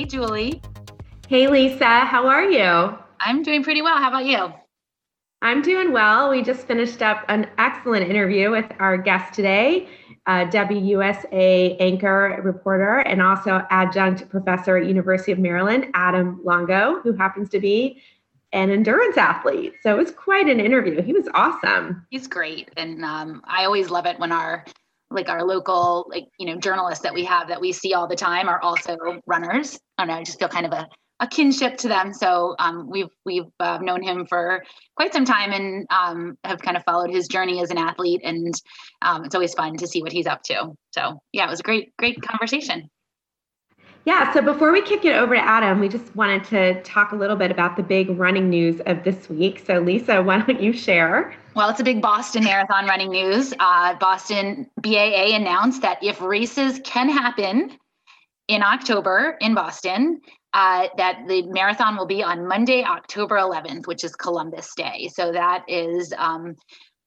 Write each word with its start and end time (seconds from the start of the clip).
Hey, 0.00 0.06
Julie. 0.06 0.62
Hey, 1.28 1.46
Lisa. 1.46 1.84
How 1.84 2.26
are 2.26 2.44
you? 2.44 2.96
I'm 3.20 3.42
doing 3.42 3.62
pretty 3.62 3.82
well. 3.82 3.98
How 3.98 4.08
about 4.08 4.24
you? 4.24 4.50
I'm 5.42 5.60
doing 5.60 5.92
well. 5.92 6.30
We 6.30 6.42
just 6.42 6.66
finished 6.66 7.02
up 7.02 7.22
an 7.28 7.50
excellent 7.58 8.08
interview 8.08 8.50
with 8.50 8.64
our 8.78 8.96
guest 8.96 9.34
today, 9.34 9.90
uh, 10.24 10.46
WUSA 10.46 11.76
anchor 11.80 12.40
reporter 12.42 13.00
and 13.00 13.20
also 13.20 13.66
adjunct 13.68 14.30
professor 14.30 14.78
at 14.78 14.86
University 14.86 15.32
of 15.32 15.38
Maryland, 15.38 15.88
Adam 15.92 16.40
Longo, 16.42 17.02
who 17.02 17.12
happens 17.12 17.50
to 17.50 17.60
be 17.60 18.00
an 18.52 18.70
endurance 18.70 19.18
athlete. 19.18 19.74
So 19.82 19.94
it 19.94 19.98
was 19.98 20.12
quite 20.12 20.48
an 20.48 20.60
interview. 20.60 21.02
He 21.02 21.12
was 21.12 21.28
awesome. 21.34 22.06
He's 22.08 22.26
great, 22.26 22.70
and 22.78 23.04
um, 23.04 23.42
I 23.44 23.66
always 23.66 23.90
love 23.90 24.06
it 24.06 24.18
when 24.18 24.32
our 24.32 24.64
like 25.10 25.28
our 25.28 25.44
local 25.44 26.06
like 26.10 26.26
you 26.38 26.46
know 26.46 26.56
journalists 26.56 27.02
that 27.02 27.14
we 27.14 27.24
have 27.24 27.48
that 27.48 27.60
we 27.60 27.72
see 27.72 27.94
all 27.94 28.06
the 28.06 28.16
time 28.16 28.48
are 28.48 28.60
also 28.62 28.96
runners. 29.26 29.78
I 29.98 30.02
don't 30.02 30.08
know. 30.08 30.20
I 30.20 30.24
just 30.24 30.38
feel 30.38 30.48
kind 30.48 30.66
of 30.66 30.72
a 30.72 30.86
a 31.20 31.26
kinship 31.26 31.76
to 31.76 31.88
them. 31.88 32.12
So 32.12 32.54
um, 32.58 32.88
we've 32.88 33.10
we've 33.24 33.50
uh, 33.60 33.78
known 33.78 34.02
him 34.02 34.26
for 34.26 34.64
quite 34.96 35.12
some 35.12 35.24
time 35.24 35.52
and 35.52 35.86
um, 35.90 36.38
have 36.44 36.60
kind 36.60 36.76
of 36.76 36.82
followed 36.84 37.10
his 37.10 37.28
journey 37.28 37.60
as 37.60 37.70
an 37.70 37.78
athlete, 37.78 38.22
and 38.24 38.54
um, 39.02 39.24
it's 39.24 39.34
always 39.34 39.54
fun 39.54 39.76
to 39.76 39.86
see 39.86 40.02
what 40.02 40.12
he's 40.12 40.26
up 40.26 40.42
to. 40.44 40.72
So 40.92 41.20
yeah, 41.32 41.46
it 41.46 41.50
was 41.50 41.60
a 41.60 41.62
great 41.64 41.94
great 41.98 42.20
conversation. 42.22 42.88
Yeah, 44.06 44.32
so 44.32 44.40
before 44.40 44.72
we 44.72 44.80
kick 44.80 45.04
it 45.04 45.14
over 45.14 45.34
to 45.34 45.40
Adam, 45.40 45.78
we 45.78 45.86
just 45.86 46.16
wanted 46.16 46.44
to 46.44 46.82
talk 46.82 47.12
a 47.12 47.16
little 47.16 47.36
bit 47.36 47.50
about 47.50 47.76
the 47.76 47.82
big 47.82 48.08
running 48.08 48.48
news 48.48 48.80
of 48.86 49.04
this 49.04 49.28
week. 49.28 49.62
So, 49.66 49.78
Lisa, 49.78 50.22
why 50.22 50.38
don't 50.38 50.60
you 50.60 50.72
share? 50.72 51.36
Well, 51.54 51.68
it's 51.68 51.80
a 51.80 51.84
big 51.84 52.00
Boston 52.00 52.44
Marathon 52.44 52.86
running 52.86 53.10
news. 53.10 53.52
Uh, 53.58 53.94
Boston 53.94 54.70
BAA 54.80 55.34
announced 55.34 55.82
that 55.82 55.98
if 56.02 56.20
races 56.20 56.80
can 56.84 57.08
happen 57.08 57.76
in 58.46 58.62
October 58.62 59.36
in 59.40 59.54
Boston, 59.54 60.20
uh, 60.52 60.88
that 60.96 61.24
the 61.26 61.42
marathon 61.48 61.96
will 61.96 62.06
be 62.06 62.22
on 62.22 62.46
Monday, 62.46 62.84
October 62.84 63.36
11th, 63.36 63.88
which 63.88 64.04
is 64.04 64.14
Columbus 64.14 64.72
Day. 64.76 65.10
So 65.12 65.32
that 65.32 65.64
is 65.66 66.14
um, 66.18 66.54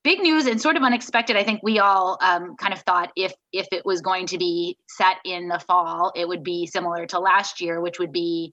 big 0.04 0.20
news 0.20 0.46
and 0.46 0.62
sort 0.62 0.76
of 0.76 0.84
unexpected. 0.84 1.38
I 1.38 1.44
think 1.44 1.62
we 1.64 1.80
all 1.80 2.18
um, 2.22 2.56
kind 2.58 2.74
of 2.74 2.80
thought 2.82 3.12
if 3.16 3.34
if 3.54 3.68
it 3.72 3.86
was 3.86 4.02
going 4.02 4.28
to 4.28 4.38
be 4.38 4.78
set 4.90 5.18
in 5.24 5.48
the 5.48 5.60
fall, 5.60 6.12
it 6.16 6.28
would 6.28 6.44
be 6.44 6.68
similar 6.68 7.06
to 7.08 7.20
last 7.20 7.62
year, 7.62 7.80
which 7.80 7.98
would 8.00 8.12
be 8.12 8.52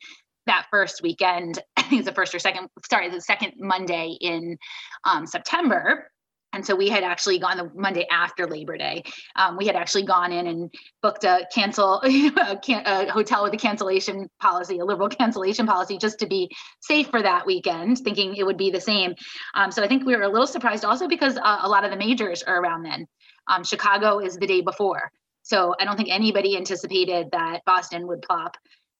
that 0.50 0.66
first 0.70 1.02
weekend. 1.02 1.58
I 1.76 1.82
think 1.82 2.00
it's 2.00 2.08
the 2.08 2.14
first 2.14 2.34
or 2.34 2.38
second. 2.38 2.68
Sorry, 2.90 3.08
the 3.08 3.20
second 3.20 3.54
Monday 3.58 4.16
in 4.20 4.58
um, 5.04 5.26
September 5.26 6.10
and 6.52 6.66
so 6.66 6.74
we 6.74 6.88
had 6.88 7.04
actually 7.04 7.38
gone 7.38 7.56
the 7.56 7.70
Monday 7.74 8.06
after 8.10 8.46
Labor 8.46 8.76
Day. 8.76 9.04
Um, 9.36 9.56
we 9.56 9.66
had 9.66 9.76
actually 9.76 10.02
gone 10.02 10.32
in 10.32 10.46
and 10.48 10.72
booked 11.02 11.24
a 11.24 11.46
cancel 11.54 12.00
a, 12.04 12.56
can, 12.56 12.82
a, 12.86 13.10
hotel 13.10 13.44
with 13.44 13.54
a 13.54 13.56
cancellation 13.56 14.28
policy, 14.40 14.78
a 14.78 14.84
liberal 14.84 15.08
cancellation 15.20 15.66
policy, 15.66 15.98
just 15.98 16.18
to 16.18 16.26
be 16.26 16.50
safe 16.80 17.08
for 17.08 17.22
that 17.22 17.46
weekend, 17.46 17.98
thinking 17.98 18.34
it 18.34 18.44
would 18.44 18.56
be 18.56 18.70
the 18.70 18.80
same. 18.80 19.14
Um, 19.54 19.70
so 19.70 19.82
I 19.82 19.88
think 19.88 20.04
we 20.04 20.16
were 20.16 20.22
a 20.22 20.28
little 20.28 20.46
surprised 20.46 20.84
also 20.84 21.06
because 21.06 21.36
uh, 21.36 21.58
a 21.62 21.68
lot 21.68 21.84
of 21.84 21.90
the 21.90 21.96
majors 21.96 22.42
are 22.42 22.60
around 22.60 22.82
then. 22.82 23.06
Um, 23.48 23.64
Chicago 23.64 24.18
is 24.18 24.36
the 24.36 24.46
day 24.46 24.60
before, 24.60 25.10
so 25.42 25.74
I 25.80 25.84
don't 25.84 25.96
think 25.96 26.10
anybody 26.10 26.56
anticipated 26.56 27.28
that 27.32 27.60
Boston 27.64 28.06
would 28.08 28.22
plop 28.22 28.56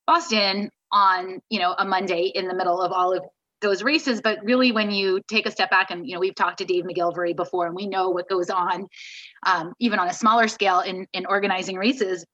Boston 0.07 0.69
on 0.91 1.39
you 1.49 1.59
know 1.59 1.75
a 1.77 1.85
Monday 1.85 2.31
in 2.33 2.47
the 2.47 2.55
middle 2.55 2.81
of 2.81 2.91
all 2.91 3.15
of 3.15 3.23
those 3.61 3.83
races. 3.83 4.21
But 4.21 4.39
really 4.43 4.71
when 4.71 4.91
you 4.91 5.21
take 5.27 5.45
a 5.45 5.51
step 5.51 5.69
back 5.69 5.91
and 5.91 6.07
you 6.07 6.13
know 6.13 6.19
we've 6.19 6.35
talked 6.35 6.57
to 6.59 6.65
dave 6.65 6.83
mcgillivray 6.83 7.35
before 7.35 7.67
and 7.67 7.75
we 7.75 7.87
know 7.87 8.09
what 8.09 8.27
goes 8.27 8.49
on 8.49 8.87
um, 9.45 9.73
even 9.79 9.99
on 9.99 10.07
a 10.07 10.13
smaller 10.13 10.47
scale 10.47 10.81
in 10.81 11.07
in 11.13 11.25
organizing 11.27 11.75
races 11.75 12.25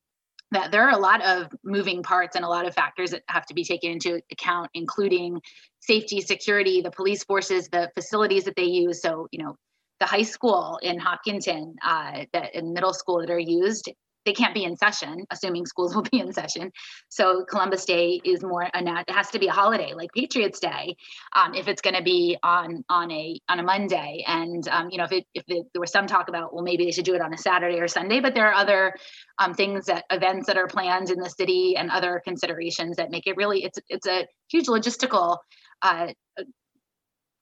that 0.52 0.72
there 0.72 0.84
are 0.84 0.92
a 0.92 0.98
lot 0.98 1.22
of 1.26 1.52
moving 1.66 2.02
parts 2.02 2.38
and 2.38 2.46
a 2.46 2.48
lot 2.48 2.66
of 2.66 2.74
factors 2.74 3.12
that 3.12 3.22
have 3.28 3.46
to 3.46 3.54
be 3.54 3.64
taken 3.64 3.92
into 3.92 4.22
account 4.32 4.70
including 4.74 5.42
safety 5.82 6.22
security 6.22 6.82
the 6.82 6.92
police 6.92 7.24
forces 7.24 7.68
the 7.70 7.92
facilities 7.94 8.46
that 8.46 8.56
they 8.56 8.64
use. 8.64 9.02
So 9.02 9.28
you 9.32 9.44
know 9.44 9.56
the 10.00 10.06
high 10.06 10.24
school 10.24 10.80
in 10.82 11.00
hopkinton 11.00 11.76
uh, 11.84 12.26
that 12.34 12.56
in 12.56 12.74
middle 12.74 12.94
school 12.94 13.20
that 13.20 13.30
are 13.30 13.40
used 13.40 13.90
they 14.28 14.34
can't 14.34 14.54
be 14.54 14.66
in 14.66 14.76
session, 14.76 15.26
assuming 15.32 15.66
schools 15.66 15.96
will 15.96 16.04
be 16.04 16.20
in 16.20 16.34
session. 16.34 16.72
So 17.10 17.46
Columbus 17.50 17.86
Day 17.86 18.22
is 18.24 18.44
more 18.44 18.64
a 18.64 18.70
it 18.74 19.10
has 19.10 19.30
to 19.32 19.40
be 19.40 19.48
a 19.48 19.52
holiday 19.52 19.94
like 19.94 20.12
Patriots 20.14 20.60
Day, 20.60 20.96
um, 21.36 21.56
if 21.56 21.68
it's 21.68 21.82
going 21.82 21.96
to 21.96 22.04
be 22.04 22.38
on 22.44 22.84
on 22.90 23.10
a 23.12 23.40
on 23.50 23.60
a 23.60 23.64
Monday. 23.64 24.24
And 24.28 24.68
um, 24.68 24.90
you 24.92 24.98
know, 24.98 25.06
if 25.06 25.12
it 25.14 25.26
if 25.34 25.44
it, 25.48 25.66
there 25.74 25.80
was 25.80 25.92
some 25.92 26.06
talk 26.06 26.28
about 26.28 26.54
well 26.54 26.64
maybe 26.64 26.86
they 26.86 26.92
should 26.92 27.06
do 27.06 27.16
it 27.16 27.22
on 27.22 27.34
a 27.34 27.38
Saturday 27.38 27.80
or 27.80 27.88
Sunday, 27.88 28.20
but 28.20 28.36
there 28.36 28.48
are 28.48 28.54
other 28.54 28.94
um, 29.40 29.54
things 29.54 29.86
that 29.86 30.04
events 30.12 30.48
that 30.48 30.58
are 30.58 30.68
planned 30.68 31.10
in 31.10 31.20
the 31.20 31.30
city 31.30 31.76
and 31.78 31.90
other 31.90 32.22
considerations 32.24 32.98
that 32.98 33.10
make 33.10 33.26
it 33.28 33.38
really 33.38 33.64
it's 33.64 33.80
it's 33.88 34.08
a 34.08 34.28
huge 34.50 34.68
logistical 34.68 35.38
uh, 35.82 36.08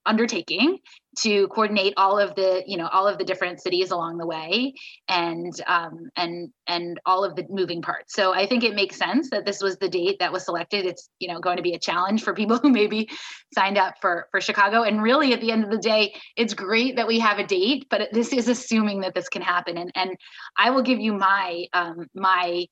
undertaking 0.06 0.80
to 1.20 1.48
coordinate 1.48 1.94
all 1.98 2.20
of 2.20 2.36
the 2.36 2.64
you 2.68 2.78
know 2.78 2.88
all 2.88 3.08
of 3.08 3.18
the 3.18 3.24
different 3.24 3.62
cities 3.62 3.92
along 3.92 4.18
the 4.18 4.26
way 4.26 4.74
and 5.08 5.54
um, 5.68 6.10
and 6.16 6.50
and 6.68 7.00
all 7.06 7.24
of 7.24 7.36
the 7.36 7.46
moving 7.50 7.82
parts. 7.82 8.14
So 8.14 8.34
i 8.34 8.46
think 8.46 8.64
it 8.64 8.76
makes 8.76 8.98
sense 8.98 9.30
that 9.30 9.46
this 9.46 9.62
was 9.62 9.78
the 9.78 9.90
date 9.90 10.18
that 10.20 10.32
was 10.32 10.46
selected. 10.46 10.86
It's 10.86 11.10
you 11.20 11.28
know 11.28 11.40
going 11.40 11.58
to 11.58 11.64
be 11.64 11.74
a 11.74 11.80
challenge 11.80 12.24
for 12.24 12.34
people 12.34 12.58
who 12.62 12.70
maybe 12.70 13.10
signed 13.54 13.78
up 13.78 13.96
for 14.02 14.28
for 14.32 14.42
chicago. 14.42 14.84
And 14.84 15.02
really 15.02 15.34
at 15.34 15.42
the 15.42 15.52
end 15.52 15.64
of 15.64 15.72
the 15.72 15.78
day 15.78 16.14
it's 16.36 16.54
great 16.54 16.98
that 16.98 17.08
we 17.08 17.20
have 17.20 17.40
a 17.40 17.48
date 17.48 17.88
but 17.90 18.10
this 18.12 18.34
is 18.34 18.48
assuming 18.48 19.02
that 19.02 19.16
this 19.16 19.30
can 19.30 19.42
happen. 19.42 19.78
And 19.78 19.92
and 19.96 20.16
i 20.58 20.70
will 20.70 20.84
give 20.84 21.00
you 21.00 21.14
my 21.14 21.66
um, 21.74 22.08
my 22.14 22.66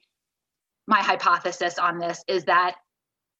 my 0.85 0.99
hypothesis 0.99 1.79
on 1.79 1.97
this 1.97 2.21
is 2.27 2.43
that 2.45 2.75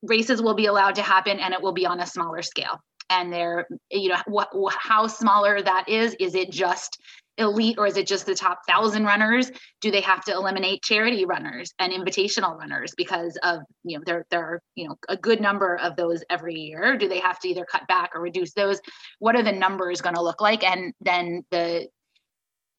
races 0.04 0.42
will 0.42 0.54
be 0.54 0.66
allowed 0.66 0.96
to 0.96 1.02
happen 1.02 1.40
and 1.40 1.54
it 1.54 1.62
will 1.62 1.74
be 1.74 1.86
on 1.86 2.00
a 2.00 2.06
smaller 2.06 2.42
scale 2.42 2.80
and 3.10 3.32
they're 3.32 3.68
you 3.92 4.10
know 4.10 4.22
what 4.28 4.50
how 4.78 5.08
smaller 5.08 5.62
that 5.62 5.88
is 5.90 6.16
is 6.20 6.36
it 6.36 6.52
just 6.52 6.98
elite 7.38 7.76
or 7.78 7.88
is 7.88 7.98
it 7.98 8.08
just 8.08 8.26
the 8.26 8.36
top 8.36 8.60
thousand 8.68 9.06
runners? 9.06 9.52
Do 9.82 9.92
they 9.92 10.02
have 10.02 10.24
to 10.26 10.32
eliminate 10.32 10.84
charity 10.84 11.26
runners 11.26 11.74
and 11.80 11.92
invitational 11.92 12.58
runners 12.58 12.94
because 12.96 13.38
of 13.44 13.62
you 13.84 13.98
know 13.98 14.04
there 14.06 14.26
there 14.30 14.42
are 14.42 14.62
you 14.76 14.88
know 14.88 14.96
a 15.10 15.18
good 15.18 15.42
number 15.42 15.78
of 15.78 15.96
those 15.96 16.24
every 16.30 16.56
year? 16.56 16.98
Do 16.98 17.08
they 17.08 17.20
have 17.20 17.40
to 17.40 17.50
either 17.50 17.66
cut 17.66 17.88
back 17.88 18.12
or 18.14 18.22
reduce 18.22 18.54
those? 18.54 18.80
What 19.20 19.36
are 19.36 19.44
the 19.44 19.52
numbers 19.52 20.02
going 20.02 20.16
to 20.16 20.22
look 20.22 20.42
like? 20.42 20.64
And 20.64 20.94
then 21.02 21.44
the 21.52 21.88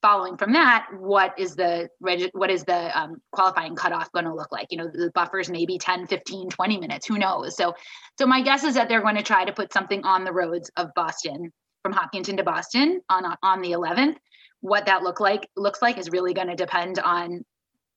following 0.04 0.36
from 0.36 0.52
that, 0.52 0.86
what 0.98 1.32
is 1.38 1.56
the 1.56 1.88
what 2.02 2.50
is 2.50 2.62
the 2.64 2.98
um, 2.98 3.16
qualifying 3.32 3.74
cutoff 3.74 4.12
going 4.12 4.26
to 4.26 4.34
look 4.34 4.52
like? 4.52 4.66
You 4.70 4.76
know, 4.76 4.86
the 4.86 5.10
buffers 5.14 5.48
maybe 5.48 5.78
10, 5.78 6.06
15, 6.06 6.50
20 6.50 6.78
minutes, 6.78 7.06
who 7.06 7.16
knows? 7.16 7.56
So, 7.56 7.72
so 8.18 8.26
my 8.26 8.42
guess 8.42 8.64
is 8.64 8.74
that 8.74 8.90
they're 8.90 9.00
going 9.00 9.16
to 9.16 9.22
try 9.22 9.46
to 9.46 9.52
put 9.52 9.72
something 9.72 10.04
on 10.04 10.24
the 10.24 10.32
roads 10.32 10.70
of 10.76 10.90
Boston 10.94 11.50
from 11.82 11.94
Hopkinton 11.94 12.36
to 12.36 12.44
Boston 12.44 13.00
on 13.08 13.24
on 13.42 13.62
the 13.62 13.70
11th. 13.70 14.16
What 14.60 14.84
that 14.84 15.02
look 15.02 15.20
like 15.20 15.48
looks 15.56 15.80
like 15.80 15.96
is 15.96 16.10
really 16.10 16.34
going 16.34 16.48
to 16.48 16.54
depend 16.54 16.98
on 16.98 17.42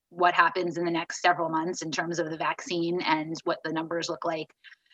what 0.10 0.34
happens 0.34 0.78
in 0.78 0.86
the 0.86 0.92
next 0.92 1.20
several 1.22 1.50
months 1.50 1.82
in 1.82 1.92
terms 1.92 2.20
of 2.20 2.30
the 2.30 2.38
vaccine 2.38 3.02
and 3.02 3.36
what 3.44 3.60
the 3.66 3.74
numbers 3.74 4.08
look 4.08 4.24
like 4.24 4.48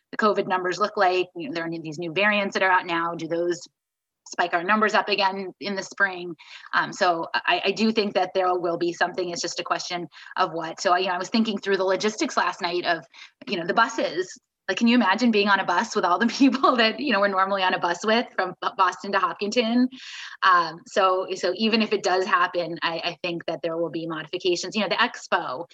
the 0.10 0.18
COVID 0.18 0.48
numbers 0.48 0.78
look 0.78 0.96
like. 0.96 1.28
You 1.36 1.50
know, 1.50 1.54
there 1.56 1.66
are 1.66 1.70
these 1.70 1.98
new 1.98 2.14
variants 2.14 2.54
that 2.54 2.62
are 2.64 2.72
out 2.72 2.86
now. 2.86 3.16
Do 3.16 3.28
those 3.28 3.68
spike 4.34 4.54
our 4.54 4.64
numbers 4.64 4.94
up 4.94 5.08
again 5.08 5.54
in 5.62 5.76
the 5.76 5.84
spring. 5.84 6.36
Um, 6.74 6.92
so 6.92 7.28
I, 7.34 7.62
I, 7.66 7.72
do 7.72 7.92
think 7.92 8.14
that 8.16 8.32
there 8.34 8.54
will 8.60 8.78
be 8.78 8.92
something. 8.92 9.30
It's 9.30 9.42
just 9.42 9.60
a 9.60 9.64
question 9.64 10.08
of 10.38 10.52
what. 10.52 10.82
So 10.82 10.96
you 10.98 11.08
know, 11.08 11.14
I 11.14 11.18
was 11.18 11.30
thinking 11.30 11.58
through 11.58 11.78
the 11.78 11.86
logistics 11.86 12.36
last 12.36 12.62
night 12.62 12.86
of 12.86 13.06
you 13.48 13.58
know 13.58 13.66
the 13.66 13.74
buses 13.74 14.38
like 14.68 14.78
can 14.78 14.88
you 14.88 14.96
imagine 14.96 15.32
being 15.32 15.50
on 15.50 15.60
a 15.60 15.66
bus 15.66 15.96
with 15.96 16.06
all 16.06 16.18
the 16.18 16.28
people 16.40 16.76
that 16.78 17.00
you 17.00 17.12
know 17.12 17.20
we're 17.20 17.28
normally 17.28 17.64
on 17.64 17.74
a 17.74 17.80
bus 17.80 18.06
with 18.06 18.26
from 18.36 18.54
boston 18.78 19.12
to 19.12 19.20
hopkinton 19.20 19.90
um, 20.44 20.80
so 20.88 21.28
so 21.36 21.54
even 21.56 21.82
if 21.82 21.94
it 21.94 22.04
does 22.04 22.26
happen 22.26 22.78
I, 22.82 23.02
I, 23.04 23.18
think 23.24 23.46
that 23.46 23.60
there 23.62 23.78
will 23.78 23.90
be 23.90 24.08
modifications 24.08 24.76
you 24.76 24.82
know 24.82 24.90
the 24.90 24.96
expo 24.96 25.66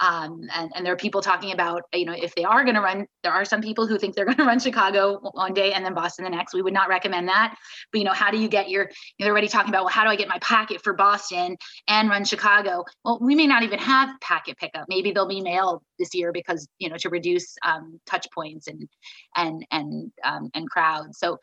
um, 0.00 0.42
and, 0.54 0.70
and 0.74 0.84
there 0.84 0.92
are 0.92 0.96
people 0.96 1.22
talking 1.22 1.52
about 1.52 1.82
you 1.92 2.04
know 2.04 2.12
if 2.12 2.34
they 2.34 2.44
are 2.44 2.64
going 2.64 2.74
to 2.74 2.80
run 2.80 3.06
there 3.22 3.32
are 3.32 3.44
some 3.44 3.60
people 3.60 3.86
who 3.86 3.98
think 3.98 4.14
they're 4.14 4.24
going 4.24 4.36
to 4.36 4.44
run 4.44 4.58
chicago 4.58 5.18
one 5.32 5.54
day 5.54 5.72
and 5.72 5.84
then 5.84 5.94
boston 5.94 6.24
the 6.24 6.30
next 6.30 6.54
we 6.54 6.62
would 6.62 6.74
not 6.74 6.88
recommend 6.88 7.28
that 7.28 7.56
but 7.92 7.98
you 7.98 8.04
know 8.04 8.12
how 8.12 8.30
do 8.30 8.38
you 8.38 8.48
get 8.48 8.68
your 8.68 8.84
you 8.84 8.88
know, 9.20 9.26
they're 9.26 9.32
already 9.32 9.48
talking 9.48 9.70
about 9.70 9.84
well 9.84 9.92
how 9.92 10.04
do 10.04 10.10
i 10.10 10.16
get 10.16 10.28
my 10.28 10.38
packet 10.40 10.82
for 10.82 10.92
boston 10.92 11.56
and 11.88 12.08
run 12.08 12.24
chicago 12.24 12.84
well 13.04 13.18
we 13.20 13.34
may 13.34 13.46
not 13.46 13.62
even 13.62 13.78
have 13.78 14.08
packet 14.20 14.56
pickup 14.58 14.86
maybe 14.88 15.12
they'll 15.12 15.28
be 15.28 15.40
mailed 15.40 15.82
this 15.98 16.14
year 16.14 16.32
because 16.32 16.68
you 16.78 16.88
know 16.88 16.96
to 16.96 17.08
reduce 17.08 17.56
um, 17.64 18.00
touch 18.06 18.26
points 18.34 18.66
and 18.66 18.88
and 19.36 19.66
and 19.70 20.12
um, 20.24 20.50
and 20.54 20.68
crowds. 20.68 21.18
So 21.18 21.38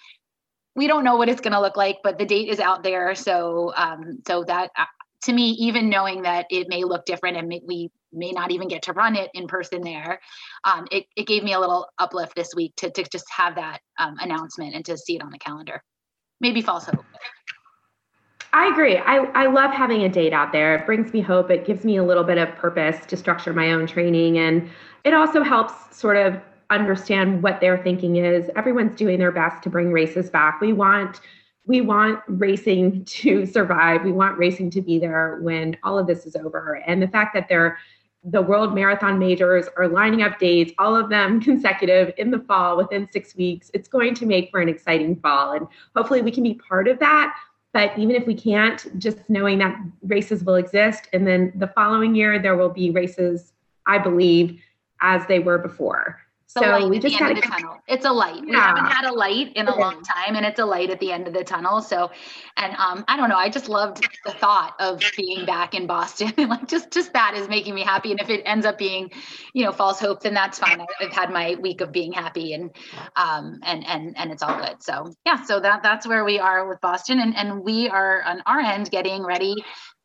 we 0.75 0.87
don't 0.87 1.03
know 1.03 1.17
what 1.17 1.29
it's 1.29 1.41
going 1.41 1.53
to 1.53 1.61
look 1.61 1.77
like, 1.77 1.97
but 2.03 2.17
the 2.17 2.25
date 2.25 2.49
is 2.49 2.59
out 2.59 2.83
there. 2.83 3.13
So 3.15 3.73
um, 3.75 4.19
so 4.27 4.43
that 4.45 4.71
to 5.23 5.33
me, 5.33 5.51
even 5.51 5.89
knowing 5.89 6.21
that 6.23 6.45
it 6.49 6.67
may 6.69 6.83
look 6.83 7.05
different 7.05 7.37
and 7.37 7.47
may, 7.47 7.61
we 7.65 7.89
may 8.11 8.31
not 8.31 8.51
even 8.51 8.67
get 8.67 8.83
to 8.83 8.93
run 8.93 9.15
it 9.15 9.29
in 9.33 9.47
person 9.47 9.81
there, 9.81 10.19
um, 10.63 10.85
it, 10.91 11.05
it 11.15 11.27
gave 11.27 11.43
me 11.43 11.53
a 11.53 11.59
little 11.59 11.87
uplift 11.99 12.35
this 12.35 12.53
week 12.55 12.73
to, 12.77 12.89
to 12.91 13.03
just 13.11 13.25
have 13.35 13.55
that 13.55 13.79
um, 13.99 14.15
announcement 14.19 14.75
and 14.75 14.85
to 14.85 14.97
see 14.97 15.15
it 15.15 15.23
on 15.23 15.31
the 15.31 15.37
calendar. 15.37 15.81
Maybe 16.39 16.61
false 16.61 16.85
hope. 16.85 17.05
I 18.51 18.67
agree. 18.67 18.97
I, 18.97 19.17
I 19.33 19.47
love 19.47 19.71
having 19.71 20.03
a 20.03 20.09
date 20.09 20.31
out 20.31 20.51
there. 20.51 20.75
It 20.75 20.85
brings 20.85 21.11
me 21.11 21.21
hope. 21.21 21.49
It 21.49 21.65
gives 21.65 21.83
me 21.83 21.97
a 21.97 22.03
little 22.03 22.23
bit 22.23 22.37
of 22.37 22.53
purpose 22.55 23.03
to 23.07 23.17
structure 23.17 23.51
my 23.51 23.71
own 23.71 23.87
training. 23.87 24.37
And 24.37 24.69
it 25.03 25.13
also 25.13 25.41
helps 25.41 25.97
sort 25.97 26.17
of 26.17 26.39
understand 26.69 27.41
what 27.41 27.61
their 27.61 27.77
thinking 27.81 28.17
is. 28.17 28.49
Everyone's 28.55 28.95
doing 28.95 29.17
their 29.17 29.31
best 29.31 29.63
to 29.63 29.69
bring 29.69 29.91
races 29.91 30.29
back. 30.29 30.61
We 30.61 30.71
want 30.71 31.19
we 31.65 31.81
want 31.81 32.19
racing 32.27 33.05
to 33.05 33.45
survive. 33.45 34.03
We 34.03 34.11
want 34.11 34.37
racing 34.37 34.69
to 34.71 34.81
be 34.81 34.99
there 34.99 35.39
when 35.41 35.77
all 35.83 35.97
of 35.97 36.07
this 36.07 36.25
is 36.25 36.35
over. 36.35 36.81
And 36.85 37.01
the 37.01 37.07
fact 37.07 37.33
that 37.35 37.47
they're 37.47 37.77
the 38.25 38.41
world 38.41 38.73
marathon 38.73 39.19
majors 39.19 39.65
are 39.75 39.87
lining 39.87 40.21
up 40.21 40.39
dates, 40.39 40.71
all 40.79 40.95
of 40.95 41.09
them 41.09 41.41
consecutive 41.41 42.13
in 42.17 42.31
the 42.31 42.39
fall 42.39 42.77
within 42.77 43.07
six 43.11 43.35
weeks. 43.35 43.69
It's 43.73 43.87
going 43.87 44.15
to 44.15 44.25
make 44.25 44.49
for 44.49 44.61
an 44.61 44.69
exciting 44.69 45.17
fall. 45.17 45.51
And 45.53 45.67
hopefully 45.95 46.21
we 46.21 46.31
can 46.31 46.43
be 46.43 46.53
part 46.53 46.87
of 46.87 46.99
that. 46.99 47.35
But 47.73 47.97
even 47.97 48.15
if 48.15 48.25
we 48.25 48.35
can't, 48.35 48.97
just 48.99 49.17
knowing 49.29 49.57
that 49.57 49.77
races 50.03 50.43
will 50.43 50.55
exist. 50.55 51.09
And 51.11 51.27
then 51.27 51.51
the 51.55 51.67
following 51.67 52.15
year, 52.15 52.39
there 52.39 52.55
will 52.55 52.69
be 52.69 52.91
races, 52.91 53.51
I 53.87 53.97
believe, 53.97 54.61
as 55.01 55.25
they 55.25 55.39
were 55.39 55.57
before 55.57 56.22
so 56.53 56.87
we 56.87 56.99
just 56.99 57.17
got 57.17 57.35
to 57.35 57.41
tunnel. 57.41 57.77
It's 57.87 58.05
a 58.05 58.11
light. 58.11 58.35
Yeah. 58.35 58.43
We 58.45 58.55
haven't 58.55 58.85
had 58.85 59.05
a 59.05 59.13
light 59.13 59.53
in 59.55 59.67
a 59.67 59.75
long 59.75 60.03
time, 60.03 60.35
and 60.35 60.45
it's 60.45 60.59
a 60.59 60.65
light 60.65 60.89
at 60.91 60.99
the 60.99 61.11
end 61.11 61.27
of 61.27 61.33
the 61.33 61.43
tunnel. 61.43 61.81
So, 61.81 62.11
and 62.57 62.75
um, 62.75 63.03
I 63.07 63.17
don't 63.17 63.29
know. 63.29 63.37
I 63.37 63.49
just 63.49 63.69
loved 63.69 64.07
the 64.23 64.31
thought 64.31 64.75
of 64.79 65.01
being 65.17 65.45
back 65.45 65.73
in 65.73 65.87
Boston, 65.87 66.31
like 66.49 66.67
just 66.67 66.91
just 66.91 67.13
that 67.13 67.33
is 67.35 67.49
making 67.49 67.73
me 67.73 67.81
happy. 67.81 68.11
And 68.11 68.21
if 68.21 68.29
it 68.29 68.43
ends 68.45 68.65
up 68.65 68.77
being, 68.77 69.11
you 69.53 69.65
know, 69.65 69.71
false 69.71 69.99
hope, 69.99 70.21
then 70.21 70.33
that's 70.33 70.59
fine. 70.59 70.79
I've 70.99 71.11
had 71.11 71.31
my 71.31 71.55
week 71.59 71.81
of 71.81 71.91
being 71.91 72.11
happy, 72.11 72.53
and 72.53 72.69
um, 73.15 73.59
and 73.63 73.85
and 73.87 74.15
and 74.17 74.31
it's 74.31 74.43
all 74.43 74.57
good. 74.57 74.81
So 74.83 75.13
yeah, 75.25 75.43
so 75.43 75.59
that 75.59 75.81
that's 75.81 76.07
where 76.07 76.23
we 76.23 76.39
are 76.39 76.67
with 76.67 76.79
Boston, 76.81 77.19
and 77.19 77.35
and 77.35 77.63
we 77.63 77.89
are 77.89 78.21
on 78.23 78.43
our 78.45 78.59
end 78.59 78.91
getting 78.91 79.23
ready 79.23 79.55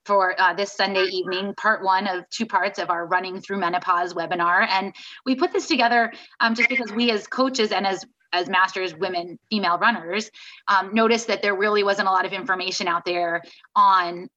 for 0.09 0.35
uh, 0.41 0.55
this 0.55 0.73
Sunday 0.73 1.05
evening, 1.05 1.55
part 1.55 1.85
one 1.85 2.07
of 2.07 2.29
two 2.31 2.47
parts 2.47 2.79
of 2.79 2.89
our 2.89 3.07
Running 3.07 3.43
Through 3.43 3.59
Menopause 3.59 4.15
webinar. 4.15 4.67
And 4.67 4.95
we 5.27 5.35
put 5.35 5.53
this 5.53 5.69
together 5.69 6.11
um, 6.41 6.55
just 6.55 6.71
because 6.71 6.91
we, 6.91 7.11
as 7.11 7.27
coaches 7.27 7.71
and 7.71 7.87
as 7.87 8.05
as 8.33 8.49
masters 8.49 8.95
women 8.95 9.39
female 9.51 9.79
runners 9.79 10.31
um, 10.69 10.93
noticed 10.93 11.29
that 11.29 11.41
there 11.41 11.57
really 11.57 11.83
wasn't 11.83 12.07
a 12.07 12.11
lot 12.11 12.27
of 12.27 12.33
information 12.33 12.87
out 12.87 13.05
there 13.07 13.43
on 13.75 14.29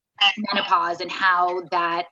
menopause 0.53 1.01
and 1.01 1.11
how 1.11 1.61
that 1.71 2.05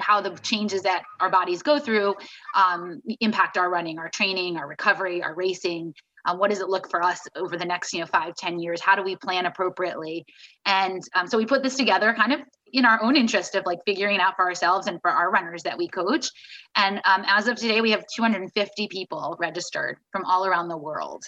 how 0.00 0.20
the 0.20 0.30
changes 0.42 0.82
that 0.82 1.02
our 1.18 1.28
bodies 1.28 1.60
go 1.60 1.80
through 1.80 2.14
um, 2.54 3.02
impact 3.18 3.58
our 3.58 3.68
running 3.68 3.98
our 3.98 4.08
training 4.08 4.56
our 4.56 4.68
recovery 4.68 5.20
our 5.20 5.34
racing 5.34 5.92
um, 6.26 6.38
what 6.38 6.50
does 6.50 6.60
it 6.60 6.68
look 6.68 6.90
for 6.90 7.02
us 7.02 7.20
over 7.36 7.56
the 7.56 7.64
next 7.64 7.92
you 7.92 8.00
know 8.00 8.06
five 8.06 8.34
ten 8.34 8.58
years 8.58 8.80
how 8.80 8.94
do 8.94 9.02
we 9.02 9.16
plan 9.16 9.46
appropriately 9.46 10.24
and 10.66 11.02
um, 11.14 11.26
so 11.26 11.38
we 11.38 11.46
put 11.46 11.62
this 11.62 11.76
together 11.76 12.14
kind 12.14 12.32
of 12.32 12.40
in 12.72 12.84
our 12.84 13.02
own 13.02 13.16
interest 13.16 13.54
of 13.54 13.64
like 13.66 13.78
figuring 13.86 14.20
out 14.20 14.36
for 14.36 14.44
ourselves 14.44 14.86
and 14.86 15.00
for 15.00 15.10
our 15.10 15.30
runners 15.30 15.62
that 15.62 15.78
we 15.78 15.88
coach 15.88 16.28
and 16.76 17.00
um, 17.04 17.24
as 17.26 17.48
of 17.48 17.56
today 17.56 17.80
we 17.80 17.90
have 17.90 18.04
250 18.14 18.88
people 18.88 19.36
registered 19.38 19.96
from 20.12 20.24
all 20.24 20.46
around 20.46 20.68
the 20.68 20.76
world 20.76 21.24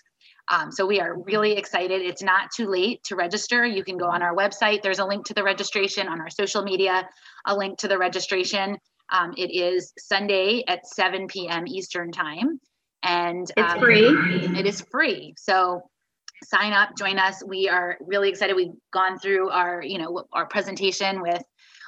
um, 0.50 0.72
so 0.72 0.84
we 0.84 1.00
are 1.00 1.16
really 1.22 1.52
excited. 1.52 2.02
It's 2.02 2.22
not 2.22 2.50
too 2.50 2.66
late 2.66 3.04
to 3.04 3.14
register. 3.14 3.64
You 3.64 3.84
can 3.84 3.96
go 3.96 4.06
on 4.06 4.20
our 4.20 4.34
website. 4.34 4.82
There's 4.82 4.98
a 4.98 5.04
link 5.04 5.24
to 5.26 5.34
the 5.34 5.44
registration 5.44 6.08
on 6.08 6.20
our 6.20 6.28
social 6.28 6.62
media, 6.62 7.08
a 7.46 7.54
link 7.54 7.78
to 7.78 7.88
the 7.88 7.96
registration. 7.96 8.76
Um, 9.12 9.32
it 9.36 9.52
is 9.52 9.92
Sunday 9.96 10.64
at 10.66 10.86
7 10.86 11.28
p.m. 11.28 11.68
Eastern 11.68 12.10
time 12.10 12.60
and 13.02 13.50
it's 13.56 13.72
um, 13.74 13.80
free. 13.80 14.06
It 14.58 14.66
is 14.66 14.80
free. 14.80 15.34
So 15.36 15.82
sign 16.44 16.72
up, 16.72 16.96
join 16.96 17.18
us. 17.18 17.42
We 17.44 17.68
are 17.68 17.98
really 18.00 18.28
excited. 18.28 18.56
We've 18.56 18.74
gone 18.92 19.18
through 19.18 19.50
our, 19.50 19.82
you 19.82 19.98
know, 19.98 20.24
our 20.32 20.46
presentation 20.46 21.22
with 21.22 21.42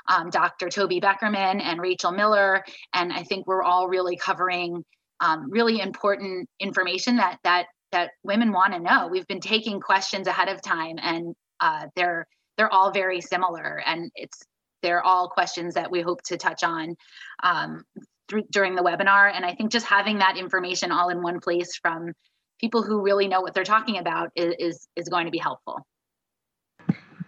um, 0.09 0.31
Dr. 0.31 0.69
Toby 0.69 1.01
Beckerman 1.01 1.63
and 1.63 1.81
Rachel 1.81 2.13
Miller, 2.13 2.65
and 2.93 3.13
I 3.13 3.23
think 3.23 3.47
we're 3.47 3.63
all 3.63 3.89
really 3.89 4.17
covering 4.17 4.85
um, 5.21 5.51
really 5.51 5.81
important 5.81 6.49
information 6.59 7.17
that 7.17 7.39
that 7.45 7.67
that 7.93 8.11
women 8.25 8.53
want 8.53 8.73
to 8.73 8.81
know. 8.81 9.07
We've 9.07 9.27
been 9.27 9.41
taking 9.41 9.81
questions 9.81 10.27
ahead 10.27 10.49
of 10.49 10.61
time, 10.61 10.97
and 11.01 11.35
uh, 11.61 11.87
they're 11.95 12.27
they're 12.57 12.73
all 12.73 12.91
very 12.91 13.21
similar, 13.21 13.81
and 13.87 14.11
it's 14.17 14.43
they're 14.83 15.03
all 15.03 15.29
questions 15.29 15.75
that 15.75 15.91
we 15.91 16.01
hope 16.01 16.23
to 16.25 16.37
touch 16.37 16.65
on 16.65 16.97
um, 17.45 17.85
through, 18.29 18.45
during 18.51 18.75
the 18.75 18.83
webinar. 18.83 19.33
And 19.35 19.45
I 19.45 19.55
think 19.55 19.71
just 19.71 19.87
having 19.87 20.19
that 20.19 20.37
information 20.37 20.93
all 20.93 21.09
in 21.09 21.23
one 21.23 21.41
place 21.41 21.77
from 21.77 22.13
people 22.61 22.83
who 22.83 23.03
really 23.03 23.29
know 23.29 23.41
what 23.41 23.55
they're 23.55 23.65
talking 23.65 23.99
about 23.99 24.31
is, 24.37 24.55
is, 24.59 24.89
is 24.97 25.09
going 25.09 25.27
to 25.27 25.31
be 25.31 25.39
helpful. 25.39 25.87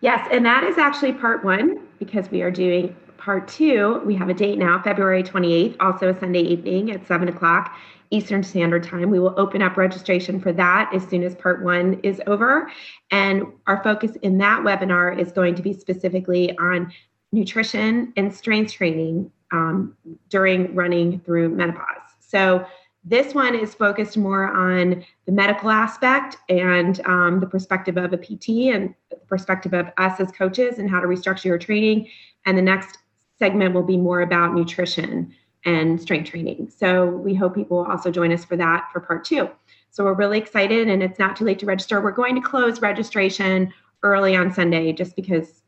Yes, 0.01 0.29
and 0.31 0.45
that 0.45 0.65
is 0.65 0.79
actually 0.79 1.13
part 1.13 1.45
one 1.45 1.87
because 1.99 2.31
we 2.31 2.43
are 2.43 2.51
doing 2.51 2.95
part 3.17 3.49
two. 3.49 4.03
We 4.05 4.15
have 4.17 4.29
a 4.29 4.35
date 4.35 4.59
now, 4.59 4.83
February 4.83 5.23
28th, 5.23 5.77
also 5.81 6.11
a 6.11 6.21
Sunday 6.21 6.43
evening 6.43 6.91
at 6.91 7.07
7 7.07 7.29
o'clock 7.29 7.75
Eastern 8.11 8.43
Standard 8.43 8.85
Time. 8.85 9.11
We 9.11 9.19
will 9.19 9.35
open 9.39 9.63
up 9.63 9.77
registration 9.77 10.41
for 10.41 10.53
that 10.53 10.91
as 10.95 11.03
soon 11.09 11.23
as 11.23 11.35
part 11.35 11.65
one 11.65 12.01
is 12.03 12.21
over. 12.27 12.71
And 13.11 13.45
our 13.67 13.83
focus 13.83 14.13
in 14.23 14.39
that 14.39 14.61
webinar 14.61 15.19
is 15.19 15.33
going 15.33 15.55
to 15.55 15.63
be 15.63 15.73
specifically 15.73 16.57
on 16.59 16.93
nutrition 17.33 18.13
and 18.17 18.33
strength 18.33 18.73
training 18.73 19.31
um, 19.55 19.97
during 20.29 20.75
running 20.75 21.21
through 21.21 21.49
menopause. 21.51 22.03
So 22.19 22.67
this 23.05 23.35
one 23.35 23.55
is 23.55 23.75
focused 23.75 24.17
more 24.17 24.49
on 24.49 25.05
the 25.27 25.33
medical 25.33 25.71
aspect 25.71 26.39
and 26.49 27.01
um, 27.07 27.39
the 27.39 27.47
perspective 27.47 27.97
of 27.97 28.13
a 28.13 28.17
PT 28.17 28.75
and 28.75 28.95
the 29.11 29.17
perspective 29.29 29.75
of 29.75 29.91
us 29.99 30.19
as 30.21 30.33
coaches 30.33 30.79
and 30.79 30.91
how 30.91 31.01
to 31.01 31.07
restructure 31.07 31.45
your 31.45 31.59
training. 31.59 32.09
And 32.47 32.59
the 32.59 32.63
next 32.63 32.99
segment 33.39 33.75
will 33.75 33.83
be 33.85 33.97
more 33.97 34.23
about 34.23 34.55
nutrition 34.55 35.35
and 35.65 36.01
strength 36.01 36.31
training. 36.31 36.73
So 36.77 37.07
we 37.07 37.35
hope 37.35 37.55
people 37.55 37.79
will 37.79 37.87
also 37.87 38.11
join 38.11 38.33
us 38.33 38.45
for 38.45 38.57
that 38.57 38.89
for 38.93 39.01
part 39.01 39.25
two. 39.25 39.51
So 39.91 40.05
we're 40.05 40.15
really 40.15 40.39
excited 40.39 40.89
and 40.89 41.03
it's 41.03 41.19
not 41.19 41.37
too 41.37 41.45
late 41.45 41.59
to 41.61 41.67
register. 41.67 42.01
We're 42.01 42.11
going 42.11 42.35
to 42.35 42.41
close 42.41 42.81
registration 42.81 43.73
early 44.03 44.35
on 44.35 44.53
Sunday 44.53 44.93
just 44.93 45.15
because 45.15 45.63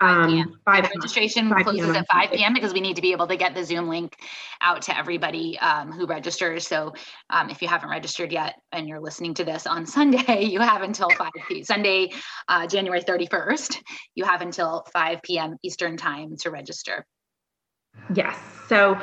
5 0.00 0.28
p.m. 0.28 0.48
Um, 0.48 0.60
5 0.64 0.90
registration 0.96 1.50
5 1.50 1.64
closes 1.64 1.96
at 1.96 2.06
5 2.10 2.30
p.m. 2.30 2.54
because 2.54 2.72
we 2.72 2.80
need 2.80 2.96
to 2.96 3.02
be 3.02 3.12
able 3.12 3.26
to 3.26 3.36
get 3.36 3.54
the 3.54 3.64
Zoom 3.64 3.88
link 3.88 4.16
out 4.60 4.82
to 4.82 4.96
everybody 4.96 5.58
um, 5.58 5.92
who 5.92 6.06
registers. 6.06 6.66
So 6.66 6.92
um, 7.30 7.50
if 7.50 7.62
you 7.62 7.68
haven't 7.68 7.90
registered 7.90 8.32
yet 8.32 8.56
and 8.72 8.88
you're 8.88 9.00
listening 9.00 9.34
to 9.34 9.44
this 9.44 9.66
on 9.66 9.86
Sunday, 9.98 10.44
you 10.44 10.60
have 10.60 10.82
until 10.82 11.10
5 11.10 11.30
p.m. 11.48 11.64
Sunday, 11.64 12.12
uh, 12.48 12.66
January 12.66 13.02
31st, 13.02 13.82
you 14.14 14.24
have 14.24 14.40
until 14.40 14.86
5 14.92 15.22
p.m. 15.22 15.56
Eastern 15.62 15.96
time 15.96 16.36
to 16.38 16.50
register. 16.50 17.04
Yes. 18.14 18.38
So 18.68 18.98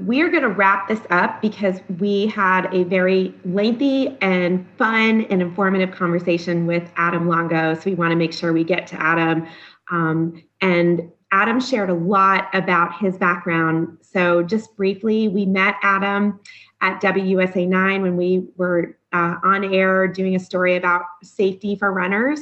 we're 0.00 0.30
going 0.30 0.42
to 0.42 0.48
wrap 0.48 0.88
this 0.88 1.00
up 1.10 1.40
because 1.40 1.80
we 1.98 2.26
had 2.26 2.72
a 2.74 2.82
very 2.84 3.34
lengthy 3.44 4.16
and 4.20 4.66
fun 4.78 5.22
and 5.22 5.40
informative 5.40 5.92
conversation 5.92 6.66
with 6.66 6.90
Adam 6.96 7.28
Longo. 7.28 7.74
So 7.74 7.82
we 7.86 7.94
want 7.94 8.10
to 8.10 8.16
make 8.16 8.32
sure 8.32 8.52
we 8.52 8.64
get 8.64 8.86
to 8.88 9.00
Adam 9.00 9.46
um, 9.90 10.42
and 10.60 11.10
Adam 11.32 11.60
shared 11.60 11.90
a 11.90 11.94
lot 11.94 12.48
about 12.54 12.98
his 12.98 13.18
background. 13.18 13.98
So, 14.00 14.42
just 14.42 14.76
briefly, 14.76 15.28
we 15.28 15.44
met 15.44 15.74
Adam 15.82 16.40
at 16.80 17.00
WUSA 17.00 17.66
9 17.66 18.02
when 18.02 18.16
we 18.16 18.46
were 18.56 18.96
uh, 19.12 19.36
on 19.42 19.74
air 19.74 20.06
doing 20.06 20.36
a 20.36 20.38
story 20.38 20.76
about 20.76 21.02
safety 21.22 21.74
for 21.74 21.92
runners. 21.92 22.40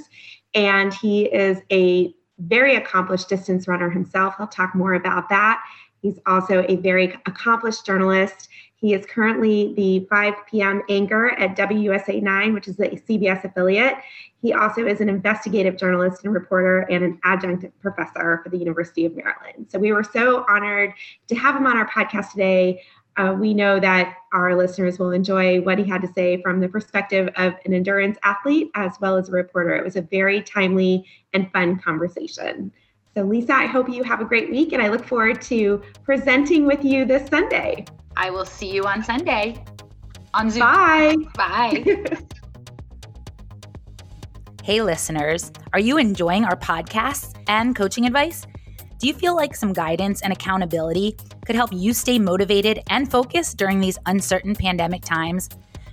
And 0.55 0.93
he 0.93 1.25
is 1.25 1.59
a 1.73 2.15
very 2.39 2.77
accomplished 2.77 3.29
distance 3.29 3.69
runner 3.69 3.91
himself. 3.91 4.35
He'll 4.37 4.47
talk 4.47 4.75
more 4.75 4.95
about 4.95 5.29
that. 5.29 5.63
He's 6.01 6.19
also 6.27 6.65
a 6.69 6.77
very 6.77 7.15
accomplished 7.27 7.87
journalist. 7.87 8.49
He 8.85 8.93
is 8.93 9.07
currently 9.07 9.73
the 9.79 10.07
5 10.11 10.35
p.m. 10.47 10.83
anchor 10.91 11.31
at 11.39 11.57
WUSA 11.57 12.21
9, 12.21 12.53
which 12.53 12.69
is 12.69 12.77
the 12.77 12.89
CBS 12.89 13.43
affiliate. 13.43 13.95
He 14.43 14.53
also 14.53 14.87
is 14.87 15.01
an 15.01 15.09
investigative 15.09 15.79
journalist 15.79 16.23
and 16.23 16.35
reporter 16.35 16.81
and 16.81 17.03
an 17.03 17.19
adjunct 17.25 17.65
professor 17.81 18.43
for 18.45 18.51
the 18.51 18.59
University 18.59 19.07
of 19.07 19.17
Maryland. 19.17 19.69
So 19.71 19.79
we 19.79 19.93
were 19.93 20.05
so 20.05 20.45
honored 20.51 20.93
to 21.29 21.35
have 21.35 21.57
him 21.57 21.67
on 21.67 21.79
our 21.79 21.89
podcast 21.89 22.33
today. 22.33 22.83
Uh, 23.17 23.35
we 23.41 23.55
know 23.55 23.81
that 23.81 24.17
our 24.35 24.55
listeners 24.55 24.99
will 24.99 25.13
enjoy 25.13 25.63
what 25.63 25.79
he 25.79 25.85
had 25.85 26.03
to 26.03 26.13
say 26.13 26.43
from 26.43 26.61
the 26.61 26.69
perspective 26.69 27.31
of 27.37 27.55
an 27.65 27.73
endurance 27.73 28.19
athlete 28.23 28.71
as 28.75 28.93
well 29.01 29.17
as 29.17 29.31
a 29.31 29.33
reporter. 29.33 29.75
It 29.75 29.83
was 29.83 29.97
a 29.97 30.03
very 30.03 30.43
timely 30.43 31.07
and 31.33 31.51
fun 31.53 31.79
conversation. 31.79 32.71
So, 33.17 33.23
Lisa, 33.23 33.55
I 33.55 33.67
hope 33.67 33.89
you 33.89 34.03
have 34.03 34.21
a 34.21 34.25
great 34.25 34.51
week 34.51 34.73
and 34.73 34.83
I 34.83 34.89
look 34.89 35.07
forward 35.07 35.41
to 35.43 35.81
presenting 36.03 36.67
with 36.67 36.85
you 36.85 37.05
this 37.05 37.29
Sunday. 37.29 37.85
I 38.17 38.31
will 38.31 38.45
see 38.45 38.73
you 38.73 38.83
on 38.85 39.05
Sunday 39.05 39.65
on 40.35 40.51
Zoom. 40.51 40.63
Bye. 40.63 41.17
Bye. 41.37 41.85
hey, 44.65 44.83
listeners, 44.83 45.53
are 45.73 45.79
you 45.79 45.97
enjoying 45.97 46.45
our 46.45 46.57
podcasts 46.57 47.41
and 47.47 47.77
coaching 47.77 48.05
advice? 48.05 48.47
Do 48.99 49.07
you 49.07 49.15
feel 49.15 49.37
like 49.37 49.55
some 49.55 49.73
guidance 49.73 50.21
and 50.23 50.33
accountability 50.33 51.17
could 51.47 51.55
help 51.55 51.71
you 51.73 51.93
stay 51.95 52.19
motivated 52.19 52.81
and 52.89 53.09
focused 53.09 53.59
during 53.59 53.79
these 53.79 53.97
uncertain 54.07 54.57
pandemic 54.57 55.03
times? 55.05 55.49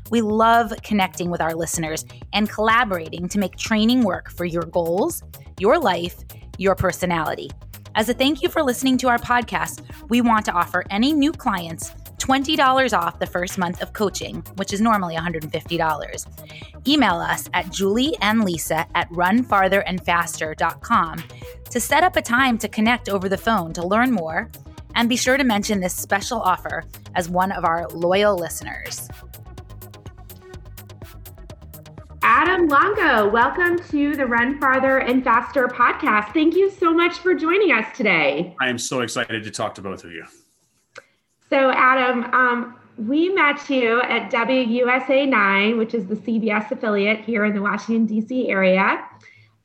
We 0.10 0.22
love 0.22 0.74
connecting 0.82 1.30
with 1.30 1.40
our 1.40 1.54
listeners 1.54 2.04
and 2.34 2.50
collaborating 2.50 3.30
to 3.30 3.38
make 3.38 3.58
training 3.58 4.04
work 4.04 4.32
for 4.32 4.46
your 4.46 4.64
goals, 4.64 5.22
your 5.60 5.78
life, 5.78 6.18
your 6.62 6.76
personality. 6.76 7.50
As 7.96 8.08
a 8.08 8.14
thank 8.14 8.42
you 8.42 8.48
for 8.48 8.64
listening 8.64 8.98
to 9.00 9.10
our 9.10 9.18
podcast, 9.18 9.82
we 10.10 10.22
want 10.22 10.46
to 10.46 10.52
offer 10.52 10.86
any 10.90 11.12
new 11.12 11.32
clients 11.32 11.90
$20 12.20 12.98
off 12.98 13.18
the 13.18 13.26
first 13.26 13.58
month 13.58 13.82
of 13.82 13.94
coaching, 13.94 14.44
which 14.56 14.72
is 14.72 14.80
normally 14.80 15.16
$150. 15.16 16.88
Email 16.88 17.16
us 17.16 17.50
at 17.54 17.72
Julie 17.72 18.16
and 18.22 18.44
Lisa 18.44 18.86
at 18.96 19.10
runfartherandfaster.com 19.10 21.24
to 21.72 21.80
set 21.80 22.04
up 22.04 22.16
a 22.16 22.22
time 22.22 22.60
to 22.60 22.70
connect 22.70 23.10
over 23.10 23.28
the 23.28 23.38
phone 23.38 23.74
to 23.74 23.86
learn 23.86 24.12
more. 24.12 24.50
And 24.94 25.10
be 25.10 25.18
sure 25.18 25.38
to 25.38 25.44
mention 25.44 25.80
this 25.80 25.96
special 25.96 26.42
offer 26.42 26.84
as 27.16 27.28
one 27.28 27.52
of 27.52 27.66
our 27.66 27.88
loyal 27.90 28.36
listeners. 28.36 29.10
Adam 32.24 32.68
Longo, 32.68 33.28
welcome 33.30 33.80
to 33.90 34.16
the 34.16 34.28
Run 34.28 34.60
Farther 34.60 35.00
and 35.00 35.24
Faster 35.24 35.68
podcast. 35.68 36.34
Thank 36.34 36.56
you 36.56 36.70
so 36.70 36.94
much 36.94 37.18
for 37.18 37.34
joining 37.34 37.72
us 37.72 37.86
today. 37.98 38.56
I 38.62 38.70
am 38.70 38.78
so 38.78 39.02
excited 39.02 39.44
to 39.44 39.50
talk 39.50 39.74
to 39.76 39.82
both 39.82 40.04
of 40.04 40.12
you. 40.12 40.26
So, 41.50 41.72
Adam, 41.72 42.26
um, 42.26 42.80
we 42.98 43.30
met 43.30 43.68
you 43.72 44.02
at 44.04 44.32
WUSA 44.32 45.28
9, 45.28 45.78
which 45.80 45.96
is 45.96 46.06
the 46.06 46.16
CBS 46.16 46.70
affiliate 46.70 47.22
here 47.22 47.44
in 47.46 47.56
the 47.56 47.62
Washington, 47.62 48.06
D.C. 48.06 48.50
area. 48.50 49.04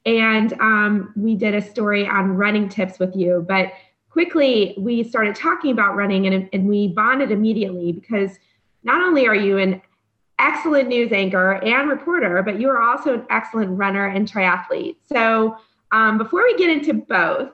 And 0.06 0.54
um, 0.54 1.12
we 1.14 1.34
did 1.34 1.54
a 1.54 1.60
story 1.60 2.06
on 2.06 2.36
running 2.36 2.70
tips 2.70 2.98
with 2.98 3.14
you. 3.14 3.44
But 3.46 3.72
quickly, 4.08 4.75
we 4.78 5.04
started 5.04 5.34
talking 5.34 5.72
about 5.72 5.94
running 5.94 6.26
and, 6.26 6.48
and 6.54 6.66
we 6.66 6.88
bonded 6.88 7.30
immediately 7.30 7.92
because 7.92 8.38
not 8.82 9.02
only 9.02 9.26
are 9.26 9.34
you 9.34 9.58
an 9.58 9.82
excellent 10.38 10.88
news 10.88 11.12
anchor 11.12 11.62
and 11.64 11.88
reporter, 11.88 12.42
but 12.42 12.60
you 12.60 12.68
are 12.68 12.80
also 12.80 13.14
an 13.14 13.26
excellent 13.30 13.70
runner 13.78 14.06
and 14.06 14.30
triathlete. 14.30 14.96
So, 15.02 15.56
um, 15.92 16.18
before 16.18 16.42
we 16.42 16.56
get 16.56 16.68
into 16.68 16.94
both, 16.94 17.50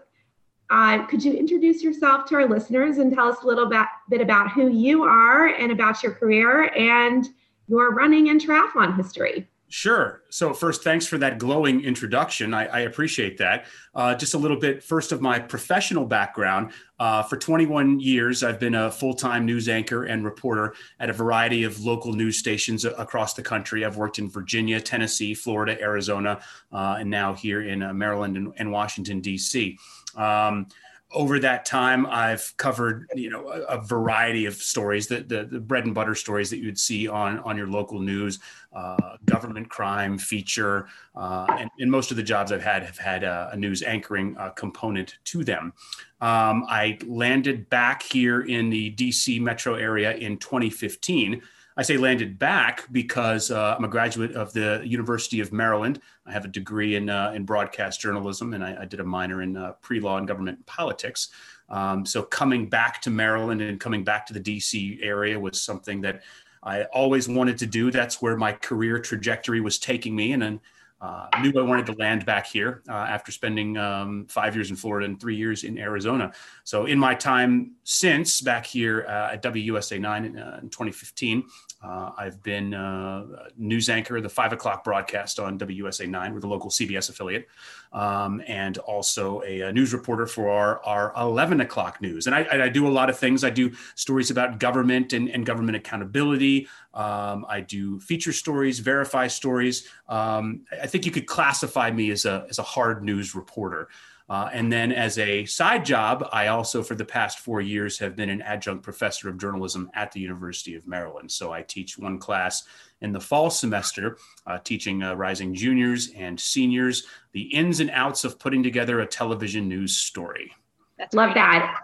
uh, 0.70 1.04
could 1.06 1.22
you 1.22 1.34
introduce 1.34 1.82
yourself 1.82 2.24
to 2.26 2.34
our 2.36 2.48
listeners 2.48 2.98
and 2.98 3.12
tell 3.12 3.28
us 3.28 3.42
a 3.42 3.46
little 3.46 3.66
bit, 3.66 3.86
bit 4.08 4.22
about 4.22 4.50
who 4.50 4.68
you 4.68 5.02
are 5.02 5.48
and 5.48 5.70
about 5.70 6.02
your 6.02 6.12
career 6.12 6.72
and 6.74 7.28
your 7.68 7.92
running 7.92 8.30
and 8.30 8.40
triathlon 8.40 8.96
history? 8.96 9.46
Sure. 9.72 10.22
So, 10.28 10.52
first, 10.52 10.84
thanks 10.84 11.06
for 11.06 11.16
that 11.16 11.38
glowing 11.38 11.82
introduction. 11.82 12.52
I, 12.52 12.66
I 12.66 12.80
appreciate 12.80 13.38
that. 13.38 13.64
Uh, 13.94 14.14
just 14.14 14.34
a 14.34 14.38
little 14.38 14.58
bit 14.58 14.84
first 14.84 15.12
of 15.12 15.22
my 15.22 15.38
professional 15.38 16.04
background. 16.04 16.72
Uh, 16.98 17.22
for 17.22 17.38
21 17.38 17.98
years, 17.98 18.42
I've 18.42 18.60
been 18.60 18.74
a 18.74 18.90
full 18.90 19.14
time 19.14 19.46
news 19.46 19.70
anchor 19.70 20.04
and 20.04 20.26
reporter 20.26 20.74
at 21.00 21.08
a 21.08 21.14
variety 21.14 21.64
of 21.64 21.82
local 21.82 22.12
news 22.12 22.36
stations 22.36 22.84
across 22.84 23.32
the 23.32 23.42
country. 23.42 23.82
I've 23.82 23.96
worked 23.96 24.18
in 24.18 24.28
Virginia, 24.28 24.78
Tennessee, 24.78 25.32
Florida, 25.32 25.80
Arizona, 25.80 26.42
uh, 26.70 26.96
and 27.00 27.08
now 27.08 27.32
here 27.32 27.62
in 27.62 27.82
uh, 27.82 27.94
Maryland 27.94 28.36
and, 28.36 28.52
and 28.58 28.70
Washington, 28.70 29.22
D.C. 29.22 29.78
Um, 30.16 30.66
over 31.14 31.38
that 31.38 31.64
time, 31.64 32.06
I've 32.06 32.54
covered 32.56 33.08
you 33.14 33.30
know 33.30 33.48
a, 33.48 33.62
a 33.62 33.80
variety 33.80 34.46
of 34.46 34.54
stories, 34.54 35.06
the, 35.06 35.20
the, 35.20 35.60
bread 35.60 35.84
and 35.84 35.94
butter 35.94 36.14
stories 36.14 36.50
that 36.50 36.58
you'd 36.58 36.78
see 36.78 37.08
on 37.08 37.38
on 37.40 37.56
your 37.56 37.66
local 37.66 38.00
news, 38.00 38.38
uh, 38.72 39.16
government 39.24 39.68
crime, 39.68 40.18
feature, 40.18 40.86
uh, 41.14 41.46
and, 41.58 41.70
and, 41.78 41.90
most 41.90 42.10
of 42.10 42.16
the 42.16 42.22
jobs 42.22 42.52
I've 42.52 42.62
had 42.62 42.82
have 42.82 42.98
had 42.98 43.24
a, 43.24 43.50
a 43.52 43.56
news 43.56 43.82
anchoring 43.82 44.36
uh, 44.38 44.50
component 44.50 45.18
to 45.24 45.44
them. 45.44 45.72
Um, 46.20 46.64
I 46.68 46.98
landed 47.06 47.68
back 47.68 48.02
here 48.02 48.42
in 48.42 48.70
the 48.70 48.94
DC 48.94 49.40
metro 49.40 49.74
area 49.74 50.14
in 50.14 50.38
2015 50.38 51.42
I 51.76 51.82
say 51.82 51.96
landed 51.96 52.38
back 52.38 52.86
because 52.92 53.50
uh, 53.50 53.74
I'm 53.76 53.84
a 53.84 53.88
graduate 53.88 54.32
of 54.32 54.52
the 54.52 54.82
University 54.84 55.40
of 55.40 55.52
Maryland. 55.52 56.00
I 56.26 56.32
have 56.32 56.44
a 56.44 56.48
degree 56.48 56.96
in, 56.96 57.08
uh, 57.08 57.32
in 57.34 57.44
broadcast 57.44 58.00
journalism, 58.00 58.52
and 58.52 58.62
I, 58.62 58.82
I 58.82 58.84
did 58.84 59.00
a 59.00 59.04
minor 59.04 59.42
in 59.42 59.56
uh, 59.56 59.72
pre 59.80 60.00
law 60.00 60.18
and 60.18 60.28
government 60.28 60.58
and 60.58 60.66
politics. 60.66 61.28
Um, 61.68 62.04
so 62.04 62.22
coming 62.22 62.68
back 62.68 63.00
to 63.02 63.10
Maryland 63.10 63.62
and 63.62 63.80
coming 63.80 64.04
back 64.04 64.26
to 64.26 64.34
the 64.34 64.40
DC 64.40 64.98
area 65.02 65.38
was 65.40 65.60
something 65.60 66.02
that 66.02 66.22
I 66.62 66.84
always 66.84 67.28
wanted 67.28 67.58
to 67.58 67.66
do. 67.66 67.90
That's 67.90 68.20
where 68.20 68.36
my 68.36 68.52
career 68.52 68.98
trajectory 68.98 69.60
was 69.60 69.78
taking 69.78 70.14
me. 70.14 70.32
And 70.32 70.42
then 70.42 70.60
uh, 71.02 71.26
knew 71.40 71.52
I 71.58 71.62
wanted 71.62 71.86
to 71.86 71.94
land 71.94 72.24
back 72.24 72.46
here 72.46 72.82
uh, 72.88 72.92
after 72.92 73.32
spending 73.32 73.76
um, 73.76 74.24
five 74.28 74.54
years 74.54 74.70
in 74.70 74.76
Florida 74.76 75.04
and 75.04 75.20
three 75.20 75.34
years 75.34 75.64
in 75.64 75.76
Arizona. 75.76 76.32
So, 76.62 76.86
in 76.86 76.96
my 76.96 77.14
time 77.14 77.72
since 77.82 78.40
back 78.40 78.64
here 78.64 79.04
uh, 79.08 79.32
at 79.32 79.42
WUSA 79.42 80.00
9 80.00 80.24
in, 80.24 80.38
uh, 80.38 80.60
in 80.62 80.70
2015, 80.70 81.44
uh, 81.82 82.12
I've 82.16 82.40
been 82.44 82.74
uh, 82.74 83.24
news 83.56 83.88
anchor, 83.88 84.20
the 84.20 84.28
five 84.28 84.52
o'clock 84.52 84.84
broadcast 84.84 85.40
on 85.40 85.58
WUSA 85.58 86.08
9, 86.08 86.32
we're 86.32 86.38
the 86.38 86.46
local 86.46 86.70
CBS 86.70 87.10
affiliate, 87.10 87.48
um, 87.92 88.40
and 88.46 88.78
also 88.78 89.42
a, 89.42 89.62
a, 89.62 89.72
news 89.72 89.92
reporter 89.92 90.26
for 90.26 90.48
our, 90.48 90.80
our 90.84 91.12
11 91.20 91.60
o'clock 91.60 92.00
news. 92.00 92.28
And 92.28 92.36
I, 92.36 92.46
I, 92.64 92.68
do 92.68 92.86
a 92.86 92.88
lot 92.88 93.10
of 93.10 93.18
things. 93.18 93.42
I 93.42 93.50
do 93.50 93.72
stories 93.96 94.30
about 94.30 94.60
government 94.60 95.12
and, 95.12 95.28
and 95.28 95.44
government 95.44 95.76
accountability. 95.76 96.68
Um, 96.94 97.46
I 97.48 97.60
do 97.60 98.00
feature 98.00 98.32
stories, 98.32 98.78
verify 98.80 99.26
stories. 99.26 99.88
Um, 100.08 100.62
I 100.82 100.86
think 100.86 101.06
you 101.06 101.12
could 101.12 101.26
classify 101.26 101.90
me 101.90 102.10
as 102.10 102.24
a, 102.24 102.46
as 102.50 102.58
a 102.58 102.62
hard 102.62 103.02
news 103.02 103.34
reporter. 103.34 103.88
Uh, 104.28 104.48
and 104.52 104.72
then 104.72 104.92
as 104.92 105.18
a 105.18 105.44
side 105.44 105.84
job, 105.84 106.26
I 106.32 106.46
also, 106.46 106.82
for 106.82 106.94
the 106.94 107.04
past 107.04 107.40
four 107.40 107.60
years, 107.60 107.98
have 107.98 108.16
been 108.16 108.30
an 108.30 108.40
adjunct 108.40 108.82
professor 108.82 109.28
of 109.28 109.36
journalism 109.36 109.90
at 109.94 110.12
the 110.12 110.20
University 110.20 110.74
of 110.74 110.86
Maryland. 110.86 111.30
So 111.30 111.52
I 111.52 111.62
teach 111.62 111.98
one 111.98 112.18
class 112.18 112.64
in 113.02 113.12
the 113.12 113.20
fall 113.20 113.50
semester, 113.50 114.16
uh, 114.46 114.58
teaching 114.64 115.02
uh, 115.02 115.14
rising 115.14 115.54
juniors 115.54 116.12
and 116.16 116.38
seniors 116.40 117.06
the 117.32 117.42
ins 117.42 117.80
and 117.80 117.90
outs 117.90 118.24
of 118.24 118.38
putting 118.38 118.62
together 118.62 119.00
a 119.00 119.06
television 119.06 119.68
news 119.68 119.96
story. 119.96 120.52
That's 120.96 121.14
Love 121.14 121.32
great. 121.32 121.42
that. 121.42 121.80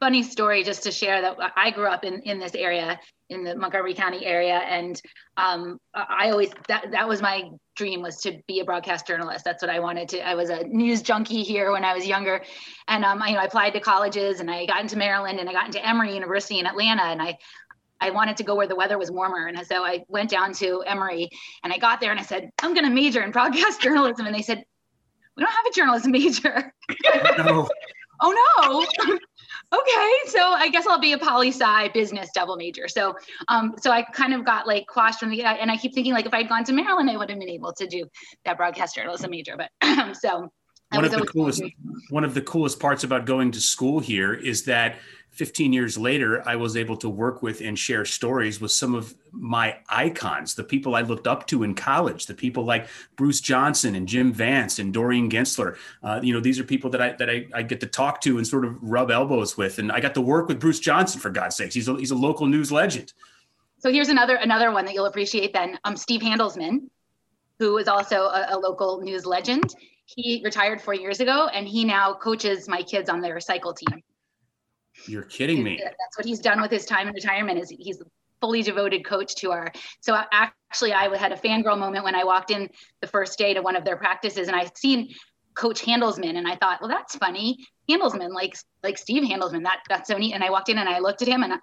Funny 0.00 0.22
story 0.22 0.62
just 0.62 0.82
to 0.84 0.92
share 0.92 1.20
that 1.20 1.36
I 1.56 1.70
grew 1.70 1.86
up 1.86 2.04
in, 2.04 2.20
in 2.22 2.38
this 2.38 2.54
area 2.54 3.00
in 3.30 3.44
the 3.44 3.54
Montgomery 3.54 3.94
County 3.94 4.24
area. 4.24 4.58
And 4.58 5.00
um, 5.36 5.78
I 5.94 6.30
always, 6.30 6.50
that, 6.68 6.90
that 6.92 7.08
was 7.08 7.20
my 7.20 7.50
dream 7.76 8.00
was 8.00 8.16
to 8.22 8.40
be 8.46 8.60
a 8.60 8.64
broadcast 8.64 9.06
journalist. 9.06 9.44
That's 9.44 9.62
what 9.62 9.70
I 9.70 9.80
wanted 9.80 10.08
to, 10.10 10.26
I 10.26 10.34
was 10.34 10.50
a 10.50 10.64
news 10.64 11.02
junkie 11.02 11.42
here 11.42 11.72
when 11.72 11.84
I 11.84 11.94
was 11.94 12.06
younger. 12.06 12.42
And 12.86 13.04
um, 13.04 13.22
I, 13.22 13.28
you 13.28 13.34
know, 13.34 13.40
I 13.40 13.44
applied 13.44 13.74
to 13.74 13.80
colleges 13.80 14.40
and 14.40 14.50
I 14.50 14.66
got 14.66 14.80
into 14.80 14.96
Maryland 14.96 15.40
and 15.40 15.48
I 15.48 15.52
got 15.52 15.66
into 15.66 15.86
Emory 15.86 16.14
University 16.14 16.58
in 16.58 16.66
Atlanta. 16.66 17.02
And 17.02 17.20
I, 17.20 17.36
I 18.00 18.10
wanted 18.10 18.36
to 18.38 18.44
go 18.44 18.54
where 18.54 18.66
the 18.66 18.76
weather 18.76 18.98
was 18.98 19.10
warmer. 19.10 19.46
And 19.46 19.66
so 19.66 19.84
I 19.84 20.04
went 20.08 20.30
down 20.30 20.52
to 20.54 20.82
Emory 20.86 21.28
and 21.62 21.72
I 21.72 21.78
got 21.78 22.00
there 22.00 22.10
and 22.10 22.20
I 22.20 22.22
said, 22.22 22.50
I'm 22.62 22.72
going 22.72 22.86
to 22.86 22.90
major 22.90 23.22
in 23.22 23.30
broadcast 23.30 23.80
journalism. 23.82 24.26
And 24.26 24.34
they 24.34 24.42
said, 24.42 24.64
we 25.36 25.42
don't 25.42 25.52
have 25.52 25.66
a 25.66 25.74
journalism 25.74 26.12
major. 26.12 26.72
No. 27.38 27.68
oh 28.20 28.86
no 29.06 29.16
okay, 29.72 30.12
so 30.26 30.40
I 30.40 30.68
guess 30.70 30.86
I'll 30.86 31.00
be 31.00 31.12
a 31.12 31.18
poli 31.18 31.48
sci 31.48 31.88
business 31.88 32.30
double 32.34 32.56
major. 32.56 32.88
So, 32.88 33.14
um, 33.48 33.74
so 33.80 33.90
I 33.90 34.02
kind 34.02 34.32
of 34.32 34.44
got 34.44 34.66
like 34.66 34.86
quashed 34.86 35.20
from 35.20 35.30
the, 35.30 35.42
and 35.44 35.70
I 35.70 35.76
keep 35.76 35.94
thinking 35.94 36.12
like 36.12 36.26
if 36.26 36.34
I'd 36.34 36.48
gone 36.48 36.64
to 36.64 36.72
Maryland, 36.72 37.10
I 37.10 37.16
would 37.16 37.30
have 37.30 37.38
been 37.38 37.48
able 37.48 37.72
to 37.74 37.86
do 37.86 38.06
that 38.44 38.56
broadcast 38.56 38.94
journalism 38.94 39.30
major. 39.30 39.56
But 39.56 40.16
so 40.16 40.50
one 40.92 41.04
of 41.04 41.10
the 41.10 41.26
coolest, 41.26 41.62
one 42.10 42.24
of 42.24 42.34
the 42.34 42.40
coolest 42.40 42.80
parts 42.80 43.04
about 43.04 43.26
going 43.26 43.50
to 43.52 43.60
school 43.60 44.00
here 44.00 44.32
is 44.32 44.64
that 44.64 44.96
15 45.38 45.72
years 45.72 45.96
later, 45.96 46.42
I 46.48 46.56
was 46.56 46.76
able 46.76 46.96
to 46.96 47.08
work 47.08 47.44
with 47.44 47.60
and 47.60 47.78
share 47.78 48.04
stories 48.04 48.60
with 48.60 48.72
some 48.72 48.92
of 48.92 49.14
my 49.30 49.76
icons, 49.88 50.56
the 50.56 50.64
people 50.64 50.96
I 50.96 51.02
looked 51.02 51.28
up 51.28 51.46
to 51.46 51.62
in 51.62 51.76
college, 51.76 52.26
the 52.26 52.34
people 52.34 52.64
like 52.64 52.88
Bruce 53.14 53.40
Johnson 53.40 53.94
and 53.94 54.08
Jim 54.08 54.32
Vance 54.32 54.80
and 54.80 54.92
Doreen 54.92 55.30
Gentzler. 55.30 55.76
Uh, 56.02 56.18
you 56.24 56.34
know, 56.34 56.40
these 56.40 56.58
are 56.58 56.64
people 56.64 56.90
that 56.90 57.00
I 57.00 57.12
that 57.12 57.30
I, 57.30 57.46
I, 57.54 57.62
get 57.62 57.78
to 57.80 57.86
talk 57.86 58.20
to 58.22 58.36
and 58.36 58.44
sort 58.44 58.64
of 58.64 58.82
rub 58.82 59.12
elbows 59.12 59.56
with. 59.56 59.78
And 59.78 59.92
I 59.92 60.00
got 60.00 60.14
to 60.14 60.20
work 60.20 60.48
with 60.48 60.58
Bruce 60.58 60.80
Johnson 60.80 61.20
for 61.20 61.30
God's 61.30 61.54
sakes. 61.54 61.72
He's 61.72 61.86
a, 61.86 61.94
he's 61.94 62.10
a 62.10 62.16
local 62.16 62.46
news 62.46 62.72
legend. 62.72 63.12
So 63.78 63.92
here's 63.92 64.08
another 64.08 64.34
another 64.34 64.72
one 64.72 64.86
that 64.86 64.94
you'll 64.94 65.06
appreciate. 65.06 65.52
Then, 65.52 65.78
um, 65.84 65.96
Steve 65.96 66.20
Handelsman, 66.20 66.88
who 67.60 67.78
is 67.78 67.86
also 67.86 68.22
a, 68.22 68.48
a 68.50 68.58
local 68.58 69.02
news 69.02 69.24
legend. 69.24 69.72
He 70.04 70.40
retired 70.44 70.82
four 70.82 70.94
years 70.94 71.20
ago, 71.20 71.48
and 71.54 71.68
he 71.68 71.84
now 71.84 72.14
coaches 72.14 72.66
my 72.66 72.82
kids 72.82 73.08
on 73.08 73.20
their 73.20 73.38
cycle 73.38 73.72
team. 73.72 74.02
You're 75.06 75.22
kidding 75.22 75.62
me. 75.62 75.80
That's 75.82 76.18
what 76.18 76.26
he's 76.26 76.40
done 76.40 76.60
with 76.60 76.70
his 76.70 76.84
time 76.84 77.08
in 77.08 77.14
retirement. 77.14 77.58
Is 77.58 77.70
he's 77.70 78.02
fully 78.40 78.62
devoted 78.62 79.04
coach 79.04 79.34
to 79.36 79.50
our. 79.50 79.72
So 80.00 80.20
actually, 80.32 80.92
I 80.92 81.14
had 81.16 81.32
a 81.32 81.36
fangirl 81.36 81.78
moment 81.78 82.04
when 82.04 82.14
I 82.14 82.24
walked 82.24 82.50
in 82.50 82.68
the 83.00 83.06
first 83.06 83.38
day 83.38 83.54
to 83.54 83.62
one 83.62 83.76
of 83.76 83.84
their 83.84 83.96
practices, 83.96 84.48
and 84.48 84.56
I 84.56 84.68
seen 84.74 85.14
Coach 85.54 85.82
Handelsman, 85.82 86.36
and 86.36 86.46
I 86.46 86.56
thought, 86.56 86.80
well, 86.80 86.88
that's 86.88 87.16
funny. 87.16 87.66
Handelsman, 87.90 88.32
like 88.32 88.56
like 88.82 88.98
Steve 88.98 89.22
Handelsman, 89.22 89.64
that 89.64 89.80
that's 89.88 90.08
so 90.08 90.16
neat. 90.16 90.34
And 90.34 90.44
I 90.44 90.50
walked 90.50 90.68
in 90.68 90.78
and 90.78 90.88
I 90.88 90.98
looked 90.98 91.22
at 91.22 91.28
him, 91.28 91.42
and 91.42 91.54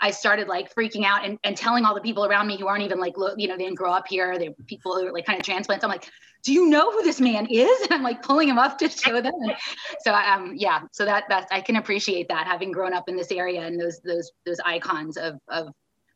I 0.00 0.10
started 0.10 0.48
like 0.48 0.74
freaking 0.74 1.04
out 1.04 1.24
and, 1.24 1.38
and 1.44 1.56
telling 1.56 1.84
all 1.84 1.94
the 1.94 2.00
people 2.00 2.24
around 2.24 2.46
me 2.46 2.58
who 2.58 2.66
aren't 2.66 2.82
even 2.82 2.98
like, 2.98 3.16
look, 3.16 3.34
you 3.38 3.48
know, 3.48 3.56
they 3.56 3.64
didn't 3.64 3.76
grow 3.76 3.92
up 3.92 4.06
here. 4.08 4.38
They're 4.38 4.52
people 4.66 4.94
who 4.94 5.06
are 5.06 5.12
like 5.12 5.24
kind 5.24 5.38
of 5.38 5.44
transplants. 5.44 5.84
I'm 5.84 5.90
like, 5.90 6.10
do 6.42 6.52
you 6.52 6.68
know 6.68 6.92
who 6.92 7.02
this 7.02 7.20
man 7.20 7.46
is? 7.50 7.80
And 7.84 7.92
I'm 7.92 8.02
like 8.02 8.22
pulling 8.22 8.48
him 8.48 8.58
up 8.58 8.78
to 8.78 8.88
show 8.88 9.20
them. 9.20 9.32
And 9.34 9.54
so 10.00 10.12
um, 10.12 10.54
yeah, 10.56 10.80
so 10.92 11.04
that 11.04 11.24
that's 11.28 11.50
I 11.50 11.60
can 11.60 11.76
appreciate 11.76 12.28
that 12.28 12.46
having 12.46 12.70
grown 12.70 12.92
up 12.92 13.08
in 13.08 13.16
this 13.16 13.30
area 13.30 13.62
and 13.62 13.80
those 13.80 14.00
those 14.00 14.32
those 14.44 14.60
icons 14.64 15.16
of 15.16 15.38
of 15.48 15.68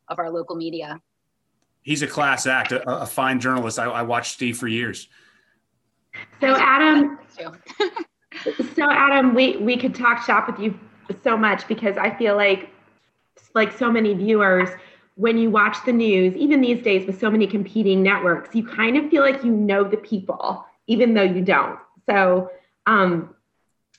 of 0.07 0.19
our 0.19 0.29
local 0.29 0.55
media. 0.55 0.99
He's 1.81 2.01
a 2.01 2.07
class 2.07 2.45
act, 2.45 2.71
a, 2.71 2.87
a 3.01 3.05
fine 3.05 3.39
journalist. 3.39 3.79
I, 3.79 3.85
I 3.85 4.01
watched 4.03 4.33
Steve 4.33 4.57
for 4.57 4.67
years. 4.67 5.07
So 6.41 6.55
Adam, 6.55 7.17
So 8.75 8.89
Adam, 8.89 9.33
we 9.33 9.57
we 9.57 9.77
could 9.77 9.95
talk 9.95 10.25
shop 10.25 10.47
with 10.47 10.59
you 10.59 10.77
so 11.23 11.37
much 11.37 11.67
because 11.67 11.97
I 11.97 12.15
feel 12.15 12.35
like 12.35 12.69
like 13.53 13.77
so 13.77 13.91
many 13.91 14.13
viewers 14.13 14.69
when 15.19 15.37
you 15.37 15.49
watch 15.49 15.75
the 15.85 15.91
news, 15.91 16.33
even 16.37 16.61
these 16.61 16.81
days 16.81 17.05
with 17.05 17.19
so 17.19 17.29
many 17.29 17.45
competing 17.45 18.01
networks, 18.01 18.55
you 18.55 18.65
kind 18.65 18.95
of 18.95 19.09
feel 19.09 19.21
like 19.21 19.43
you 19.43 19.51
know 19.51 19.83
the 19.83 19.97
people, 19.97 20.65
even 20.87 21.13
though 21.13 21.23
you 21.23 21.41
don't. 21.41 21.77
So 22.09 22.49
um, 22.85 23.35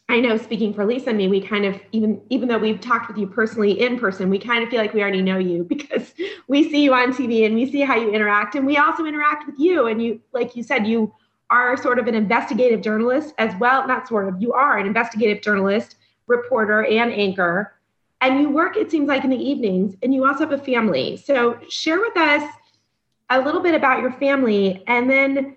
I 0.08 0.18
know 0.18 0.38
speaking 0.38 0.72
for 0.72 0.86
Lisa 0.86 1.10
and 1.10 1.18
me, 1.18 1.28
we 1.28 1.42
kind 1.42 1.66
of 1.66 1.78
even 1.92 2.22
even 2.30 2.48
though 2.48 2.56
we've 2.56 2.80
talked 2.80 3.08
with 3.08 3.18
you 3.18 3.26
personally 3.26 3.78
in 3.78 3.98
person, 3.98 4.30
we 4.30 4.38
kind 4.38 4.64
of 4.64 4.70
feel 4.70 4.80
like 4.80 4.94
we 4.94 5.02
already 5.02 5.20
know 5.20 5.36
you 5.36 5.62
because 5.68 6.14
we 6.48 6.70
see 6.70 6.82
you 6.82 6.94
on 6.94 7.12
TV 7.12 7.44
and 7.44 7.54
we 7.54 7.70
see 7.70 7.82
how 7.82 7.96
you 7.96 8.10
interact, 8.10 8.54
and 8.54 8.64
we 8.64 8.78
also 8.78 9.04
interact 9.04 9.46
with 9.46 9.58
you. 9.58 9.88
And 9.88 10.02
you, 10.02 10.22
like 10.32 10.56
you 10.56 10.62
said, 10.62 10.86
you 10.86 11.12
are 11.50 11.76
sort 11.76 11.98
of 11.98 12.06
an 12.06 12.14
investigative 12.14 12.80
journalist 12.80 13.34
as 13.36 13.54
well. 13.60 13.86
Not 13.86 14.08
sort 14.08 14.26
of, 14.26 14.40
you 14.40 14.54
are 14.54 14.78
an 14.78 14.86
investigative 14.86 15.42
journalist, 15.42 15.96
reporter, 16.28 16.84
and 16.86 17.12
anchor 17.12 17.74
and 18.20 18.40
you 18.40 18.50
work 18.50 18.76
it 18.76 18.90
seems 18.90 19.08
like 19.08 19.24
in 19.24 19.30
the 19.30 19.36
evenings 19.36 19.96
and 20.02 20.14
you 20.14 20.26
also 20.26 20.40
have 20.40 20.52
a 20.52 20.62
family. 20.62 21.16
So 21.16 21.58
share 21.68 22.00
with 22.00 22.16
us 22.16 22.42
a 23.30 23.40
little 23.40 23.62
bit 23.62 23.74
about 23.74 24.00
your 24.00 24.12
family 24.12 24.82
and 24.86 25.08
then 25.08 25.56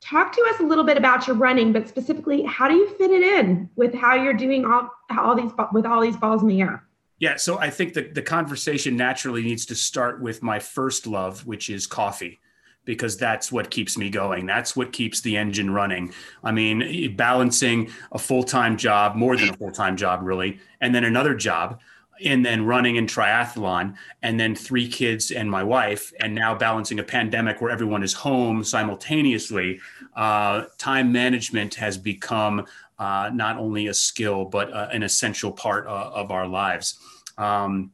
talk 0.00 0.32
to 0.32 0.46
us 0.50 0.60
a 0.60 0.62
little 0.62 0.84
bit 0.84 0.96
about 0.96 1.26
your 1.26 1.36
running 1.36 1.72
but 1.72 1.88
specifically 1.88 2.42
how 2.44 2.68
do 2.68 2.74
you 2.74 2.88
fit 2.96 3.10
it 3.10 3.22
in 3.22 3.68
with 3.76 3.94
how 3.94 4.14
you're 4.14 4.32
doing 4.32 4.64
all 4.64 4.90
all 5.18 5.34
these 5.34 5.50
with 5.72 5.84
all 5.84 6.00
these 6.00 6.16
balls 6.16 6.42
in 6.42 6.48
the 6.48 6.60
air? 6.60 6.84
Yeah 7.18 7.36
so 7.36 7.58
i 7.58 7.68
think 7.68 7.92
that 7.94 8.14
the 8.14 8.22
conversation 8.22 8.96
naturally 8.96 9.42
needs 9.42 9.66
to 9.66 9.74
start 9.74 10.22
with 10.22 10.42
my 10.42 10.58
first 10.58 11.06
love 11.06 11.46
which 11.46 11.68
is 11.68 11.86
coffee 11.86 12.40
because 12.84 13.16
that's 13.16 13.52
what 13.52 13.70
keeps 13.70 13.96
me 13.96 14.10
going. 14.10 14.46
That's 14.46 14.74
what 14.74 14.92
keeps 14.92 15.20
the 15.20 15.36
engine 15.36 15.70
running. 15.70 16.12
I 16.42 16.52
mean, 16.52 17.14
balancing 17.16 17.90
a 18.12 18.18
full 18.18 18.42
time 18.42 18.76
job, 18.76 19.16
more 19.16 19.36
than 19.36 19.50
a 19.50 19.56
full 19.56 19.72
time 19.72 19.96
job, 19.96 20.20
really, 20.22 20.58
and 20.80 20.94
then 20.94 21.04
another 21.04 21.34
job 21.34 21.80
and 22.24 22.44
then 22.44 22.64
running 22.64 22.96
in 22.96 23.06
triathlon 23.06 23.94
and 24.22 24.38
then 24.38 24.54
three 24.54 24.88
kids 24.88 25.30
and 25.30 25.50
my 25.50 25.62
wife 25.62 26.12
and 26.20 26.34
now 26.34 26.54
balancing 26.54 26.98
a 26.98 27.02
pandemic 27.02 27.60
where 27.60 27.70
everyone 27.70 28.02
is 28.02 28.12
home 28.12 28.62
simultaneously 28.62 29.80
uh, 30.16 30.64
time 30.78 31.10
management 31.12 31.74
has 31.74 31.96
become 31.96 32.66
uh, 32.98 33.30
not 33.32 33.56
only 33.56 33.86
a 33.86 33.94
skill 33.94 34.44
but 34.44 34.72
uh, 34.72 34.88
an 34.92 35.02
essential 35.02 35.52
part 35.52 35.86
uh, 35.86 36.10
of 36.14 36.30
our 36.30 36.46
lives 36.46 36.98
um, 37.38 37.90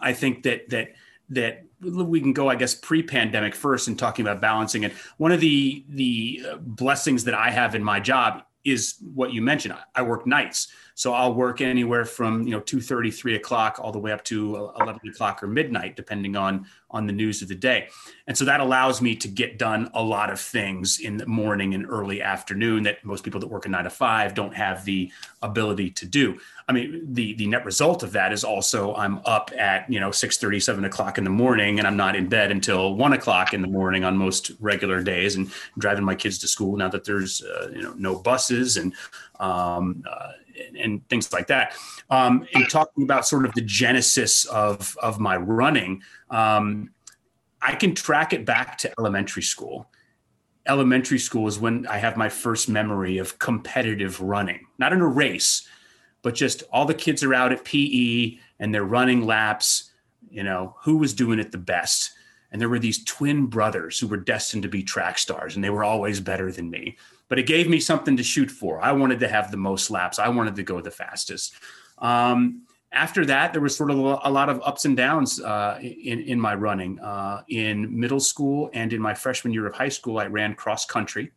i 0.00 0.12
think 0.12 0.42
that 0.42 0.68
that 0.68 0.92
that 1.28 1.64
we 1.80 2.20
can 2.20 2.32
go 2.32 2.48
i 2.48 2.54
guess 2.54 2.74
pre-pandemic 2.74 3.54
first 3.54 3.88
and 3.88 3.98
talking 3.98 4.24
about 4.24 4.40
balancing 4.40 4.82
it 4.84 4.92
one 5.18 5.32
of 5.32 5.40
the 5.40 5.84
the 5.90 6.42
uh, 6.50 6.56
blessings 6.56 7.24
that 7.24 7.34
i 7.34 7.50
have 7.50 7.74
in 7.74 7.82
my 7.82 8.00
job 8.00 8.42
is 8.64 8.96
what 9.14 9.32
you 9.32 9.40
mentioned 9.40 9.74
i 9.94 10.02
work 10.02 10.26
nights 10.26 10.68
so 10.98 11.12
I'll 11.12 11.32
work 11.32 11.60
anywhere 11.60 12.04
from 12.04 12.42
you 12.42 12.50
know 12.50 12.60
2:30, 12.60 13.14
3 13.14 13.36
o'clock, 13.36 13.78
all 13.80 13.92
the 13.92 14.00
way 14.00 14.10
up 14.10 14.24
to 14.24 14.72
11 14.80 15.00
o'clock 15.08 15.44
or 15.44 15.46
midnight, 15.46 15.94
depending 15.94 16.34
on 16.34 16.66
on 16.90 17.06
the 17.06 17.12
news 17.12 17.40
of 17.40 17.46
the 17.46 17.54
day. 17.54 17.88
And 18.26 18.36
so 18.36 18.44
that 18.46 18.58
allows 18.58 19.00
me 19.00 19.14
to 19.14 19.28
get 19.28 19.60
done 19.60 19.90
a 19.94 20.02
lot 20.02 20.28
of 20.28 20.40
things 20.40 20.98
in 20.98 21.16
the 21.16 21.26
morning 21.26 21.74
and 21.74 21.86
early 21.88 22.20
afternoon 22.20 22.82
that 22.82 23.04
most 23.04 23.22
people 23.22 23.38
that 23.38 23.46
work 23.46 23.64
a 23.64 23.68
nine 23.68 23.84
to 23.84 23.90
five 23.90 24.34
don't 24.34 24.56
have 24.56 24.84
the 24.84 25.12
ability 25.40 25.90
to 25.90 26.04
do. 26.04 26.40
I 26.68 26.72
mean, 26.72 27.14
the 27.14 27.32
the 27.34 27.46
net 27.46 27.64
result 27.64 28.02
of 28.02 28.12
that 28.12 28.30
is 28.30 28.44
also 28.44 28.94
I'm 28.94 29.20
up 29.24 29.50
at 29.56 29.90
you 29.90 30.00
know 30.00 30.10
6:30, 30.10 30.62
7 30.62 30.84
o'clock 30.84 31.16
in 31.16 31.24
the 31.24 31.30
morning, 31.30 31.78
and 31.78 31.88
I'm 31.88 31.96
not 31.96 32.14
in 32.14 32.28
bed 32.28 32.50
until 32.50 32.94
one 32.94 33.14
o'clock 33.14 33.54
in 33.54 33.62
the 33.62 33.68
morning 33.68 34.04
on 34.04 34.18
most 34.18 34.52
regular 34.60 35.02
days, 35.02 35.36
and 35.36 35.50
driving 35.78 36.04
my 36.04 36.14
kids 36.14 36.38
to 36.40 36.48
school 36.48 36.76
now 36.76 36.88
that 36.90 37.04
there's 37.04 37.42
uh, 37.42 37.70
you 37.74 37.82
know 37.82 37.94
no 37.96 38.16
buses 38.16 38.76
and 38.76 38.92
um, 39.40 40.04
uh, 40.08 40.32
and 40.78 41.08
things 41.08 41.32
like 41.32 41.46
that. 41.46 41.74
Um, 42.10 42.46
and 42.52 42.68
talking 42.68 43.02
about 43.02 43.26
sort 43.26 43.46
of 43.46 43.54
the 43.54 43.62
genesis 43.62 44.44
of 44.44 44.94
of 45.02 45.18
my 45.18 45.36
running, 45.36 46.02
um, 46.30 46.90
I 47.62 47.76
can 47.76 47.94
track 47.94 48.34
it 48.34 48.44
back 48.44 48.76
to 48.78 48.92
elementary 48.98 49.42
school. 49.42 49.88
Elementary 50.66 51.18
school 51.18 51.48
is 51.48 51.58
when 51.58 51.86
I 51.86 51.96
have 51.96 52.18
my 52.18 52.28
first 52.28 52.68
memory 52.68 53.16
of 53.16 53.38
competitive 53.38 54.20
running, 54.20 54.66
not 54.78 54.92
in 54.92 55.00
a 55.00 55.06
race, 55.06 55.66
but 56.22 56.34
just 56.34 56.62
all 56.72 56.84
the 56.84 56.94
kids 56.94 57.22
are 57.22 57.34
out 57.34 57.52
at 57.52 57.64
PE 57.64 58.38
and 58.58 58.74
they're 58.74 58.84
running 58.84 59.24
laps. 59.24 59.90
You 60.30 60.42
know, 60.42 60.76
who 60.82 60.98
was 60.98 61.14
doing 61.14 61.38
it 61.38 61.52
the 61.52 61.58
best? 61.58 62.12
And 62.50 62.60
there 62.60 62.68
were 62.68 62.78
these 62.78 63.04
twin 63.04 63.46
brothers 63.46 63.98
who 63.98 64.08
were 64.08 64.16
destined 64.16 64.62
to 64.62 64.68
be 64.68 64.82
track 64.82 65.18
stars, 65.18 65.54
and 65.54 65.62
they 65.62 65.70
were 65.70 65.84
always 65.84 66.18
better 66.18 66.50
than 66.50 66.70
me 66.70 66.96
but 67.28 67.38
it 67.38 67.46
gave 67.46 67.68
me 67.68 67.78
something 67.78 68.16
to 68.16 68.22
shoot 68.22 68.50
for. 68.50 68.80
I 68.80 68.92
wanted 68.92 69.20
to 69.20 69.28
have 69.28 69.50
the 69.50 69.56
most 69.56 69.90
laps. 69.90 70.18
I 70.18 70.28
wanted 70.28 70.56
to 70.56 70.62
go 70.62 70.80
the 70.80 70.90
fastest. 70.90 71.54
Um, 71.98 72.62
after 72.90 73.26
that, 73.26 73.52
there 73.52 73.60
was 73.60 73.76
sort 73.76 73.90
of 73.90 73.98
a 73.98 74.30
lot 74.30 74.48
of 74.48 74.62
ups 74.64 74.86
and 74.86 74.96
downs 74.96 75.40
uh, 75.40 75.78
in 75.82 76.20
in 76.20 76.40
my 76.40 76.54
running. 76.54 76.98
Uh, 77.00 77.42
in 77.48 77.98
middle 77.98 78.20
school 78.20 78.70
and 78.72 78.92
in 78.94 79.00
my 79.00 79.12
freshman 79.12 79.52
year 79.52 79.66
of 79.66 79.74
high 79.74 79.90
school, 79.90 80.18
I 80.18 80.26
ran 80.26 80.54
cross 80.54 80.86
country. 80.86 81.32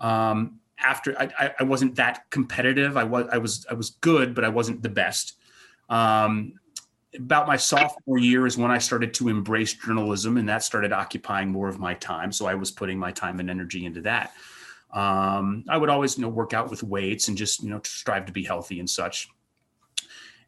Um, 0.00 0.58
after 0.82 1.18
I, 1.20 1.52
I, 1.58 1.62
wasn't 1.64 1.96
that 1.96 2.30
competitive. 2.30 2.96
I 2.96 3.04
was 3.04 3.26
I 3.32 3.38
was 3.38 3.66
I 3.70 3.74
was 3.74 3.90
good, 3.90 4.34
but 4.34 4.44
I 4.44 4.48
wasn't 4.48 4.82
the 4.82 4.88
best. 4.88 5.36
Um, 5.88 6.54
about 7.16 7.46
my 7.46 7.56
sophomore 7.56 8.18
year 8.18 8.46
is 8.46 8.58
when 8.58 8.70
I 8.70 8.78
started 8.78 9.14
to 9.14 9.28
embrace 9.28 9.74
journalism, 9.74 10.36
and 10.36 10.48
that 10.48 10.62
started 10.62 10.92
occupying 10.92 11.50
more 11.50 11.68
of 11.68 11.78
my 11.78 11.94
time. 11.94 12.32
So 12.32 12.46
I 12.46 12.54
was 12.54 12.70
putting 12.70 12.98
my 12.98 13.12
time 13.12 13.40
and 13.40 13.48
energy 13.48 13.86
into 13.86 14.02
that. 14.02 14.32
Um, 14.92 15.64
I 15.68 15.76
would 15.76 15.90
always, 15.90 16.16
you 16.16 16.22
know, 16.22 16.28
work 16.28 16.52
out 16.52 16.70
with 16.70 16.82
weights 16.82 17.28
and 17.28 17.36
just, 17.36 17.62
you 17.62 17.70
know, 17.70 17.80
strive 17.84 18.26
to 18.26 18.32
be 18.32 18.42
healthy 18.42 18.78
and 18.80 18.88
such. 18.88 19.28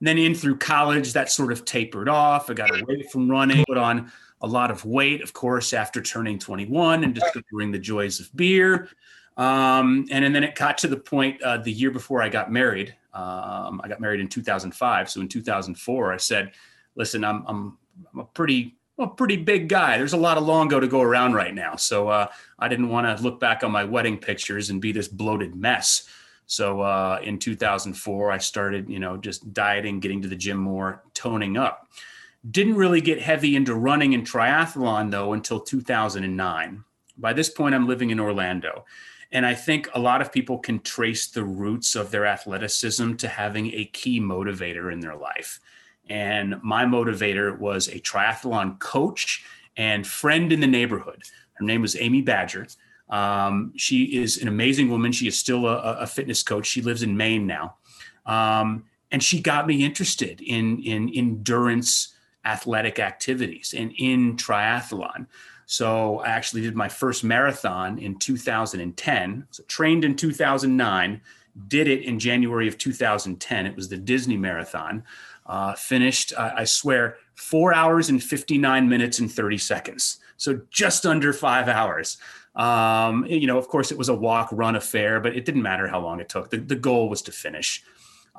And 0.00 0.08
then 0.08 0.16
in 0.16 0.34
through 0.34 0.58
college, 0.58 1.12
that 1.12 1.30
sort 1.30 1.52
of 1.52 1.64
tapered 1.64 2.08
off. 2.08 2.48
I 2.48 2.54
got 2.54 2.70
away 2.70 3.02
from 3.10 3.30
running, 3.30 3.64
put 3.66 3.76
on 3.76 4.10
a 4.40 4.46
lot 4.46 4.70
of 4.70 4.84
weight, 4.84 5.22
of 5.22 5.34
course, 5.34 5.74
after 5.74 6.00
turning 6.00 6.38
21 6.38 7.04
and 7.04 7.14
discovering 7.14 7.70
the 7.70 7.78
joys 7.78 8.20
of 8.20 8.34
beer. 8.34 8.88
Um, 9.36 10.06
and, 10.10 10.24
and 10.24 10.34
then 10.34 10.44
it 10.44 10.54
got 10.54 10.78
to 10.78 10.88
the 10.88 10.96
point 10.96 11.40
uh, 11.42 11.58
the 11.58 11.72
year 11.72 11.90
before 11.90 12.22
I 12.22 12.28
got 12.28 12.52
married. 12.52 12.94
Um, 13.14 13.80
I 13.82 13.88
got 13.88 14.00
married 14.00 14.20
in 14.20 14.28
2005. 14.28 15.10
So 15.10 15.20
in 15.20 15.28
2004, 15.28 16.12
I 16.12 16.16
said, 16.16 16.52
listen, 16.94 17.24
I'm, 17.24 17.44
I'm, 17.46 17.78
I'm 18.12 18.20
a 18.20 18.24
pretty 18.24 18.76
a 18.98 19.06
pretty 19.06 19.36
big 19.36 19.68
guy. 19.68 19.96
There's 19.96 20.12
a 20.12 20.18
lot 20.18 20.36
of 20.36 20.44
Longo 20.44 20.78
to 20.78 20.86
go 20.86 21.00
around 21.00 21.34
right 21.34 21.54
now. 21.54 21.76
So 21.76 22.08
uh, 22.08 22.26
I 22.58 22.68
didn't 22.68 22.88
want 22.88 23.16
to 23.16 23.22
look 23.22 23.40
back 23.40 23.64
on 23.64 23.72
my 23.72 23.84
wedding 23.84 24.18
pictures 24.18 24.70
and 24.70 24.80
be 24.80 24.92
this 24.92 25.08
bloated 25.08 25.54
mess. 25.54 26.08
So 26.46 26.80
uh, 26.80 27.20
in 27.22 27.38
2004, 27.38 28.30
I 28.30 28.38
started, 28.38 28.88
you 28.88 28.98
know, 28.98 29.16
just 29.16 29.52
dieting, 29.54 30.00
getting 30.00 30.20
to 30.22 30.28
the 30.28 30.36
gym 30.36 30.58
more, 30.58 31.02
toning 31.14 31.56
up. 31.56 31.88
Didn't 32.50 32.74
really 32.74 33.00
get 33.00 33.20
heavy 33.20 33.54
into 33.54 33.74
running 33.74 34.14
and 34.14 34.26
triathlon 34.26 35.10
though 35.10 35.32
until 35.32 35.60
2009. 35.60 36.84
By 37.18 37.32
this 37.32 37.50
point, 37.50 37.74
I'm 37.74 37.86
living 37.86 38.10
in 38.10 38.18
Orlando. 38.18 38.84
And 39.32 39.46
I 39.46 39.54
think 39.54 39.88
a 39.94 40.00
lot 40.00 40.20
of 40.20 40.32
people 40.32 40.58
can 40.58 40.80
trace 40.80 41.28
the 41.28 41.44
roots 41.44 41.94
of 41.94 42.10
their 42.10 42.26
athleticism 42.26 43.14
to 43.14 43.28
having 43.28 43.72
a 43.72 43.84
key 43.86 44.20
motivator 44.20 44.92
in 44.92 45.00
their 45.00 45.16
life. 45.16 45.60
And 46.08 46.60
my 46.62 46.84
motivator 46.84 47.56
was 47.56 47.88
a 47.88 48.00
triathlon 48.00 48.78
coach 48.80 49.44
and 49.76 50.04
friend 50.06 50.52
in 50.52 50.60
the 50.60 50.66
neighborhood. 50.66 51.22
Her 51.54 51.64
name 51.64 51.82
was 51.82 51.96
Amy 51.96 52.22
Badger. 52.22 52.66
Um, 53.08 53.72
she 53.76 54.04
is 54.20 54.42
an 54.42 54.48
amazing 54.48 54.90
woman. 54.90 55.12
She 55.12 55.28
is 55.28 55.38
still 55.38 55.66
a, 55.66 55.98
a 56.00 56.06
fitness 56.06 56.42
coach. 56.42 56.66
She 56.66 56.82
lives 56.82 57.02
in 57.02 57.16
Maine 57.16 57.46
now. 57.46 57.76
Um, 58.26 58.84
and 59.12 59.22
she 59.22 59.40
got 59.40 59.66
me 59.66 59.84
interested 59.84 60.40
in, 60.40 60.82
in 60.82 61.08
endurance 61.10 62.14
athletic 62.44 62.98
activities 62.98 63.74
and 63.76 63.92
in 63.98 64.36
triathlon. 64.36 65.26
So 65.70 66.18
I 66.18 66.30
actually 66.30 66.62
did 66.62 66.74
my 66.74 66.88
first 66.88 67.22
marathon 67.22 67.96
in 68.00 68.16
2010. 68.16 69.46
So 69.52 69.62
trained 69.68 70.04
in 70.04 70.16
2009, 70.16 71.20
did 71.68 71.86
it 71.86 72.02
in 72.02 72.18
January 72.18 72.66
of 72.66 72.76
2010. 72.76 73.66
It 73.66 73.76
was 73.76 73.88
the 73.88 73.96
Disney 73.96 74.36
Marathon. 74.36 75.04
Uh, 75.46 75.74
finished, 75.74 76.32
I 76.36 76.64
swear, 76.64 77.18
four 77.36 77.72
hours 77.72 78.08
and 78.08 78.20
59 78.20 78.88
minutes 78.88 79.20
and 79.20 79.30
30 79.30 79.58
seconds. 79.58 80.18
So 80.38 80.60
just 80.70 81.06
under 81.06 81.32
five 81.32 81.68
hours. 81.68 82.16
Um, 82.56 83.24
you 83.26 83.46
know, 83.46 83.56
of 83.56 83.68
course, 83.68 83.92
it 83.92 83.98
was 83.98 84.08
a 84.08 84.14
walk 84.14 84.48
run 84.50 84.74
affair, 84.74 85.20
but 85.20 85.36
it 85.36 85.44
didn't 85.44 85.62
matter 85.62 85.86
how 85.86 86.00
long 86.00 86.18
it 86.18 86.28
took. 86.28 86.50
The, 86.50 86.56
the 86.56 86.74
goal 86.74 87.08
was 87.08 87.22
to 87.22 87.32
finish. 87.32 87.84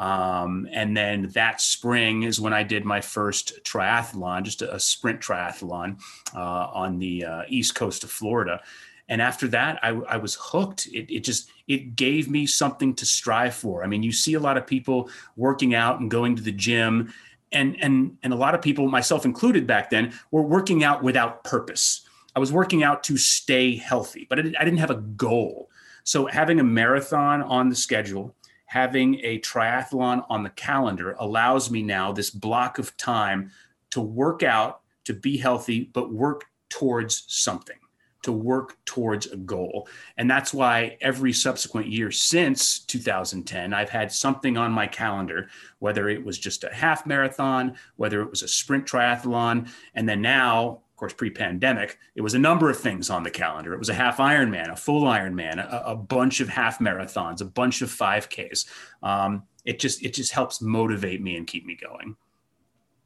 Um, 0.01 0.67
and 0.71 0.97
then 0.97 1.29
that 1.35 1.61
spring 1.61 2.23
is 2.23 2.41
when 2.41 2.53
I 2.53 2.63
did 2.63 2.85
my 2.85 3.01
first 3.01 3.63
triathlon, 3.63 4.41
just 4.41 4.63
a, 4.63 4.73
a 4.73 4.79
sprint 4.79 5.21
triathlon 5.21 6.01
uh, 6.33 6.39
on 6.73 6.97
the 6.97 7.23
uh, 7.23 7.41
east 7.47 7.75
coast 7.75 8.03
of 8.03 8.09
Florida. 8.09 8.61
And 9.09 9.21
after 9.21 9.47
that, 9.49 9.77
I, 9.83 9.89
I 9.89 10.17
was 10.17 10.35
hooked. 10.41 10.87
It, 10.87 11.13
it 11.13 11.23
just 11.23 11.51
it 11.67 11.95
gave 11.95 12.31
me 12.31 12.47
something 12.47 12.95
to 12.95 13.05
strive 13.05 13.53
for. 13.53 13.83
I 13.83 13.87
mean, 13.87 14.01
you 14.01 14.11
see 14.11 14.33
a 14.33 14.39
lot 14.39 14.57
of 14.57 14.65
people 14.65 15.07
working 15.35 15.75
out 15.75 15.99
and 15.99 16.09
going 16.09 16.35
to 16.35 16.41
the 16.41 16.51
gym, 16.51 17.13
and 17.51 17.77
and 17.79 18.17
and 18.23 18.33
a 18.33 18.35
lot 18.35 18.55
of 18.55 18.61
people, 18.63 18.87
myself 18.87 19.23
included, 19.23 19.67
back 19.67 19.91
then, 19.91 20.13
were 20.31 20.41
working 20.41 20.83
out 20.83 21.03
without 21.03 21.43
purpose. 21.43 22.07
I 22.35 22.39
was 22.39 22.51
working 22.51 22.81
out 22.81 23.03
to 23.03 23.17
stay 23.17 23.75
healthy, 23.75 24.25
but 24.27 24.39
I 24.39 24.41
didn't 24.41 24.77
have 24.77 24.89
a 24.89 24.95
goal. 24.95 25.69
So 26.05 26.25
having 26.25 26.59
a 26.59 26.63
marathon 26.63 27.43
on 27.43 27.69
the 27.69 27.75
schedule, 27.75 28.33
having 28.71 29.19
a 29.23 29.37
triathlon 29.39 30.25
on 30.29 30.43
the 30.43 30.49
calendar 30.51 31.13
allows 31.19 31.69
me 31.69 31.83
now 31.83 32.09
this 32.13 32.29
block 32.29 32.79
of 32.79 32.95
time 32.95 33.51
to 33.89 33.99
work 33.99 34.43
out, 34.43 34.79
to 35.03 35.13
be 35.13 35.35
healthy, 35.35 35.89
but 35.91 36.13
work 36.13 36.45
towards 36.69 37.25
something, 37.27 37.77
to 38.23 38.31
work 38.31 38.77
towards 38.85 39.25
a 39.25 39.35
goal. 39.35 39.89
And 40.15 40.31
that's 40.31 40.53
why 40.53 40.97
every 41.01 41.33
subsequent 41.33 41.87
year 41.87 42.11
since 42.11 42.79
2010, 42.79 43.73
I've 43.73 43.89
had 43.89 44.09
something 44.09 44.55
on 44.55 44.71
my 44.71 44.87
calendar, 44.87 45.49
whether 45.79 46.07
it 46.07 46.23
was 46.23 46.39
just 46.39 46.63
a 46.63 46.73
half 46.73 47.05
marathon, 47.05 47.75
whether 47.97 48.21
it 48.21 48.29
was 48.29 48.41
a 48.41 48.47
sprint 48.47 48.85
triathlon. 48.85 49.69
And 49.95 50.07
then 50.07 50.21
now, 50.21 50.79
course, 51.01 51.13
pre-pandemic, 51.13 51.97
it 52.15 52.21
was 52.21 52.35
a 52.35 52.39
number 52.39 52.69
of 52.69 52.79
things 52.79 53.09
on 53.09 53.23
the 53.23 53.31
calendar. 53.31 53.73
It 53.73 53.79
was 53.79 53.89
a 53.89 53.93
half 53.93 54.17
Ironman, 54.17 54.71
a 54.71 54.75
full 54.75 55.01
Ironman, 55.01 55.57
a, 55.57 55.81
a 55.87 55.95
bunch 55.95 56.39
of 56.41 56.47
half 56.47 56.77
marathons, 56.77 57.41
a 57.41 57.45
bunch 57.45 57.81
of 57.81 57.89
5Ks. 57.89 58.67
Um, 59.01 59.43
it 59.65 59.79
just 59.79 60.03
it 60.03 60.13
just 60.13 60.31
helps 60.31 60.61
motivate 60.61 61.21
me 61.21 61.37
and 61.37 61.47
keep 61.47 61.65
me 61.65 61.75
going. 61.75 62.15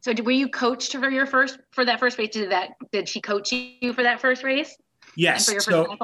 So, 0.01 0.13
were 0.23 0.31
you 0.31 0.49
coached 0.49 0.91
for 0.91 1.09
your 1.09 1.25
first 1.25 1.57
for 1.71 1.85
that 1.85 1.99
first 1.99 2.17
race? 2.17 2.29
Did 2.29 2.51
that 2.51 2.71
did 2.91 3.07
she 3.07 3.21
coach 3.21 3.51
you 3.51 3.93
for 3.93 4.03
that 4.03 4.19
first 4.19 4.43
race? 4.43 4.75
Yes. 5.15 5.63
so 5.63 5.95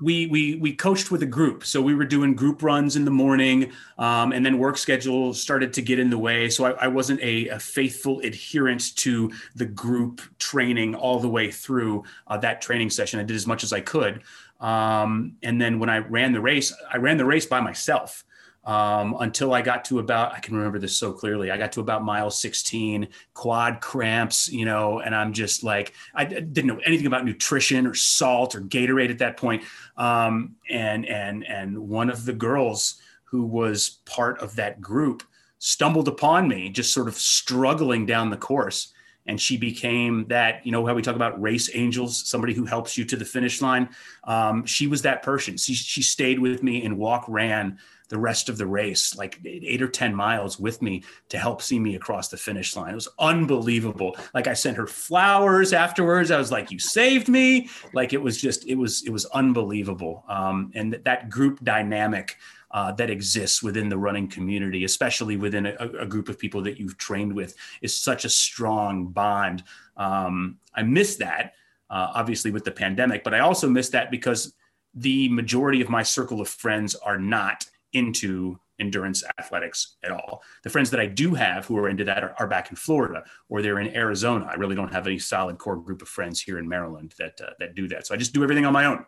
we 0.00 0.26
we 0.26 0.56
we 0.56 0.74
coached 0.74 1.10
with 1.10 1.22
a 1.22 1.26
group. 1.26 1.64
So 1.64 1.80
we 1.80 1.94
were 1.94 2.04
doing 2.04 2.34
group 2.34 2.62
runs 2.62 2.96
in 2.96 3.04
the 3.04 3.10
morning, 3.10 3.72
um, 3.98 4.32
and 4.32 4.44
then 4.44 4.58
work 4.58 4.78
schedule 4.78 5.34
started 5.34 5.72
to 5.74 5.82
get 5.82 5.98
in 5.98 6.10
the 6.10 6.18
way. 6.18 6.48
So 6.48 6.64
I, 6.64 6.70
I 6.72 6.88
wasn't 6.88 7.20
a, 7.20 7.48
a, 7.48 7.58
faithful 7.58 8.20
adherent 8.20 8.96
to 8.96 9.32
the 9.54 9.66
group 9.66 10.20
training 10.38 10.94
all 10.94 11.20
the 11.20 11.28
way 11.28 11.50
through 11.50 12.04
uh, 12.26 12.38
that 12.38 12.60
training 12.62 12.90
session. 12.90 13.20
I 13.20 13.24
did 13.24 13.36
as 13.36 13.46
much 13.46 13.64
as 13.64 13.72
I 13.72 13.80
could, 13.80 14.22
um, 14.60 15.36
and 15.42 15.60
then 15.60 15.78
when 15.78 15.90
I 15.90 15.98
ran 15.98 16.32
the 16.32 16.40
race, 16.40 16.72
I 16.92 16.98
ran 16.98 17.16
the 17.16 17.26
race 17.26 17.46
by 17.46 17.60
myself 17.60 18.24
um, 18.64 19.16
until 19.20 19.54
I 19.54 19.62
got 19.62 19.84
to 19.86 19.98
about, 19.98 20.32
I 20.32 20.38
can 20.38 20.56
remember 20.56 20.78
this 20.78 20.96
so 20.96 21.12
clearly. 21.12 21.50
I 21.50 21.56
got 21.56 21.72
to 21.72 21.80
about 21.80 22.04
mile 22.04 22.30
16, 22.30 23.08
quad 23.34 23.80
cramps, 23.80 24.48
you 24.48 24.64
know, 24.64 25.00
and 25.00 25.14
I'm 25.14 25.32
just 25.32 25.64
like, 25.64 25.94
I 26.14 26.24
didn't 26.24 26.66
know 26.66 26.80
anything 26.86 27.06
about 27.06 27.24
nutrition 27.24 27.86
or 27.86 27.94
salt 27.94 28.54
or 28.54 28.60
Gatorade 28.60 29.10
at 29.10 29.18
that 29.18 29.36
point. 29.36 29.64
Um, 29.96 30.56
and, 30.70 31.06
and, 31.06 31.44
and 31.46 31.76
one 31.88 32.08
of 32.08 32.24
the 32.24 32.32
girls 32.32 33.00
who 33.24 33.44
was 33.44 33.98
part 34.04 34.38
of 34.40 34.54
that 34.56 34.80
group 34.80 35.22
stumbled 35.58 36.08
upon 36.08 36.46
me 36.48 36.68
just 36.68 36.92
sort 36.92 37.08
of 37.08 37.14
struggling 37.14 38.04
down 38.06 38.30
the 38.30 38.36
course 38.36 38.92
and 39.26 39.40
she 39.40 39.56
became 39.56 40.26
that 40.26 40.64
you 40.66 40.72
know 40.72 40.84
how 40.84 40.94
we 40.94 41.02
talk 41.02 41.14
about 41.14 41.40
race 41.40 41.70
angels 41.74 42.28
somebody 42.28 42.52
who 42.52 42.64
helps 42.64 42.98
you 42.98 43.04
to 43.04 43.16
the 43.16 43.24
finish 43.24 43.62
line 43.62 43.88
um, 44.24 44.66
she 44.66 44.86
was 44.86 45.02
that 45.02 45.22
person 45.22 45.56
she, 45.56 45.74
she 45.74 46.02
stayed 46.02 46.38
with 46.38 46.62
me 46.62 46.84
and 46.84 46.98
walk 46.98 47.24
ran 47.28 47.78
the 48.12 48.18
rest 48.18 48.50
of 48.50 48.58
the 48.58 48.66
race, 48.66 49.16
like 49.16 49.40
eight 49.46 49.80
or 49.80 49.88
10 49.88 50.14
miles 50.14 50.60
with 50.60 50.82
me 50.82 51.02
to 51.30 51.38
help 51.38 51.62
see 51.62 51.78
me 51.78 51.96
across 51.96 52.28
the 52.28 52.36
finish 52.36 52.76
line. 52.76 52.92
It 52.92 52.94
was 52.94 53.08
unbelievable. 53.18 54.14
Like 54.34 54.46
I 54.46 54.52
sent 54.52 54.76
her 54.76 54.86
flowers 54.86 55.72
afterwards. 55.72 56.30
I 56.30 56.36
was 56.36 56.52
like, 56.52 56.70
you 56.70 56.78
saved 56.78 57.28
me. 57.28 57.70
Like 57.94 58.12
it 58.12 58.20
was 58.20 58.38
just, 58.38 58.66
it 58.66 58.74
was, 58.74 59.02
it 59.04 59.10
was 59.10 59.24
unbelievable. 59.26 60.24
Um, 60.28 60.70
and 60.74 60.92
that, 60.92 61.04
that 61.04 61.30
group 61.30 61.64
dynamic 61.64 62.36
uh, 62.70 62.92
that 62.92 63.08
exists 63.08 63.62
within 63.62 63.88
the 63.88 63.96
running 63.96 64.28
community, 64.28 64.84
especially 64.84 65.38
within 65.38 65.64
a, 65.64 65.74
a, 66.00 66.06
group 66.06 66.28
of 66.28 66.38
people 66.38 66.60
that 66.62 66.78
you've 66.78 66.98
trained 66.98 67.32
with, 67.32 67.54
is 67.80 67.96
such 67.96 68.26
a 68.26 68.28
strong 68.28 69.06
bond. 69.06 69.64
Um, 69.96 70.58
I 70.74 70.82
miss 70.82 71.16
that, 71.16 71.54
uh, 71.88 72.12
obviously, 72.14 72.50
with 72.50 72.64
the 72.64 72.70
pandemic, 72.72 73.24
but 73.24 73.32
I 73.32 73.38
also 73.38 73.70
miss 73.70 73.88
that 73.90 74.10
because 74.10 74.52
the 74.94 75.30
majority 75.30 75.80
of 75.80 75.88
my 75.88 76.02
circle 76.02 76.42
of 76.42 76.48
friends 76.48 76.94
are 76.94 77.18
not 77.18 77.64
into 77.92 78.58
endurance 78.78 79.22
athletics 79.38 79.96
at 80.02 80.10
all. 80.10 80.42
The 80.64 80.70
friends 80.70 80.90
that 80.90 81.00
I 81.00 81.06
do 81.06 81.34
have 81.34 81.66
who 81.66 81.78
are 81.78 81.88
into 81.88 82.04
that 82.04 82.24
are, 82.24 82.34
are, 82.38 82.46
back 82.46 82.70
in 82.70 82.76
Florida 82.76 83.22
or 83.48 83.62
they're 83.62 83.78
in 83.78 83.94
Arizona. 83.94 84.46
I 84.50 84.54
really 84.54 84.74
don't 84.74 84.92
have 84.92 85.06
any 85.06 85.18
solid 85.18 85.58
core 85.58 85.76
group 85.76 86.02
of 86.02 86.08
friends 86.08 86.40
here 86.40 86.58
in 86.58 86.68
Maryland 86.68 87.14
that 87.18 87.40
uh, 87.40 87.50
that 87.60 87.74
do 87.74 87.86
that. 87.88 88.06
So 88.06 88.14
I 88.14 88.18
just 88.18 88.32
do 88.32 88.42
everything 88.42 88.66
on 88.66 88.72
my 88.72 88.86
own. 88.86 89.06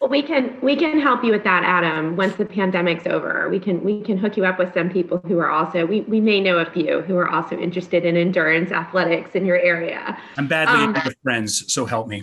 Well, 0.00 0.10
we 0.10 0.22
can 0.22 0.58
we 0.60 0.76
can 0.76 1.00
help 1.00 1.22
you 1.24 1.30
with 1.30 1.44
that, 1.44 1.64
Adam. 1.64 2.16
Once 2.16 2.34
the 2.36 2.44
pandemic's 2.44 3.06
over, 3.06 3.48
we 3.48 3.58
can 3.60 3.82
we 3.84 4.02
can 4.02 4.16
hook 4.16 4.36
you 4.36 4.44
up 4.44 4.58
with 4.58 4.74
some 4.74 4.90
people 4.90 5.18
who 5.26 5.38
are 5.38 5.50
also 5.50 5.86
we 5.86 6.00
we 6.02 6.20
may 6.20 6.40
know 6.40 6.58
a 6.58 6.70
few 6.70 7.02
who 7.02 7.16
are 7.16 7.28
also 7.28 7.58
interested 7.58 8.04
in 8.04 8.16
endurance 8.16 8.70
athletics 8.70 9.30
in 9.34 9.44
your 9.46 9.58
area. 9.58 10.18
I'm 10.36 10.48
badly 10.48 10.84
um, 10.84 10.92
with 10.92 11.16
friends, 11.22 11.72
so 11.72 11.84
help 11.84 12.08
me. 12.08 12.22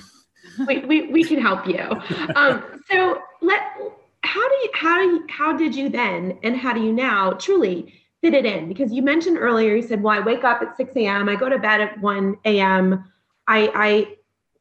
We, 0.67 0.79
we, 0.79 1.07
we 1.07 1.23
can 1.23 1.39
help 1.41 1.65
you. 1.67 1.79
Um, 2.35 2.81
so 2.89 3.21
let 3.41 3.61
how 4.23 4.47
do 4.49 4.55
you 4.55 4.69
how 4.73 4.97
do 4.97 5.03
you, 5.03 5.25
how 5.29 5.57
did 5.57 5.75
you 5.75 5.89
then 5.89 6.37
and 6.43 6.55
how 6.55 6.73
do 6.73 6.81
you 6.81 6.93
now 6.93 7.31
truly 7.33 7.93
fit 8.21 8.33
it 8.33 8.45
in? 8.45 8.67
Because 8.67 8.91
you 8.91 9.01
mentioned 9.01 9.37
earlier, 9.37 9.75
you 9.75 9.81
said, 9.81 10.01
"Well, 10.01 10.17
I 10.17 10.23
wake 10.23 10.43
up 10.43 10.61
at 10.61 10.77
6 10.77 10.91
a.m. 10.95 11.27
I 11.27 11.35
go 11.35 11.49
to 11.49 11.57
bed 11.57 11.81
at 11.81 11.99
1 11.99 12.37
a.m. 12.45 13.11
I, 13.47 13.71
I 13.73 14.17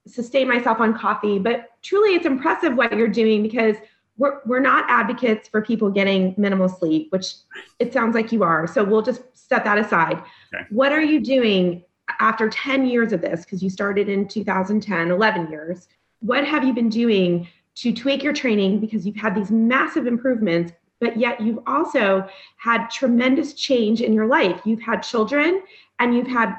sustain 0.07 0.49
myself 0.49 0.81
on 0.81 0.97
coffee." 0.97 1.39
But 1.39 1.71
truly, 1.83 2.15
it's 2.15 2.27
impressive 2.27 2.75
what 2.75 2.97
you're 2.97 3.09
doing 3.09 3.43
because 3.43 3.77
we're 4.17 4.41
we're 4.47 4.61
not 4.61 4.85
advocates 4.89 5.49
for 5.49 5.63
people 5.63 5.91
getting 5.91 6.35
minimal 6.39 6.69
sleep, 6.69 7.11
which 7.11 7.35
it 7.79 7.93
sounds 7.93 8.15
like 8.15 8.33
you 8.33 8.43
are. 8.43 8.67
So 8.67 8.83
we'll 8.83 9.03
just 9.03 9.23
set 9.35 9.65
that 9.65 9.79
aside. 9.79 10.23
Okay. 10.55 10.65
What 10.71 10.93
are 10.93 11.03
you 11.03 11.21
doing 11.21 11.85
after 12.19 12.49
10 12.49 12.87
years 12.87 13.13
of 13.13 13.21
this? 13.21 13.45
Because 13.45 13.63
you 13.63 13.71
started 13.71 14.09
in 14.09 14.27
2010, 14.27 15.11
11 15.11 15.51
years. 15.51 15.89
What 16.21 16.45
have 16.45 16.65
you 16.65 16.73
been 16.73 16.89
doing? 16.89 17.49
To 17.81 17.93
tweak 17.95 18.23
your 18.23 18.35
training 18.35 18.79
because 18.79 19.07
you've 19.07 19.17
had 19.17 19.35
these 19.35 19.51
massive 19.51 20.07
improvements, 20.07 20.73
but 21.01 21.17
yet 21.17 21.41
you've 21.41 21.61
also 21.67 22.29
had 22.59 22.89
tremendous 22.89 23.55
change 23.55 24.03
in 24.03 24.13
your 24.13 24.27
life. 24.27 24.61
You've 24.67 24.83
had 24.83 25.03
children 25.03 25.63
and 25.99 26.15
you've 26.15 26.27
had 26.27 26.55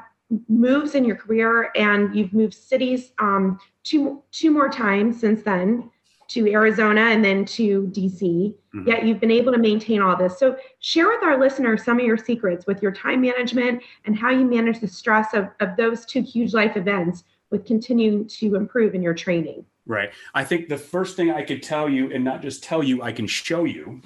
moves 0.49 0.95
in 0.95 1.05
your 1.05 1.15
career 1.15 1.71
and 1.75 2.15
you've 2.15 2.33
moved 2.33 2.55
cities 2.55 3.11
um, 3.19 3.59
two, 3.83 4.23
two 4.31 4.49
more 4.49 4.67
times 4.67 5.19
since 5.19 5.43
then 5.43 5.91
to 6.29 6.49
Arizona 6.51 7.01
and 7.01 7.23
then 7.23 7.45
to 7.45 7.91
DC. 7.93 8.21
Mm-hmm. 8.21 8.87
Yet 8.87 9.05
you've 9.05 9.19
been 9.19 9.29
able 9.29 9.51
to 9.51 9.59
maintain 9.59 10.01
all 10.01 10.15
this. 10.15 10.39
So 10.39 10.55
share 10.79 11.07
with 11.09 11.21
our 11.21 11.39
listeners 11.39 11.83
some 11.83 11.99
of 11.99 12.05
your 12.05 12.17
secrets 12.17 12.65
with 12.65 12.81
your 12.81 12.93
time 12.93 13.21
management 13.21 13.83
and 14.05 14.17
how 14.17 14.31
you 14.31 14.45
manage 14.45 14.79
the 14.79 14.87
stress 14.87 15.35
of, 15.35 15.49
of 15.59 15.75
those 15.77 16.03
two 16.03 16.21
huge 16.21 16.53
life 16.55 16.77
events 16.77 17.25
with 17.51 17.65
continuing 17.65 18.27
to 18.27 18.55
improve 18.55 18.95
in 18.95 19.03
your 19.03 19.13
training. 19.13 19.65
Right. 19.85 20.11
I 20.33 20.43
think 20.43 20.69
the 20.69 20.77
first 20.77 21.15
thing 21.15 21.31
I 21.31 21.41
could 21.43 21.63
tell 21.63 21.89
you, 21.89 22.13
and 22.13 22.23
not 22.23 22.41
just 22.41 22.63
tell 22.63 22.83
you, 22.83 23.01
I 23.01 23.11
can 23.11 23.27
show 23.27 23.63
you, 23.63 24.01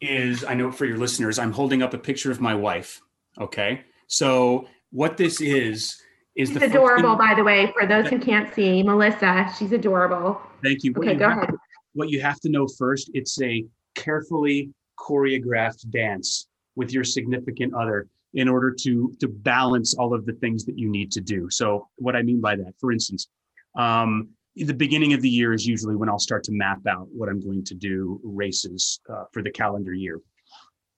is 0.00 0.44
I 0.44 0.54
know 0.54 0.70
for 0.70 0.84
your 0.84 0.98
listeners, 0.98 1.38
I'm 1.38 1.52
holding 1.52 1.82
up 1.82 1.94
a 1.94 1.98
picture 1.98 2.30
of 2.30 2.40
my 2.40 2.54
wife. 2.54 3.00
Okay. 3.40 3.82
So 4.06 4.68
what 4.90 5.16
this 5.16 5.40
is 5.40 6.00
is 6.34 6.48
she's 6.48 6.58
the 6.58 6.64
adorable, 6.64 7.16
by 7.16 7.34
the 7.34 7.44
way, 7.44 7.72
for 7.78 7.86
those 7.86 8.08
who 8.08 8.18
can't 8.18 8.52
see. 8.54 8.82
Melissa, 8.82 9.52
she's 9.58 9.72
adorable. 9.72 10.40
Thank 10.62 10.82
you. 10.82 10.94
Okay, 10.96 11.12
you 11.12 11.18
go 11.18 11.30
ahead. 11.30 11.48
To, 11.48 11.58
what 11.94 12.08
you 12.08 12.20
have 12.20 12.40
to 12.40 12.48
know 12.48 12.66
first, 12.78 13.10
it's 13.14 13.40
a 13.42 13.64
carefully 13.94 14.70
choreographed 14.98 15.90
dance 15.90 16.48
with 16.76 16.92
your 16.92 17.04
significant 17.04 17.74
other 17.74 18.08
in 18.34 18.48
order 18.48 18.70
to 18.70 19.12
to 19.20 19.28
balance 19.28 19.94
all 19.94 20.14
of 20.14 20.24
the 20.24 20.32
things 20.34 20.64
that 20.64 20.78
you 20.78 20.88
need 20.88 21.12
to 21.12 21.20
do. 21.20 21.50
So 21.50 21.88
what 21.96 22.16
I 22.16 22.22
mean 22.22 22.40
by 22.40 22.56
that, 22.56 22.72
for 22.80 22.92
instance, 22.92 23.28
um, 23.76 24.28
the 24.54 24.74
beginning 24.74 25.12
of 25.12 25.22
the 25.22 25.28
year 25.28 25.52
is 25.52 25.66
usually 25.66 25.96
when 25.96 26.08
I'll 26.08 26.18
start 26.18 26.44
to 26.44 26.52
map 26.52 26.86
out 26.86 27.08
what 27.10 27.28
I'm 27.28 27.40
going 27.40 27.64
to 27.64 27.74
do 27.74 28.20
races 28.22 29.00
uh, 29.08 29.24
for 29.32 29.42
the 29.42 29.50
calendar 29.50 29.94
year. 29.94 30.20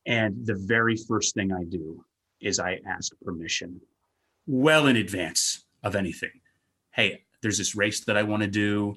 And 0.06 0.44
the 0.44 0.56
very 0.56 0.96
first 0.96 1.34
thing 1.34 1.52
I 1.52 1.64
do 1.64 2.04
is 2.40 2.58
I 2.58 2.80
ask 2.86 3.12
permission 3.24 3.80
well 4.46 4.86
in 4.86 4.96
advance 4.96 5.64
of 5.82 5.94
anything. 5.94 6.40
Hey, 6.90 7.22
there's 7.42 7.58
this 7.58 7.74
race 7.74 8.04
that 8.04 8.16
I 8.16 8.22
want 8.22 8.42
to 8.42 8.48
do. 8.48 8.96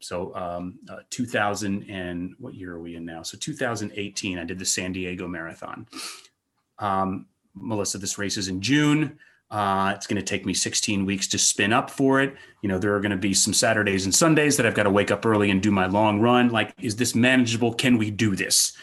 So, 0.00 0.34
um, 0.34 0.78
uh, 0.88 0.98
2000 1.10 1.90
and 1.90 2.34
what 2.38 2.54
year 2.54 2.74
are 2.74 2.80
we 2.80 2.94
in 2.96 3.04
now? 3.04 3.22
So, 3.22 3.36
2018, 3.36 4.38
I 4.38 4.44
did 4.44 4.58
the 4.58 4.64
San 4.64 4.92
Diego 4.92 5.26
Marathon. 5.26 5.86
Um, 6.78 7.26
Melissa, 7.54 7.98
this 7.98 8.18
race 8.18 8.36
is 8.36 8.48
in 8.48 8.60
June. 8.60 9.18
Uh, 9.50 9.92
it's 9.96 10.06
going 10.06 10.20
to 10.20 10.22
take 10.22 10.44
me 10.44 10.52
16 10.52 11.06
weeks 11.06 11.26
to 11.28 11.38
spin 11.38 11.72
up 11.72 11.90
for 11.90 12.20
it. 12.20 12.36
You 12.60 12.68
know, 12.68 12.78
there 12.78 12.94
are 12.94 13.00
going 13.00 13.12
to 13.12 13.16
be 13.16 13.32
some 13.32 13.54
Saturdays 13.54 14.04
and 14.04 14.14
Sundays 14.14 14.56
that 14.56 14.66
I've 14.66 14.74
got 14.74 14.82
to 14.82 14.90
wake 14.90 15.10
up 15.10 15.24
early 15.24 15.50
and 15.50 15.62
do 15.62 15.70
my 15.70 15.86
long 15.86 16.20
run. 16.20 16.50
Like, 16.50 16.74
is 16.78 16.96
this 16.96 17.14
manageable? 17.14 17.72
Can 17.72 17.96
we 17.96 18.10
do 18.10 18.36
this? 18.36 18.74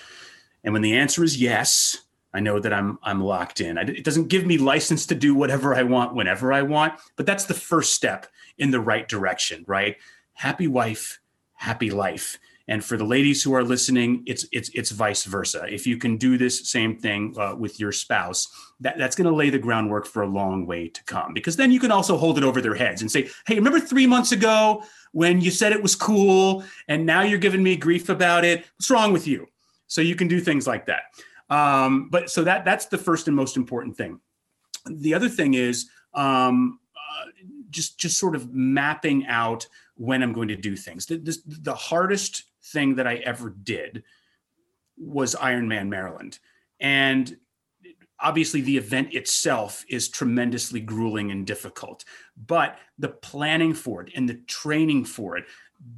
And 0.63 0.73
when 0.73 0.82
the 0.82 0.97
answer 0.97 1.23
is 1.23 1.39
yes, 1.39 2.06
I 2.34 2.41
know 2.41 2.60
that 2.60 2.73
I'm 2.73 2.99
I'm 3.01 3.21
locked 3.21 3.62
in. 3.62 3.78
I, 3.78 3.82
it 3.84 4.04
doesn't 4.04 4.28
give 4.28 4.45
me 4.45 4.58
license 4.58 5.06
to 5.08 5.15
do 5.15 5.34
whatever 5.34 5.73
I 5.73 5.84
want 5.84 6.15
whenever 6.15 6.51
I 6.51 6.63
want, 6.63 6.99
but 7.15 7.25
that's 7.25 7.45
the 7.45 7.54
first 7.54 7.93
step 7.93 8.28
in 8.58 8.71
the 8.71 8.82
right 8.82 9.08
direction, 9.08 9.63
right? 9.67 9.95
Happy 10.34 10.67
wife, 10.67 11.21
happy 11.54 11.91
life. 11.91 12.38
And 12.67 12.84
for 12.84 12.97
the 12.97 13.04
ladies 13.04 13.43
who 13.43 13.54
are 13.54 13.63
listening, 13.63 14.23
it's 14.25 14.47
it's 14.51 14.69
it's 14.73 14.89
vice 14.89 15.23
versa. 15.25 15.65
If 15.69 15.86
you 15.86 15.97
can 15.97 16.17
do 16.17 16.38
this 16.38 16.67
same 16.67 16.97
thing 16.97 17.36
uh, 17.38 17.56
with 17.56 17.80
your 17.80 17.91
spouse, 17.91 18.47
that, 18.80 18.97
that's 18.97 19.15
going 19.15 19.30
to 19.30 19.36
lay 19.36 19.51
the 19.51 19.60
groundwork 19.60 20.08
for 20.08 20.23
a 20.23 20.28
long 20.28 20.65
way 20.65 20.88
to 20.88 21.04
come. 21.04 21.34
Because 21.34 21.56
then 21.56 21.71
you 21.71 21.80
can 21.80 21.91
also 21.91 22.17
hold 22.17 22.39
it 22.39 22.43
over 22.43 22.62
their 22.62 22.73
heads 22.73 23.01
and 23.01 23.12
say, 23.12 23.30
"Hey, 23.45 23.56
remember 23.56 23.80
three 23.80 24.08
months 24.08 24.32
ago 24.32 24.84
when 25.12 25.41
you 25.41 25.51
said 25.51 25.73
it 25.73 25.84
was 25.84 25.95
cool, 25.95 26.63
and 26.88 27.06
now 27.06 27.21
you're 27.21 27.38
giving 27.38 27.62
me 27.62 27.75
grief 27.75 28.10
about 28.10 28.43
it? 28.43 28.65
What's 28.78 28.89
wrong 28.89 29.13
with 29.13 29.28
you?" 29.28 29.47
So 29.88 30.01
you 30.01 30.15
can 30.15 30.28
do 30.28 30.39
things 30.39 30.65
like 30.65 30.88
that. 30.88 31.04
Um, 31.51 32.10
but 32.10 32.32
so 32.32 32.43
that 32.43 32.65
that's 32.65 32.88
the 32.88 32.97
first 32.97 33.28
and 33.28 33.36
most 33.36 33.58
important 33.58 33.95
thing. 33.95 34.19
The 34.89 35.13
other 35.13 35.30
thing 35.30 35.54
is 35.54 35.88
um, 36.15 36.80
uh, 36.95 37.25
just 37.69 37.99
just 37.99 38.17
sort 38.17 38.36
of 38.36 38.51
mapping 38.54 39.28
out 39.28 39.67
when 39.97 40.23
I'm 40.23 40.34
going 40.34 40.47
to 40.49 40.56
do 40.56 40.75
things. 40.75 41.06
The, 41.06 41.17
this, 41.17 41.41
the 41.45 41.75
hardest 41.75 42.43
thing 42.65 42.95
that 42.95 43.08
I 43.08 43.15
ever 43.15 43.49
did 43.49 44.04
was 44.97 45.36
Ironman 45.36 45.89
Maryland, 45.89 46.39
and 46.80 47.38
obviously 48.19 48.62
the 48.62 48.78
event 48.78 49.13
itself 49.13 49.86
is 49.89 50.08
tremendously 50.08 50.80
grueling 50.80 51.32
and 51.32 51.45
difficult 51.45 52.06
but 52.47 52.80
the 52.97 53.10
planning 53.10 53.73
for 53.73 54.01
it 54.01 54.12
and 54.15 54.28
the 54.28 54.36
training 54.47 55.04
for 55.04 55.38
it 55.38 55.45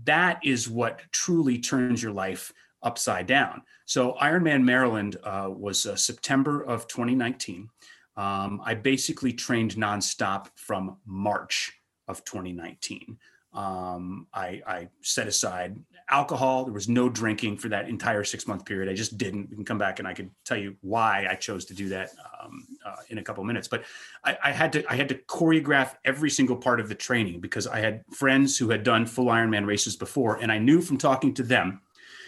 that 0.03 0.39
is 0.43 0.67
what 0.67 1.01
truly 1.11 1.59
turns 1.59 2.01
your 2.01 2.11
life 2.11 2.51
upside 2.81 3.27
down. 3.27 3.61
So 3.85 4.13
ironman 4.13 4.63
maryland 4.63 5.17
uh, 5.23 5.49
was 5.49 5.85
uh, 5.85 5.95
september 5.95 6.63
of 6.63 6.87
2019 6.87 7.69
um, 8.15 8.61
i 8.63 8.73
basically 8.73 9.33
trained 9.33 9.75
nonstop 9.75 10.47
from 10.55 10.97
march 11.05 11.71
of 12.07 12.23
2019 12.25 13.17
um, 13.57 14.27
I, 14.35 14.61
I, 14.67 14.87
set 15.01 15.27
aside 15.27 15.79
alcohol. 16.11 16.65
There 16.65 16.73
was 16.73 16.87
no 16.87 17.09
drinking 17.09 17.57
for 17.57 17.69
that 17.69 17.89
entire 17.89 18.23
six 18.23 18.45
month 18.45 18.65
period. 18.65 18.87
I 18.87 18.93
just 18.93 19.17
didn't. 19.17 19.49
We 19.49 19.55
can 19.55 19.65
come 19.65 19.79
back 19.79 19.97
and 19.97 20.07
I 20.07 20.13
could 20.13 20.29
tell 20.45 20.57
you 20.57 20.75
why 20.81 21.25
I 21.27 21.33
chose 21.33 21.65
to 21.65 21.73
do 21.73 21.89
that 21.89 22.11
um, 22.39 22.67
uh, 22.85 22.97
in 23.09 23.17
a 23.17 23.23
couple 23.23 23.43
minutes. 23.43 23.67
But 23.67 23.85
I, 24.23 24.37
I, 24.43 24.51
had 24.51 24.71
to 24.73 24.91
I 24.91 24.95
had 24.95 25.09
to 25.09 25.15
choreograph 25.15 25.95
every 26.05 26.29
single 26.29 26.55
part 26.55 26.79
of 26.79 26.87
the 26.87 26.93
training 26.93 27.41
because 27.41 27.65
I 27.65 27.79
had 27.79 28.03
friends 28.13 28.59
who 28.59 28.69
had 28.69 28.83
done 28.83 29.07
full 29.07 29.25
Ironman 29.25 29.65
races 29.65 29.95
before, 29.95 30.35
and 30.35 30.51
I 30.51 30.59
knew 30.59 30.79
from 30.79 30.99
talking 30.99 31.33
to 31.33 31.43
them 31.43 31.81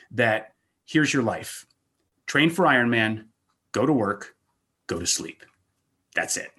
that 0.10 0.56
here's 0.88 1.14
your 1.14 1.24
life: 1.24 1.68
train 2.26 2.50
for 2.50 2.66
Ironman, 2.66 3.26
go 3.72 3.86
to 3.86 3.94
work, 3.94 4.34
go 4.88 4.98
to 4.98 5.06
sleep. 5.06 5.44
That's 6.16 6.38
it. 6.38 6.50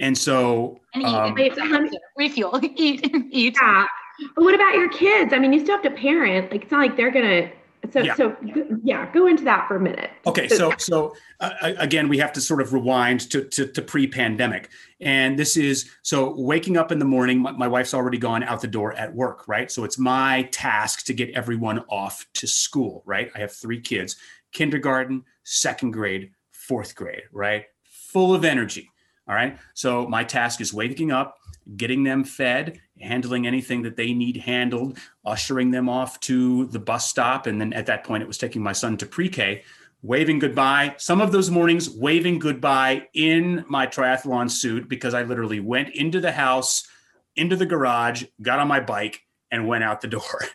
And 0.00 0.16
so, 0.16 0.80
and 0.94 1.38
eat, 1.38 1.58
um, 1.58 1.90
refuel, 2.16 2.58
eat, 2.62 3.08
eat. 3.30 3.56
Yeah. 3.60 3.86
But 4.34 4.44
what 4.44 4.54
about 4.54 4.74
your 4.74 4.88
kids? 4.88 5.32
I 5.32 5.38
mean, 5.38 5.52
you 5.52 5.60
still 5.60 5.76
have 5.76 5.84
to 5.84 5.90
parent. 5.90 6.50
Like, 6.50 6.62
it's 6.62 6.72
not 6.72 6.80
like 6.80 6.96
they're 6.96 7.10
gonna. 7.10 7.50
So, 7.92 8.00
yeah. 8.00 8.14
so 8.14 8.36
yeah, 8.82 9.10
go 9.10 9.26
into 9.26 9.42
that 9.44 9.66
for 9.66 9.76
a 9.76 9.80
minute. 9.80 10.10
Okay, 10.26 10.48
so 10.48 10.70
so 10.76 11.14
uh, 11.40 11.50
again, 11.78 12.08
we 12.10 12.18
have 12.18 12.30
to 12.34 12.40
sort 12.40 12.60
of 12.60 12.74
rewind 12.74 13.20
to, 13.30 13.44
to, 13.44 13.66
to 13.66 13.80
pre-pandemic, 13.80 14.68
and 15.00 15.38
this 15.38 15.56
is 15.56 15.90
so 16.02 16.34
waking 16.36 16.76
up 16.76 16.92
in 16.92 16.98
the 16.98 17.06
morning. 17.06 17.40
My, 17.40 17.52
my 17.52 17.68
wife's 17.68 17.94
already 17.94 18.18
gone 18.18 18.42
out 18.42 18.60
the 18.60 18.68
door 18.68 18.92
at 18.92 19.14
work, 19.14 19.48
right? 19.48 19.70
So 19.70 19.84
it's 19.84 19.98
my 19.98 20.42
task 20.52 21.06
to 21.06 21.14
get 21.14 21.30
everyone 21.30 21.78
off 21.88 22.26
to 22.34 22.46
school, 22.46 23.02
right? 23.06 23.30
I 23.34 23.38
have 23.38 23.52
three 23.52 23.80
kids: 23.80 24.16
kindergarten, 24.52 25.24
second 25.44 25.92
grade, 25.92 26.32
fourth 26.52 26.94
grade, 26.94 27.22
right? 27.32 27.64
Full 27.82 28.34
of 28.34 28.44
energy 28.44 28.90
all 29.30 29.36
right. 29.36 29.56
So 29.74 30.08
my 30.08 30.24
task 30.24 30.60
is 30.60 30.74
waking 30.74 31.12
up, 31.12 31.38
getting 31.76 32.02
them 32.02 32.24
fed, 32.24 32.80
handling 33.00 33.46
anything 33.46 33.82
that 33.82 33.94
they 33.94 34.12
need 34.12 34.38
handled, 34.38 34.98
ushering 35.24 35.70
them 35.70 35.88
off 35.88 36.18
to 36.20 36.66
the 36.66 36.80
bus 36.80 37.08
stop. 37.08 37.46
And 37.46 37.60
then 37.60 37.72
at 37.72 37.86
that 37.86 38.02
point, 38.02 38.24
it 38.24 38.26
was 38.26 38.38
taking 38.38 38.60
my 38.60 38.72
son 38.72 38.96
to 38.96 39.06
pre 39.06 39.28
K, 39.28 39.62
waving 40.02 40.40
goodbye. 40.40 40.96
Some 40.98 41.20
of 41.20 41.30
those 41.30 41.48
mornings, 41.48 41.88
waving 41.88 42.40
goodbye 42.40 43.06
in 43.14 43.64
my 43.68 43.86
triathlon 43.86 44.50
suit 44.50 44.88
because 44.88 45.14
I 45.14 45.22
literally 45.22 45.60
went 45.60 45.90
into 45.90 46.20
the 46.20 46.32
house, 46.32 46.88
into 47.36 47.54
the 47.54 47.66
garage, 47.66 48.24
got 48.42 48.58
on 48.58 48.66
my 48.66 48.80
bike, 48.80 49.22
and 49.52 49.68
went 49.68 49.84
out 49.84 50.00
the 50.00 50.08
door. 50.08 50.22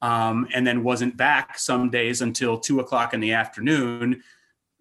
Um, 0.00 0.46
and 0.54 0.64
then 0.64 0.84
wasn't 0.84 1.16
back 1.16 1.58
some 1.58 1.90
days 1.90 2.22
until 2.22 2.56
two 2.56 2.78
o'clock 2.78 3.14
in 3.14 3.18
the 3.18 3.32
afternoon 3.32 4.22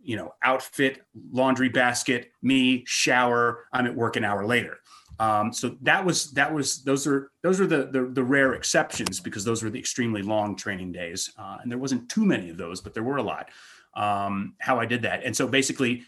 you 0.07 0.15
know, 0.15 0.33
outfit, 0.41 1.01
laundry 1.33 1.67
basket, 1.67 2.31
me, 2.41 2.81
shower, 2.87 3.65
I'm 3.73 3.85
at 3.85 3.93
work 3.93 4.15
an 4.15 4.23
hour 4.23 4.45
later. 4.45 4.79
Um, 5.19 5.51
so 5.51 5.75
that 5.81 6.05
was 6.05 6.31
that 6.31 6.53
was 6.53 6.81
those 6.83 7.05
are 7.05 7.31
those 7.43 7.59
are 7.59 7.67
the, 7.67 7.89
the, 7.91 8.05
the 8.13 8.23
rare 8.23 8.53
exceptions 8.53 9.19
because 9.19 9.43
those 9.43 9.61
were 9.61 9.69
the 9.69 9.79
extremely 9.79 10.21
long 10.21 10.55
training 10.55 10.93
days, 10.93 11.33
uh, 11.37 11.57
and 11.61 11.69
there 11.69 11.77
wasn't 11.77 12.07
too 12.07 12.23
many 12.23 12.49
of 12.49 12.55
those, 12.55 12.79
but 12.79 12.93
there 12.93 13.03
were 13.03 13.17
a 13.17 13.21
lot. 13.21 13.49
Um, 13.95 14.53
how 14.59 14.79
I 14.79 14.85
did 14.85 15.01
that, 15.01 15.25
and 15.25 15.35
so 15.35 15.45
basically, 15.45 16.03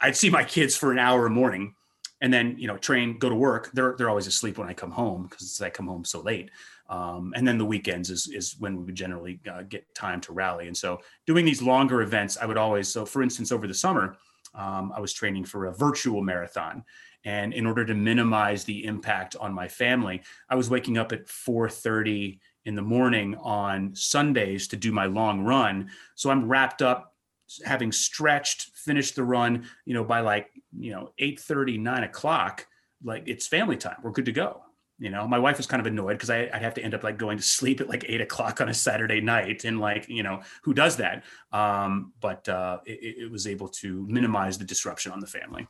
I'd 0.00 0.16
see 0.16 0.30
my 0.30 0.42
kids 0.42 0.74
for 0.74 0.90
an 0.90 0.98
hour 0.98 1.26
a 1.26 1.30
morning, 1.30 1.76
and 2.20 2.32
then 2.32 2.56
you 2.58 2.66
know 2.66 2.78
train, 2.78 3.16
go 3.18 3.28
to 3.28 3.34
work. 3.36 3.70
They're 3.74 3.94
they're 3.96 4.10
always 4.10 4.26
asleep 4.26 4.58
when 4.58 4.68
I 4.68 4.72
come 4.72 4.90
home 4.90 5.28
because 5.30 5.60
I 5.62 5.70
come 5.70 5.86
home 5.86 6.04
so 6.04 6.20
late. 6.20 6.50
Um, 6.88 7.32
and 7.36 7.46
then 7.46 7.58
the 7.58 7.64
weekends 7.64 8.10
is, 8.10 8.28
is 8.28 8.56
when 8.58 8.76
we 8.76 8.84
would 8.84 8.94
generally 8.94 9.40
uh, 9.50 9.62
get 9.62 9.92
time 9.94 10.20
to 10.22 10.32
rally. 10.32 10.68
And 10.68 10.76
so 10.76 11.00
doing 11.26 11.44
these 11.44 11.62
longer 11.62 12.02
events, 12.02 12.36
I 12.36 12.46
would 12.46 12.56
always, 12.56 12.88
so 12.88 13.04
for 13.04 13.22
instance, 13.22 13.50
over 13.52 13.66
the 13.66 13.74
summer, 13.74 14.16
um, 14.54 14.92
I 14.94 15.00
was 15.00 15.12
training 15.12 15.44
for 15.44 15.66
a 15.66 15.74
virtual 15.74 16.22
marathon. 16.22 16.84
And 17.24 17.52
in 17.52 17.66
order 17.66 17.84
to 17.84 17.94
minimize 17.94 18.64
the 18.64 18.84
impact 18.84 19.34
on 19.36 19.52
my 19.52 19.66
family, 19.66 20.22
I 20.48 20.54
was 20.54 20.70
waking 20.70 20.96
up 20.96 21.12
at 21.12 21.26
4:30 21.26 22.38
in 22.64 22.74
the 22.74 22.82
morning 22.82 23.34
on 23.36 23.94
Sundays 23.94 24.68
to 24.68 24.76
do 24.76 24.92
my 24.92 25.06
long 25.06 25.42
run. 25.42 25.90
So 26.14 26.30
I'm 26.30 26.48
wrapped 26.48 26.82
up, 26.82 27.14
having 27.64 27.90
stretched, 27.90 28.70
finished 28.76 29.16
the 29.16 29.24
run, 29.24 29.68
you 29.84 29.94
know, 29.94 30.04
by 30.04 30.20
like, 30.20 30.50
you 30.76 30.92
know, 30.92 31.12
8:30, 31.18 31.78
9 31.78 32.04
o'clock. 32.04 32.66
Like 33.02 33.24
it's 33.26 33.46
family 33.46 33.76
time. 33.76 33.96
We're 34.02 34.12
good 34.12 34.24
to 34.26 34.32
go 34.32 34.65
you 34.98 35.10
know 35.10 35.26
my 35.26 35.38
wife 35.38 35.56
was 35.56 35.66
kind 35.66 35.80
of 35.80 35.86
annoyed 35.86 36.12
because 36.12 36.30
i'd 36.30 36.54
have 36.54 36.74
to 36.74 36.82
end 36.82 36.94
up 36.94 37.02
like 37.02 37.18
going 37.18 37.36
to 37.36 37.42
sleep 37.42 37.80
at 37.80 37.88
like 37.88 38.04
eight 38.08 38.20
o'clock 38.20 38.60
on 38.60 38.68
a 38.68 38.74
saturday 38.74 39.20
night 39.20 39.64
and 39.64 39.78
like 39.80 40.08
you 40.08 40.22
know 40.22 40.40
who 40.62 40.72
does 40.72 40.96
that 40.96 41.24
um, 41.52 42.12
but 42.20 42.48
uh, 42.48 42.78
it, 42.84 43.24
it, 43.24 43.30
was 43.30 43.46
able 43.46 43.68
to 43.68 44.06
minimize 44.08 44.58
the 44.58 44.64
disruption 44.64 45.12
on 45.12 45.20
the 45.20 45.26
family 45.26 45.66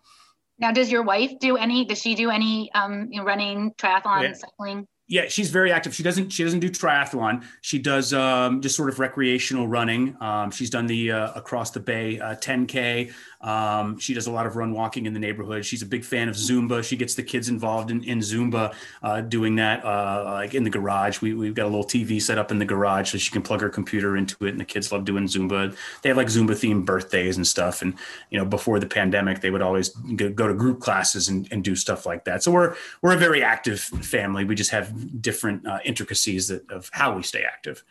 now 0.59 0.73
does 0.73 0.91
your 0.91 1.03
wife 1.03 1.33
do 1.41 1.57
any 1.57 1.85
does 1.85 2.01
she 2.01 2.15
do 2.15 2.31
any 2.31 2.71
um, 2.73 3.09
you 3.11 3.21
know, 3.21 3.27
running 3.27 3.73
triathlon 3.79 4.23
yeah. 4.23 4.33
cycling 4.33 4.87
yeah, 5.09 5.29
she's 5.29 5.51
very 5.51 5.71
active. 5.71 5.95
She 5.95 6.03
doesn't 6.03 6.31
she 6.31 6.43
doesn't 6.43 6.59
do 6.59 6.69
triathlon. 6.69 7.45
She 7.61 7.79
does 7.79 8.13
um, 8.13 8.61
just 8.61 8.75
sort 8.75 8.89
of 8.89 8.99
recreational 8.99 9.69
running. 9.69 10.17
Um, 10.21 10.51
she's 10.51 10.69
done 10.69 10.87
the 10.87 11.13
uh, 11.13 11.33
across 11.35 11.71
the 11.71 11.79
bay 11.79 12.19
uh, 12.19 12.35
10k. 12.35 13.13
Um, 13.41 13.99
she 13.99 14.15
does 14.15 14.27
a 14.27 14.31
lot 14.31 14.47
of 14.47 14.57
run 14.57 14.73
walking 14.73 15.07
in 15.07 15.13
the 15.13 15.19
neighborhood. 15.19 15.65
She's 15.65 15.83
a 15.83 15.87
big 15.87 16.05
fan 16.05 16.29
of 16.29 16.35
Zumba. 16.35 16.83
She 16.83 16.97
gets 16.97 17.15
the 17.15 17.23
kids 17.23 17.49
involved 17.49 17.91
in, 17.91 18.03
in 18.05 18.21
Zumba, 18.21 18.75
uh, 19.03 19.21
doing 19.21 19.57
that 19.57 19.85
uh, 19.85 20.25
like 20.25 20.55
in 20.55 20.65
the 20.65 20.71
garage. 20.71 21.21
We, 21.21 21.35
we've 21.35 21.55
got 21.55 21.65
a 21.65 21.69
little 21.69 21.85
TV 21.85 22.21
set 22.21 22.39
up 22.39 22.51
in 22.51 22.59
the 22.59 22.65
garage 22.65 23.13
so 23.13 23.19
she 23.19 23.31
can 23.31 23.43
plug 23.43 23.61
her 23.61 23.69
computer 23.69 24.17
into 24.17 24.37
it, 24.47 24.51
and 24.51 24.61
the 24.61 24.65
kids 24.65 24.91
love 24.93 25.05
doing 25.05 25.27
Zumba. 25.27 25.77
They 26.03 26.09
have 26.09 26.17
like 26.17 26.29
Zumba 26.29 26.51
themed 26.51 26.85
birthdays 26.85 27.37
and 27.37 27.47
stuff. 27.47 27.83
And 27.83 27.95
you 28.31 28.39
know, 28.39 28.45
before 28.45 28.81
the 28.81 28.87
pandemic, 28.87 29.41
they 29.41 29.51
would 29.51 29.63
always 29.63 29.91
go, 29.91 30.31
to 30.31 30.55
group 30.55 30.81
classes 30.81 31.29
and, 31.29 31.49
and 31.51 31.65
do 31.65 31.75
stuff 31.75 32.07
like 32.07 32.25
that. 32.25 32.43
So 32.43 32.53
we're 32.53 32.75
we're 33.03 33.15
a 33.15 33.19
very 33.19 33.43
active 33.43 33.81
family. 33.81 34.45
We 34.45 34.55
just 34.55 34.71
have 34.71 35.21
different 35.21 35.67
uh, 35.67 35.79
intricacies 35.85 36.49
that, 36.49 36.71
of 36.71 36.91
how 36.93 37.15
we 37.17 37.23
stay 37.23 37.43
active. 37.43 37.85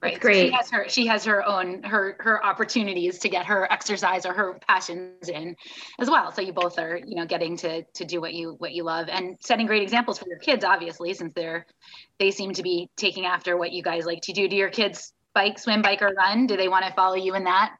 Right. 0.00 0.20
great. 0.20 0.46
She 0.46 0.52
has 0.52 0.70
her 0.70 0.88
she 0.88 1.06
has 1.06 1.24
her 1.24 1.44
own 1.44 1.82
her 1.82 2.16
her 2.20 2.44
opportunities 2.44 3.18
to 3.20 3.28
get 3.28 3.46
her 3.46 3.70
exercise 3.72 4.26
or 4.26 4.32
her 4.32 4.60
passions 4.68 5.28
in 5.28 5.56
as 5.98 6.08
well. 6.08 6.30
So 6.30 6.40
you 6.40 6.52
both 6.52 6.78
are, 6.78 6.96
you 6.96 7.16
know, 7.16 7.26
getting 7.26 7.56
to 7.58 7.82
to 7.82 8.04
do 8.04 8.20
what 8.20 8.32
you 8.32 8.54
what 8.58 8.72
you 8.72 8.84
love 8.84 9.08
and 9.08 9.36
setting 9.40 9.66
great 9.66 9.82
examples 9.82 10.18
for 10.18 10.28
your 10.28 10.38
kids, 10.38 10.64
obviously, 10.64 11.14
since 11.14 11.32
they're 11.34 11.66
they 12.20 12.30
seem 12.30 12.52
to 12.52 12.62
be 12.62 12.88
taking 12.96 13.26
after 13.26 13.56
what 13.56 13.72
you 13.72 13.82
guys 13.82 14.06
like 14.06 14.20
to 14.22 14.32
do. 14.32 14.48
Do 14.48 14.54
your 14.54 14.70
kids 14.70 15.12
bike, 15.34 15.58
swim, 15.58 15.82
bike, 15.82 16.02
or 16.02 16.14
run? 16.16 16.46
Do 16.46 16.56
they 16.56 16.68
want 16.68 16.84
to 16.84 16.92
follow 16.92 17.16
you 17.16 17.34
in 17.34 17.44
that? 17.44 17.74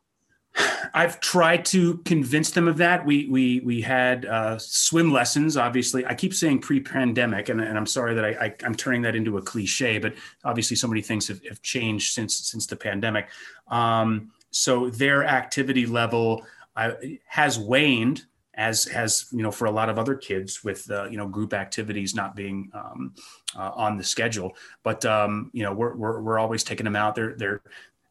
I've 0.95 1.21
tried 1.21 1.65
to 1.67 1.99
convince 1.99 2.51
them 2.51 2.69
of 2.69 2.77
that. 2.79 3.05
We 3.05 3.27
we 3.29 3.61
we 3.61 3.81
had 3.81 4.27
uh, 4.27 4.59
swim 4.59 5.13
lessons. 5.13 5.57
Obviously, 5.57 6.05
I 6.07 6.15
keep 6.15 6.35
saying 6.35 6.61
pre-pandemic, 6.61 7.49
and, 7.49 7.61
and 7.61 7.77
I'm 7.77 7.87
sorry 7.87 8.15
that 8.15 8.25
I, 8.25 8.31
I 8.31 8.55
am 8.65 8.75
turning 8.75 9.03
that 9.03 9.15
into 9.15 9.39
a 9.39 9.43
cliche, 9.43 9.99
but 9.99 10.15
obviously, 10.45 10.77
so 10.77 10.89
many 10.89 11.03
things 11.03 11.29
have, 11.29 11.45
have 11.45 11.63
changed 11.63 12.13
since 12.13 12.37
since 12.37 12.67
the 12.67 12.77
pandemic. 12.77 13.29
Um, 13.69 14.31
so 14.51 14.91
their 14.91 15.25
activity 15.25 15.87
level 15.87 16.45
uh, 16.77 16.93
has 17.27 17.59
waned, 17.59 18.25
as 18.55 18.85
has 18.85 19.27
you 19.31 19.43
know 19.43 19.51
for 19.51 19.67
a 19.67 19.71
lot 19.71 19.89
of 19.89 19.99
other 19.99 20.15
kids 20.15 20.65
with 20.65 20.91
uh, 20.91 21.05
you 21.09 21.17
know 21.17 21.29
group 21.29 21.53
activities 21.55 22.15
not 22.15 22.35
being 22.35 22.71
um, 22.75 23.15
uh, 23.57 23.71
on 23.75 23.97
the 23.97 24.05
schedule. 24.05 24.57
But 24.83 25.05
um, 25.05 25.51
you 25.53 25.63
know 25.63 25.73
we're, 25.73 25.95
we're 25.95 26.21
we're 26.21 26.39
always 26.39 26.65
taking 26.65 26.85
them 26.85 26.97
out. 26.97 27.15
They're 27.15 27.35
they're 27.37 27.63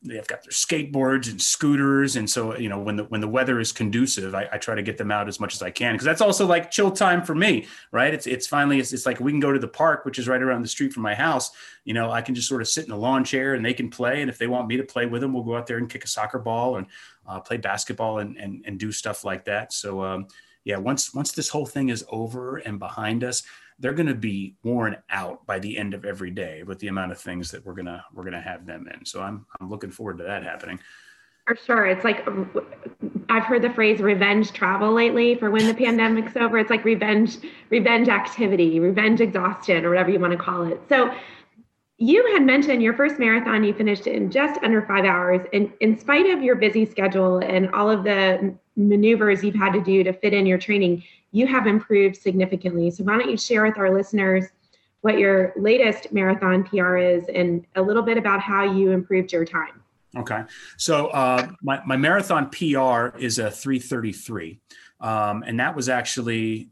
they've 0.03 0.27
got 0.27 0.43
their 0.43 0.51
skateboards 0.51 1.29
and 1.29 1.41
scooters. 1.41 2.15
And 2.15 2.29
so 2.29 2.57
you 2.57 2.69
know 2.69 2.79
when 2.79 2.95
the 2.95 3.03
when 3.05 3.21
the 3.21 3.27
weather 3.27 3.59
is 3.59 3.71
conducive 3.71 4.35
i, 4.35 4.47
I 4.51 4.57
try 4.57 4.75
to 4.75 4.83
get 4.83 4.97
them 4.97 5.11
out 5.11 5.27
as 5.27 5.39
much 5.39 5.55
as 5.55 5.61
i 5.61 5.69
can 5.69 5.93
because 5.93 6.05
that's 6.05 6.21
also 6.21 6.45
like 6.45 6.71
chill 6.71 6.91
time 6.91 7.23
for 7.23 7.35
me 7.35 7.67
right? 7.91 8.13
It's 8.13 8.27
it's 8.27 8.47
finally 8.47 8.79
it's, 8.79 8.93
it's 8.93 9.05
like 9.05 9.19
we 9.19 9.31
can 9.31 9.39
go 9.39 9.51
to 9.51 9.59
the 9.59 9.67
park 9.67 10.05
which 10.05 10.19
is 10.19 10.27
right 10.27 10.41
around 10.41 10.61
the 10.61 10.67
street 10.67 10.93
from 10.93 11.03
my 11.03 11.15
house. 11.15 11.51
You 11.83 11.93
know 11.93 12.11
i 12.11 12.21
can 12.21 12.35
just 12.35 12.47
sort 12.47 12.61
of 12.61 12.67
sit 12.67 12.85
in 12.85 12.91
a 12.91 12.97
lawn 12.97 13.23
chair 13.23 13.53
and 13.53 13.65
they 13.65 13.73
can 13.73 13.89
play. 13.89 14.21
And 14.21 14.29
if 14.29 14.37
they 14.37 14.47
want 14.47 14.67
me 14.67 14.77
to 14.77 14.83
play 14.83 15.05
with 15.05 15.21
them 15.21 15.33
we'll 15.33 15.43
go 15.43 15.55
out 15.55 15.67
there 15.67 15.77
and 15.77 15.89
kick 15.89 16.03
a 16.03 16.07
soccer 16.07 16.39
ball 16.39 16.77
and 16.77 16.87
uh, 17.27 17.39
play 17.39 17.57
basketball 17.57 18.19
and, 18.19 18.37
and 18.37 18.63
and 18.65 18.79
do 18.79 18.91
stuff 18.91 19.23
like 19.23 19.45
that. 19.45 19.73
So 19.73 20.03
um, 20.03 20.27
yeah 20.63 20.77
once 20.77 21.13
once 21.13 21.31
this 21.31 21.49
whole 21.49 21.65
thing 21.65 21.89
is 21.89 22.05
over 22.09 22.57
and 22.57 22.77
behind 22.77 23.23
us 23.23 23.43
they're 23.79 23.93
going 23.93 24.07
to 24.07 24.15
be 24.15 24.55
worn 24.63 24.97
out 25.09 25.45
by 25.45 25.59
the 25.59 25.77
end 25.77 25.93
of 25.93 26.05
every 26.05 26.31
day 26.31 26.63
with 26.63 26.79
the 26.79 26.87
amount 26.87 27.11
of 27.11 27.19
things 27.19 27.51
that 27.51 27.65
we're 27.65 27.73
going 27.73 27.85
to 27.85 28.03
we're 28.13 28.23
going 28.23 28.33
to 28.33 28.41
have 28.41 28.65
them 28.65 28.87
in 28.93 29.05
so 29.05 29.21
i'm 29.21 29.45
i'm 29.59 29.69
looking 29.69 29.91
forward 29.91 30.17
to 30.17 30.23
that 30.23 30.43
happening 30.43 30.79
For 31.47 31.55
sure. 31.55 31.85
It's 31.85 32.03
like 32.03 32.27
I've 33.29 33.43
heard 33.43 33.61
the 33.61 33.69
phrase 33.69 34.01
revenge 34.01 34.51
travel 34.51 34.91
lately 34.91 35.35
for 35.35 35.49
when 35.49 35.65
the 35.65 35.73
pandemic's 35.73 36.35
over. 36.35 36.57
It's 36.59 36.69
like 36.69 36.83
revenge, 36.83 37.37
revenge 37.69 38.09
activity, 38.09 38.81
revenge 38.81 39.21
exhaustion, 39.21 39.85
or 39.85 39.89
whatever 39.89 40.09
you 40.09 40.19
want 40.19 40.33
to 40.33 40.37
call 40.37 40.63
it. 40.63 40.81
So 40.89 41.09
you 41.97 42.33
had 42.33 42.43
mentioned 42.43 42.83
your 42.83 42.93
first 42.93 43.17
marathon 43.17 43.63
you 43.63 43.73
finished 43.73 44.07
in 44.07 44.29
just 44.29 44.61
under 44.61 44.81
five 44.81 45.05
hours. 45.05 45.41
And 45.53 45.71
in 45.79 45.97
spite 45.97 46.29
of 46.29 46.43
your 46.43 46.55
busy 46.55 46.85
schedule 46.85 47.39
and 47.39 47.69
all 47.73 47.89
of 47.89 48.03
the 48.03 48.53
maneuvers 48.75 49.43
you've 49.43 49.55
had 49.55 49.71
to 49.71 49.81
do 49.81 50.03
to 50.03 50.13
fit 50.13 50.33
in 50.33 50.45
your 50.45 50.57
training, 50.57 51.03
you 51.31 51.47
have 51.47 51.67
improved 51.67 52.15
significantly. 52.17 52.91
So 52.91 53.03
why 53.03 53.17
don't 53.17 53.29
you 53.29 53.37
share 53.37 53.63
with 53.63 53.77
our 53.77 53.93
listeners 53.93 54.45
what 55.01 55.19
your 55.19 55.53
latest 55.55 56.11
marathon 56.11 56.63
PR 56.63 56.97
is 56.97 57.25
and 57.33 57.65
a 57.75 57.81
little 57.81 58.03
bit 58.03 58.17
about 58.17 58.41
how 58.41 58.63
you 58.63 58.91
improved 58.91 59.31
your 59.31 59.45
time? 59.45 59.83
Okay. 60.15 60.43
So 60.77 61.07
uh, 61.07 61.49
my, 61.61 61.81
my 61.85 61.97
marathon 61.97 62.49
PR 62.49 63.17
is 63.17 63.39
a 63.39 63.51
333. 63.51 64.59
Um, 64.99 65.43
and 65.45 65.59
that 65.59 65.75
was 65.75 65.89
actually, 65.89 66.69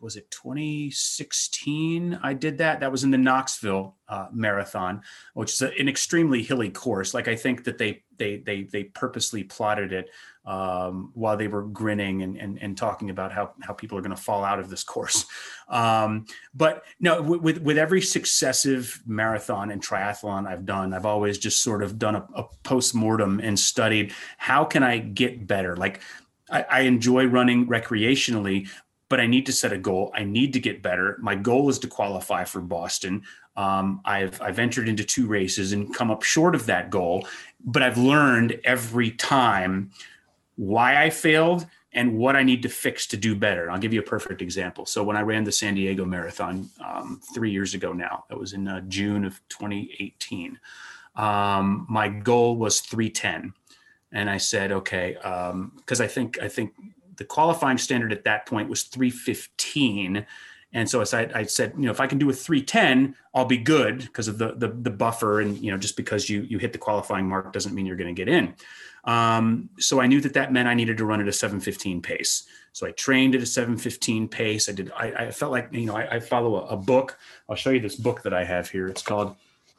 was 0.00 0.16
it 0.16 0.30
2016? 0.30 2.18
I 2.22 2.34
did 2.34 2.58
that. 2.58 2.80
That 2.80 2.92
was 2.92 3.04
in 3.04 3.10
the 3.10 3.18
Knoxville 3.18 3.96
uh, 4.08 4.26
marathon, 4.32 5.02
which 5.34 5.52
is 5.52 5.62
a, 5.62 5.72
an 5.78 5.88
extremely 5.88 6.42
hilly 6.42 6.70
course. 6.70 7.14
Like 7.14 7.28
I 7.28 7.36
think 7.36 7.64
that 7.64 7.78
they, 7.78 8.02
they, 8.18 8.38
they, 8.38 8.62
they 8.64 8.84
purposely 8.84 9.44
plotted 9.44 9.92
it 9.92 10.10
um, 10.44 11.10
while 11.14 11.36
they 11.36 11.48
were 11.48 11.62
grinning 11.62 12.22
and, 12.22 12.36
and, 12.36 12.58
and 12.62 12.76
talking 12.76 13.10
about 13.10 13.32
how, 13.32 13.52
how 13.60 13.72
people 13.72 13.98
are 13.98 14.00
going 14.00 14.14
to 14.14 14.22
fall 14.22 14.44
out 14.44 14.58
of 14.58 14.68
this 14.68 14.82
course. 14.82 15.24
Um, 15.68 16.26
but 16.54 16.84
no, 17.00 17.20
with, 17.20 17.58
with 17.58 17.76
every 17.76 18.00
successive 18.00 19.02
marathon 19.04 19.72
and 19.72 19.82
triathlon 19.84 20.46
I've 20.46 20.64
done, 20.64 20.94
I've 20.94 21.04
always 21.04 21.38
just 21.38 21.60
sort 21.60 21.82
of 21.82 21.98
done 21.98 22.14
a, 22.14 22.24
a 22.36 22.44
post-mortem 22.62 23.40
and 23.40 23.58
studied 23.58 24.12
how 24.38 24.64
can 24.64 24.84
I 24.84 24.98
get 24.98 25.48
better? 25.48 25.74
Like 25.74 26.02
I, 26.50 26.62
I 26.70 26.80
enjoy 26.82 27.26
running 27.26 27.66
recreationally, 27.66 28.68
but 29.08 29.20
I 29.20 29.26
need 29.26 29.46
to 29.46 29.52
set 29.52 29.72
a 29.72 29.78
goal. 29.78 30.12
I 30.14 30.24
need 30.24 30.52
to 30.52 30.60
get 30.60 30.82
better. 30.82 31.16
My 31.20 31.34
goal 31.34 31.68
is 31.68 31.78
to 31.80 31.88
qualify 31.88 32.44
for 32.44 32.60
Boston. 32.60 33.22
Um, 33.56 34.00
I've 34.04 34.40
I've 34.42 34.58
entered 34.58 34.88
into 34.88 35.04
two 35.04 35.26
races 35.26 35.72
and 35.72 35.94
come 35.94 36.10
up 36.10 36.22
short 36.22 36.54
of 36.54 36.66
that 36.66 36.90
goal, 36.90 37.26
but 37.64 37.82
I've 37.82 37.98
learned 37.98 38.60
every 38.64 39.10
time 39.10 39.90
why 40.56 41.02
I 41.02 41.10
failed 41.10 41.66
and 41.92 42.18
what 42.18 42.36
I 42.36 42.42
need 42.42 42.62
to 42.62 42.68
fix 42.68 43.06
to 43.08 43.16
do 43.16 43.34
better. 43.34 43.70
I'll 43.70 43.78
give 43.78 43.94
you 43.94 44.00
a 44.00 44.04
perfect 44.04 44.42
example. 44.42 44.84
So 44.84 45.02
when 45.02 45.16
I 45.16 45.22
ran 45.22 45.44
the 45.44 45.52
San 45.52 45.74
Diego 45.74 46.04
Marathon 46.04 46.68
um, 46.84 47.20
three 47.34 47.50
years 47.50 47.72
ago 47.72 47.94
now, 47.94 48.24
that 48.28 48.38
was 48.38 48.52
in 48.52 48.68
uh, 48.68 48.82
June 48.82 49.24
of 49.24 49.40
2018. 49.48 50.60
Um, 51.16 51.86
my 51.88 52.08
goal 52.08 52.56
was 52.56 52.80
310, 52.80 53.54
and 54.12 54.28
I 54.28 54.36
said, 54.36 54.72
okay, 54.72 55.14
because 55.14 56.00
um, 56.00 56.04
I 56.04 56.06
think 56.06 56.38
I 56.42 56.48
think 56.48 56.74
the 57.16 57.24
qualifying 57.24 57.78
standard 57.78 58.12
at 58.12 58.24
that 58.24 58.44
point 58.44 58.68
was 58.68 58.82
315. 58.82 60.26
And 60.76 60.90
so 60.90 61.00
I, 61.00 61.30
I 61.34 61.44
said, 61.44 61.72
you 61.78 61.86
know, 61.86 61.90
if 61.90 62.00
I 62.00 62.06
can 62.06 62.18
do 62.18 62.28
a 62.28 62.34
310, 62.34 63.16
I'll 63.34 63.46
be 63.46 63.56
good 63.56 64.00
because 64.00 64.28
of 64.28 64.36
the, 64.36 64.52
the, 64.52 64.68
the 64.68 64.90
buffer. 64.90 65.40
And, 65.40 65.56
you 65.56 65.70
know, 65.70 65.78
just 65.78 65.96
because 65.96 66.28
you, 66.28 66.42
you 66.42 66.58
hit 66.58 66.74
the 66.74 66.78
qualifying 66.78 67.26
mark 67.26 67.50
doesn't 67.54 67.74
mean 67.74 67.86
you're 67.86 67.96
going 67.96 68.14
to 68.14 68.24
get 68.24 68.28
in. 68.28 68.54
Um, 69.04 69.70
so 69.78 70.02
I 70.02 70.06
knew 70.06 70.20
that 70.20 70.34
that 70.34 70.52
meant 70.52 70.68
I 70.68 70.74
needed 70.74 70.98
to 70.98 71.06
run 71.06 71.22
at 71.22 71.28
a 71.28 71.32
715 71.32 72.02
pace. 72.02 72.46
So 72.74 72.86
I 72.86 72.90
trained 72.90 73.34
at 73.34 73.40
a 73.40 73.46
715 73.46 74.28
pace. 74.28 74.68
I 74.68 74.72
did, 74.72 74.92
I, 74.94 75.12
I 75.12 75.30
felt 75.30 75.50
like, 75.50 75.72
you 75.72 75.86
know, 75.86 75.96
I, 75.96 76.16
I 76.16 76.20
follow 76.20 76.56
a, 76.56 76.66
a, 76.66 76.76
book. 76.76 77.18
I'll 77.48 77.56
show 77.56 77.70
you 77.70 77.80
this 77.80 77.96
book 77.96 78.22
that 78.24 78.34
I 78.34 78.44
have 78.44 78.68
here. 78.68 78.86
It's 78.86 79.00
called 79.00 79.34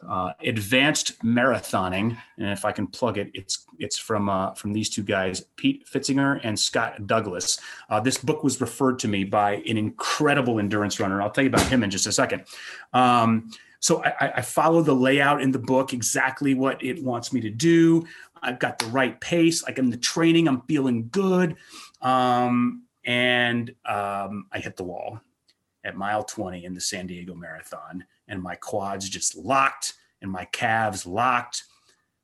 uh, 0.08 0.32
Advanced 0.42 1.20
Marathoning. 1.24 2.18
And 2.38 2.50
if 2.50 2.66
I 2.66 2.72
can 2.72 2.88
plug 2.88 3.18
it, 3.18 3.32
it's, 3.34 3.66
it's 3.80 3.98
from, 3.98 4.30
uh, 4.30 4.54
from 4.54 4.74
these 4.74 4.90
two 4.90 5.04
guys, 5.04 5.42
Pete 5.56 5.88
Pfitzinger 5.88 6.40
and 6.44 6.60
Scott 6.60 7.08
Douglas. 7.08 7.60
Uh, 7.90 8.00
this 8.00 8.18
book 8.18 8.44
was 8.44 8.60
referred 8.62 9.00
to 9.00 9.08
me 9.08 9.24
by 9.24 9.56
an 9.68 9.78
incredible 9.78 10.60
endurance 10.60 11.00
runner. 11.00 11.22
I'll 11.22 11.32
tell 11.32 11.44
you 11.44 11.50
about 11.50 11.68
him 11.68 11.84
in 11.84 11.90
just 11.90 12.08
a 12.08 12.12
second. 12.12 12.44
Um, 12.94 13.52
so 13.80 14.04
I, 14.04 14.34
I, 14.38 14.42
follow 14.42 14.82
the 14.82 14.94
layout 14.94 15.42
in 15.42 15.52
the 15.52 15.60
book 15.60 15.94
exactly 15.94 16.56
what 16.56 16.84
it 16.84 17.04
wants 17.04 17.32
me 17.32 17.42
to 17.42 17.50
do. 17.50 18.08
I've 18.42 18.60
got 18.60 18.80
the 18.80 18.88
right 18.88 19.20
pace. 19.22 19.64
Like 19.64 19.78
in 19.78 19.90
the 19.90 19.98
training, 19.98 20.48
I'm 20.48 20.62
feeling 20.62 21.10
good. 21.12 21.56
Um, 22.02 22.84
and 23.06 23.70
um, 23.86 24.48
I 24.52 24.60
hit 24.60 24.76
the 24.78 24.84
wall 24.84 25.22
at 25.84 25.96
mile 25.96 26.24
20 26.24 26.66
in 26.66 26.74
the 26.74 26.82
San 26.82 27.08
Diego 27.08 27.34
Marathon, 27.34 28.04
and 28.28 28.42
my 28.42 28.56
quads 28.56 29.10
just 29.10 29.36
locked 29.36 29.94
and 30.22 30.32
my 30.32 30.46
calves 30.46 31.06
locked. 31.06 31.64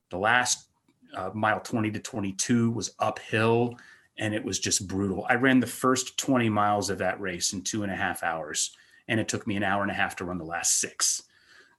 The 0.10 0.18
last 0.18 0.68
uh, 1.16 1.32
mile 1.34 1.60
20 1.60 1.92
to 1.92 2.00
22 2.00 2.72
was 2.72 2.96
uphill, 3.00 3.78
and 4.18 4.34
it 4.34 4.44
was 4.44 4.60
just 4.60 4.88
brutal. 4.88 5.26
I 5.30 5.36
ran 5.36 5.60
the 5.60 5.68
first 5.68 6.18
20 6.18 6.50
miles 6.50 6.90
of 6.90 7.00
that 7.00 7.20
race 7.20 7.54
in 7.54 7.62
two 7.62 7.84
and 7.84 7.92
a 7.92 7.96
half 7.96 8.24
hours, 8.24 8.76
and 9.08 9.20
it 9.20 9.28
took 9.28 9.48
me 9.48 9.56
an 9.56 9.64
hour 9.64 9.82
and 9.82 9.92
a 9.92 9.96
half 9.96 10.16
to 10.18 10.26
run 10.26 10.38
the 10.38 10.46
last 10.46 10.80
six. 10.80 11.24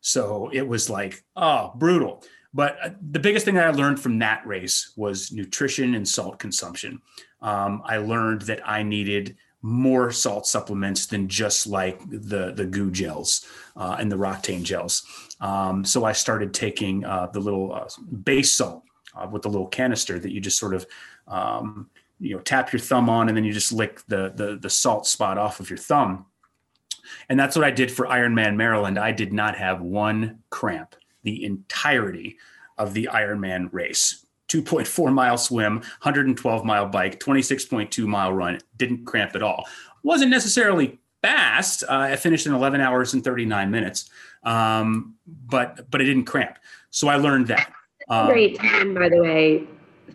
So 0.01 0.51
it 0.53 0.67
was 0.67 0.91
like, 0.91 1.25
oh, 1.37 1.73
brutal. 1.77 2.23
But 2.53 2.79
uh, 2.83 2.91
the 3.11 3.19
biggest 3.19 3.45
thing 3.45 3.55
that 3.57 3.67
I 3.67 3.71
learned 3.71 3.99
from 3.99 4.19
that 4.21 4.47
race 4.47 4.93
was 4.97 5.33
nutrition 5.33 5.95
and 5.95 6.07
salt 6.07 6.39
consumption. 6.39 7.01
Um, 7.41 7.83
I 7.85 7.97
learned 7.97 8.43
that 8.43 8.67
I 8.69 8.83
needed 8.83 9.37
more 9.65 10.13
salt 10.13 10.47
supplements 10.47 11.07
than 11.07 11.27
just 11.27 11.67
like 11.67 11.99
the 12.11 12.53
the 12.53 12.67
goo 12.67 12.91
gels 12.91 13.47
uh, 13.77 13.97
and 13.99 14.13
the 14.13 14.17
Roctane 14.17 14.63
gels. 14.63 15.07
Um, 15.41 15.87
so 15.87 16.05
I 16.05 16.13
started 16.13 16.53
taking 16.53 17.03
uh, 17.07 17.29
the 17.33 17.41
little 17.41 17.73
uh, 17.73 17.89
base 18.25 18.53
salt 18.53 18.83
uh, 19.17 19.27
with 19.27 19.41
the 19.41 19.49
little 19.49 19.67
canister 19.67 20.19
that 20.19 20.33
you 20.33 20.41
just 20.41 20.59
sort 20.59 20.75
of 20.75 20.87
um, 21.27 21.89
you 22.21 22.37
know 22.37 22.43
tap 22.43 22.75
your 22.75 22.81
thumb 22.81 23.09
on 23.09 23.29
and 23.29 23.37
then 23.37 23.43
you 23.43 23.55
just 23.55 23.73
lick 23.73 24.03
the, 24.07 24.35
the 24.37 24.59
the 24.61 24.69
salt 24.69 25.07
spot 25.07 25.39
off 25.39 25.61
of 25.61 25.71
your 25.71 25.79
thumb. 25.79 26.27
And 27.31 27.41
that's 27.41 27.57
what 27.57 27.65
I 27.65 27.71
did 27.71 27.91
for 27.91 28.05
Ironman 28.05 28.57
Maryland. 28.57 28.99
I 28.99 29.13
did 29.13 29.33
not 29.33 29.57
have 29.57 29.81
one 29.81 30.41
cramp 30.51 30.95
the 31.23 31.43
entirety 31.43 32.37
of 32.77 32.93
the 32.93 33.09
Ironman 33.11 33.71
race. 33.73 34.24
2.4 34.49 35.13
mile 35.13 35.39
swim, 35.39 35.77
112 35.77 36.65
mile 36.65 36.87
bike, 36.87 37.21
26.2 37.21 38.07
mile 38.07 38.33
run. 38.33 38.59
Didn't 38.77 39.05
cramp 39.05 39.35
at 39.35 39.43
all. 39.43 39.65
Wasn't 40.03 40.31
necessarily 40.31 40.99
fast. 41.23 41.83
Uh, 41.85 41.87
I 42.11 42.17
finished 42.17 42.47
in 42.47 42.55
11 42.55 42.81
hours 42.81 43.15
and 43.15 43.25
39 43.25 43.71
minutes, 43.71 44.11
um, 44.43 45.15
but 45.27 45.91
but 45.91 46.01
it 46.01 46.05
didn't 46.05 46.25
cramp. 46.25 46.59
So 46.91 47.09
I 47.09 47.17
learned 47.17 47.49
that. 47.49 47.73
Um, 48.09 48.27
great 48.27 48.59
time, 48.59 48.95
by 48.95 49.09
the 49.09 49.23
way 49.23 49.67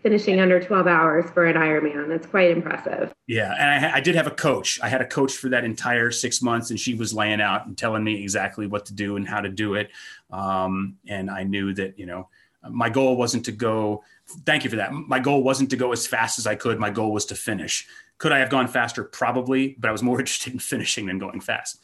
finishing 0.01 0.39
under 0.39 0.59
12 0.59 0.87
hours 0.87 1.29
for 1.31 1.45
an 1.45 1.55
Ironman. 1.55 2.07
That's 2.07 2.25
quite 2.25 2.51
impressive. 2.51 3.13
Yeah. 3.27 3.53
And 3.57 3.85
I, 3.85 3.97
I, 3.97 3.99
did 3.99 4.15
have 4.15 4.27
a 4.27 4.31
coach. 4.31 4.79
I 4.81 4.89
had 4.89 5.01
a 5.01 5.05
coach 5.05 5.33
for 5.33 5.49
that 5.49 5.63
entire 5.63 6.11
six 6.11 6.41
months, 6.41 6.69
and 6.69 6.79
she 6.79 6.93
was 6.93 7.13
laying 7.13 7.41
out 7.41 7.67
and 7.67 7.77
telling 7.77 8.03
me 8.03 8.21
exactly 8.21 8.67
what 8.67 8.85
to 8.87 8.93
do 8.93 9.17
and 9.17 9.27
how 9.27 9.41
to 9.41 9.49
do 9.49 9.75
it. 9.75 9.91
Um, 10.31 10.97
and 11.07 11.29
I 11.29 11.43
knew 11.43 11.73
that, 11.73 11.99
you 11.99 12.05
know, 12.05 12.29
my 12.69 12.89
goal 12.89 13.15
wasn't 13.15 13.45
to 13.45 13.51
go, 13.51 14.03
thank 14.45 14.63
you 14.63 14.69
for 14.69 14.75
that. 14.77 14.93
My 14.93 15.19
goal 15.19 15.43
wasn't 15.43 15.69
to 15.71 15.77
go 15.77 15.91
as 15.91 16.05
fast 16.07 16.39
as 16.39 16.47
I 16.47 16.55
could. 16.55 16.79
My 16.79 16.89
goal 16.89 17.11
was 17.11 17.25
to 17.25 17.35
finish. 17.35 17.87
Could 18.17 18.31
I 18.31 18.39
have 18.39 18.49
gone 18.49 18.67
faster? 18.67 19.03
Probably, 19.03 19.75
but 19.79 19.89
I 19.89 19.91
was 19.91 20.03
more 20.03 20.19
interested 20.19 20.53
in 20.53 20.59
finishing 20.59 21.05
than 21.05 21.19
going 21.19 21.41
fast. 21.41 21.79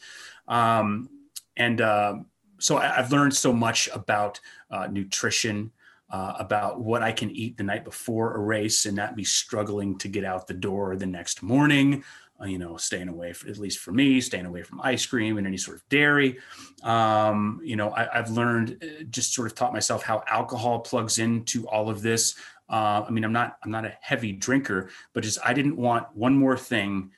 Um, 0.48 1.08
and 1.56 1.80
uh, 1.80 2.16
so 2.58 2.76
I, 2.76 2.86
have 2.86 3.12
learned 3.12 3.34
so 3.34 3.52
much 3.52 3.88
about 3.92 4.40
uh, 4.70 4.86
nutrition 4.86 5.72
uh, 6.10 6.34
about 6.38 6.80
what 6.80 7.02
I 7.02 7.12
can 7.12 7.30
eat 7.30 7.56
the 7.56 7.64
night 7.64 7.84
before 7.84 8.36
a 8.36 8.38
race 8.38 8.86
and 8.86 8.96
not 8.96 9.16
be 9.16 9.24
struggling 9.24 9.98
to 9.98 10.08
get 10.08 10.24
out 10.24 10.46
the 10.46 10.54
door 10.54 10.96
the 10.96 11.06
next 11.06 11.42
morning. 11.42 12.04
Uh, 12.40 12.44
you 12.44 12.58
know, 12.58 12.76
staying 12.76 13.08
away, 13.08 13.32
for, 13.32 13.48
at 13.48 13.58
least 13.58 13.78
for 13.78 13.92
me, 13.92 14.20
staying 14.20 14.46
away 14.46 14.62
from 14.62 14.80
ice 14.82 15.06
cream 15.06 15.38
and 15.38 15.46
any 15.46 15.56
sort 15.56 15.76
of 15.76 15.88
dairy. 15.88 16.38
Um, 16.82 17.60
you 17.64 17.76
know, 17.76 17.90
I, 17.92 18.08
have 18.12 18.30
learned, 18.30 18.82
uh, 18.82 19.04
just 19.04 19.32
sort 19.32 19.46
of 19.46 19.54
taught 19.54 19.72
myself 19.72 20.02
how 20.02 20.22
alcohol 20.28 20.80
plugs 20.80 21.18
into 21.18 21.66
all 21.68 21.88
of 21.88 22.02
this. 22.02 22.34
Uh, 22.68 23.04
I 23.06 23.10
mean, 23.10 23.24
I'm 23.24 23.32
not, 23.32 23.56
I'm 23.62 23.70
not 23.70 23.86
a 23.86 23.96
heavy 24.00 24.32
drinker, 24.32 24.90
but 25.14 25.22
just 25.22 25.38
I 25.44 25.54
didn't 25.54 25.76
want 25.76 26.14
one 26.14 26.36
more 26.36 26.58
thing 26.58 27.10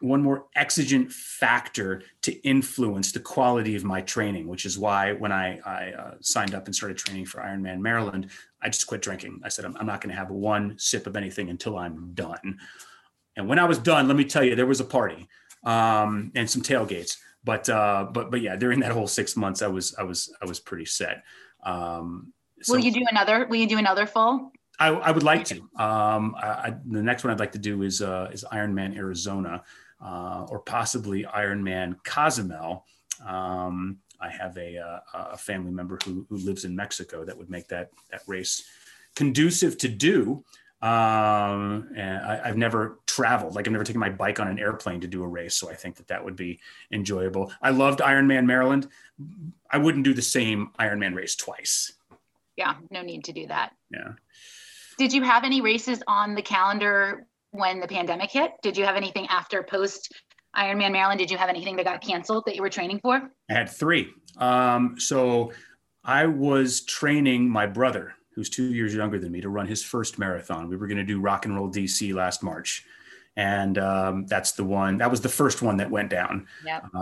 one 0.00 0.22
more 0.22 0.46
exigent 0.54 1.10
factor 1.10 2.02
to 2.22 2.32
influence 2.46 3.10
the 3.10 3.20
quality 3.20 3.74
of 3.74 3.84
my 3.84 4.00
training, 4.00 4.46
which 4.46 4.64
is 4.64 4.78
why 4.78 5.12
when 5.12 5.32
I, 5.32 5.58
I 5.64 5.92
uh, 5.92 6.14
signed 6.20 6.54
up 6.54 6.66
and 6.66 6.74
started 6.74 6.98
training 6.98 7.26
for 7.26 7.40
Ironman 7.40 7.80
Maryland, 7.80 8.30
I 8.62 8.68
just 8.68 8.86
quit 8.86 9.02
drinking. 9.02 9.40
I 9.42 9.48
said, 9.48 9.64
I'm, 9.64 9.76
I'm 9.76 9.86
not 9.86 10.00
going 10.00 10.14
to 10.14 10.18
have 10.18 10.30
one 10.30 10.78
sip 10.78 11.06
of 11.06 11.16
anything 11.16 11.50
until 11.50 11.76
I'm 11.76 12.12
done. 12.14 12.58
And 13.38 13.48
when 13.48 13.58
I 13.58 13.64
was 13.64 13.78
done, 13.78 14.08
let 14.08 14.16
me 14.16 14.24
tell 14.24 14.44
you, 14.44 14.54
there 14.54 14.66
was 14.66 14.80
a 14.80 14.84
party 14.84 15.28
um, 15.64 16.32
and 16.34 16.50
some 16.50 16.60
tailgates. 16.60 17.16
But 17.44 17.68
uh, 17.68 18.08
but 18.12 18.30
but 18.30 18.42
yeah, 18.42 18.56
during 18.56 18.80
that 18.80 18.92
whole 18.92 19.06
six 19.06 19.36
months, 19.36 19.62
I 19.62 19.68
was 19.68 19.94
I 19.94 20.02
was 20.02 20.34
I 20.42 20.44
was 20.44 20.58
pretty 20.60 20.84
set. 20.84 21.22
Um, 21.62 22.32
so, 22.60 22.74
will 22.74 22.80
you 22.80 22.92
do 22.92 23.04
another? 23.10 23.46
Will 23.46 23.56
you 23.56 23.68
do 23.68 23.78
another 23.78 24.04
full? 24.04 24.52
I, 24.80 24.88
I 24.88 25.10
would 25.12 25.22
like 25.22 25.44
to. 25.46 25.60
Um, 25.76 26.34
I, 26.36 26.74
the 26.84 27.02
next 27.02 27.24
one 27.24 27.32
I'd 27.32 27.40
like 27.40 27.52
to 27.52 27.58
do 27.58 27.82
is 27.82 28.02
uh, 28.02 28.28
is 28.32 28.44
Ironman 28.52 28.96
Arizona 28.96 29.62
uh, 30.04 30.46
or 30.48 30.58
possibly 30.58 31.24
Ironman 31.24 31.96
Cozumel. 32.04 32.84
Um, 33.24 33.98
I 34.20 34.30
have 34.30 34.56
a, 34.56 34.78
uh, 34.78 35.00
a, 35.14 35.36
family 35.36 35.70
member 35.70 35.98
who, 36.04 36.26
who 36.28 36.36
lives 36.38 36.64
in 36.64 36.74
Mexico 36.74 37.24
that 37.24 37.36
would 37.36 37.50
make 37.50 37.68
that 37.68 37.90
that 38.10 38.22
race 38.26 38.64
conducive 39.14 39.78
to 39.78 39.88
do. 39.88 40.44
Um, 40.80 41.88
and 41.96 42.24
I, 42.24 42.46
have 42.46 42.56
never 42.56 43.00
traveled, 43.06 43.56
like 43.56 43.66
I've 43.66 43.72
never 43.72 43.84
taken 43.84 43.98
my 43.98 44.10
bike 44.10 44.38
on 44.38 44.46
an 44.46 44.60
airplane 44.60 45.00
to 45.00 45.08
do 45.08 45.24
a 45.24 45.26
race. 45.26 45.56
So 45.56 45.68
I 45.68 45.74
think 45.74 45.96
that 45.96 46.06
that 46.06 46.24
would 46.24 46.36
be 46.36 46.60
enjoyable. 46.92 47.52
I 47.60 47.70
loved 47.70 47.98
Ironman 47.98 48.46
Maryland. 48.46 48.86
I 49.70 49.78
wouldn't 49.78 50.04
do 50.04 50.14
the 50.14 50.22
same 50.22 50.70
Ironman 50.78 51.16
race 51.16 51.34
twice. 51.34 51.92
Yeah, 52.56 52.74
no 52.90 53.02
need 53.02 53.24
to 53.24 53.32
do 53.32 53.48
that. 53.48 53.72
Yeah. 53.90 54.12
Did 54.98 55.12
you 55.12 55.22
have 55.22 55.44
any 55.44 55.60
races 55.60 56.02
on 56.06 56.34
the 56.34 56.42
calendar 56.42 57.26
when 57.50 57.80
the 57.80 57.88
pandemic 57.88 58.30
hit? 58.30 58.52
Did 58.62 58.76
you 58.76 58.84
have 58.84 58.96
anything 58.96 59.26
after 59.28 59.64
post 59.64 60.12
Ironman 60.56 60.92
Maryland? 60.92 61.18
Did 61.18 61.30
you 61.30 61.38
have 61.38 61.48
anything 61.48 61.74
that 61.76 61.86
got 61.86 62.00
canceled 62.00 62.44
that 62.46 62.54
you 62.54 62.62
were 62.62 62.70
training 62.70 63.00
for? 63.00 63.30
I 63.50 63.52
had 63.52 63.68
three. 63.68 64.10
Um, 64.36 64.94
so 64.98 65.52
I 66.04 66.26
was 66.26 66.82
training 66.82 67.48
my 67.48 67.66
brother 67.66 68.14
who's 68.38 68.48
two 68.48 68.72
years 68.72 68.94
younger 68.94 69.18
than 69.18 69.32
me, 69.32 69.40
to 69.40 69.48
run 69.48 69.66
his 69.66 69.82
first 69.82 70.16
marathon. 70.16 70.68
We 70.68 70.76
were 70.76 70.86
going 70.86 70.98
to 70.98 71.04
do 71.04 71.20
Rock 71.20 71.44
and 71.44 71.56
Roll 71.56 71.68
DC 71.68 72.14
last 72.14 72.40
March. 72.40 72.86
And 73.34 73.78
um, 73.78 74.26
that's 74.26 74.52
the 74.52 74.62
one, 74.62 74.98
that 74.98 75.10
was 75.10 75.20
the 75.20 75.28
first 75.28 75.60
one 75.60 75.78
that 75.78 75.90
went 75.90 76.08
down 76.08 76.46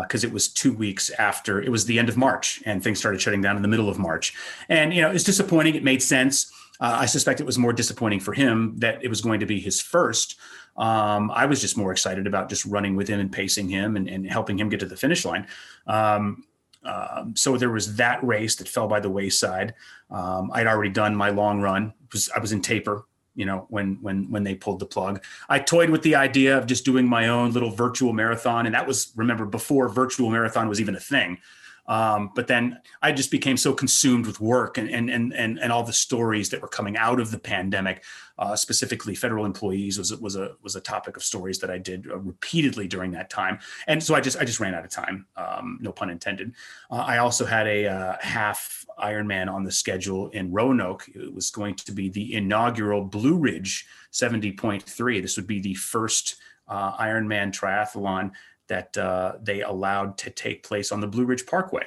because 0.01 0.25
uh, 0.25 0.29
it 0.29 0.33
was 0.33 0.49
two 0.49 0.73
weeks 0.73 1.11
after, 1.11 1.61
it 1.61 1.69
was 1.69 1.85
the 1.85 1.99
end 1.99 2.09
of 2.09 2.17
March 2.17 2.63
and 2.65 2.83
things 2.83 2.99
started 2.99 3.21
shutting 3.21 3.43
down 3.43 3.55
in 3.57 3.61
the 3.61 3.69
middle 3.69 3.91
of 3.91 3.99
March. 3.99 4.33
And, 4.71 4.95
you 4.95 5.03
know, 5.03 5.11
it's 5.11 5.25
disappointing. 5.25 5.75
It 5.75 5.85
made 5.85 6.03
sense. 6.03 6.51
Uh, 6.81 6.97
I 7.01 7.05
suspect 7.07 7.41
it 7.41 7.47
was 7.47 7.59
more 7.59 7.75
disappointing 7.75 8.21
for 8.21 8.33
him 8.33 8.75
that 8.79 9.05
it 9.05 9.09
was 9.09 9.21
going 9.21 9.41
to 9.41 9.47
be 9.47 9.61
his 9.61 9.79
first. 9.79 10.37
Um, 10.79 11.31
I 11.31 11.45
was 11.45 11.61
just 11.61 11.77
more 11.77 11.93
excited 11.93 12.27
about 12.27 12.49
just 12.49 12.65
running 12.65 12.97
with 12.97 13.09
him 13.09 13.21
and 13.21 13.31
pacing 13.31 13.69
him 13.69 13.97
and, 13.97 14.09
and 14.09 14.27
helping 14.27 14.59
him 14.59 14.71
get 14.71 14.81
to 14.81 14.87
the 14.87 14.97
finish 14.97 15.27
line. 15.27 15.47
Um, 15.87 16.45
um, 16.87 17.35
so 17.37 17.57
there 17.57 17.71
was 17.71 17.97
that 17.97 18.23
race 18.25 18.57
that 18.57 18.69
fell 18.69 18.89
by 18.89 19.01
the 19.01 19.11
wayside. 19.11 19.75
Um, 20.11 20.51
I'd 20.53 20.67
already 20.67 20.91
done 20.91 21.15
my 21.15 21.31
long 21.31 21.61
run. 21.61 21.93
Was, 22.13 22.31
I 22.35 22.39
was 22.39 22.53
in 22.53 22.63
taper, 22.63 23.07
you 23.35 23.45
know, 23.45 23.67
when 23.69 23.99
when 24.01 24.31
when 24.31 24.45
they 24.45 24.55
pulled 24.55 24.79
the 24.79 24.87
plug. 24.87 25.23
I 25.49 25.59
toyed 25.59 25.91
with 25.91 26.03
the 26.03 26.15
idea 26.15 26.57
of 26.57 26.67
just 26.67 26.85
doing 26.85 27.09
my 27.09 27.29
own 27.29 27.53
little 27.53 27.71
virtual 27.71 28.13
marathon, 28.13 28.67
and 28.67 28.75
that 28.75 28.87
was 28.87 29.13
remember 29.17 29.45
before 29.45 29.89
virtual 29.89 30.31
marathon 30.31 30.69
was 30.69 30.81
even 30.81 30.95
a 30.95 31.01
thing. 31.01 31.39
Um, 31.89 32.33
but 32.35 32.47
then 32.47 32.81
I 33.03 33.13
just 33.13 33.31
became 33.31 33.57
so 33.57 33.73
consumed 33.73 34.27
with 34.27 34.41
work 34.41 34.79
and, 34.79 34.89
and, 34.89 35.09
and, 35.09 35.33
and, 35.33 35.59
and 35.59 35.73
all 35.73 35.83
the 35.83 35.93
stories 35.93 36.51
that 36.51 36.61
were 36.61 36.69
coming 36.69 36.97
out 36.97 37.21
of 37.21 37.31
the 37.31 37.39
pandemic, 37.39 38.05
uh, 38.39 38.57
specifically 38.57 39.15
federal 39.15 39.45
employees 39.45 39.99
was, 39.99 40.15
was 40.17 40.37
a, 40.37 40.53
was 40.63 40.77
a 40.77 40.81
topic 40.81 41.17
of 41.17 41.23
stories 41.23 41.59
that 41.61 41.71
I 41.71 41.79
did 41.79 42.11
uh, 42.11 42.19
repeatedly 42.19 42.89
during 42.89 43.13
that 43.13 43.31
time. 43.31 43.59
And 43.87 44.03
so 44.03 44.15
I 44.15 44.21
just, 44.21 44.39
I 44.39 44.45
just 44.45 44.61
ran 44.61 44.75
out 44.75 44.85
of 44.85 44.91
time. 44.91 45.27
Um, 45.37 45.79
no 45.81 45.93
pun 45.93 46.11
intended. 46.11 46.55
Uh, 46.91 47.05
I 47.07 47.19
also 47.19 47.45
had 47.45 47.67
a 47.67 47.87
uh, 47.87 48.17
half 48.21 48.85
Ironman 48.99 49.53
on 49.53 49.65
the 49.65 49.73
schedule 49.73 50.29
in 50.31 50.51
Roanoke. 50.51 51.09
It 51.15 51.33
was 51.33 51.51
going 51.51 51.75
to 51.77 51.93
be 51.93 52.09
the 52.09 52.35
inaugural 52.35 53.05
Blue 53.05 53.37
Ridge 53.37 53.87
70.3. 54.13 55.23
This 55.23 55.37
would 55.37 55.47
be 55.47 55.61
the 55.61 55.75
first 55.75 56.37
uh, 56.69 56.97
Ironman 56.97 57.53
triathlon 57.53 58.33
that 58.69 58.97
uh, 58.97 59.35
they 59.43 59.63
allowed 59.63 60.19
to 60.19 60.31
take 60.31 60.63
place 60.63 60.93
on 60.93 61.01
the 61.01 61.07
Blue 61.07 61.25
Ridge 61.25 61.47
Parkway. 61.47 61.87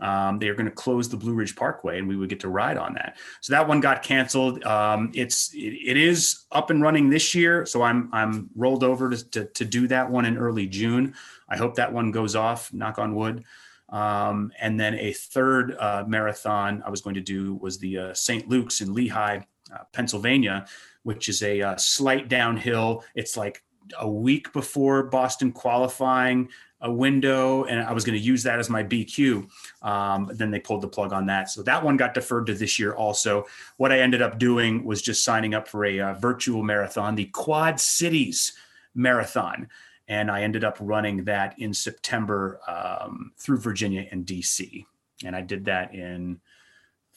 Um, 0.00 0.38
they 0.38 0.48
are 0.48 0.54
going 0.54 0.66
to 0.66 0.72
close 0.72 1.08
the 1.08 1.16
Blue 1.16 1.34
Ridge 1.34 1.56
Parkway, 1.56 1.98
and 1.98 2.08
we 2.08 2.16
would 2.16 2.28
get 2.28 2.40
to 2.40 2.48
ride 2.48 2.78
on 2.78 2.94
that. 2.94 3.18
So 3.40 3.52
that 3.52 3.68
one 3.68 3.80
got 3.80 4.02
canceled. 4.02 4.64
Um, 4.64 5.10
it's 5.14 5.52
it, 5.52 5.74
it 5.84 5.96
is 5.96 6.46
up 6.52 6.70
and 6.70 6.82
running 6.82 7.10
this 7.10 7.34
year, 7.34 7.66
so 7.66 7.82
I'm 7.82 8.08
I'm 8.12 8.48
rolled 8.56 8.82
over 8.82 9.10
to, 9.10 9.30
to, 9.30 9.44
to 9.44 9.64
do 9.64 9.86
that 9.88 10.10
one 10.10 10.24
in 10.24 10.38
early 10.38 10.66
June. 10.66 11.14
I 11.48 11.56
hope 11.56 11.74
that 11.74 11.92
one 11.92 12.12
goes 12.12 12.34
off. 12.34 12.72
Knock 12.72 12.98
on 12.98 13.14
wood. 13.14 13.44
Um, 13.90 14.52
and 14.60 14.78
then 14.78 14.94
a 14.94 15.12
third 15.12 15.76
uh, 15.78 16.04
marathon 16.06 16.82
I 16.86 16.90
was 16.90 17.00
going 17.00 17.16
to 17.16 17.20
do 17.20 17.56
was 17.56 17.78
the 17.78 17.98
uh, 17.98 18.14
St. 18.14 18.48
Luke's 18.48 18.80
in 18.80 18.94
Lehigh, 18.94 19.40
uh, 19.72 19.78
Pennsylvania, 19.92 20.66
which 21.02 21.28
is 21.28 21.42
a 21.42 21.60
uh, 21.60 21.76
slight 21.76 22.28
downhill. 22.28 23.04
It's 23.16 23.36
like 23.36 23.64
a 23.98 24.08
week 24.08 24.52
before 24.52 25.04
Boston 25.04 25.52
qualifying 25.52 26.48
a 26.82 26.90
window, 26.90 27.64
and 27.64 27.80
I 27.80 27.92
was 27.92 28.04
going 28.04 28.18
to 28.18 28.24
use 28.24 28.42
that 28.44 28.58
as 28.58 28.70
my 28.70 28.82
BQ. 28.82 29.48
Um, 29.82 30.30
then 30.32 30.50
they 30.50 30.60
pulled 30.60 30.80
the 30.80 30.88
plug 30.88 31.12
on 31.12 31.26
that, 31.26 31.50
so 31.50 31.62
that 31.62 31.84
one 31.84 31.96
got 31.96 32.14
deferred 32.14 32.46
to 32.46 32.54
this 32.54 32.78
year. 32.78 32.94
Also, 32.94 33.46
what 33.76 33.92
I 33.92 34.00
ended 34.00 34.22
up 34.22 34.38
doing 34.38 34.84
was 34.84 35.02
just 35.02 35.22
signing 35.22 35.54
up 35.54 35.68
for 35.68 35.84
a 35.84 36.00
uh, 36.00 36.14
virtual 36.14 36.62
marathon, 36.62 37.14
the 37.14 37.26
Quad 37.26 37.78
Cities 37.78 38.54
Marathon, 38.94 39.68
and 40.08 40.30
I 40.30 40.42
ended 40.42 40.64
up 40.64 40.78
running 40.80 41.24
that 41.24 41.58
in 41.58 41.74
September 41.74 42.60
um, 42.66 43.32
through 43.36 43.58
Virginia 43.58 44.06
and 44.10 44.24
DC, 44.24 44.86
and 45.24 45.36
I 45.36 45.42
did 45.42 45.66
that 45.66 45.94
in 45.94 46.40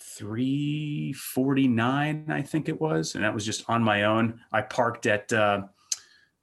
349 0.06 2.26
i 2.30 2.42
think 2.42 2.68
it 2.68 2.80
was. 2.80 3.16
And 3.16 3.24
that 3.24 3.34
was 3.34 3.46
just 3.46 3.64
on 3.70 3.82
my 3.82 4.04
own. 4.04 4.42
I 4.52 4.62
parked 4.62 5.06
at 5.06 5.32
uh, 5.32 5.62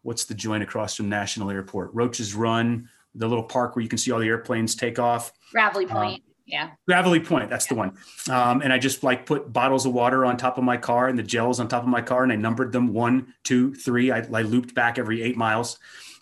what's 0.03 0.25
the 0.25 0.35
joint 0.35 0.63
across 0.63 0.95
from 0.95 1.09
National 1.09 1.51
Airport? 1.51 1.91
Roaches 1.93 2.35
Run, 2.35 2.89
the 3.15 3.29
little 3.29 3.45
park 3.45 3.77
where 3.77 3.83
you 3.83 3.89
can 3.89 3.99
see 3.99 4.11
all 4.11 4.21
the 4.21 4.29
airplanes 4.29 4.75
take 4.75 4.99
off. 4.99 5.33
Gravelly 5.53 5.87
uh, 5.87 5.95
Point. 5.95 6.23
yeah. 6.47 6.71
Gravelly 6.89 7.21
Point, 7.21 7.51
that's 7.51 7.67
yeah. 7.67 7.75
the 7.75 7.79
one. 7.79 7.99
Um, 8.31 8.63
and 8.63 8.73
I 8.73 8.79
just 8.79 9.03
like 9.03 9.27
put 9.27 9.53
bottles 9.53 9.87
of 9.87 9.93
water 9.93 10.25
on 10.25 10.37
top 10.37 10.59
of 10.59 10.65
my 10.65 10.77
car 10.77 11.09
and 11.09 11.19
the 11.19 11.23
gels 11.23 11.61
on 11.61 11.69
top 11.69 11.83
of 11.83 11.89
my 11.89 12.03
car, 12.03 12.23
and 12.23 12.33
I 12.33 12.37
numbered 12.37 12.73
them 12.73 12.93
one, 12.93 13.35
two, 13.45 13.75
three. 13.75 14.11
I, 14.11 14.19
I 14.19 14.43
looped 14.43 14.75
back 14.75 14.99
every 14.99 15.23
eight 15.23 15.37
miles, 15.37 15.79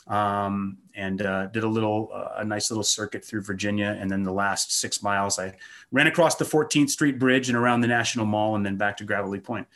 um, 0.07 0.79
and 0.95 1.23
uh, 1.23 1.47
did 1.47 1.63
a 1.63 1.69
little, 1.69 2.11
uh, 2.13 2.37
a 2.39 2.45
nice 2.45 2.71
little 2.71 2.85
circuit 2.85 3.25
through 3.25 3.43
Virginia, 3.43 3.97
and 4.01 4.11
then 4.11 4.23
the 4.23 4.33
last 4.33 4.81
six 4.81 5.03
miles, 5.03 5.39
I 5.39 5.55
ran 5.93 6.07
across 6.07 6.37
the 6.37 6.45
14th 6.45 6.91
Street 6.91 7.19
Bridge 7.19 7.49
and 7.49 7.57
around 7.57 7.83
the 7.83 7.89
National 7.89 8.27
Mall, 8.27 8.57
and 8.57 8.65
then 8.65 8.77
back 8.77 8.97
to 8.97 9.05
Gravelly 9.05 9.41
Point. 9.41 9.69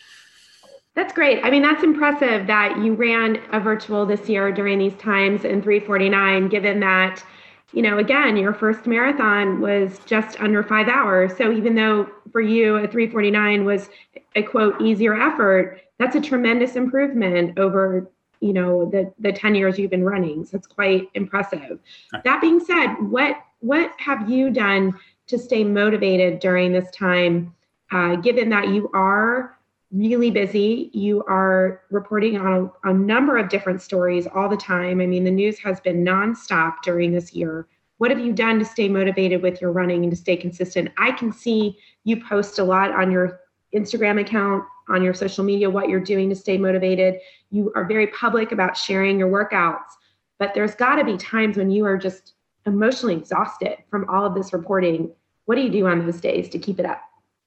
That's 0.94 1.12
great. 1.14 1.42
I 1.42 1.50
mean, 1.50 1.62
that's 1.62 1.82
impressive 1.82 2.46
that 2.48 2.78
you 2.78 2.94
ran 2.94 3.40
a 3.50 3.60
virtual 3.60 4.04
this 4.04 4.28
year 4.28 4.52
during 4.52 4.78
these 4.78 4.94
times 4.96 5.44
in 5.44 5.62
349, 5.62 6.48
given 6.48 6.80
that, 6.80 7.24
you 7.72 7.80
know, 7.80 7.96
again, 7.96 8.36
your 8.36 8.52
first 8.52 8.86
marathon 8.86 9.60
was 9.60 10.00
just 10.04 10.38
under 10.40 10.62
five 10.62 10.88
hours. 10.88 11.34
So 11.36 11.50
even 11.50 11.74
though 11.74 12.08
for 12.30 12.42
you 12.42 12.76
a 12.76 12.86
349 12.86 13.64
was 13.64 13.88
a 14.36 14.42
quote 14.42 14.80
easier 14.82 15.14
effort, 15.14 15.80
that's 15.98 16.14
a 16.14 16.20
tremendous 16.20 16.76
improvement 16.76 17.58
over, 17.58 18.10
you 18.40 18.52
know, 18.52 18.90
the 18.90 19.10
the 19.18 19.32
10 19.32 19.54
years 19.54 19.78
you've 19.78 19.90
been 19.90 20.04
running. 20.04 20.44
So 20.44 20.58
it's 20.58 20.66
quite 20.66 21.08
impressive. 21.14 21.78
That 22.24 22.42
being 22.42 22.60
said, 22.60 22.96
what 22.96 23.36
what 23.60 23.92
have 23.98 24.28
you 24.28 24.50
done 24.50 24.98
to 25.28 25.38
stay 25.38 25.64
motivated 25.64 26.40
during 26.40 26.72
this 26.72 26.90
time, 26.90 27.54
uh, 27.92 28.16
given 28.16 28.50
that 28.50 28.68
you 28.68 28.90
are 28.92 29.56
really 29.92 30.30
busy. 30.30 30.90
You 30.92 31.22
are 31.28 31.82
reporting 31.90 32.38
on 32.38 32.70
a, 32.84 32.90
a, 32.90 32.94
number 32.94 33.36
of 33.36 33.48
different 33.48 33.82
stories 33.82 34.26
all 34.34 34.48
the 34.48 34.56
time. 34.56 35.00
I 35.00 35.06
mean, 35.06 35.24
the 35.24 35.30
news 35.30 35.58
has 35.58 35.80
been 35.80 36.04
nonstop 36.04 36.76
during 36.82 37.12
this 37.12 37.34
year. 37.34 37.68
What 37.98 38.10
have 38.10 38.18
you 38.18 38.32
done 38.32 38.58
to 38.58 38.64
stay 38.64 38.88
motivated 38.88 39.42
with 39.42 39.60
your 39.60 39.70
running 39.70 40.02
and 40.02 40.10
to 40.10 40.16
stay 40.16 40.36
consistent? 40.36 40.90
I 40.96 41.12
can 41.12 41.30
see 41.30 41.78
you 42.04 42.22
post 42.24 42.58
a 42.58 42.64
lot 42.64 42.90
on 42.90 43.10
your 43.10 43.40
Instagram 43.74 44.20
account, 44.20 44.64
on 44.88 45.02
your 45.02 45.14
social 45.14 45.44
media, 45.44 45.70
what 45.70 45.88
you're 45.88 46.00
doing 46.00 46.28
to 46.30 46.34
stay 46.34 46.58
motivated. 46.58 47.16
You 47.50 47.70
are 47.76 47.84
very 47.84 48.08
public 48.08 48.50
about 48.50 48.76
sharing 48.76 49.18
your 49.18 49.30
workouts, 49.30 49.90
but 50.38 50.54
there's 50.54 50.74
got 50.74 50.96
to 50.96 51.04
be 51.04 51.16
times 51.16 51.56
when 51.56 51.70
you 51.70 51.84
are 51.84 51.96
just 51.96 52.34
emotionally 52.66 53.16
exhausted 53.16 53.76
from 53.90 54.08
all 54.08 54.24
of 54.24 54.34
this 54.34 54.52
reporting. 54.52 55.12
What 55.44 55.56
do 55.56 55.62
you 55.62 55.70
do 55.70 55.86
on 55.86 56.04
those 56.04 56.20
days 56.20 56.48
to 56.50 56.58
keep 56.58 56.80
it 56.80 56.86
up? 56.86 57.02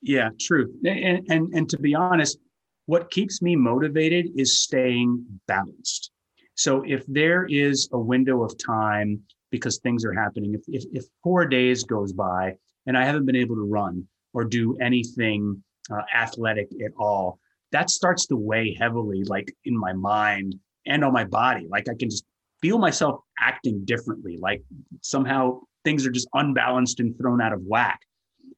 Yeah, 0.05 0.29
true. 0.39 0.71
And, 0.85 1.25
and 1.31 1.53
and 1.55 1.67
to 1.69 1.79
be 1.79 1.95
honest, 1.95 2.37
what 2.85 3.09
keeps 3.09 3.41
me 3.41 3.55
motivated 3.55 4.27
is 4.37 4.59
staying 4.59 5.25
balanced. 5.47 6.11
So 6.53 6.83
if 6.85 7.03
there 7.07 7.45
is 7.49 7.89
a 7.91 7.99
window 7.99 8.43
of 8.43 8.55
time 8.63 9.19
because 9.49 9.79
things 9.79 10.05
are 10.05 10.13
happening, 10.13 10.53
if 10.53 10.61
if, 10.67 10.83
if 10.93 11.05
four 11.23 11.47
days 11.47 11.83
goes 11.83 12.13
by 12.13 12.53
and 12.85 12.95
I 12.95 13.03
haven't 13.03 13.25
been 13.25 13.35
able 13.35 13.55
to 13.55 13.67
run 13.67 14.07
or 14.35 14.43
do 14.43 14.77
anything 14.79 15.63
uh, 15.91 16.03
athletic 16.15 16.67
at 16.85 16.91
all, 16.99 17.39
that 17.71 17.89
starts 17.89 18.27
to 18.27 18.35
weigh 18.35 18.75
heavily, 18.79 19.23
like 19.23 19.51
in 19.65 19.75
my 19.75 19.93
mind 19.93 20.53
and 20.85 21.03
on 21.03 21.13
my 21.13 21.23
body. 21.25 21.65
Like 21.67 21.89
I 21.89 21.95
can 21.95 22.11
just 22.11 22.25
feel 22.61 22.77
myself 22.77 23.21
acting 23.39 23.85
differently. 23.85 24.37
Like 24.39 24.61
somehow 25.01 25.61
things 25.83 26.05
are 26.05 26.11
just 26.11 26.27
unbalanced 26.35 26.99
and 26.99 27.17
thrown 27.17 27.41
out 27.41 27.53
of 27.53 27.61
whack. 27.63 28.01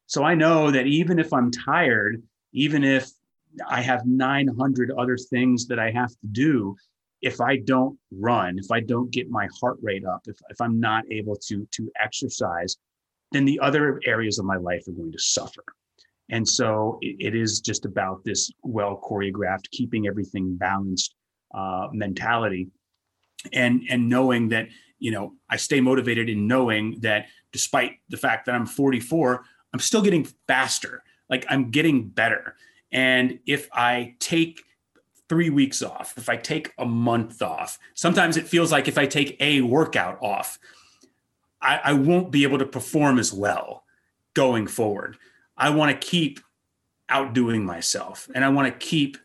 So 0.08 0.24
I 0.24 0.34
know 0.34 0.70
that 0.70 0.86
even 0.86 1.18
if 1.18 1.32
I'm 1.32 1.50
tired, 1.50 2.22
even 2.52 2.82
if 2.82 3.08
I 3.68 3.82
have 3.82 4.06
900 4.06 4.90
other 4.98 5.16
things 5.16 5.66
that 5.68 5.78
I 5.78 5.90
have 5.90 6.10
to 6.10 6.26
do, 6.32 6.76
if 7.20 7.40
I 7.40 7.58
don't 7.58 7.98
run, 8.10 8.58
if 8.58 8.70
I 8.70 8.80
don't 8.80 9.10
get 9.10 9.30
my 9.30 9.48
heart 9.60 9.78
rate 9.82 10.04
up, 10.04 10.22
if, 10.26 10.36
if 10.48 10.60
I'm 10.60 10.80
not 10.80 11.04
able 11.10 11.36
to, 11.48 11.68
to 11.72 11.90
exercise, 12.02 12.76
then 13.32 13.44
the 13.44 13.60
other 13.60 14.00
areas 14.06 14.38
of 14.38 14.46
my 14.46 14.56
life 14.56 14.88
are 14.88 14.92
going 14.92 15.12
to 15.12 15.18
suffer. 15.18 15.64
And 16.30 16.46
so 16.46 16.98
it, 17.02 17.16
it 17.18 17.36
is 17.36 17.60
just 17.60 17.84
about 17.84 18.24
this 18.24 18.50
well 18.62 19.00
choreographed, 19.02 19.70
keeping 19.70 20.06
everything 20.06 20.56
balanced 20.56 21.14
uh, 21.54 21.88
mentality 21.92 22.68
and 23.52 23.82
and 23.88 24.08
knowing 24.08 24.48
that 24.48 24.68
you 24.98 25.10
know 25.10 25.34
I 25.48 25.56
stay 25.56 25.80
motivated 25.80 26.28
in 26.28 26.46
knowing 26.46 26.98
that 27.00 27.26
despite 27.52 27.92
the 28.08 28.16
fact 28.16 28.46
that 28.46 28.54
I'm 28.54 28.66
44, 28.66 29.42
I'm 29.72 29.80
still 29.80 30.02
getting 30.02 30.24
faster. 30.46 31.02
Like 31.28 31.44
I'm 31.48 31.70
getting 31.70 32.08
better. 32.08 32.54
And 32.90 33.38
if 33.46 33.68
I 33.72 34.14
take 34.18 34.62
three 35.28 35.50
weeks 35.50 35.82
off, 35.82 36.16
if 36.16 36.28
I 36.28 36.36
take 36.36 36.72
a 36.78 36.86
month 36.86 37.42
off, 37.42 37.78
sometimes 37.94 38.36
it 38.36 38.48
feels 38.48 38.72
like 38.72 38.88
if 38.88 38.96
I 38.96 39.06
take 39.06 39.36
a 39.40 39.60
workout 39.60 40.18
off, 40.22 40.58
I, 41.60 41.80
I 41.84 41.92
won't 41.92 42.30
be 42.30 42.44
able 42.44 42.58
to 42.58 42.66
perform 42.66 43.18
as 43.18 43.32
well 43.32 43.84
going 44.34 44.66
forward. 44.66 45.18
I 45.56 45.70
want 45.70 46.00
to 46.00 46.06
keep 46.06 46.40
outdoing 47.08 47.64
myself 47.64 48.28
and 48.34 48.44
I 48.44 48.48
want 48.48 48.72
to 48.72 48.86
keep 48.86 49.18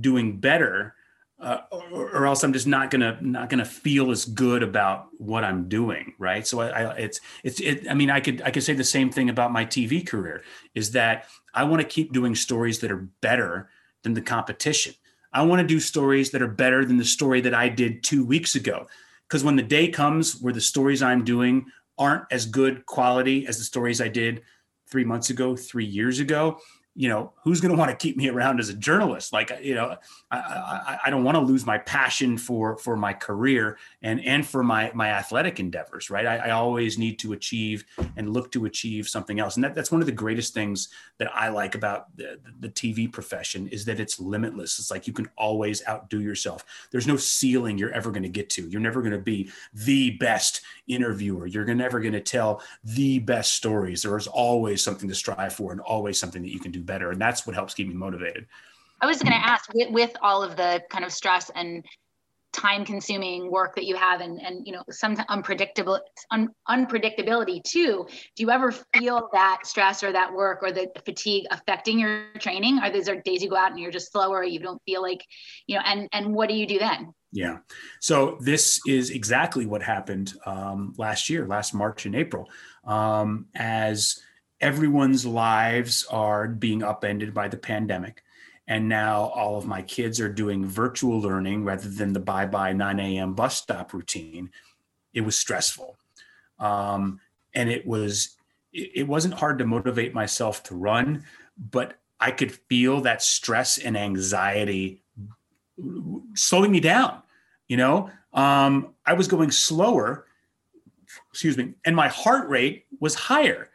doing 0.00 0.38
better. 0.38 0.94
Uh, 1.40 1.60
or, 1.70 2.10
or, 2.10 2.26
else 2.26 2.42
I'm 2.42 2.52
just 2.52 2.66
not 2.66 2.90
gonna 2.90 3.16
not 3.20 3.48
gonna 3.48 3.64
feel 3.64 4.10
as 4.10 4.24
good 4.24 4.64
about 4.64 5.06
what 5.18 5.44
I'm 5.44 5.68
doing, 5.68 6.14
right? 6.18 6.44
So 6.44 6.60
I, 6.60 6.68
I 6.68 6.94
it's 6.94 7.20
it's 7.44 7.60
it. 7.60 7.88
I 7.88 7.94
mean, 7.94 8.10
I 8.10 8.18
could 8.18 8.42
I 8.42 8.50
could 8.50 8.64
say 8.64 8.72
the 8.72 8.82
same 8.82 9.08
thing 9.10 9.30
about 9.30 9.52
my 9.52 9.64
TV 9.64 10.04
career. 10.04 10.42
Is 10.74 10.90
that 10.92 11.26
I 11.54 11.62
want 11.62 11.80
to 11.80 11.86
keep 11.86 12.12
doing 12.12 12.34
stories 12.34 12.80
that 12.80 12.90
are 12.90 13.08
better 13.20 13.70
than 14.02 14.14
the 14.14 14.20
competition. 14.20 14.94
I 15.32 15.42
want 15.42 15.60
to 15.60 15.66
do 15.66 15.78
stories 15.78 16.32
that 16.32 16.42
are 16.42 16.48
better 16.48 16.84
than 16.84 16.96
the 16.96 17.04
story 17.04 17.40
that 17.42 17.54
I 17.54 17.68
did 17.68 18.02
two 18.02 18.24
weeks 18.24 18.54
ago. 18.54 18.88
Because 19.28 19.44
when 19.44 19.56
the 19.56 19.62
day 19.62 19.88
comes 19.88 20.40
where 20.40 20.52
the 20.52 20.60
stories 20.60 21.02
I'm 21.02 21.22
doing 21.24 21.66
aren't 21.98 22.24
as 22.30 22.46
good 22.46 22.86
quality 22.86 23.46
as 23.46 23.58
the 23.58 23.64
stories 23.64 24.00
I 24.00 24.08
did 24.08 24.42
three 24.88 25.04
months 25.04 25.30
ago, 25.30 25.54
three 25.54 25.84
years 25.84 26.18
ago, 26.18 26.58
you 26.98 27.08
know 27.08 27.32
who's 27.44 27.60
going 27.60 27.72
to 27.72 27.78
want 27.78 27.90
to 27.90 27.96
keep 27.96 28.16
me 28.16 28.28
around 28.28 28.58
as 28.58 28.68
a 28.68 28.74
journalist? 28.74 29.32
Like 29.32 29.52
you 29.62 29.74
know 29.74 29.96
i 30.30 30.38
i, 30.38 30.98
I 31.06 31.10
don't 31.10 31.24
want 31.24 31.36
to 31.36 31.40
lose 31.40 31.64
my 31.64 31.78
passion 31.78 32.36
for 32.36 32.76
for 32.76 32.96
my 32.96 33.12
career 33.12 33.78
and 34.02 34.20
and 34.24 34.44
for 34.44 34.64
my 34.64 34.90
my 34.94 35.10
athletic 35.10 35.60
endeavors 35.60 36.10
right? 36.10 36.26
I, 36.26 36.36
I, 36.36 36.50
always 36.50 36.98
need 36.98 37.18
to 37.20 37.32
achieve 37.32 37.84
and 38.16 38.32
look 38.32 38.50
to 38.52 38.64
achieve 38.64 39.08
something 39.08 39.38
else. 39.38 39.56
And 39.56 39.64
that, 39.64 39.74
that's 39.74 39.92
one 39.92 40.00
of 40.00 40.06
the 40.06 40.12
greatest 40.12 40.54
things 40.54 40.88
that 41.18 41.30
i 41.34 41.48
like 41.48 41.74
about 41.74 42.16
the, 42.16 42.38
the 42.60 42.68
tv 42.68 43.10
profession 43.12 43.68
is 43.68 43.84
that 43.84 44.00
it's 44.00 44.18
limitless. 44.20 44.78
It's 44.78 44.90
like 44.90 45.06
you 45.06 45.12
can 45.12 45.28
always 45.36 45.82
outdo 45.86 46.20
yourself. 46.20 46.64
There's 46.90 47.06
no 47.06 47.16
ceiling 47.16 47.78
you're 47.78 47.92
ever 47.92 48.10
going 48.10 48.22
to 48.22 48.28
get 48.28 48.50
to. 48.50 48.68
You're 48.68 48.80
never 48.80 49.00
going 49.00 49.12
to 49.12 49.18
be 49.18 49.50
the 49.72 50.10
best 50.12 50.62
interviewer. 50.86 51.46
You're 51.46 51.64
never 51.74 52.00
going 52.00 52.12
to 52.12 52.20
tell 52.20 52.62
the 52.84 53.18
best 53.20 53.54
stories. 53.54 54.02
There's 54.02 54.26
always 54.26 54.82
something 54.82 55.08
to 55.08 55.14
strive 55.14 55.52
for 55.52 55.72
and 55.72 55.80
always 55.80 56.18
something 56.18 56.42
that 56.42 56.52
you 56.52 56.60
can 56.60 56.72
do 56.72 56.82
better 56.88 57.12
and 57.12 57.20
that's 57.20 57.46
what 57.46 57.54
helps 57.54 57.74
keep 57.74 57.86
me 57.86 57.94
motivated. 57.94 58.46
I 59.00 59.06
was 59.06 59.22
going 59.22 59.32
to 59.32 59.46
ask 59.46 59.72
with, 59.72 59.90
with 59.92 60.16
all 60.22 60.42
of 60.42 60.56
the 60.56 60.82
kind 60.90 61.04
of 61.04 61.12
stress 61.12 61.52
and 61.54 61.84
time 62.52 62.84
consuming 62.84 63.50
work 63.50 63.74
that 63.74 63.84
you 63.84 63.94
have 63.94 64.20
and 64.20 64.40
and 64.40 64.66
you 64.66 64.72
know 64.72 64.82
some 64.90 65.16
unpredictable 65.28 66.00
un, 66.30 66.48
unpredictability 66.68 67.62
too 67.62 68.06
do 68.34 68.42
you 68.42 68.50
ever 68.50 68.72
feel 68.96 69.28
that 69.32 69.60
stress 69.64 70.02
or 70.02 70.12
that 70.12 70.32
work 70.32 70.60
or 70.62 70.72
the 70.72 70.90
fatigue 71.04 71.44
affecting 71.50 71.98
your 71.98 72.24
training? 72.38 72.78
Are 72.78 72.90
these 72.90 73.08
are 73.08 73.20
days 73.20 73.42
you 73.42 73.50
go 73.50 73.56
out 73.56 73.70
and 73.70 73.78
you're 73.78 73.92
just 73.92 74.12
slower 74.12 74.42
you 74.42 74.58
don't 74.58 74.80
feel 74.86 75.02
like 75.02 75.24
you 75.66 75.76
know 75.76 75.82
and 75.84 76.08
and 76.12 76.34
what 76.34 76.48
do 76.48 76.54
you 76.54 76.66
do 76.66 76.78
then? 76.78 77.12
Yeah. 77.32 77.58
So 78.00 78.38
this 78.40 78.80
is 78.86 79.10
exactly 79.10 79.66
what 79.66 79.82
happened 79.82 80.32
um, 80.46 80.94
last 80.96 81.28
year 81.28 81.46
last 81.46 81.74
march 81.74 82.06
and 82.06 82.14
april. 82.14 82.48
Um, 82.84 83.46
as 83.54 84.20
everyone's 84.60 85.24
lives 85.24 86.06
are 86.10 86.48
being 86.48 86.82
upended 86.82 87.32
by 87.32 87.48
the 87.48 87.56
pandemic. 87.56 88.22
And 88.66 88.88
now 88.88 89.32
all 89.34 89.56
of 89.56 89.66
my 89.66 89.82
kids 89.82 90.20
are 90.20 90.28
doing 90.28 90.66
virtual 90.66 91.20
learning 91.20 91.64
rather 91.64 91.88
than 91.88 92.12
the 92.12 92.20
bye 92.20 92.46
bye 92.46 92.72
9 92.72 93.00
a.m. 93.00 93.34
bus 93.34 93.56
stop 93.56 93.92
routine. 93.94 94.50
It 95.14 95.22
was 95.22 95.38
stressful. 95.38 95.96
Um, 96.58 97.20
and 97.54 97.70
it 97.70 97.86
was, 97.86 98.36
it 98.72 99.08
wasn't 99.08 99.34
hard 99.34 99.58
to 99.58 99.64
motivate 99.64 100.12
myself 100.12 100.62
to 100.64 100.74
run, 100.74 101.24
but 101.56 101.98
I 102.20 102.30
could 102.30 102.52
feel 102.52 103.00
that 103.02 103.22
stress 103.22 103.78
and 103.78 103.96
anxiety 103.96 105.02
slowing 106.34 106.70
me 106.70 106.80
down. 106.80 107.22
You 107.68 107.76
know, 107.78 108.10
um, 108.32 108.94
I 109.06 109.14
was 109.14 109.28
going 109.28 109.50
slower, 109.50 110.26
excuse 111.30 111.56
me, 111.56 111.74
and 111.84 111.96
my 111.96 112.08
heart 112.08 112.48
rate 112.48 112.86
was 113.00 113.14
higher 113.14 113.67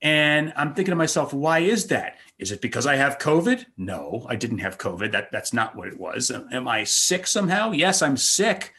and 0.00 0.52
I'm 0.56 0.74
thinking 0.74 0.92
to 0.92 0.96
myself, 0.96 1.32
why 1.32 1.60
is 1.60 1.88
that? 1.88 2.18
Is 2.38 2.52
it 2.52 2.60
because 2.60 2.86
I 2.86 2.96
have 2.96 3.18
COVID? 3.18 3.66
No, 3.76 4.24
I 4.28 4.36
didn't 4.36 4.58
have 4.58 4.78
COVID. 4.78 5.10
That 5.12 5.32
that's 5.32 5.52
not 5.52 5.74
what 5.74 5.88
it 5.88 5.98
was. 5.98 6.30
Am 6.30 6.68
I 6.68 6.84
sick 6.84 7.26
somehow? 7.26 7.72
Yes, 7.72 8.00
I'm 8.00 8.16
sick 8.16 8.74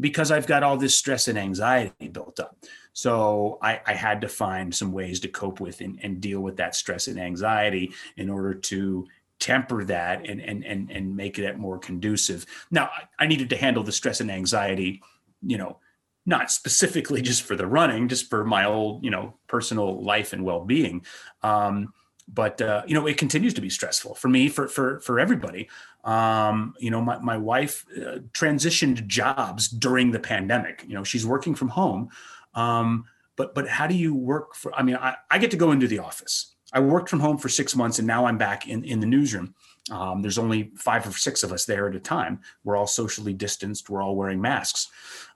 because 0.00 0.32
I've 0.32 0.48
got 0.48 0.64
all 0.64 0.76
this 0.76 0.96
stress 0.96 1.28
and 1.28 1.38
anxiety 1.38 2.08
built 2.08 2.40
up. 2.40 2.56
So 2.92 3.58
I, 3.62 3.80
I 3.86 3.94
had 3.94 4.20
to 4.22 4.28
find 4.28 4.74
some 4.74 4.92
ways 4.92 5.20
to 5.20 5.28
cope 5.28 5.60
with 5.60 5.80
and, 5.80 5.98
and 6.02 6.20
deal 6.20 6.40
with 6.40 6.56
that 6.56 6.74
stress 6.74 7.06
and 7.06 7.20
anxiety 7.20 7.92
in 8.16 8.28
order 8.28 8.54
to 8.54 9.06
temper 9.40 9.84
that 9.84 10.26
and 10.28 10.40
and 10.40 10.64
and 10.64 10.90
and 10.90 11.16
make 11.16 11.38
it 11.38 11.58
more 11.58 11.78
conducive. 11.78 12.46
Now 12.70 12.90
I 13.18 13.26
needed 13.26 13.50
to 13.50 13.56
handle 13.56 13.82
the 13.82 13.92
stress 13.92 14.20
and 14.20 14.30
anxiety, 14.30 15.02
you 15.42 15.58
know, 15.58 15.78
not 16.26 16.50
specifically 16.50 17.20
just 17.20 17.42
for 17.42 17.56
the 17.56 17.66
running, 17.66 18.08
just 18.08 18.30
for 18.30 18.44
my 18.44 18.64
old, 18.64 19.04
you 19.04 19.10
know, 19.10 19.34
personal 19.46 20.02
life 20.02 20.32
and 20.32 20.44
well-being. 20.44 21.04
Um, 21.42 21.92
but 22.26 22.60
uh, 22.62 22.82
you 22.86 22.94
know, 22.94 23.06
it 23.06 23.18
continues 23.18 23.54
to 23.54 23.60
be 23.60 23.68
stressful 23.68 24.14
for 24.14 24.28
me, 24.28 24.48
for 24.48 24.66
for 24.66 25.00
for 25.00 25.20
everybody. 25.20 25.68
Um, 26.04 26.74
you 26.78 26.90
know, 26.90 27.02
my 27.02 27.18
my 27.18 27.36
wife 27.36 27.84
uh, 27.96 28.20
transitioned 28.32 29.06
jobs 29.06 29.68
during 29.68 30.10
the 30.10 30.20
pandemic. 30.20 30.84
You 30.86 30.94
know, 30.94 31.04
she's 31.04 31.26
working 31.26 31.54
from 31.54 31.68
home. 31.68 32.08
Um, 32.54 33.04
but 33.36 33.54
but 33.54 33.68
how 33.68 33.86
do 33.86 33.94
you 33.94 34.14
work 34.14 34.54
for? 34.54 34.74
I 34.74 34.82
mean, 34.82 34.96
I, 34.96 35.16
I 35.30 35.38
get 35.38 35.50
to 35.50 35.56
go 35.56 35.72
into 35.72 35.86
the 35.86 35.98
office. 35.98 36.54
I 36.72 36.80
worked 36.80 37.08
from 37.08 37.20
home 37.20 37.38
for 37.38 37.48
six 37.48 37.76
months, 37.76 37.98
and 37.98 38.06
now 38.06 38.24
I'm 38.24 38.38
back 38.38 38.68
in 38.68 38.84
in 38.84 39.00
the 39.00 39.06
newsroom. 39.06 39.54
Um, 39.90 40.22
there's 40.22 40.38
only 40.38 40.72
five 40.76 41.06
or 41.06 41.12
six 41.12 41.42
of 41.42 41.52
us 41.52 41.66
there 41.66 41.86
at 41.88 41.94
a 41.94 42.00
time. 42.00 42.40
We're 42.64 42.76
all 42.76 42.86
socially 42.86 43.34
distanced. 43.34 43.90
We're 43.90 44.02
all 44.02 44.16
wearing 44.16 44.40
masks. 44.40 44.88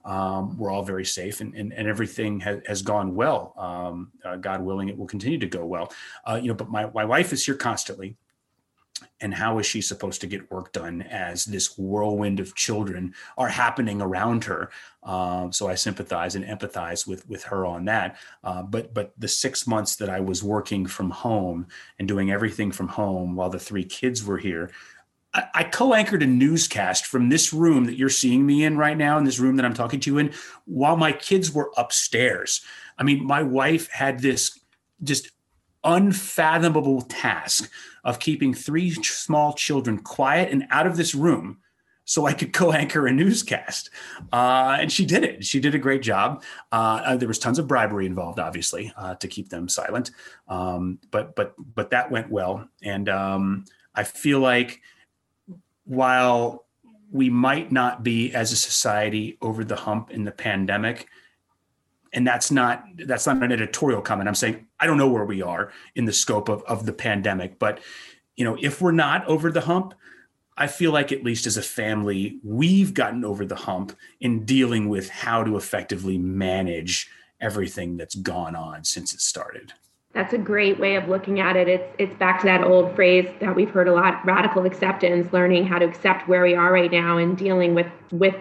Um, 0.08 0.56
we're 0.56 0.70
all 0.70 0.82
very 0.82 1.04
safe, 1.04 1.42
and, 1.42 1.54
and, 1.54 1.70
and 1.74 1.86
everything 1.86 2.40
has, 2.40 2.80
gone 2.80 3.14
well. 3.14 3.52
Um, 3.58 4.10
uh, 4.24 4.36
God 4.36 4.62
willing, 4.62 4.88
it 4.88 4.96
will 4.96 5.06
continue 5.06 5.38
to 5.38 5.46
go 5.46 5.66
well. 5.66 5.92
Uh, 6.24 6.40
you 6.40 6.48
know, 6.48 6.54
but 6.54 6.70
my, 6.70 6.90
my 6.94 7.04
wife 7.04 7.30
is 7.32 7.44
here 7.44 7.54
constantly 7.54 8.16
and 9.20 9.34
how 9.34 9.58
is 9.58 9.66
she 9.66 9.80
supposed 9.80 10.20
to 10.20 10.26
get 10.26 10.50
work 10.50 10.72
done 10.72 11.02
as 11.02 11.44
this 11.44 11.78
whirlwind 11.78 12.40
of 12.40 12.54
children 12.54 13.14
are 13.36 13.48
happening 13.48 14.00
around 14.00 14.44
her 14.44 14.70
um, 15.04 15.52
so 15.52 15.68
i 15.68 15.74
sympathize 15.74 16.34
and 16.34 16.44
empathize 16.44 17.06
with 17.06 17.28
with 17.28 17.44
her 17.44 17.66
on 17.66 17.84
that 17.84 18.16
uh, 18.44 18.62
but 18.62 18.92
but 18.94 19.12
the 19.18 19.28
six 19.28 19.66
months 19.66 19.96
that 19.96 20.08
i 20.08 20.20
was 20.20 20.42
working 20.42 20.86
from 20.86 21.10
home 21.10 21.66
and 21.98 22.08
doing 22.08 22.30
everything 22.30 22.72
from 22.72 22.88
home 22.88 23.36
while 23.36 23.50
the 23.50 23.58
three 23.58 23.84
kids 23.84 24.24
were 24.24 24.38
here 24.38 24.70
I, 25.34 25.64
co-anchored 25.64 26.22
a 26.22 26.26
newscast 26.26 27.06
from 27.06 27.28
this 27.28 27.52
room 27.52 27.84
that 27.84 27.98
you're 27.98 28.08
seeing 28.08 28.46
me 28.46 28.64
in 28.64 28.78
right 28.78 28.96
now 28.96 29.18
in 29.18 29.24
this 29.24 29.38
room 29.38 29.56
that 29.56 29.64
i'm 29.66 29.74
talking 29.74 30.00
to 30.00 30.10
you 30.10 30.18
in 30.18 30.32
while 30.64 30.96
my 30.96 31.12
kids 31.12 31.52
were 31.52 31.70
upstairs 31.76 32.62
i 32.96 33.02
mean 33.02 33.24
my 33.24 33.42
wife 33.42 33.90
had 33.90 34.20
this 34.20 34.58
just 35.02 35.30
unfathomable 35.84 37.02
task 37.02 37.70
of 38.04 38.18
keeping 38.18 38.54
three 38.54 38.90
small 38.90 39.52
children 39.52 39.98
quiet 39.98 40.50
and 40.50 40.66
out 40.70 40.86
of 40.86 40.96
this 40.96 41.14
room 41.14 41.58
so 42.08 42.24
I 42.24 42.32
could 42.32 42.52
co-anchor 42.54 43.06
a 43.06 43.12
newscast. 43.12 43.90
Uh, 44.32 44.78
and 44.80 44.90
she 44.90 45.04
did 45.04 45.24
it. 45.24 45.44
She 45.44 45.60
did 45.60 45.74
a 45.74 45.78
great 45.78 46.00
job. 46.00 46.42
Uh, 46.72 47.02
uh, 47.04 47.16
there 47.16 47.28
was 47.28 47.38
tons 47.38 47.58
of 47.58 47.68
bribery 47.68 48.06
involved, 48.06 48.40
obviously, 48.40 48.92
uh, 48.96 49.14
to 49.16 49.28
keep 49.28 49.50
them 49.50 49.68
silent. 49.68 50.10
Um, 50.48 50.98
but 51.10 51.36
but 51.36 51.54
but 51.74 51.90
that 51.90 52.10
went 52.10 52.30
well. 52.30 52.66
And 52.82 53.10
um, 53.10 53.66
I 53.94 54.04
feel 54.04 54.40
like 54.40 54.80
while 55.88 56.66
we 57.10 57.28
might 57.30 57.72
not 57.72 58.02
be 58.02 58.32
as 58.32 58.52
a 58.52 58.56
society 58.56 59.38
over 59.40 59.64
the 59.64 59.76
hump 59.76 60.10
in 60.10 60.24
the 60.24 60.32
pandemic, 60.32 61.08
and 62.12 62.26
that's 62.26 62.50
not 62.50 62.84
that's 63.06 63.26
not 63.26 63.42
an 63.42 63.52
editorial 63.52 64.00
comment. 64.00 64.28
I'm 64.28 64.34
saying 64.34 64.68
i 64.80 64.86
don't 64.86 64.98
know 64.98 65.08
where 65.08 65.24
we 65.24 65.42
are 65.42 65.72
in 65.94 66.04
the 66.04 66.12
scope 66.12 66.48
of, 66.48 66.62
of 66.64 66.86
the 66.86 66.92
pandemic 66.92 67.58
but 67.58 67.80
you 68.36 68.44
know 68.44 68.56
if 68.60 68.80
we're 68.80 68.92
not 68.92 69.26
over 69.26 69.50
the 69.50 69.62
hump 69.62 69.94
i 70.56 70.66
feel 70.66 70.92
like 70.92 71.12
at 71.12 71.24
least 71.24 71.46
as 71.46 71.56
a 71.56 71.62
family 71.62 72.38
we've 72.42 72.94
gotten 72.94 73.24
over 73.24 73.44
the 73.44 73.56
hump 73.56 73.96
in 74.20 74.44
dealing 74.44 74.88
with 74.88 75.08
how 75.10 75.42
to 75.42 75.56
effectively 75.56 76.18
manage 76.18 77.10
everything 77.40 77.96
that's 77.96 78.14
gone 78.14 78.56
on 78.56 78.84
since 78.84 79.12
it 79.12 79.20
started 79.20 79.72
that's 80.18 80.32
a 80.32 80.38
great 80.38 80.80
way 80.80 80.96
of 80.96 81.08
looking 81.08 81.38
at 81.38 81.56
it 81.56 81.68
it's 81.68 81.94
it's 81.98 82.14
back 82.16 82.40
to 82.40 82.46
that 82.46 82.64
old 82.64 82.92
phrase 82.96 83.28
that 83.40 83.54
we've 83.54 83.70
heard 83.70 83.86
a 83.86 83.94
lot 83.94 84.24
radical 84.26 84.66
acceptance 84.66 85.32
learning 85.32 85.64
how 85.64 85.78
to 85.78 85.84
accept 85.84 86.28
where 86.28 86.42
we 86.42 86.56
are 86.56 86.72
right 86.72 86.90
now 86.90 87.18
and 87.18 87.38
dealing 87.38 87.72
with 87.72 87.86
with 88.10 88.34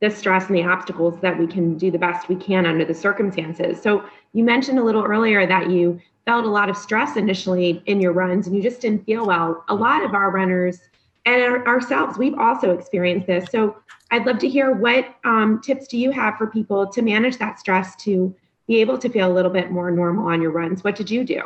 the 0.00 0.10
stress 0.10 0.46
and 0.46 0.56
the 0.56 0.62
obstacles 0.62 1.18
that 1.20 1.38
we 1.38 1.46
can 1.46 1.76
do 1.76 1.90
the 1.90 1.98
best 1.98 2.28
we 2.28 2.36
can 2.36 2.66
under 2.66 2.84
the 2.84 2.94
circumstances. 2.94 3.80
So 3.80 4.04
you 4.34 4.44
mentioned 4.44 4.78
a 4.78 4.84
little 4.84 5.02
earlier 5.02 5.46
that 5.46 5.70
you 5.70 6.00
felt 6.26 6.44
a 6.44 6.50
lot 6.50 6.68
of 6.68 6.76
stress 6.76 7.16
initially 7.16 7.82
in 7.86 8.00
your 8.00 8.12
runs 8.12 8.46
and 8.46 8.54
you 8.54 8.62
just 8.62 8.80
didn't 8.80 9.04
feel 9.06 9.26
well. 9.26 9.64
A 9.68 9.74
lot 9.74 10.04
of 10.04 10.14
our 10.14 10.30
runners 10.30 10.80
and 11.24 11.42
our, 11.42 11.66
ourselves, 11.66 12.18
we've 12.18 12.38
also 12.38 12.72
experienced 12.72 13.26
this. 13.26 13.46
So 13.50 13.76
I'd 14.10 14.26
love 14.26 14.38
to 14.40 14.48
hear 14.48 14.72
what 14.72 15.16
um, 15.24 15.60
tips 15.64 15.88
do 15.88 15.96
you 15.96 16.10
have 16.10 16.36
for 16.36 16.46
people 16.46 16.86
to 16.88 17.02
manage 17.02 17.38
that 17.38 17.58
stress 17.58 17.96
to 18.04 18.34
be 18.66 18.80
able 18.80 18.98
to 18.98 19.08
feel 19.08 19.30
a 19.30 19.34
little 19.34 19.50
bit 19.50 19.70
more 19.70 19.90
normal 19.90 20.26
on 20.28 20.42
your 20.42 20.50
runs? 20.50 20.82
What 20.82 20.96
did 20.96 21.10
you 21.10 21.24
do? 21.24 21.42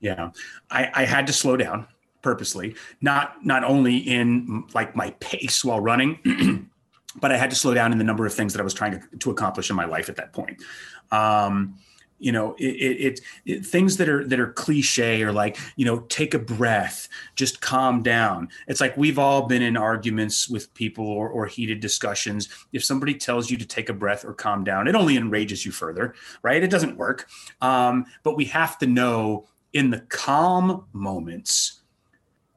Yeah, 0.00 0.30
I, 0.70 0.90
I 0.94 1.04
had 1.04 1.26
to 1.26 1.32
slow 1.32 1.56
down. 1.56 1.86
purposely, 2.22 2.74
not 3.00 3.44
not 3.44 3.64
only 3.64 3.96
in 3.96 4.64
like 4.74 4.94
my 4.94 5.10
pace 5.20 5.64
while 5.64 5.80
running, 5.80 6.68
but 7.20 7.32
I 7.32 7.36
had 7.36 7.50
to 7.50 7.56
slow 7.56 7.74
down 7.74 7.92
in 7.92 7.98
the 7.98 8.04
number 8.04 8.26
of 8.26 8.34
things 8.34 8.52
that 8.52 8.60
I 8.60 8.64
was 8.64 8.74
trying 8.74 8.92
to, 8.92 9.18
to 9.18 9.30
accomplish 9.30 9.70
in 9.70 9.76
my 9.76 9.86
life 9.86 10.08
at 10.08 10.16
that 10.16 10.32
point. 10.32 10.62
Um, 11.10 11.78
you 12.20 12.30
know 12.32 12.54
it, 12.58 12.64
it, 12.64 13.20
it, 13.46 13.66
things 13.66 13.96
that 13.96 14.08
are 14.08 14.24
that 14.26 14.38
are 14.38 14.52
cliche 14.52 15.22
or 15.22 15.32
like 15.32 15.58
you 15.76 15.84
know 15.84 16.00
take 16.00 16.34
a 16.34 16.38
breath 16.38 17.08
just 17.34 17.60
calm 17.60 18.02
down. 18.02 18.48
It's 18.68 18.80
like 18.80 18.96
we've 18.96 19.18
all 19.18 19.46
been 19.46 19.62
in 19.62 19.76
arguments 19.76 20.48
with 20.48 20.72
people 20.74 21.06
or, 21.06 21.28
or 21.28 21.46
heated 21.46 21.80
discussions. 21.80 22.48
If 22.72 22.84
somebody 22.84 23.14
tells 23.14 23.50
you 23.50 23.56
to 23.56 23.66
take 23.66 23.88
a 23.88 23.94
breath 23.94 24.24
or 24.24 24.34
calm 24.34 24.64
down 24.64 24.86
it 24.86 24.94
only 24.94 25.16
enrages 25.16 25.64
you 25.64 25.72
further 25.72 26.14
right? 26.42 26.62
It 26.62 26.70
doesn't 26.70 26.96
work. 26.96 27.28
Um, 27.60 28.06
but 28.22 28.36
we 28.36 28.44
have 28.46 28.78
to 28.78 28.86
know 28.86 29.46
in 29.72 29.90
the 29.90 30.00
calm 30.00 30.86
moments 30.92 31.76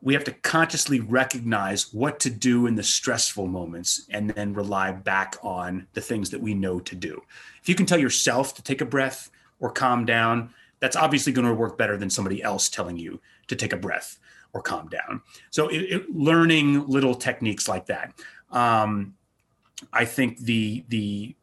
we 0.01 0.13
have 0.13 0.25
to 0.25 0.33
consciously 0.33 0.99
recognize 0.99 1.93
what 1.93 2.19
to 2.19 2.29
do 2.29 2.67
in 2.67 2.75
the 2.75 2.83
stressful 2.83 3.47
moments 3.47 4.05
and 4.09 4.29
then 4.31 4.53
rely 4.53 4.91
back 4.91 5.37
on 5.41 5.87
the 5.93 6.01
things 6.01 6.29
that 6.29 6.41
we 6.41 6.53
know 6.53 6.77
to 6.81 6.93
do. 6.93 7.21
If 7.61 7.69
you 7.69 7.75
can 7.75 7.85
tell 7.85 7.99
yourself 7.99 8.53
to 8.55 8.61
take 8.61 8.81
a 8.81 8.85
breath 8.85 9.31
or 9.59 9.71
calm 9.71 10.05
down, 10.05 10.53
that's 10.79 10.95
obviously 10.95 11.31
going 11.31 11.47
to 11.47 11.53
work 11.53 11.77
better 11.77 11.97
than 11.97 12.09
somebody 12.09 12.43
else 12.43 12.69
telling 12.69 12.97
you 12.97 13.21
to 13.47 13.55
take 13.55 13.73
a 13.73 13.77
breath 13.77 14.19
or 14.53 14.61
calm 14.61 14.87
down. 14.89 15.21
So 15.49 15.67
it, 15.67 15.77
it, 15.77 16.15
learning 16.15 16.87
little 16.87 17.15
techniques 17.15 17.67
like 17.67 17.85
that. 17.87 18.13
Um, 18.51 19.15
I 19.91 20.05
think 20.05 20.39
the 20.39 20.83
the 20.89 21.35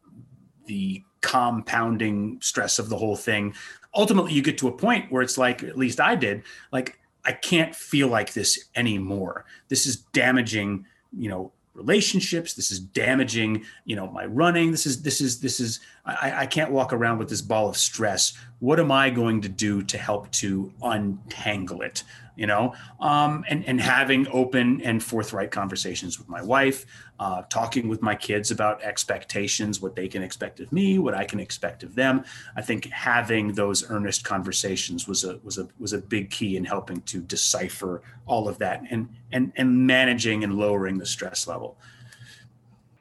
the 0.65 1.03
compounding 1.21 2.39
stress 2.41 2.79
of 2.79 2.89
the 2.89 2.97
whole 2.97 3.15
thing. 3.15 3.53
Ultimately, 3.93 4.33
you 4.33 4.41
get 4.41 4.57
to 4.59 4.67
a 4.67 4.71
point 4.71 5.11
where 5.11 5.21
it's 5.21 5.37
like, 5.37 5.63
at 5.63 5.77
least 5.77 5.99
I 5.99 6.15
did, 6.15 6.43
like 6.71 6.97
I 7.25 7.33
can't 7.33 7.75
feel 7.75 8.07
like 8.07 8.33
this 8.33 8.69
anymore. 8.75 9.45
This 9.67 9.85
is 9.85 9.97
damaging, 10.13 10.85
you 11.11 11.29
know, 11.29 11.51
relationships. 11.73 12.53
This 12.53 12.71
is 12.71 12.79
damaging 12.79 13.63
you 13.85 13.95
know 13.95 14.07
my 14.07 14.25
running. 14.25 14.71
This 14.71 14.85
is 14.85 15.01
this 15.01 15.21
is 15.21 15.39
this 15.39 15.59
is 15.59 15.79
I, 16.05 16.33
I 16.41 16.45
can't 16.45 16.71
walk 16.71 16.93
around 16.93 17.19
with 17.19 17.29
this 17.29 17.41
ball 17.41 17.69
of 17.69 17.77
stress. 17.77 18.33
What 18.59 18.79
am 18.79 18.91
i 18.91 19.09
going 19.09 19.41
to 19.41 19.49
do 19.49 19.81
to 19.83 19.97
help 19.97 20.31
to 20.31 20.71
untangle 20.81 21.81
it 21.81 22.03
you 22.41 22.47
know 22.47 22.73
um, 22.99 23.45
and 23.49 23.63
and 23.65 23.79
having 23.79 24.27
open 24.31 24.81
and 24.81 25.03
forthright 25.03 25.51
conversations 25.51 26.17
with 26.19 26.27
my 26.27 26.41
wife 26.41 26.85
uh, 27.19 27.43
talking 27.49 27.87
with 27.87 28.01
my 28.01 28.15
kids 28.15 28.51
about 28.51 28.81
expectations 28.81 29.79
what 29.79 29.95
they 29.95 30.07
can 30.07 30.23
expect 30.23 30.59
of 30.59 30.71
me 30.71 30.99
what 30.99 31.13
i 31.13 31.23
can 31.23 31.39
expect 31.39 31.83
of 31.83 31.95
them. 31.95 32.23
I 32.55 32.61
think 32.61 32.85
having 32.87 33.53
those 33.53 33.89
earnest 33.89 34.23
conversations 34.23 35.07
was 35.07 35.23
a 35.23 35.39
was 35.43 35.57
a 35.57 35.67
was 35.79 35.93
a 35.93 35.99
big 35.99 36.29
key 36.29 36.57
in 36.57 36.65
helping 36.65 37.01
to 37.01 37.21
decipher 37.21 38.01
all 38.25 38.47
of 38.47 38.57
that 38.59 38.83
and 38.89 39.09
and 39.31 39.51
and 39.55 39.85
managing 39.85 40.43
and 40.43 40.55
lowering 40.55 40.97
the 40.97 41.05
stress 41.05 41.47
level. 41.47 41.77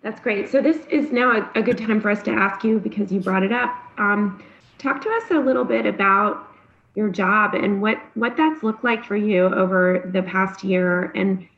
That's 0.03 0.21
great. 0.21 0.49
So 0.49 0.63
this 0.63 0.87
is 0.87 1.13
now 1.13 1.33
a, 1.33 1.59
a 1.59 1.63
good 1.63 1.79
time 1.79 2.01
for 2.01 2.11
us 2.11 2.23
to 2.23 2.31
ask 2.31 2.65
you 2.65 2.79
because 2.79 3.13
you 3.13 3.21
brought 3.21 3.43
it 3.43 3.53
up. 3.53 3.75
Um, 3.99 4.43
talk 4.79 5.03
to 5.03 5.11
us 5.11 5.31
a 5.31 5.39
little 5.39 5.65
bit 5.65 5.85
about 5.85 6.50
your 6.95 7.09
job 7.09 7.55
and 7.55 7.81
what 7.81 7.99
what 8.15 8.37
that's 8.37 8.63
looked 8.63 8.85
like 8.85 9.05
for 9.05 9.17
you 9.17 9.45
over 9.45 10.11
the 10.13 10.23
past 10.23 10.65
year. 10.65 11.13
And 11.15 11.49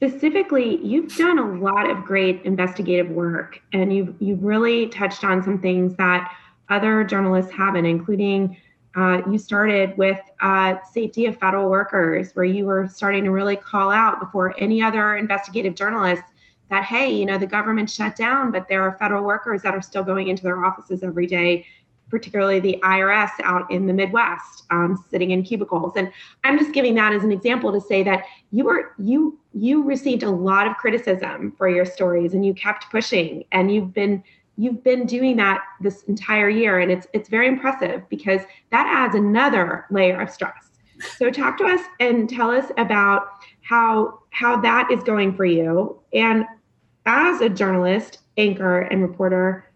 specifically 0.00 0.76
you've 0.82 1.14
done 1.16 1.38
a 1.38 1.52
lot 1.58 1.90
of 1.90 2.04
great 2.04 2.40
investigative 2.44 3.10
work 3.10 3.60
and 3.72 3.94
you've 3.94 4.14
you've 4.18 4.42
really 4.42 4.86
touched 4.88 5.24
on 5.24 5.42
some 5.42 5.60
things 5.60 5.94
that 5.96 6.34
other 6.70 7.04
journalists 7.04 7.52
haven't 7.52 7.84
including 7.84 8.56
uh, 8.96 9.20
you 9.30 9.36
started 9.36 9.96
with 9.98 10.18
uh, 10.40 10.74
safety 10.90 11.26
of 11.26 11.38
federal 11.38 11.70
workers 11.70 12.32
where 12.32 12.44
you 12.44 12.64
were 12.64 12.88
starting 12.88 13.22
to 13.24 13.30
really 13.30 13.56
call 13.56 13.90
out 13.90 14.18
before 14.18 14.54
any 14.58 14.82
other 14.82 15.16
investigative 15.16 15.74
journalists 15.74 16.24
that 16.70 16.84
hey 16.84 17.12
you 17.12 17.26
know 17.26 17.36
the 17.36 17.46
government 17.46 17.90
shut 17.90 18.16
down 18.16 18.50
but 18.50 18.68
there 18.68 18.82
are 18.82 18.96
federal 18.96 19.24
workers 19.24 19.60
that 19.60 19.74
are 19.74 19.82
still 19.82 20.04
going 20.04 20.28
into 20.28 20.42
their 20.42 20.64
offices 20.64 21.02
every 21.02 21.26
day 21.26 21.66
particularly 22.10 22.60
the 22.60 22.78
IRS 22.82 23.30
out 23.44 23.70
in 23.70 23.86
the 23.86 23.92
Midwest, 23.92 24.64
um, 24.70 25.02
sitting 25.10 25.30
in 25.30 25.42
cubicles. 25.42 25.92
And 25.96 26.12
I'm 26.44 26.58
just 26.58 26.72
giving 26.72 26.94
that 26.96 27.12
as 27.12 27.24
an 27.24 27.32
example 27.32 27.72
to 27.72 27.80
say 27.80 28.02
that 28.02 28.24
you 28.50 28.64
were 28.64 28.92
you 28.98 29.38
you 29.52 29.82
received 29.82 30.22
a 30.22 30.30
lot 30.30 30.66
of 30.66 30.76
criticism 30.76 31.52
for 31.56 31.68
your 31.68 31.84
stories, 31.84 32.34
and 32.34 32.44
you 32.44 32.54
kept 32.54 32.90
pushing, 32.90 33.44
and 33.52 33.72
you've 33.72 33.94
been 33.94 34.22
you've 34.56 34.84
been 34.84 35.06
doing 35.06 35.36
that 35.36 35.62
this 35.80 36.02
entire 36.04 36.48
year, 36.48 36.80
and 36.80 36.90
it's 36.90 37.06
it's 37.12 37.28
very 37.28 37.48
impressive 37.48 38.02
because 38.08 38.42
that 38.70 38.86
adds 38.86 39.14
another 39.14 39.86
layer 39.90 40.20
of 40.20 40.30
stress. 40.30 40.70
So 41.16 41.30
talk 41.30 41.56
to 41.58 41.64
us 41.64 41.80
and 41.98 42.28
tell 42.28 42.50
us 42.50 42.70
about 42.76 43.28
how 43.62 44.20
how 44.30 44.60
that 44.60 44.90
is 44.90 45.02
going 45.02 45.34
for 45.34 45.44
you, 45.44 46.00
and 46.12 46.44
as 47.06 47.40
a 47.40 47.48
journalist, 47.48 48.18
anchor, 48.36 48.80
and 48.80 49.02
reporter 49.02 49.69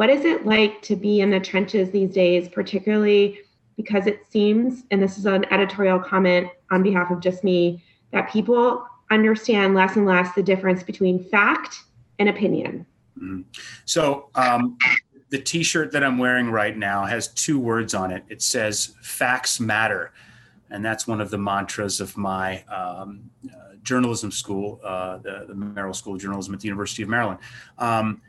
what 0.00 0.08
is 0.08 0.24
it 0.24 0.46
like 0.46 0.80
to 0.80 0.96
be 0.96 1.20
in 1.20 1.28
the 1.30 1.38
trenches 1.38 1.90
these 1.90 2.10
days, 2.10 2.48
particularly 2.48 3.38
because 3.76 4.06
it 4.06 4.24
seems, 4.30 4.84
and 4.90 5.02
this 5.02 5.18
is 5.18 5.26
an 5.26 5.44
editorial 5.52 5.98
comment 5.98 6.48
on 6.70 6.82
behalf 6.82 7.10
of 7.10 7.20
just 7.20 7.44
me, 7.44 7.84
that 8.10 8.30
people 8.30 8.82
understand 9.10 9.74
less 9.74 9.96
and 9.96 10.06
less 10.06 10.34
the 10.34 10.42
difference 10.42 10.82
between 10.82 11.22
fact 11.28 11.76
and 12.18 12.30
opinion? 12.30 12.86
Mm-hmm. 13.18 13.42
So, 13.84 14.30
um, 14.36 14.78
the 15.28 15.38
t 15.38 15.62
shirt 15.62 15.92
that 15.92 16.02
I'm 16.02 16.16
wearing 16.16 16.50
right 16.50 16.78
now 16.78 17.04
has 17.04 17.28
two 17.28 17.58
words 17.58 17.92
on 17.92 18.10
it. 18.10 18.24
It 18.30 18.40
says, 18.40 18.94
Facts 19.02 19.60
Matter. 19.60 20.14
And 20.70 20.82
that's 20.82 21.06
one 21.06 21.20
of 21.20 21.30
the 21.30 21.36
mantras 21.36 22.00
of 22.00 22.16
my 22.16 22.62
um, 22.68 23.28
uh, 23.46 23.74
journalism 23.82 24.30
school, 24.30 24.80
uh, 24.82 25.18
the, 25.18 25.44
the 25.46 25.54
Merrill 25.54 25.92
School 25.92 26.14
of 26.14 26.22
Journalism 26.22 26.54
at 26.54 26.60
the 26.60 26.68
University 26.68 27.02
of 27.02 27.10
Maryland. 27.10 27.40
Um, 27.76 28.22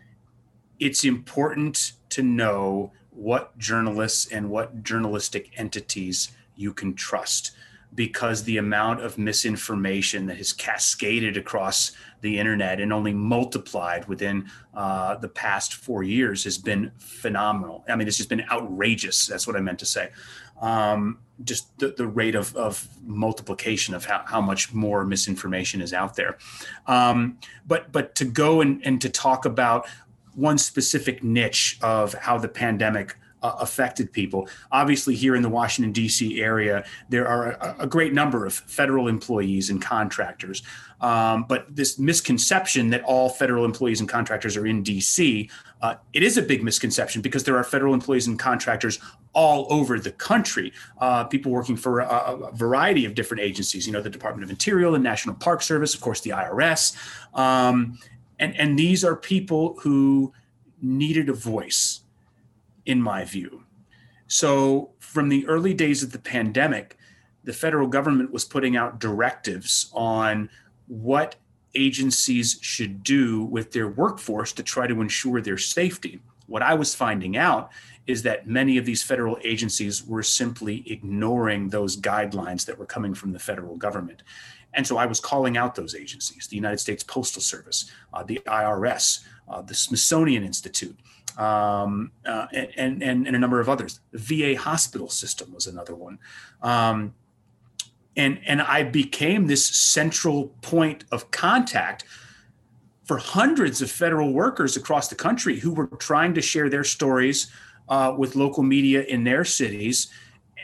it's 0.82 1.05
important 1.05 1.93
to 2.09 2.23
know 2.23 2.91
what 3.11 3.57
journalists 3.57 4.29
and 4.32 4.49
what 4.49 4.84
journalistic 4.84 5.51
entities 5.55 6.36
you 6.55 6.73
can 6.73 6.93
trust 6.95 7.51
because 7.93 8.43
the 8.43 8.57
amount 8.57 9.01
of 9.01 9.17
misinformation 9.17 10.25
that 10.25 10.38
has 10.38 10.53
cascaded 10.53 11.38
across 11.38 11.91
the 12.21 12.39
internet 12.39 12.79
and 12.79 12.93
only 12.93 13.13
multiplied 13.13 14.07
within 14.07 14.49
uh, 14.73 15.15
the 15.17 15.27
past 15.27 15.73
four 15.73 16.01
years 16.01 16.43
has 16.45 16.57
been 16.57 16.91
phenomenal. 16.97 17.84
I 17.89 17.95
mean, 17.95 18.07
it's 18.07 18.17
just 18.17 18.29
been 18.29 18.45
outrageous. 18.49 19.27
That's 19.27 19.45
what 19.45 19.55
I 19.55 19.59
meant 19.59 19.79
to 19.79 19.86
say. 19.86 20.09
Um, 20.61 21.19
just 21.43 21.77
the, 21.79 21.89
the 21.89 22.07
rate 22.07 22.36
of, 22.36 22.55
of 22.55 22.88
multiplication 23.03 23.93
of 23.93 24.05
how, 24.05 24.23
how 24.25 24.41
much 24.41 24.73
more 24.73 25.03
misinformation 25.03 25.82
is 25.82 25.91
out 25.91 26.15
there. 26.15 26.38
Um, 26.88 27.39
but 27.67 27.91
but 27.91 28.15
to 28.15 28.25
go 28.25 28.61
and, 28.61 28.79
and 28.86 29.01
to 29.01 29.09
talk 29.09 29.45
about 29.45 29.88
one 30.36 30.57
specific 30.57 31.23
niche 31.23 31.77
of 31.82 32.13
how 32.13 32.38
the 32.38 32.47
pandemic 32.47 33.15
uh, 33.43 33.55
affected 33.59 34.11
people. 34.11 34.47
Obviously, 34.71 35.15
here 35.15 35.36
in 35.36 35.41
the 35.41 35.49
Washington, 35.49 35.91
D.C. 35.91 36.41
area, 36.41 36.86
there 37.09 37.27
are 37.27 37.51
a, 37.51 37.75
a, 37.79 37.88
great 37.88 38.13
number 38.13 38.45
of 38.45 38.53
federal 38.53 39.07
employees 39.07 39.69
and 39.69 39.82
contractors. 39.82 40.61
Um, 40.99 41.45
but 41.49 41.75
this 41.75 41.97
misconception 41.97 42.91
that 42.91 43.03
all 43.03 43.29
federal 43.29 43.65
employees 43.65 43.99
and 43.99 44.07
contractors 44.07 44.55
are 44.55 44.67
in 44.67 44.84
D.C., 44.84 45.49
uh, 45.82 45.95
it 46.13 46.21
is 46.21 46.38
a 46.38 46.43
big 46.43 46.63
misconception 46.63 47.23
because 47.23 47.43
there 47.43 47.57
are 47.57 47.63
federal 47.63 47.95
employees 47.95 48.27
and 48.27 48.38
contractors 48.38 48.99
all 49.34 49.65
over 49.73 49.99
the 49.99 50.11
country. 50.11 50.71
Uh, 50.99 51.23
people 51.23 51.51
working 51.51 51.75
for 51.75 52.01
a, 52.01 52.05
a, 52.05 52.51
variety 52.51 53.05
of 53.05 53.15
different 53.15 53.41
agencies, 53.41 53.88
you 53.88 53.93
know, 53.93 54.01
the 54.01 54.09
Department 54.09 54.43
of 54.43 54.51
Interior, 54.51 54.91
the 54.91 54.99
National 54.99 55.34
Park 55.34 55.63
Service, 55.63 55.95
of 55.95 56.01
course, 56.01 56.21
the 56.21 56.29
IRS. 56.29 56.95
Um, 57.34 57.97
and 58.41 58.59
and 58.59 58.77
these 58.77 59.05
are 59.05 59.15
people 59.15 59.77
who 59.81 60.33
needed 60.81 61.29
a 61.29 61.33
voice 61.33 62.01
in 62.85 63.01
my 63.01 63.23
view. 63.23 63.63
So 64.27 64.91
from 64.99 65.29
the 65.29 65.45
early 65.47 65.73
days 65.73 66.03
of 66.03 66.11
the 66.11 66.19
pandemic 66.19 66.97
the 67.43 67.53
federal 67.53 67.87
government 67.87 68.31
was 68.31 68.45
putting 68.45 68.75
out 68.75 68.99
directives 68.99 69.89
on 69.93 70.47
what 70.87 71.35
agencies 71.73 72.59
should 72.61 73.03
do 73.03 73.45
with 73.45 73.71
their 73.71 73.87
workforce 73.87 74.51
to 74.53 74.61
try 74.61 74.85
to 74.85 75.01
ensure 75.01 75.41
their 75.41 75.57
safety. 75.57 76.19
What 76.47 76.61
i 76.61 76.73
was 76.73 76.93
finding 76.93 77.37
out 77.37 77.71
is 78.07 78.23
that 78.23 78.47
many 78.47 78.77
of 78.77 78.85
these 78.85 79.03
federal 79.03 79.37
agencies 79.43 80.03
were 80.05 80.23
simply 80.23 80.83
ignoring 80.91 81.69
those 81.69 81.95
guidelines 81.95 82.65
that 82.65 82.77
were 82.77 82.85
coming 82.85 83.13
from 83.13 83.31
the 83.31 83.39
federal 83.39 83.75
government 83.75 84.23
and 84.74 84.86
so 84.86 84.97
I 84.97 85.05
was 85.05 85.19
calling 85.19 85.57
out 85.57 85.76
those 85.76 85.95
agencies 85.95 86.47
the 86.47 86.55
United 86.55 86.80
States 86.80 87.03
Postal 87.03 87.41
Service, 87.41 87.91
uh, 88.13 88.24
the 88.24 88.39
IRS, 88.45 89.24
uh, 89.49 89.61
the 89.61 89.74
Smithsonian 89.74 90.43
Institute, 90.43 90.97
um, 91.38 92.11
uh, 92.26 92.47
and, 92.53 93.01
and, 93.03 93.28
and, 93.28 93.36
a 93.36 93.39
number 93.39 93.59
of 93.59 93.69
others. 93.69 93.99
The 94.11 94.53
VA 94.53 94.59
hospital 94.59 95.09
system 95.09 95.53
was 95.53 95.67
another 95.67 95.95
one. 95.95 96.19
Um, 96.61 97.13
and, 98.17 98.39
and 98.45 98.61
I 98.61 98.84
became 98.84 99.47
this 99.47 99.65
central 99.65 100.49
point 100.61 101.05
of 101.11 101.32
contact 101.32 102.03
for 103.03 103.17
hundreds 103.17 103.82
of 103.82 103.89
federal 103.89 104.34
workers 104.34 104.76
across 104.76 105.07
the 105.07 105.15
country 105.15 105.59
who 105.59 105.74
were 105.74 105.88
trying 105.88 106.34
to 106.34 106.41
share 106.41 106.69
their 106.69 106.84
stories 106.84 107.51
uh, 107.89 108.13
with 108.17 108.36
local 108.36 108.63
media 108.63 109.03
in 109.03 109.24
their 109.24 109.43
cities 109.43 110.09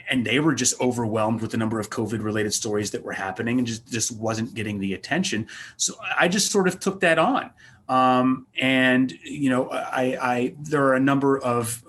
and 0.10 0.26
they 0.26 0.40
were 0.40 0.54
just 0.54 0.80
overwhelmed 0.82 1.42
with 1.42 1.52
the 1.52 1.58
number 1.58 1.80
of 1.80 1.90
COVID 1.90 2.24
related 2.24 2.54
stories 2.54 2.92
that 2.92 3.04
were 3.04 3.14
happening 3.14 3.58
and 3.58 3.68
just, 3.68 3.88
just 3.88 4.12
wasn't 4.12 4.54
getting 4.54 4.80
the 4.80 4.94
attention. 4.94 5.48
So 5.76 5.96
I 6.18 6.28
just 6.28 6.52
sort 6.52 6.68
of 6.68 6.80
took 6.80 7.02
that 7.02 7.20
on. 7.20 7.52
Um, 7.90 8.48
and 8.58 9.12
you 9.24 9.50
know, 9.50 9.70
I, 9.70 10.18
I, 10.22 10.56
there 10.60 10.84
are 10.84 10.96
a 10.96 11.00
number 11.00 11.40
of. 11.40 11.82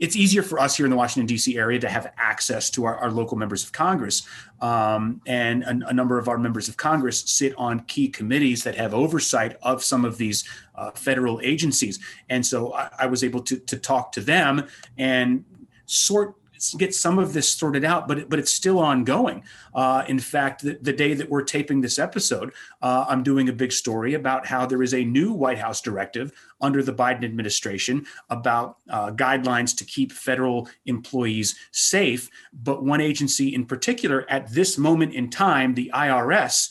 It's 0.00 0.16
easier 0.16 0.42
for 0.42 0.58
us 0.58 0.76
here 0.76 0.86
in 0.86 0.90
the 0.90 0.96
Washington 0.96 1.26
D.C. 1.26 1.56
area 1.56 1.78
to 1.78 1.88
have 1.88 2.12
access 2.16 2.68
to 2.70 2.84
our, 2.84 2.96
our 2.96 3.10
local 3.12 3.36
members 3.36 3.62
of 3.62 3.70
Congress, 3.70 4.26
um, 4.60 5.20
and 5.24 5.62
a, 5.62 5.88
a, 5.88 5.92
number 5.92 6.18
of 6.18 6.28
our 6.28 6.36
members 6.36 6.68
of 6.68 6.76
Congress 6.76 7.20
sit 7.20 7.54
on 7.56 7.80
key 7.80 8.08
committees 8.08 8.64
that 8.64 8.74
have 8.74 8.92
oversight 8.92 9.56
of 9.62 9.84
some 9.84 10.04
of 10.04 10.18
these 10.18 10.48
uh, 10.74 10.90
federal 10.90 11.40
agencies. 11.42 12.00
And 12.28 12.44
so 12.44 12.74
I, 12.74 12.90
I 13.00 13.06
was 13.06 13.22
able 13.22 13.40
to 13.42 13.56
to 13.56 13.78
talk 13.78 14.10
to 14.12 14.20
them 14.20 14.66
and 14.98 15.44
sort 15.86 16.34
get 16.78 16.94
some 16.94 17.18
of 17.18 17.32
this 17.32 17.48
sorted 17.48 17.84
out, 17.84 18.08
but 18.08 18.28
but 18.28 18.38
it's 18.38 18.50
still 18.50 18.78
ongoing. 18.78 19.42
Uh, 19.74 20.04
in 20.08 20.18
fact, 20.18 20.62
the, 20.62 20.78
the, 20.80 20.92
day 20.92 21.14
that 21.14 21.28
we're 21.28 21.42
taping 21.42 21.80
this 21.80 21.98
episode, 21.98 22.52
uh, 22.82 23.04
I'm 23.08 23.22
doing 23.22 23.48
a 23.48 23.52
big 23.52 23.72
story 23.72 24.14
about 24.14 24.46
how 24.46 24.66
there 24.66 24.82
is 24.82 24.94
a 24.94 25.04
new 25.04 25.32
White 25.32 25.58
House 25.58 25.80
directive 25.80 26.32
under 26.60 26.82
the 26.82 26.94
Biden 26.94 27.24
administration 27.24 28.06
about 28.30 28.78
uh, 28.88 29.10
guidelines 29.10 29.76
to 29.76 29.84
keep 29.84 30.12
federal 30.12 30.68
employees 30.86 31.56
safe. 31.72 32.30
But 32.52 32.84
one 32.84 33.00
agency 33.00 33.54
in 33.54 33.66
particular, 33.66 34.24
at 34.30 34.50
this 34.52 34.78
moment 34.78 35.14
in 35.14 35.30
time, 35.30 35.74
the 35.74 35.90
IRS, 35.94 36.70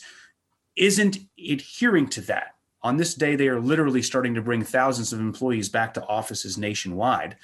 isn't 0.76 1.18
adhering 1.38 2.08
to 2.08 2.20
that. 2.22 2.56
On 2.82 2.96
this 2.96 3.14
day, 3.14 3.34
they 3.34 3.48
are 3.48 3.60
literally 3.60 4.02
starting 4.02 4.34
to 4.34 4.42
bring 4.42 4.62
thousands 4.62 5.12
of 5.12 5.18
employees 5.18 5.68
back 5.68 5.94
to 5.94 6.06
offices 6.06 6.56
nationwide. 6.56 7.36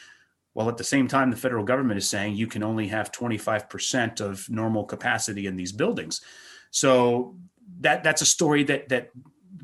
While 0.55 0.69
at 0.69 0.77
the 0.77 0.85
same 0.85 1.09
time, 1.09 1.31
the 1.31 1.37
federal 1.37 1.65
government 1.65 1.99
is 1.99 2.09
saying 2.09 2.37
you 2.37 2.47
can 2.47 2.63
only 2.63 2.89
have 2.89 3.11
25% 3.11 4.21
of 4.21 4.49
normal 4.51 4.85
capacity 4.85 5.47
in 5.47 5.57
these 5.57 5.73
buildings. 5.73 6.21
So 6.71 7.37
that 7.81 8.05
that's 8.05 8.23
a 8.23 8.27
story 8.27 8.65
that 8.65 8.89
that 8.91 9.11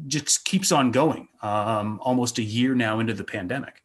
just 0.07 0.45
keeps 0.45 0.73
on 0.73 0.91
going 0.91 1.29
um, 1.43 2.01
almost 2.03 2.39
a 2.39 2.43
year 2.43 2.75
now 2.75 3.01
into 3.01 3.15
the 3.15 3.25
pandemic. 3.25 3.83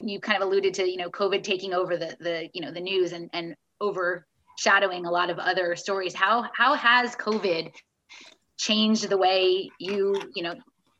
You 0.00 0.20
kind 0.20 0.40
of 0.40 0.48
alluded 0.48 0.74
to, 0.74 0.88
you 0.88 0.96
know, 0.96 1.10
COVID 1.10 1.42
taking 1.42 1.72
over 1.72 1.96
the 1.96 2.16
the 2.20 2.48
you 2.52 2.60
know 2.60 2.72
the 2.72 2.80
news 2.80 3.12
and 3.12 3.30
and 3.32 3.56
overshadowing 3.80 5.06
a 5.06 5.10
lot 5.10 5.30
of 5.30 5.38
other 5.38 5.74
stories. 5.76 6.14
How 6.14 6.48
how 6.54 6.74
has 6.74 7.16
COVID 7.16 7.72
changed 8.58 9.08
the 9.08 9.16
way 9.16 9.70
you 9.78 10.20
you 10.34 10.42
know 10.42 10.54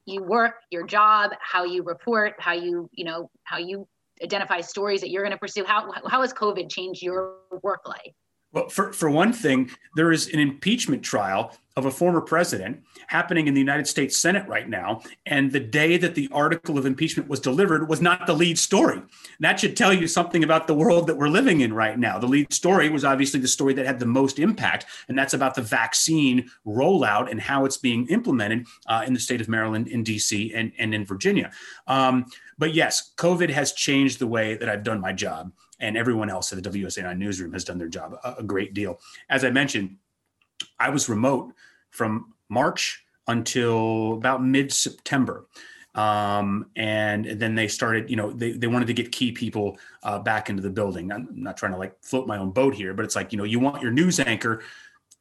you 0.05 0.23
work, 0.23 0.55
your 0.71 0.87
job, 0.87 1.31
how 1.41 1.65
you 1.65 1.83
report, 1.83 2.35
how 2.39 2.53
you 2.53 2.89
you 2.93 3.05
know 3.05 3.31
how 3.45 3.59
you 3.59 3.87
identify 4.23 4.61
stories 4.61 5.01
that 5.01 5.11
you're 5.11 5.23
going 5.23 5.33
to 5.33 5.39
pursue? 5.39 5.65
How, 5.65 5.91
how 6.07 6.21
has 6.21 6.33
COVID 6.33 6.71
changed 6.71 7.03
your 7.03 7.37
work 7.63 7.87
life? 7.87 8.13
Well, 8.53 8.69
for, 8.69 8.93
for 8.93 9.11
one 9.11 9.33
thing, 9.33 9.71
there 9.97 10.13
is 10.13 10.29
an 10.29 10.39
impeachment 10.39 11.03
trial 11.03 11.57
of 11.77 11.87
a 11.87 11.91
former 11.91 12.21
president 12.21 12.83
happening 13.07 13.47
in 13.47 13.55
the 13.55 13.61
United 13.61 13.87
States 13.87 14.17
Senate 14.17 14.47
right 14.49 14.69
now. 14.69 15.03
And 15.27 15.53
the 15.53 15.61
day 15.61 15.97
that 15.97 16.15
the 16.15 16.29
article 16.33 16.79
of 16.79 16.87
impeachment 16.87 17.29
was 17.29 17.41
delivered 17.41 17.89
was 17.89 18.01
not 18.01 18.27
the 18.27 18.35
lead 18.35 18.59
story. 18.59 19.03
That 19.41 19.61
should 19.61 19.77
tell 19.77 19.93
you 19.93 20.07
something 20.07 20.45
about 20.45 20.67
the 20.67 20.75
world 20.75 21.07
that 21.07 21.17
we're 21.17 21.29
living 21.29 21.61
in 21.61 21.73
right 21.73 21.99
now. 21.99 22.19
The 22.19 22.27
lead 22.27 22.53
story 22.53 22.89
was 22.89 23.05
obviously 23.05 23.41
the 23.41 23.49
story 23.49 23.75
that 23.75 23.87
had 23.87 24.01
the 24.01 24.07
most 24.07 24.39
impact, 24.39 24.87
and 25.09 25.19
that's 25.19 25.35
about 25.35 25.55
the 25.55 25.63
vaccine 25.63 26.51
rollout 26.67 27.31
and 27.31 27.41
how 27.41 27.65
it's 27.65 27.77
being 27.77 28.07
implemented 28.09 28.67
uh, 28.87 29.05
in 29.07 29.15
the 29.15 29.21
state 29.21 29.41
of 29.41 29.49
Maryland, 29.49 29.89
in 29.89 30.05
DC, 30.05 30.53
and, 30.55 30.73
and 30.79 30.95
in 30.95 31.05
Virginia. 31.05 31.51
Um, 31.87 32.27
but 32.59 32.75
yes, 32.75 33.13
COVID 33.17 33.51
has 33.51 33.73
changed 33.73 34.19
the 34.19 34.27
way 34.27 34.57
that 34.57 34.69
I've 34.69 34.85
done 34.85 35.01
my 35.01 35.13
job 35.13 35.53
and 35.81 35.97
everyone 35.97 36.31
else 36.31 36.53
at 36.53 36.63
the 36.63 36.71
WUSA 36.71 37.19
newsroom 37.19 37.53
has 37.53 37.65
done 37.65 37.77
their 37.77 37.89
job 37.89 38.17
a, 38.25 38.37
a 38.39 38.43
great 38.43 38.73
deal. 38.73 39.01
As 39.29 39.45
I 39.45 39.51
mentioned, 39.51 39.97
I 40.79 40.91
was 40.91 41.09
remote 41.09 41.53
from 41.91 42.35
March 42.49 43.05
until 43.27 44.15
about 44.15 44.45
mid 44.45 44.73
September. 44.73 45.47
Um, 45.95 46.71
and 46.75 47.27
then 47.27 47.55
they 47.55 47.69
started, 47.69 48.09
you 48.09 48.17
know, 48.17 48.31
they, 48.31 48.53
they 48.53 48.67
wanted 48.67 48.87
to 48.87 48.95
get 48.95 49.13
key 49.13 49.31
people 49.31 49.79
uh, 50.03 50.19
back 50.19 50.49
into 50.49 50.63
the 50.63 50.71
building. 50.71 51.13
I'm 51.13 51.29
not 51.33 51.57
trying 51.57 51.73
to 51.73 51.79
like 51.79 52.03
float 52.03 52.27
my 52.27 52.39
own 52.39 52.51
boat 52.51 52.75
here, 52.75 52.95
but 52.95 53.05
it's 53.05 53.15
like, 53.15 53.33
you 53.33 53.39
know, 53.39 53.45
you 53.45 53.61
want 53.61 53.83
your 53.83 53.91
news 53.91 54.19
anchor 54.19 54.63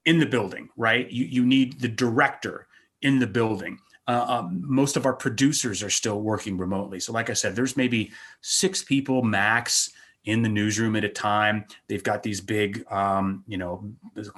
in 0.05 0.17
the 0.17 0.25
building, 0.25 0.69
right? 0.77 1.11
You, 1.11 1.25
you 1.25 1.45
need 1.45 1.79
the 1.81 1.89
director 1.89 2.67
in 3.01 3.19
the 3.19 3.27
building. 3.27 3.79
Uh, 4.07 4.25
um, 4.27 4.63
most 4.65 4.97
of 4.97 5.05
our 5.05 5.13
producers 5.13 5.83
are 5.83 5.89
still 5.89 6.21
working 6.21 6.57
remotely. 6.57 6.99
So, 6.99 7.11
like 7.11 7.29
I 7.29 7.33
said, 7.33 7.55
there's 7.55 7.77
maybe 7.77 8.11
six 8.41 8.83
people 8.83 9.21
max 9.21 9.91
in 10.25 10.43
the 10.43 10.49
newsroom 10.49 10.95
at 10.95 11.03
a 11.03 11.09
time. 11.09 11.65
They've 11.87 12.03
got 12.03 12.21
these 12.21 12.41
big, 12.41 12.85
um, 12.91 13.43
you 13.47 13.57
know, 13.57 13.91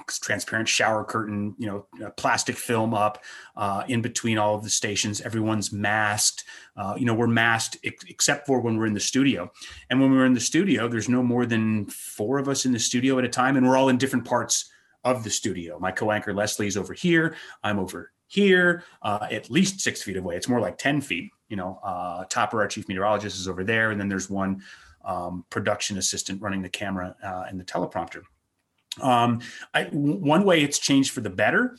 transparent 0.07 0.69
shower 0.69 1.03
curtain, 1.03 1.55
you 1.57 1.67
know, 1.67 2.11
plastic 2.15 2.55
film 2.55 2.93
up 2.93 3.23
uh, 3.57 3.83
in 3.87 4.01
between 4.01 4.37
all 4.37 4.55
of 4.55 4.63
the 4.63 4.69
stations. 4.69 5.19
Everyone's 5.21 5.73
masked. 5.73 6.45
Uh, 6.77 6.95
you 6.97 7.05
know, 7.05 7.13
we're 7.13 7.27
masked 7.27 7.77
ex- 7.83 8.05
except 8.07 8.47
for 8.47 8.61
when 8.61 8.77
we're 8.77 8.85
in 8.85 8.93
the 8.93 8.99
studio. 8.99 9.51
And 9.89 9.99
when 9.99 10.11
we're 10.11 10.25
in 10.25 10.33
the 10.33 10.39
studio, 10.39 10.87
there's 10.87 11.09
no 11.09 11.21
more 11.21 11.45
than 11.45 11.85
four 11.87 12.39
of 12.39 12.47
us 12.47 12.65
in 12.65 12.71
the 12.71 12.79
studio 12.79 13.19
at 13.19 13.25
a 13.25 13.29
time, 13.29 13.57
and 13.57 13.67
we're 13.67 13.77
all 13.77 13.89
in 13.89 13.97
different 13.97 14.25
parts 14.25 14.69
of 15.03 15.23
the 15.23 15.29
studio. 15.29 15.77
My 15.79 15.91
co-anchor 15.91 16.33
Leslie's 16.33 16.77
over 16.77 16.93
here. 16.93 17.35
I'm 17.61 17.77
over 17.77 18.11
here, 18.27 18.83
uh, 19.01 19.27
at 19.29 19.49
least 19.49 19.81
six 19.81 20.01
feet 20.01 20.17
away. 20.17 20.35
It's 20.35 20.47
more 20.47 20.59
like 20.59 20.77
10 20.77 21.01
feet. 21.01 21.31
You 21.49 21.57
know, 21.57 21.79
uh, 21.83 22.23
Topper, 22.29 22.61
our 22.61 22.67
chief 22.67 22.87
meteorologist, 22.87 23.37
is 23.37 23.47
over 23.47 23.63
there. 23.63 23.91
And 23.91 23.99
then 23.99 24.09
there's 24.09 24.29
one 24.29 24.63
um, 25.03 25.45
production 25.49 25.97
assistant 25.97 26.41
running 26.41 26.61
the 26.61 26.69
camera 26.69 27.15
uh, 27.23 27.45
and 27.47 27.59
the 27.59 27.63
teleprompter. 27.63 28.23
Um, 29.01 29.41
I, 29.73 29.85
one 29.85 30.43
way 30.43 30.63
it's 30.63 30.79
changed 30.79 31.11
for 31.11 31.21
the 31.21 31.29
better, 31.29 31.77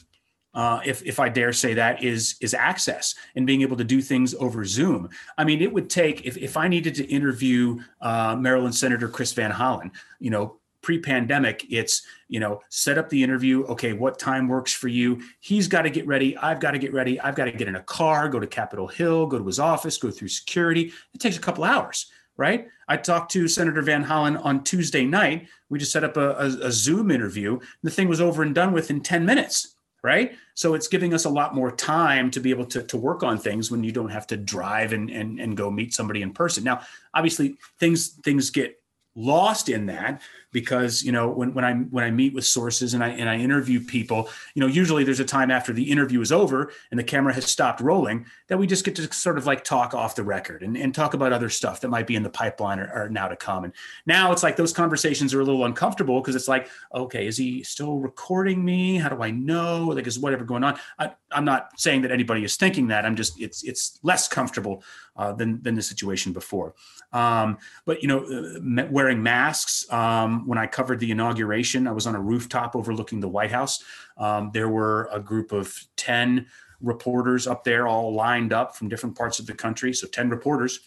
uh, 0.55 0.81
if, 0.85 1.03
if 1.05 1.19
I 1.19 1.29
dare 1.29 1.53
say 1.53 1.75
that, 1.75 2.03
is 2.03 2.37
is 2.41 2.55
access 2.55 3.15
and 3.35 3.47
being 3.47 3.63
able 3.63 3.77
to 3.77 3.85
do 3.85 4.01
things 4.01 4.35
over 4.35 4.65
Zoom. 4.65 5.09
I 5.37 5.45
mean, 5.45 5.61
it 5.61 5.73
would 5.73 5.91
take 5.91 6.25
if, 6.25 6.37
if 6.37 6.57
I 6.57 6.69
needed 6.69 6.95
to 6.97 7.05
interview 7.07 7.81
uh, 8.01 8.37
Maryland 8.37 8.75
Senator 8.75 9.09
Chris 9.09 9.33
Van 9.33 9.51
Hollen, 9.51 9.91
you 10.21 10.31
know, 10.31 10.61
pre-pandemic 10.85 11.65
it's 11.71 12.03
you 12.29 12.39
know 12.39 12.61
set 12.69 12.99
up 12.99 13.09
the 13.09 13.23
interview 13.23 13.65
okay 13.65 13.95
what 13.95 14.19
time 14.19 14.47
works 14.49 14.71
for 14.71 14.89
you 14.89 15.19
he's 15.41 15.67
got 15.67 15.81
to 15.81 15.89
get 15.89 16.07
ready 16.07 16.37
i've 16.37 16.61
got 16.61 16.73
to 16.73 16.79
get 16.79 16.93
ready 16.93 17.19
i've 17.21 17.35
got 17.35 17.47
to 17.47 17.53
get 17.53 17.69
in 17.69 17.77
a 17.77 17.83
car 17.85 18.29
go 18.29 18.39
to 18.39 18.47
capitol 18.47 18.87
hill 18.87 19.27
go 19.27 19.39
to 19.39 19.47
his 19.47 19.59
office 19.59 19.97
go 19.97 20.11
through 20.11 20.29
security 20.29 20.93
it 21.15 21.21
takes 21.21 21.39
a 21.39 21.41
couple 21.41 21.65
hours 21.65 22.11
right? 22.37 22.69
I 22.89 22.97
talked 22.97 23.31
to 23.33 23.49
Senator 23.49 23.83
Van 23.83 24.05
Hollen 24.05 24.43
on 24.45 24.65
Tuesday 24.65 25.05
night. 25.05 25.49
We 25.69 25.79
just 25.79 25.93
set 25.93 26.05
up 26.05 26.17
a, 26.17 26.31
a, 26.31 26.47
a, 26.67 26.73
Zoom 26.73 27.11
interview. 27.11 27.59
The 27.83 27.91
thing 27.91 28.09
was 28.09 28.21
over 28.21 28.43
and 28.43 28.55
done 28.55 28.73
with 28.73 28.91
in 28.91 29.01
10 29.01 29.25
minutes, 29.25 29.77
right? 30.03 30.35
So 30.55 30.75
it's 30.75 30.89
giving 30.89 31.15
us 31.15 31.25
a 31.25 31.31
lot 31.31 31.55
more 31.55 31.71
time 31.71 32.31
to 32.33 32.41
be 32.41 32.51
able 32.51 32.67
to, 32.67 32.83
to 32.83 32.97
work 32.97 33.23
on 33.23 33.39
things 33.39 33.71
when 33.71 33.85
you 33.85 33.93
don't 33.93 34.11
have 34.11 34.27
to 34.29 34.37
drive 34.37 34.93
and, 34.93 35.11
and, 35.11 35.41
and 35.41 35.57
go 35.57 35.71
meet 35.71 35.95
somebody 35.95 36.23
in 36.23 36.33
person. 36.33 36.65
Now, 36.65 36.83
obviously, 37.15 37.57
things 37.79 38.09
things 38.25 38.51
get 38.51 38.81
lost 39.17 39.69
in 39.69 39.87
that 39.87 40.21
because 40.55 41.03
you 41.03 41.13
know 41.13 41.29
when, 41.29 41.53
when 41.53 41.65
i 41.65 41.75
when 41.75 42.05
i 42.05 42.11
meet 42.11 42.33
with 42.33 42.47
sources 42.47 42.95
and 42.95 43.05
i 43.05 43.09
and 43.09 43.29
i 43.29 43.37
interview 43.37 43.85
people 43.85 44.31
you 44.55 44.61
know 44.61 44.67
usually 44.67 45.05
there's 45.05 45.21
a 45.21 45.25
time 45.25 45.51
after 45.51 45.73
the 45.73 45.91
interview 45.91 46.21
is 46.23 46.33
over 46.33 46.73
and 46.91 46.99
the 46.99 47.05
camera 47.05 47.35
has 47.35 47.45
stopped 47.45 47.81
rolling 47.81 48.25
that 48.49 48.59
we 48.59 48.67
just 48.67 48.85
get 48.85 48.95
to 48.95 49.13
sort 49.13 49.37
of 49.37 49.47
like 49.47 49.65
talk 49.65 49.95
off 49.95 50.15
the 50.15 50.23
record 50.23 50.63
and, 50.63 50.77
and 50.77 50.95
talk 50.95 51.15
about 51.15 51.33
other 51.33 51.49
stuff 51.49 51.81
that 51.81 51.89
might 51.89 52.07
be 52.07 52.15
in 52.15 52.23
the 52.23 52.31
pipeline 52.31 52.79
or, 52.79 52.91
or 52.95 53.09
now 53.09 53.27
to 53.27 53.37
come. 53.37 53.65
And 53.65 53.73
now 54.07 54.33
it's 54.33 54.43
like 54.43 54.57
those 54.57 54.73
conversations 54.73 55.35
are 55.35 55.41
a 55.41 55.45
little 55.45 55.65
uncomfortable 55.65 56.21
because 56.21 56.37
it's 56.37 56.49
like 56.49 56.69
okay 56.95 57.27
is 57.27 57.37
he 57.37 57.63
still 57.63 57.99
recording 57.99 58.65
me? 58.65 58.97
How 58.97 59.09
do 59.09 59.23
i 59.23 59.31
know? 59.31 59.89
Like 59.89 60.07
is 60.07 60.19
whatever 60.19 60.45
going 60.45 60.65
on? 60.65 60.79
I, 60.99 61.13
i'm 61.33 61.45
not 61.45 61.79
saying 61.81 62.03
that 62.03 62.13
anybody 62.13 62.45
is 62.45 62.57
thinking 62.57 62.89
that. 62.89 63.05
I'm 63.05 63.17
just 63.17 63.41
it's 63.41 63.63
it's 63.65 63.99
less 64.03 64.29
comfortable 64.29 64.85
uh, 65.17 65.33
than 65.33 65.63
than 65.63 65.75
the 65.75 65.83
situation 65.83 66.33
before. 66.33 66.75
Um, 67.13 67.59
but 67.85 68.03
you 68.03 68.09
know 68.09 68.25
uh, 68.25 68.87
wearing 68.91 69.23
masks 69.23 69.91
um, 69.93 70.44
when 70.47 70.59
I 70.59 70.67
covered 70.67 71.01
the 71.01 71.11
inauguration, 71.11 71.87
I 71.87 71.93
was 71.93 72.07
on 72.07 72.15
a 72.15 72.21
rooftop 72.21 72.77
overlooking 72.77 73.21
the 73.21 73.29
White 73.29 73.53
House. 73.53 73.83
Um, 74.17 74.51
there 74.53 74.69
were 74.69 75.09
a 75.13 75.21
group 75.21 75.53
of 75.53 75.77
10 75.97 76.47
reporters 76.81 77.47
up 77.47 77.65
there, 77.65 77.87
all 77.87 78.15
lined 78.15 78.53
up 78.53 78.77
from 78.77 78.89
different 78.89 79.17
parts 79.17 79.39
of 79.39 79.47
the 79.47 79.55
country. 79.55 79.93
So 79.93 80.07
10 80.07 80.31
reporters, 80.31 80.81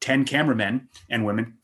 10 0.00 0.24
cameramen 0.24 0.88
and 1.10 1.24
women. 1.24 1.58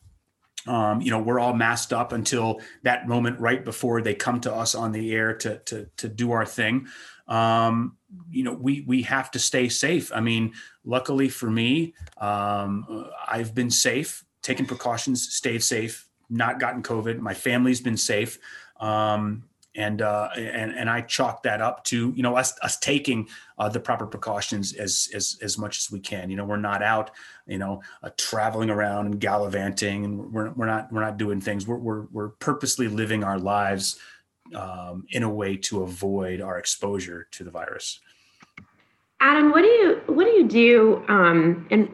Um, 0.67 1.03
you 1.03 1.11
know, 1.11 1.19
we're 1.21 1.41
all 1.41 1.53
masked 1.53 1.93
up 1.93 2.13
until 2.13 2.61
that 2.85 3.07
moment 3.07 3.39
right 3.39 3.65
before 3.65 4.01
they 4.01 4.15
come 4.15 4.41
to 4.43 4.55
us 4.55 4.75
on 4.75 4.93
the 4.93 5.13
air 5.13 5.35
to 5.35 5.59
to 5.59 5.87
to 5.99 6.09
do 6.09 6.33
our 6.33 6.47
thing. 6.47 6.87
Um, 7.29 7.99
you 8.31 8.45
know, 8.45 8.55
we 8.55 8.83
we 8.87 9.03
have 9.03 9.31
to 9.33 9.39
stay 9.39 9.69
safe. 9.69 10.11
I 10.15 10.21
mean, 10.21 10.55
luckily 10.85 11.29
for 11.29 11.51
me, 11.51 11.95
um, 12.17 13.11
I've 13.29 13.55
been 13.55 13.71
safe, 13.71 14.25
taken 14.43 14.65
precautions, 14.65 15.35
stayed 15.35 15.63
safe, 15.63 16.09
not 16.35 16.61
gotten 16.61 16.83
COVID. 16.83 17.19
My 17.19 17.35
family's 17.35 17.81
been 17.81 17.97
safe. 17.97 18.39
Um, 18.81 19.45
and 19.77 20.03
uh, 20.03 20.29
and 20.37 20.73
and 20.73 20.89
I 20.89 21.01
chalk 21.01 21.43
that 21.43 21.61
up 21.61 21.85
to 21.85 22.13
you 22.15 22.23
know 22.23 22.37
us 22.37 22.55
us 22.63 22.79
taking 22.79 23.29
uh, 23.59 23.69
the 23.69 23.81
proper 23.81 24.07
precautions 24.07 24.73
as 24.73 25.09
as 25.15 25.39
as 25.43 25.59
much 25.59 25.79
as 25.79 25.91
we 25.91 25.99
can. 25.99 26.31
You 26.31 26.37
know, 26.37 26.45
we're 26.45 26.57
not 26.57 26.83
out, 26.83 27.11
you 27.47 27.59
know, 27.59 27.83
uh, 28.03 28.11
traveling 28.17 28.71
around 28.71 29.07
and 29.07 29.21
gallivanting, 29.21 30.05
and 30.05 30.33
we're 30.33 30.51
we're 30.51 30.67
not 30.67 30.93
we're 30.93 31.01
not 31.01 31.17
doing 31.17 31.41
things. 31.41 31.67
We're 31.67 31.79
we're 31.79 32.03
we're 32.13 32.29
purposely 32.29 32.87
living 32.87 33.25
our 33.25 33.39
lives 33.39 33.99
um, 34.55 35.07
in 35.11 35.25
a 35.25 35.31
way 35.31 35.57
to 35.57 35.83
avoid 35.83 36.41
our 36.41 36.59
exposure 36.59 37.27
to 37.33 37.43
the 37.43 37.51
virus. 37.51 37.99
Adam, 39.21 39.51
what 39.51 39.63
do 39.63 39.69
you 39.69 40.01
what 40.07 40.25
do 40.25 40.31
you 40.31 40.47
do, 40.47 41.05
um, 41.09 41.67
and 41.73 41.89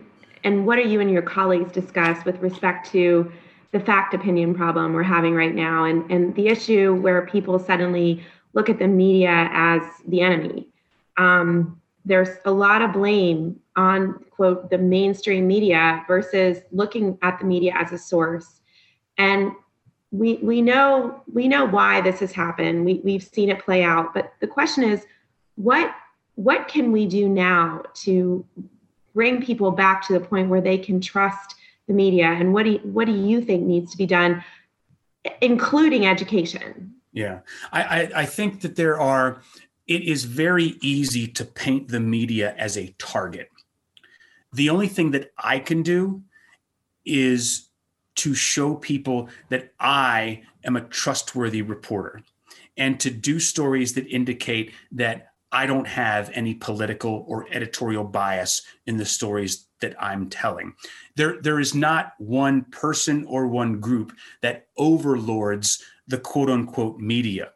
and 0.44 0.66
what 0.66 0.78
are 0.78 0.82
you 0.82 1.00
and 1.00 1.10
your 1.10 1.22
colleagues 1.22 1.72
discuss 1.72 2.22
with 2.26 2.38
respect 2.40 2.90
to 2.90 3.32
the 3.72 3.80
fact 3.80 4.14
opinion 4.14 4.54
problem 4.54 4.92
we're 4.92 5.02
having 5.02 5.34
right 5.34 5.54
now 5.54 5.84
and, 5.84 6.10
and 6.10 6.34
the 6.34 6.48
issue 6.48 6.94
where 6.94 7.26
people 7.26 7.58
suddenly 7.58 8.24
look 8.52 8.68
at 8.68 8.78
the 8.78 8.88
media 8.88 9.48
as 9.52 9.82
the 10.08 10.20
enemy. 10.20 10.68
Um, 11.16 11.80
there's 12.04 12.30
a 12.44 12.50
lot 12.50 12.82
of 12.82 12.92
blame 12.92 13.60
on 13.76 14.24
quote 14.30 14.70
the 14.70 14.78
mainstream 14.78 15.46
media 15.46 16.02
versus 16.08 16.58
looking 16.72 17.18
at 17.22 17.38
the 17.38 17.44
media 17.44 17.72
as 17.76 17.92
a 17.92 17.98
source. 17.98 18.60
And 19.18 19.52
we 20.10 20.36
we 20.36 20.60
know 20.62 21.22
we 21.32 21.46
know 21.46 21.66
why 21.66 22.00
this 22.00 22.18
has 22.20 22.32
happened. 22.32 22.84
We 22.84 23.00
we've 23.04 23.22
seen 23.22 23.50
it 23.50 23.60
play 23.60 23.84
out. 23.84 24.12
But 24.14 24.32
the 24.40 24.46
question 24.46 24.82
is, 24.82 25.04
what 25.54 25.94
what 26.34 26.66
can 26.68 26.90
we 26.90 27.06
do 27.06 27.28
now 27.28 27.82
to 27.94 28.44
bring 29.14 29.44
people 29.44 29.70
back 29.70 30.06
to 30.06 30.14
the 30.14 30.20
point 30.20 30.48
where 30.48 30.60
they 30.60 30.78
can 30.78 31.00
trust 31.00 31.56
the 31.90 31.96
media 31.96 32.26
and 32.26 32.54
what 32.54 32.64
do 32.64 32.72
you, 32.72 32.78
what 32.78 33.06
do 33.06 33.12
you 33.12 33.40
think 33.40 33.64
needs 33.64 33.90
to 33.90 33.98
be 33.98 34.06
done 34.06 34.42
including 35.40 36.06
education? 36.06 36.94
Yeah 37.12 37.40
I, 37.72 37.82
I, 37.82 38.10
I 38.22 38.26
think 38.26 38.60
that 38.62 38.76
there 38.76 38.98
are 38.98 39.42
it 39.86 40.02
is 40.02 40.24
very 40.24 40.78
easy 40.80 41.26
to 41.26 41.44
paint 41.44 41.88
the 41.88 41.98
media 41.98 42.54
as 42.56 42.78
a 42.78 42.94
target. 42.98 43.48
The 44.52 44.70
only 44.70 44.88
thing 44.88 45.10
that 45.10 45.32
i 45.36 45.58
can 45.58 45.82
do 45.82 46.22
is 47.04 47.68
to 48.16 48.34
show 48.34 48.76
people 48.76 49.28
that 49.48 49.72
i 49.80 50.42
am 50.64 50.76
a 50.76 50.82
trustworthy 50.82 51.62
reporter 51.62 52.22
and 52.76 53.00
to 53.00 53.10
do 53.10 53.40
stories 53.40 53.94
that 53.94 54.06
indicate 54.06 54.72
that 54.92 55.30
I 55.52 55.66
don't 55.66 55.86
have 55.86 56.30
any 56.32 56.54
political 56.54 57.24
or 57.26 57.46
editorial 57.50 58.04
bias 58.04 58.62
in 58.86 58.96
the 58.96 59.04
stories 59.04 59.66
that 59.80 59.94
I'm 60.02 60.28
telling. 60.28 60.74
There, 61.16 61.40
there 61.40 61.60
is 61.60 61.74
not 61.74 62.14
one 62.18 62.64
person 62.64 63.24
or 63.24 63.46
one 63.46 63.80
group 63.80 64.12
that 64.42 64.66
overlords 64.76 65.82
the 66.06 66.18
quote 66.18 66.50
unquote 66.50 66.98
media. 66.98 67.52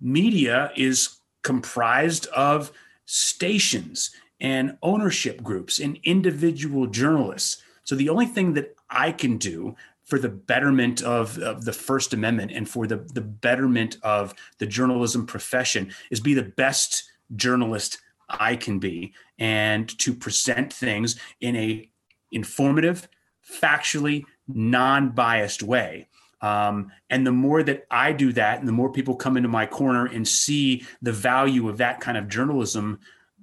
Media 0.00 0.72
is 0.76 1.18
comprised 1.42 2.26
of 2.28 2.72
stations 3.04 4.10
and 4.40 4.76
ownership 4.82 5.42
groups 5.42 5.78
and 5.78 5.98
individual 6.04 6.86
journalists. 6.86 7.62
So 7.84 7.94
the 7.94 8.08
only 8.08 8.26
thing 8.26 8.54
that 8.54 8.74
I 8.90 9.12
can 9.12 9.38
do 9.38 9.76
for 10.04 10.18
the 10.18 10.28
betterment 10.28 11.02
of, 11.02 11.38
of, 11.38 11.64
the 11.64 11.72
First 11.72 12.12
Amendment 12.12 12.52
and 12.52 12.68
for 12.68 12.86
the, 12.86 12.96
the 13.14 13.20
betterment 13.20 13.96
of 14.02 14.34
the 14.58 14.66
journalism 14.66 15.26
profession 15.26 15.92
is 16.10 16.20
be 16.20 16.34
the 16.34 16.42
best 16.42 17.04
journalist 17.36 17.98
I 18.32 18.56
can 18.56 18.78
be 18.78 19.14
and 19.38 19.88
to 19.98 20.14
present 20.14 20.72
things 20.72 21.18
in 21.40 21.56
a 21.56 21.88
informative, 22.30 23.08
factually 23.48 24.24
non-biased 24.48 25.62
way. 25.62 26.08
Um, 26.40 26.90
and 27.08 27.26
the 27.26 27.32
more 27.32 27.62
that 27.62 27.86
I 27.90 28.12
do 28.12 28.32
that, 28.32 28.58
and 28.58 28.66
the 28.66 28.72
more 28.72 28.90
people 28.90 29.14
come 29.14 29.36
into 29.36 29.48
my 29.48 29.66
corner 29.66 30.06
and 30.06 30.26
see 30.26 30.84
the 31.00 31.12
value 31.12 31.68
of 31.68 31.78
that 31.78 32.00
kind 32.00 32.18
of 32.18 32.28
journalism, 32.28 32.98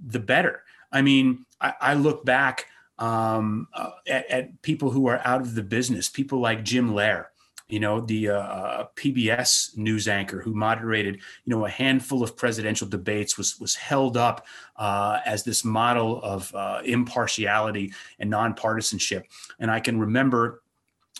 the 0.05 0.19
better. 0.19 0.63
I 0.91 1.01
mean, 1.01 1.45
I, 1.61 1.73
I 1.79 1.93
look 1.93 2.25
back 2.25 2.65
um, 2.97 3.67
uh, 3.73 3.91
at, 4.07 4.29
at, 4.29 4.61
people 4.61 4.91
who 4.91 5.07
are 5.07 5.21
out 5.23 5.39
of 5.39 5.55
the 5.55 5.63
business, 5.63 6.09
people 6.09 6.41
like 6.41 6.65
Jim 6.65 6.91
Lehrer, 6.91 7.27
you 7.69 7.79
know, 7.79 8.01
the 8.01 8.29
uh, 8.29 8.39
uh 8.39 8.87
PBS 8.95 9.77
news 9.77 10.07
anchor 10.07 10.41
who 10.41 10.53
moderated, 10.53 11.15
you 11.45 11.55
know, 11.55 11.65
a 11.65 11.69
handful 11.69 12.23
of 12.23 12.35
presidential 12.35 12.87
debates 12.87 13.37
was 13.37 13.59
was 13.59 13.75
held 13.75 14.17
up 14.17 14.45
uh, 14.75 15.19
as 15.25 15.43
this 15.43 15.63
model 15.63 16.21
of 16.23 16.53
uh, 16.55 16.81
impartiality 16.83 17.93
and 18.19 18.31
nonpartisanship. 18.31 19.23
And 19.59 19.69
I 19.69 19.79
can 19.79 19.99
remember 19.99 20.61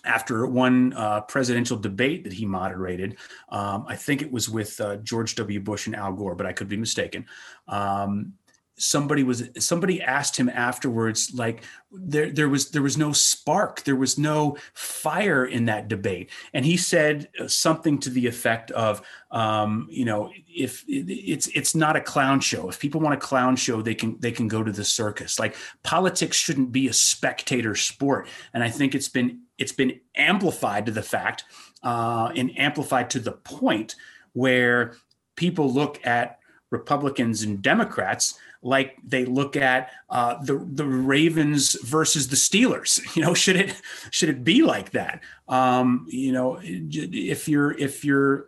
after 0.06 0.46
one 0.48 0.94
uh, 0.94 1.22
presidential 1.22 1.78
debate 1.78 2.24
that 2.24 2.34
he 2.34 2.46
moderated, 2.46 3.18
um, 3.50 3.86
I 3.88 3.96
think 3.96 4.22
it 4.22 4.32
was 4.32 4.50
with 4.50 4.80
uh, 4.80 4.98
George 4.98 5.36
W. 5.36 5.60
Bush 5.60 5.88
and 5.88 5.96
Al 5.96 6.14
Gore, 6.14 6.36
but 6.36 6.46
I 6.46 6.54
could 6.54 6.70
be 6.70 6.78
mistaken. 6.78 7.26
Um, 7.68 8.34
somebody 8.80 9.24
was 9.24 9.50
somebody 9.60 10.02
asked 10.02 10.38
him 10.38 10.50
afterwards 10.50 11.32
like 11.34 11.64
there 11.92 12.32
there 12.32 12.50
was 12.50 12.72
there 12.72 12.82
was 12.82 12.98
no 12.98 13.12
spark 13.12 13.84
there 13.84 13.96
was 13.96 14.18
no 14.18 14.58
fire 14.74 15.46
in 15.46 15.66
that 15.66 15.88
debate. 15.88 16.30
And 16.54 16.66
he 16.66 16.78
said 16.78 17.30
uh, 17.40 17.48
something 17.48 18.00
to 18.00 18.10
the 18.10 18.28
effect 18.28 18.72
of 18.72 19.02
um, 19.32 19.88
you 19.90 20.06
know 20.06 20.32
if 20.48 20.84
it's 20.88 21.48
it's 21.48 21.76
not 21.76 21.96
a 21.96 22.02
clown 22.02 22.40
show. 22.40 22.70
If 22.70 22.80
people 22.80 23.02
want 23.02 23.16
a 23.16 23.18
clown 23.18 23.56
show 23.56 23.82
they 23.82 23.96
can 23.96 24.18
they 24.20 24.32
can 24.32 24.48
go 24.48 24.64
to 24.64 24.72
the 24.72 24.86
circus. 24.86 25.40
Like 25.40 25.56
politics 25.84 26.38
shouldn't 26.38 26.72
be 26.72 26.88
a 26.88 26.94
spectator 26.94 27.76
sport. 27.76 28.28
And 28.54 28.64
i 28.64 28.70
think 28.70 28.96
it's 28.96 29.10
been 29.10 29.42
it's 29.58 29.74
been 29.74 30.00
amplified 30.16 30.86
to 30.86 30.92
the 30.92 31.04
fact 31.04 31.44
uh, 31.84 32.32
and 32.36 32.58
amplified 32.58 33.10
to 33.12 33.20
the 33.20 33.34
point 33.34 33.96
where 34.34 34.96
people 35.36 35.72
look 35.72 36.06
at 36.06 36.40
republicans 36.72 37.44
and 37.44 37.62
democrats 37.62 38.40
like 38.62 38.98
they 39.04 39.26
look 39.26 39.56
at 39.56 39.92
uh, 40.10 40.42
the 40.44 40.58
the 40.74 40.86
Ravens 40.86 41.74
versus 41.84 42.28
the 42.28 42.36
Steelers. 42.36 43.00
You 43.16 43.24
know, 43.24 43.34
should 43.34 43.56
it 43.56 43.82
should 44.12 44.30
it 44.30 44.44
be 44.44 44.62
like 44.62 44.92
that? 44.92 45.22
Um, 45.48 46.06
you 46.10 46.32
know, 46.32 46.60
if 46.62 47.50
you're 47.50 47.72
if 47.72 48.06
you're 48.06 48.48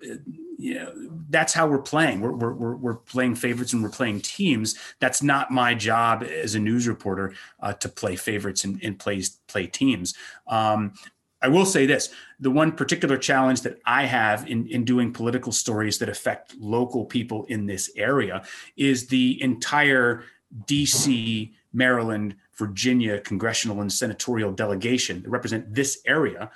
you 0.62 0.76
know, 0.76 0.93
that's 1.32 1.53
how 1.53 1.66
we're 1.66 1.82
playing. 1.82 2.22
We're, 2.22 2.34
we're, 2.34 2.76
we're 2.76 2.95
playing 2.95 3.34
favorites 3.34 3.74
and 3.74 3.82
we're 3.82 3.89
playing 3.89 4.22
teams. 4.22 4.76
That's 4.99 5.24
not 5.24 5.49
my 5.49 5.74
job 5.74 6.22
as 6.24 6.53
a 6.53 6.59
news 6.59 6.88
reporter 6.88 7.34
uh, 7.62 7.74
to 7.74 7.89
play 7.89 8.16
favorites 8.16 8.64
and, 8.64 8.80
and 8.84 8.99
play, 8.99 9.24
play 9.47 9.66
teams. 9.66 10.14
Um, 10.45 10.93
I 11.42 11.48
will 11.48 11.66
say 11.66 11.86
this 11.86 12.10
the 12.39 12.52
one 12.52 12.72
particular 12.72 13.18
challenge 13.18 13.62
that 13.62 13.80
I 13.86 14.06
have 14.06 14.48
in, 14.50 14.68
in 14.68 14.86
doing 14.86 15.12
political 15.12 15.52
stories 15.52 15.98
that 16.00 16.10
affect 16.10 16.56
local 16.60 17.06
people 17.06 17.46
in 17.46 17.66
this 17.66 17.92
area 17.96 18.44
is 18.78 19.08
the 19.08 19.42
entire 19.42 20.24
DC, 20.66 21.52
Maryland, 21.74 22.36
Virginia 22.56 23.20
congressional 23.20 23.82
and 23.82 23.92
senatorial 23.92 24.52
delegation 24.52 25.24
that 25.24 25.30
represent 25.30 25.74
this 25.74 26.02
area 26.06 26.52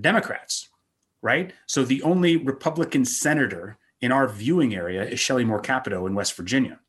Democrats, 0.00 0.68
right? 1.22 1.52
So 1.66 1.84
the 1.84 2.02
only 2.02 2.36
Republican 2.36 3.04
senator 3.04 3.78
in 4.00 4.12
our 4.12 4.28
viewing 4.28 4.74
area 4.74 5.04
is 5.04 5.20
Shelley 5.20 5.44
Moore 5.44 5.60
Capito 5.60 6.06
in 6.06 6.14
West 6.14 6.34
Virginia. 6.36 6.80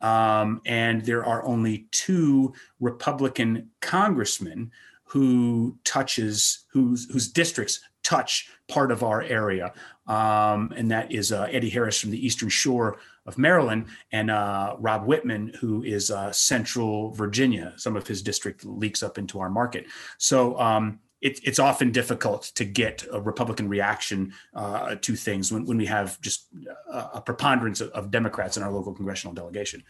Um, 0.00 0.60
and 0.66 1.04
there 1.04 1.24
are 1.24 1.44
only 1.44 1.86
two 1.90 2.54
Republican 2.78 3.70
congressmen 3.80 4.70
who 5.14 5.78
touches 5.84 6.64
whose 6.72 7.08
whose 7.08 7.28
districts 7.30 7.78
touch 8.02 8.50
part 8.66 8.90
of 8.90 9.04
our 9.04 9.22
area, 9.22 9.72
um, 10.08 10.72
and 10.76 10.90
that 10.90 11.12
is 11.12 11.30
uh, 11.30 11.44
Andy 11.44 11.70
Harris 11.70 12.00
from 12.00 12.10
the 12.10 12.26
Eastern 12.26 12.48
Shore 12.48 12.96
of 13.24 13.38
Maryland, 13.38 13.86
and 14.10 14.28
uh, 14.28 14.74
Rob 14.80 15.06
Wittman, 15.06 15.54
who 15.54 15.84
is 15.84 16.10
uh, 16.10 16.32
Central 16.32 17.12
Virginia. 17.12 17.74
Some 17.76 17.94
of 17.94 18.08
his 18.08 18.22
district 18.22 18.64
leaks 18.64 19.04
up 19.04 19.16
into 19.16 19.38
our 19.38 19.48
market, 19.48 19.86
so. 20.18 20.58
Um, 20.58 20.98
it, 21.20 21.40
it's 21.42 21.58
often 21.58 21.90
difficult 21.90 22.52
to 22.54 22.66
get 22.66 23.02
a 23.10 23.18
Republican 23.18 23.66
reaction 23.66 24.34
uh, 24.52 24.96
to 25.00 25.16
things 25.16 25.50
when, 25.50 25.64
when 25.64 25.78
we 25.78 25.86
have 25.86 26.20
just 26.20 26.48
a, 26.92 27.12
a 27.14 27.22
preponderance 27.22 27.80
of, 27.80 27.88
of 27.92 28.10
Democrats 28.10 28.58
in 28.58 28.62
our 28.62 28.70
local 28.70 28.92
congressional 28.92 29.32
delegation. 29.32 29.82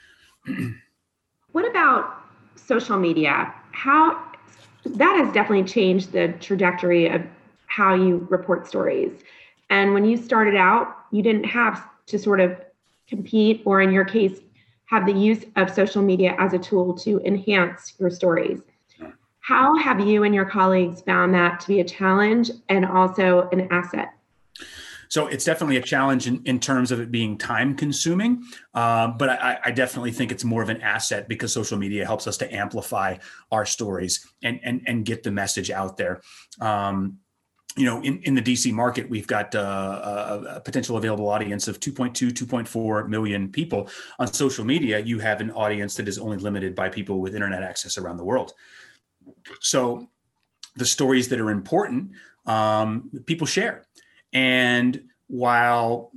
what 1.51 1.69
about 1.69 2.23
social 2.55 2.97
media? 2.97 3.53
How 3.73 4.34
that 4.85 5.17
has 5.17 5.33
definitely 5.33 5.65
changed 5.65 6.13
the 6.13 6.29
trajectory 6.41 7.09
of 7.09 7.23
how 7.67 7.95
you 7.95 8.27
report 8.31 8.67
stories. 8.67 9.13
And 9.71 9.95
when 9.95 10.05
you 10.05 10.17
started 10.17 10.57
out, 10.57 10.97
you 11.11 11.23
didn't 11.23 11.45
have 11.45 11.89
to 12.07 12.19
sort 12.19 12.41
of 12.41 12.57
compete, 13.09 13.63
or 13.65 13.81
in 13.81 13.93
your 13.93 14.05
case, 14.05 14.41
have 14.87 15.07
the 15.07 15.13
use 15.13 15.45
of 15.57 15.71
social 15.71 16.03
media 16.03 16.37
as 16.39 16.53
a 16.53 16.59
tool 16.59 16.95
to 16.99 17.21
enhance 17.21 17.95
your 17.99 18.11
stories. 18.11 18.61
How 19.41 19.77
have 19.77 20.01
you 20.01 20.23
and 20.23 20.35
your 20.35 20.47
colleagues 20.47 21.03
found 21.03 21.35
that 21.35 21.61
to 21.61 21.69
be 21.69 21.81
a 21.81 21.85
challenge 21.85 22.51
and 22.69 22.87
also 22.87 23.49
an 23.51 23.69
asset? 23.71 24.14
So 25.09 25.27
it's 25.27 25.45
definitely 25.45 25.77
a 25.77 25.83
challenge 25.83 26.27
in, 26.27 26.43
in 26.45 26.61
terms 26.61 26.91
of 26.91 27.01
it 27.01 27.11
being 27.11 27.39
time 27.39 27.77
consuming, 27.77 28.43
uh, 28.75 29.09
but 29.09 29.29
I, 29.31 29.59
I, 29.65 29.71
definitely 29.71 30.13
think 30.13 30.33
it's 30.33 30.45
more 30.45 30.63
of 30.63 30.69
an 30.69 30.81
asset 30.81 31.29
because 31.29 31.53
social 31.53 31.79
media 31.79 32.05
helps 32.05 32.27
us 32.27 32.37
to 32.39 32.55
amplify 32.55 33.17
our 33.51 33.67
stories 33.67 34.27
and 34.43 34.61
and, 34.63 34.83
and 34.87 35.05
get 35.05 35.23
the 35.23 35.31
message 35.31 35.71
out 35.71 35.97
there. 35.97 36.21
Um, 36.61 37.19
you 37.77 37.85
know, 37.85 38.01
in, 38.03 38.21
in 38.23 38.35
the 38.35 38.43
DC 38.43 38.73
market, 38.73 39.09
we've 39.11 39.27
got 39.27 39.55
uh, 39.55 40.41
a, 40.49 40.61
potential 40.61 40.97
available 40.97 41.29
audience 41.29 41.67
of 41.67 41.81
2.2, 41.81 42.31
2.4 42.31 43.09
million 43.09 43.51
people. 43.51 43.89
On 44.19 44.33
social 44.33 44.65
media, 44.65 45.01
you 45.01 45.19
have 45.19 45.41
an 45.41 45.51
audience 45.51 45.97
that 45.97 46.07
is 46.07 46.19
only 46.19 46.37
limited 46.37 46.75
by 46.75 46.89
people 46.89 47.21
with 47.21 47.35
internet 47.35 47.63
access 47.63 47.99
around 47.99 48.17
the 48.17 48.25
world. 48.25 48.53
So 49.61 50.09
the 50.77 50.87
stories 50.87 51.29
that 51.29 51.41
are 51.41 51.51
important, 51.51 52.13
um, 52.47 53.11
people 53.27 53.47
share. 53.47 53.87
And 54.35 55.05
while 55.29 56.13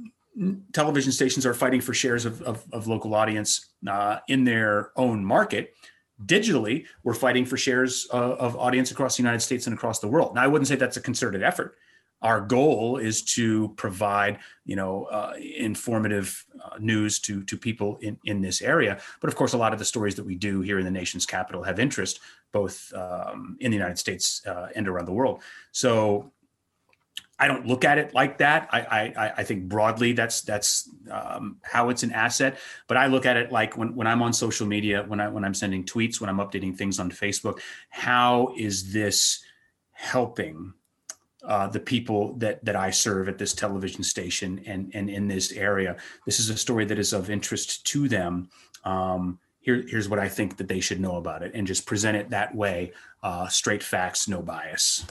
television 0.73 1.11
stations 1.11 1.45
are 1.45 1.53
fighting 1.53 1.81
for 1.81 1.93
shares 1.93 2.25
of, 2.25 2.41
of, 2.41 2.65
of 2.73 2.87
local 2.87 3.15
audience 3.15 3.69
uh, 3.87 4.19
in 4.27 4.43
their 4.43 4.91
own 4.95 5.23
market, 5.23 5.73
digitally, 6.25 6.85
we're 7.03 7.13
fighting 7.13 7.45
for 7.45 7.57
shares 7.57 8.07
uh, 8.13 8.35
of 8.35 8.55
audience 8.55 8.91
across 8.91 9.17
the 9.17 9.23
United 9.23 9.39
States 9.39 9.67
and 9.67 9.73
across 9.73 9.99
the 9.99 10.07
world. 10.07 10.35
Now, 10.35 10.43
I 10.43 10.47
wouldn't 10.47 10.67
say 10.67 10.75
that's 10.75 10.97
a 10.97 11.01
concerted 11.01 11.43
effort. 11.43 11.77
Our 12.23 12.41
goal 12.41 12.97
is 12.97 13.21
to 13.35 13.69
provide, 13.77 14.39
you 14.65 14.75
know, 14.75 15.03
uh, 15.05 15.33
informative 15.37 16.43
uh, 16.63 16.77
news 16.79 17.19
to 17.19 17.43
to 17.43 17.55
people 17.55 17.97
in 18.01 18.17
in 18.23 18.41
this 18.41 18.63
area. 18.63 18.99
But 19.21 19.27
of 19.27 19.35
course, 19.35 19.53
a 19.53 19.57
lot 19.57 19.71
of 19.71 19.77
the 19.77 19.85
stories 19.85 20.15
that 20.15 20.23
we 20.23 20.33
do 20.33 20.61
here 20.61 20.79
in 20.79 20.85
the 20.85 20.91
nation's 20.91 21.27
capital 21.27 21.61
have 21.61 21.79
interest 21.79 22.19
both 22.51 22.91
um, 22.95 23.55
in 23.59 23.69
the 23.69 23.77
United 23.77 23.99
States 23.99 24.41
uh, 24.47 24.69
and 24.75 24.87
around 24.87 25.05
the 25.05 25.13
world. 25.13 25.43
So 25.71 26.31
I 27.39 27.47
don't 27.47 27.67
look 27.67 27.85
at 27.85 27.97
it 27.97 28.13
like 28.13 28.39
that. 28.39 28.67
I 28.71 29.13
I, 29.15 29.33
I 29.37 29.43
think 29.43 29.69
broadly 29.69 30.13
that's 30.13 30.41
that's 30.41 30.89
um, 31.11 31.57
how 31.61 31.89
it's 31.89 32.03
an 32.03 32.11
asset. 32.11 32.57
But 32.87 32.97
I 32.97 33.07
look 33.07 33.25
at 33.25 33.37
it 33.37 33.51
like 33.51 33.77
when, 33.77 33.95
when 33.95 34.07
I'm 34.07 34.21
on 34.21 34.33
social 34.33 34.65
media, 34.65 35.03
when 35.07 35.19
I 35.19 35.27
when 35.27 35.45
I'm 35.45 35.53
sending 35.53 35.83
tweets, 35.83 36.19
when 36.19 36.29
I'm 36.29 36.37
updating 36.37 36.75
things 36.75 36.99
on 36.99 37.11
Facebook, 37.11 37.59
how 37.89 38.53
is 38.57 38.91
this 38.91 39.43
helping 39.91 40.73
uh, 41.43 41.67
the 41.67 41.79
people 41.79 42.33
that 42.37 42.63
that 42.65 42.75
I 42.75 42.89
serve 42.89 43.29
at 43.29 43.37
this 43.37 43.53
television 43.53 44.03
station 44.03 44.63
and 44.65 44.91
and 44.95 45.09
in 45.09 45.27
this 45.27 45.51
area? 45.51 45.97
This 46.25 46.39
is 46.39 46.49
a 46.49 46.57
story 46.57 46.85
that 46.85 46.97
is 46.97 47.13
of 47.13 47.29
interest 47.29 47.85
to 47.87 48.07
them. 48.07 48.49
Um, 48.83 49.39
here, 49.59 49.83
here's 49.87 50.07
what 50.07 50.17
I 50.17 50.29
think 50.29 50.57
that 50.57 50.69
they 50.69 50.79
should 50.79 50.99
know 50.99 51.17
about 51.17 51.43
it, 51.43 51.51
and 51.53 51.67
just 51.67 51.85
present 51.85 52.17
it 52.17 52.29
that 52.31 52.55
way, 52.55 52.93
uh, 53.21 53.47
straight 53.47 53.83
facts, 53.83 54.27
no 54.27 54.41
bias. 54.41 55.05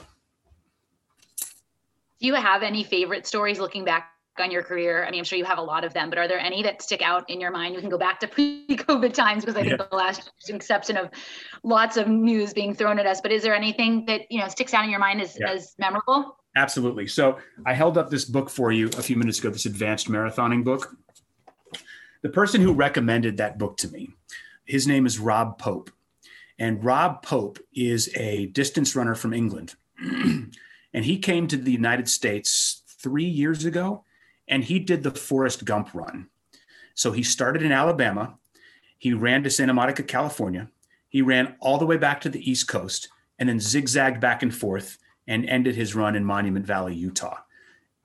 Do 2.19 2.27
you 2.27 2.33
have 2.33 2.63
any 2.63 2.83
favorite 2.83 3.27
stories 3.27 3.59
looking 3.59 3.85
back 3.85 4.09
on 4.39 4.49
your 4.51 4.63
career? 4.63 5.05
I 5.05 5.11
mean, 5.11 5.19
I'm 5.19 5.23
sure 5.23 5.37
you 5.37 5.45
have 5.45 5.59
a 5.59 5.63
lot 5.63 5.83
of 5.83 5.93
them, 5.93 6.09
but 6.09 6.17
are 6.17 6.27
there 6.27 6.39
any 6.39 6.63
that 6.63 6.81
stick 6.81 7.01
out 7.01 7.29
in 7.29 7.39
your 7.39 7.51
mind? 7.51 7.75
You 7.75 7.81
can 7.81 7.89
go 7.89 7.97
back 7.97 8.19
to 8.21 8.27
pre-COVID 8.27 9.13
times 9.13 9.45
because 9.45 9.55
I 9.55 9.63
think 9.63 9.77
the 9.77 9.95
last 9.95 10.31
exception 10.47 10.97
of 10.97 11.09
lots 11.63 11.97
of 11.97 12.07
news 12.07 12.53
being 12.53 12.73
thrown 12.73 12.97
at 12.99 13.05
us. 13.05 13.21
But 13.21 13.31
is 13.31 13.43
there 13.43 13.55
anything 13.55 14.05
that 14.05 14.21
you 14.31 14.39
know 14.39 14.47
sticks 14.47 14.73
out 14.73 14.83
in 14.83 14.89
your 14.89 14.99
mind 14.99 15.21
as, 15.21 15.37
yeah. 15.39 15.51
as 15.51 15.75
memorable? 15.77 16.37
Absolutely. 16.55 17.05
So 17.05 17.37
I 17.67 17.73
held 17.73 17.99
up 17.99 18.09
this 18.09 18.25
book 18.25 18.49
for 18.49 18.71
you 18.71 18.87
a 18.97 19.03
few 19.03 19.15
minutes 19.15 19.37
ago. 19.37 19.51
This 19.51 19.65
advanced 19.67 20.09
marathoning 20.09 20.63
book. 20.63 20.95
The 22.23 22.29
person 22.29 22.61
who 22.61 22.73
recommended 22.73 23.37
that 23.37 23.59
book 23.59 23.77
to 23.77 23.87
me, 23.89 24.09
his 24.65 24.87
name 24.87 25.05
is 25.05 25.19
Rob 25.19 25.59
Pope, 25.59 25.91
and 26.57 26.83
Rob 26.83 27.21
Pope 27.21 27.59
is 27.75 28.09
a 28.15 28.47
distance 28.47 28.95
runner 28.95 29.13
from 29.13 29.33
England. 29.33 29.75
And 30.97 31.05
he 31.05 31.19
came 31.19 31.45
to 31.45 31.57
the 31.57 31.71
United 31.71 32.09
States 32.09 32.81
three 32.87 33.23
years 33.23 33.65
ago 33.65 34.03
and 34.47 34.63
he 34.63 34.79
did 34.79 35.03
the 35.03 35.11
Forrest 35.11 35.63
Gump 35.63 35.93
run. 35.93 36.29
So 36.95 37.11
he 37.11 37.21
started 37.21 37.61
in 37.61 37.71
Alabama. 37.71 38.39
He 38.97 39.13
ran 39.13 39.43
to 39.43 39.51
Santa 39.51 39.75
Monica, 39.75 40.01
California. 40.01 40.71
He 41.07 41.21
ran 41.21 41.55
all 41.59 41.77
the 41.77 41.85
way 41.85 41.97
back 41.97 42.19
to 42.21 42.29
the 42.29 42.49
East 42.49 42.67
Coast 42.67 43.09
and 43.37 43.47
then 43.47 43.59
zigzagged 43.59 44.19
back 44.19 44.41
and 44.41 44.51
forth 44.51 44.97
and 45.27 45.47
ended 45.47 45.75
his 45.75 45.93
run 45.93 46.15
in 46.15 46.25
Monument 46.25 46.65
Valley, 46.65 46.95
Utah. 46.95 47.41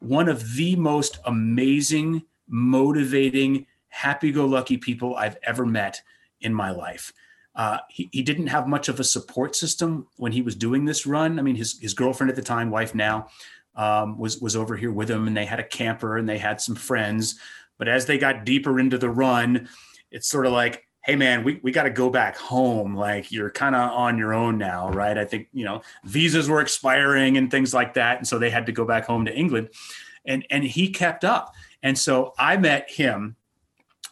One 0.00 0.28
of 0.28 0.56
the 0.56 0.76
most 0.76 1.18
amazing, 1.24 2.24
motivating, 2.46 3.68
happy 3.88 4.32
go 4.32 4.44
lucky 4.44 4.76
people 4.76 5.16
I've 5.16 5.38
ever 5.42 5.64
met 5.64 6.02
in 6.42 6.52
my 6.52 6.72
life. 6.72 7.14
Uh, 7.54 7.78
he, 7.88 8.08
he 8.12 8.22
didn't 8.22 8.46
have 8.46 8.66
much 8.66 8.88
of 8.88 8.98
a 8.98 9.04
support 9.04 9.54
system 9.54 10.06
when 10.16 10.32
he 10.32 10.42
was 10.42 10.54
doing 10.54 10.84
this 10.84 11.06
run. 11.06 11.38
I 11.38 11.42
mean, 11.42 11.56
his, 11.56 11.78
his 11.80 11.94
girlfriend 11.94 12.30
at 12.30 12.36
the 12.36 12.42
time, 12.42 12.70
wife 12.70 12.94
now, 12.94 13.28
um, 13.74 14.18
was, 14.18 14.40
was 14.40 14.56
over 14.56 14.76
here 14.76 14.92
with 14.92 15.10
him 15.10 15.26
and 15.26 15.36
they 15.36 15.44
had 15.44 15.60
a 15.60 15.64
camper 15.64 16.16
and 16.16 16.28
they 16.28 16.38
had 16.38 16.60
some 16.60 16.74
friends. 16.74 17.38
But 17.78 17.88
as 17.88 18.06
they 18.06 18.18
got 18.18 18.44
deeper 18.44 18.78
into 18.78 18.98
the 18.98 19.10
run, 19.10 19.68
it's 20.10 20.28
sort 20.28 20.46
of 20.46 20.52
like, 20.52 20.86
hey 21.04 21.16
man, 21.16 21.42
we, 21.42 21.58
we 21.62 21.72
got 21.72 21.82
to 21.82 21.90
go 21.90 22.08
back 22.08 22.36
home. 22.36 22.94
Like 22.94 23.32
you're 23.32 23.50
kind 23.50 23.74
of 23.74 23.90
on 23.90 24.18
your 24.18 24.32
own 24.32 24.56
now, 24.56 24.88
right? 24.90 25.18
I 25.18 25.24
think, 25.24 25.48
you 25.52 25.64
know, 25.64 25.82
visas 26.04 26.48
were 26.48 26.60
expiring 26.60 27.36
and 27.36 27.50
things 27.50 27.74
like 27.74 27.94
that. 27.94 28.18
And 28.18 28.26
so 28.26 28.38
they 28.38 28.50
had 28.50 28.66
to 28.66 28.72
go 28.72 28.84
back 28.84 29.06
home 29.06 29.24
to 29.24 29.34
England. 29.34 29.70
And, 30.24 30.46
and 30.48 30.62
he 30.62 30.90
kept 30.90 31.24
up. 31.24 31.52
And 31.82 31.98
so 31.98 32.32
I 32.38 32.56
met 32.56 32.88
him. 32.88 33.36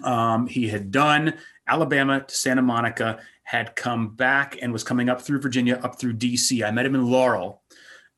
Um, 0.03 0.49
he 0.49 0.69
had 0.69 0.91
done 0.91 1.35
Alabama 1.69 2.25
to 2.27 2.35
Santa 2.35 2.63
Monica, 2.63 3.21
had 3.51 3.75
come 3.75 4.15
back 4.15 4.57
and 4.63 4.73
was 4.73 4.85
coming 4.85 5.09
up 5.09 5.21
through 5.21 5.41
Virginia, 5.41 5.81
up 5.83 5.99
through 5.99 6.15
DC. 6.15 6.65
I 6.65 6.71
met 6.71 6.87
him 6.87 6.95
in 6.95 7.11
Laurel. 7.11 7.61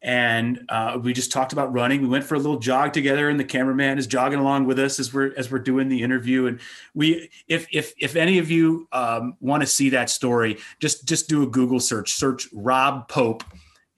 And 0.03 0.67
uh, 0.69 0.99
we 1.03 1.15
just 1.15 1.33
talked 1.33 1.55
about 1.55 1.73
running. 1.73 2.03
We 2.03 2.09
went 2.09 2.25
for 2.25 2.35
a 2.35 2.39
little 2.39 2.59
jog 2.59 2.93
together, 2.93 3.31
and 3.31 3.41
the 3.41 3.45
cameraman 3.45 3.97
is 3.97 4.07
jogging 4.07 4.41
along 4.41 4.67
with 4.67 4.79
us 4.79 5.01
as 5.01 5.15
we're 5.15 5.33
as 5.39 5.51
we're 5.51 5.61
doing 5.61 5.89
the 5.89 6.03
interview. 6.03 6.49
And 6.49 6.61
we, 6.93 7.31
if 7.49 7.67
if 7.73 7.95
if 7.99 8.15
any 8.15 8.39
of 8.41 8.51
you 8.51 8.89
um, 8.93 9.37
want 9.41 9.63
to 9.63 9.67
see 9.67 9.91
that 9.91 10.11
story, 10.11 10.59
just 10.81 11.07
just 11.07 11.29
do 11.29 11.45
a 11.45 11.47
Google 11.47 11.81
search. 11.81 12.13
Search 12.13 12.49
Rob 12.53 13.09
Pope 13.09 13.45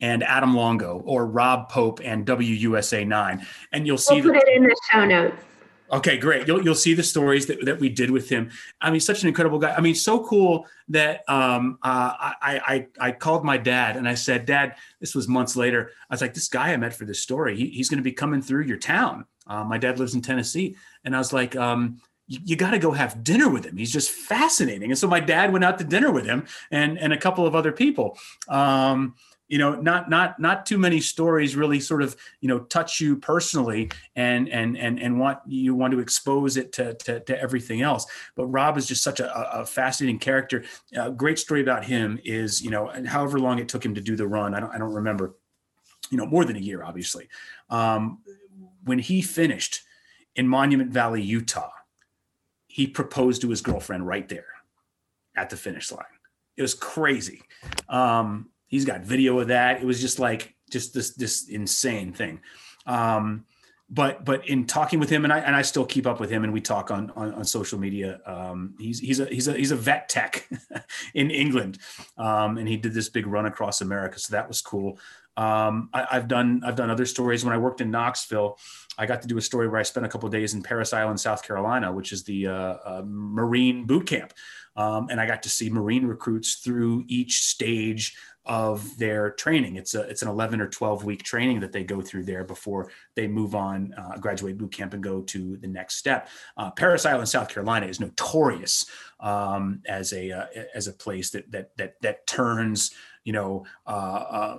and 0.01 0.22
Adam 0.22 0.55
Longo, 0.55 1.03
or 1.07 1.26
Rob 1.26 1.70
Pope 1.70 2.01
and 2.05 2.26
WUSA 2.26 3.09
nine, 3.09 3.45
and 3.72 3.87
you'll 3.87 3.97
see. 3.97 4.20
We'll 4.20 4.35
put 4.35 4.43
it 4.47 4.57
in 4.57 4.62
the 4.62 4.76
show 4.93 5.07
notes. 5.07 5.43
Okay, 5.95 6.18
great. 6.18 6.49
You'll 6.49 6.61
you'll 6.64 6.74
see 6.74 6.92
the 6.92 7.05
stories 7.05 7.47
that, 7.47 7.64
that 7.66 7.78
we 7.78 7.88
did 7.88 8.11
with 8.11 8.28
him. 8.28 8.51
I 8.80 8.90
mean, 8.90 8.99
such 8.99 9.22
an 9.22 9.28
incredible 9.28 9.61
guy. 9.61 9.74
I 9.76 9.80
mean, 9.80 9.95
so 9.95 10.24
cool 10.24 10.66
that 10.88 11.22
um, 11.28 11.78
uh, 11.82 12.11
I, 12.18 12.61
I 13.01 13.09
I 13.09 13.12
called 13.12 13.45
my 13.45 13.57
dad 13.59 13.97
and 13.97 14.09
I 14.09 14.14
said, 14.14 14.45
Dad, 14.45 14.74
this 15.01 15.14
was 15.14 15.28
months 15.28 15.55
later. 15.55 15.92
I 16.11 16.14
was 16.14 16.20
like, 16.20 16.34
this 16.34 16.49
guy 16.49 16.72
I 16.72 16.76
met 16.78 16.95
for 16.95 17.05
this 17.05 17.20
story, 17.20 17.57
he, 17.57 17.68
he's 17.68 17.88
going 17.88 17.99
to 17.99 18.05
be 18.05 18.11
coming 18.12 18.42
through 18.42 18.64
your 18.64 18.76
town. 18.76 19.24
Uh, 19.47 19.62
my 19.62 19.78
dad 19.78 20.01
lives 20.01 20.14
in 20.14 20.20
Tennessee, 20.20 20.74
and 21.05 21.14
I 21.14 21.18
was 21.18 21.32
like, 21.32 21.55
um, 21.55 22.01
you, 22.26 22.40
you 22.45 22.57
got 22.57 22.72
to 22.72 22.80
go 22.80 22.90
have 22.90 23.22
dinner 23.22 23.49
with 23.49 23.64
him. 23.64 23.76
He's 23.76 23.92
just 23.92 24.11
fascinating. 24.11 24.90
And 24.90 24.99
so 24.99 25.07
my 25.07 25.20
dad 25.20 25.53
went 25.53 25.64
out 25.64 25.78
to 25.78 25.84
dinner 25.84 26.11
with 26.11 26.26
him 26.26 26.47
and 26.72 26.99
and 26.99 27.12
a 27.12 27.18
couple 27.18 27.47
of 27.47 27.55
other 27.55 27.70
people. 27.70 28.18
Um, 28.49 29.14
you 29.49 29.59
know 29.59 29.74
not 29.74 30.09
not 30.09 30.38
not 30.40 30.64
too 30.66 30.78
many 30.78 31.01
stories 31.01 31.57
really 31.57 31.80
sort 31.80 32.03
of 32.03 32.16
you 32.40 32.49
know 32.49 32.61
touch 32.61 33.01
you 33.01 33.16
personally 33.16 33.90
and 34.16 34.49
and 34.49 34.76
and 34.76 34.99
and 34.99 35.18
want 35.18 35.38
you 35.47 35.74
want 35.74 35.92
to 35.92 36.01
expose 36.01 36.57
it 36.57 36.72
to 36.72 36.95
to, 36.95 37.20
to 37.20 37.40
everything 37.40 37.82
else. 37.82 38.07
But 38.36 38.47
rob 38.47 38.78
is 38.78 38.86
just 38.86 39.03
such 39.03 39.20
a, 39.20 39.61
a 39.61 39.66
fascinating 39.66 40.18
character. 40.18 40.64
A 40.95 41.11
great 41.11 41.38
story 41.38 41.61
about 41.61 41.84
him 41.84 42.18
is 42.24 42.62
you 42.62 42.70
know 42.70 42.90
however 43.07 43.38
long 43.38 43.59
it 43.59 43.68
took 43.68 43.84
him 43.84 43.95
to 43.95 44.01
do 44.01 44.16
the 44.16 44.26
run 44.26 44.55
i 44.55 44.61
don't 44.61 44.70
i 44.70 44.78
don't 44.78 44.92
remember 44.92 45.34
you 46.11 46.16
know 46.16 46.26
more 46.26 46.45
than 46.45 46.57
a 46.57 46.61
year 46.61 46.82
obviously. 46.82 47.28
Um, 47.70 48.18
when 48.84 48.99
he 48.99 49.22
finished 49.22 49.80
in 50.36 50.49
monument 50.49 50.90
valley 50.90 51.22
utah 51.22 51.70
he 52.66 52.88
proposed 52.88 53.40
to 53.40 53.51
his 53.51 53.61
girlfriend 53.61 54.05
right 54.05 54.28
there 54.28 54.47
at 55.36 55.49
the 55.49 55.57
finish 55.57 55.92
line. 55.92 56.05
It 56.57 56.62
was 56.62 56.74
crazy. 56.74 57.42
Um, 57.88 58.51
He's 58.75 58.85
got 58.85 59.03
video 59.03 59.39
of 59.39 59.47
that. 59.49 59.81
It 59.81 59.85
was 59.85 60.01
just 60.01 60.18
like 60.18 60.57
just 60.68 60.93
this 60.93 61.14
this 61.14 61.49
insane 61.49 62.12
thing. 62.12 62.41
Um, 62.87 63.45
but 63.89 64.25
but 64.25 64.49
in 64.49 64.66
talking 64.66 64.99
with 64.99 65.11
him, 65.11 65.22
and 65.22 65.33
I 65.33 65.39
and 65.39 65.55
I 65.55 65.62
still 65.62 65.87
keep 65.87 66.09
up 66.09 66.18
with 66.18 66.29
him, 66.29 66.43
and 66.43 66.53
we 66.53 66.61
talk 66.61 66.91
on 66.91 67.12
on, 67.14 67.35
on 67.35 67.45
social 67.45 67.79
media. 67.79 68.20
Um, 68.27 68.75
he's 68.81 68.99
he's 68.99 69.20
a 69.20 69.27
he's 69.27 69.47
a 69.47 69.53
he's 69.53 69.70
a 69.70 69.77
vet 69.77 70.09
tech 70.09 70.49
in 71.14 71.31
England, 71.31 71.79
um, 72.18 72.59
and 72.59 72.66
he 72.66 72.77
did 72.77 72.95
this 72.95 73.09
big 73.09 73.29
run 73.29 73.47
across 73.47 73.81
America, 73.81 74.18
so 74.18 74.33
that 74.33 74.49
was 74.49 74.61
cool. 74.61 74.99
Um, 75.37 75.89
I, 75.93 76.07
have 76.11 76.27
done 76.27 76.62
I've 76.64 76.75
done 76.75 76.91
other 76.91 77.07
stories. 77.07 77.45
When 77.45 77.55
I 77.55 77.59
worked 77.59 77.81
in 77.81 77.93
Knoxville, 77.93 78.59
I 78.99 79.07
got 79.07 79.22
to 79.22 79.29
do 79.29 79.39
a 79.39 79.43
story 79.43 79.68
where 79.68 79.79
I 79.79 79.85
spent 79.85 80.05
a 80.05 80.09
couple 80.09 80.29
days 80.29 80.55
in 80.55 80.62
Parris 80.64 80.93
Island, 80.93 81.20
South 81.20 81.47
Carolina, 81.47 81.93
which 81.93 82.11
is 82.11 82.25
the 82.25 82.49
uh, 82.49 82.77
uh, 82.85 83.03
Marine 83.07 83.85
boot 83.85 84.07
camp, 84.09 84.33
um, 84.77 85.09
and 85.11 85.20
I 85.20 85.27
got 85.27 85.43
to 85.45 85.49
see 85.49 85.70
Marine 85.70 86.07
recruits 86.07 86.57
through 86.57 87.05
each 87.09 87.43
stage 87.45 88.16
of 88.47 88.99
their 88.99 89.31
training. 89.31 89.77
It's 89.77 89.95
a 89.95 90.03
it's 90.03 90.22
an 90.22 90.29
11 90.29 90.61
or 90.61 90.68
12 90.68 91.05
week 91.05 91.22
training 91.22 91.61
that 91.61 91.72
they 91.72 91.83
go 91.83 92.03
through 92.03 92.25
there 92.25 92.45
before 92.45 92.91
they 93.14 93.27
move 93.27 93.55
on, 93.55 93.95
uh, 93.97 94.18
graduate 94.18 94.59
boot 94.59 94.72
camp, 94.72 94.93
and 94.93 95.03
go 95.03 95.22
to 95.22 95.57
the 95.57 95.66
next 95.66 95.97
step. 95.97 96.29
Uh, 96.57 96.70
Parris 96.70 97.07
Island, 97.07 97.29
South 97.29 97.49
Carolina, 97.49 97.87
is 97.87 98.01
notorious 98.01 98.87
um, 99.20 99.81
as 99.87 100.12
a 100.12 100.31
uh, 100.31 100.47
as 100.75 100.89
a 100.89 100.93
place 100.93 101.31
that 101.31 101.51
that 101.53 101.77
that 101.79 101.95
that 102.03 102.27
turns 102.27 102.95
you 103.25 103.33
know 103.33 103.64
uh, 103.87 103.91
uh, 103.91 104.59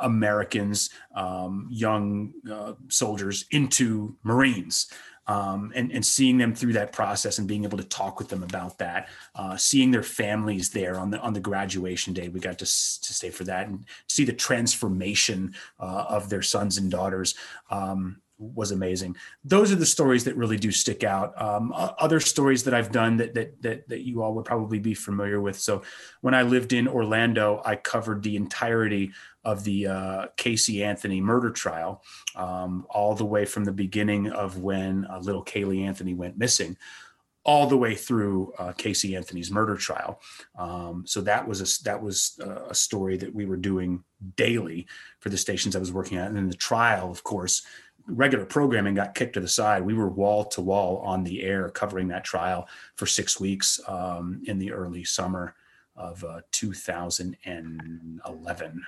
Americans, 0.00 0.90
um, 1.14 1.68
young 1.70 2.32
uh, 2.50 2.74
soldiers 2.88 3.46
into 3.50 4.16
Marines. 4.22 4.92
Um, 5.26 5.72
and, 5.74 5.92
and 5.92 6.04
seeing 6.04 6.38
them 6.38 6.54
through 6.54 6.72
that 6.72 6.92
process 6.92 7.38
and 7.38 7.46
being 7.46 7.64
able 7.64 7.78
to 7.78 7.84
talk 7.84 8.18
with 8.18 8.28
them 8.28 8.42
about 8.42 8.78
that, 8.78 9.08
uh, 9.34 9.56
seeing 9.56 9.90
their 9.90 10.02
families 10.02 10.70
there 10.70 10.98
on 10.98 11.10
the 11.10 11.20
on 11.20 11.32
the 11.32 11.40
graduation 11.40 12.12
day, 12.12 12.28
we 12.28 12.40
got 12.40 12.58
to, 12.58 12.64
to 12.64 12.66
stay 12.66 13.30
for 13.30 13.44
that 13.44 13.68
and 13.68 13.84
see 14.08 14.24
the 14.24 14.32
transformation 14.32 15.54
uh, 15.78 16.04
of 16.08 16.28
their 16.28 16.42
sons 16.42 16.78
and 16.78 16.90
daughters. 16.90 17.34
Um, 17.70 18.20
was 18.42 18.72
amazing. 18.72 19.16
Those 19.44 19.72
are 19.72 19.76
the 19.76 19.86
stories 19.86 20.24
that 20.24 20.36
really 20.36 20.56
do 20.56 20.70
stick 20.70 21.04
out. 21.04 21.40
Um, 21.40 21.72
other 21.74 22.20
stories 22.20 22.64
that 22.64 22.74
I've 22.74 22.92
done 22.92 23.16
that, 23.18 23.34
that 23.34 23.62
that 23.62 23.88
that 23.88 24.00
you 24.00 24.22
all 24.22 24.34
would 24.34 24.44
probably 24.44 24.78
be 24.78 24.94
familiar 24.94 25.40
with. 25.40 25.58
So, 25.58 25.82
when 26.20 26.34
I 26.34 26.42
lived 26.42 26.72
in 26.72 26.88
Orlando, 26.88 27.62
I 27.64 27.76
covered 27.76 28.22
the 28.22 28.36
entirety 28.36 29.12
of 29.44 29.64
the 29.64 29.86
uh, 29.86 30.26
Casey 30.36 30.84
Anthony 30.84 31.20
murder 31.20 31.50
trial, 31.50 32.02
um, 32.36 32.86
all 32.90 33.14
the 33.14 33.24
way 33.24 33.44
from 33.44 33.64
the 33.64 33.72
beginning 33.72 34.30
of 34.30 34.58
when 34.58 35.06
uh, 35.06 35.18
little 35.18 35.44
Caylee 35.44 35.84
Anthony 35.84 36.14
went 36.14 36.38
missing, 36.38 36.76
all 37.44 37.66
the 37.66 37.76
way 37.76 37.94
through 37.94 38.52
uh, 38.58 38.72
Casey 38.72 39.16
Anthony's 39.16 39.50
murder 39.50 39.76
trial. 39.76 40.20
Um, 40.56 41.04
so 41.06 41.20
that 41.22 41.46
was 41.46 41.60
a 41.60 41.84
that 41.84 42.00
was 42.00 42.38
a 42.40 42.74
story 42.74 43.16
that 43.16 43.34
we 43.34 43.46
were 43.46 43.56
doing 43.56 44.04
daily 44.36 44.86
for 45.18 45.28
the 45.28 45.36
stations 45.36 45.74
I 45.74 45.80
was 45.80 45.92
working 45.92 46.18
at, 46.18 46.28
and 46.28 46.36
then 46.36 46.48
the 46.48 46.54
trial, 46.54 47.10
of 47.10 47.24
course. 47.24 47.62
Regular 48.06 48.44
programming 48.44 48.94
got 48.94 49.14
kicked 49.14 49.34
to 49.34 49.40
the 49.40 49.48
side. 49.48 49.82
We 49.82 49.94
were 49.94 50.08
wall 50.08 50.44
to 50.46 50.60
wall 50.60 50.98
on 50.98 51.24
the 51.24 51.42
air 51.42 51.70
covering 51.70 52.08
that 52.08 52.24
trial 52.24 52.68
for 52.96 53.06
six 53.06 53.40
weeks 53.40 53.80
um, 53.86 54.42
in 54.46 54.58
the 54.58 54.72
early 54.72 55.04
summer 55.04 55.54
of 55.96 56.22
uh, 56.24 56.40
2011. 56.50 58.82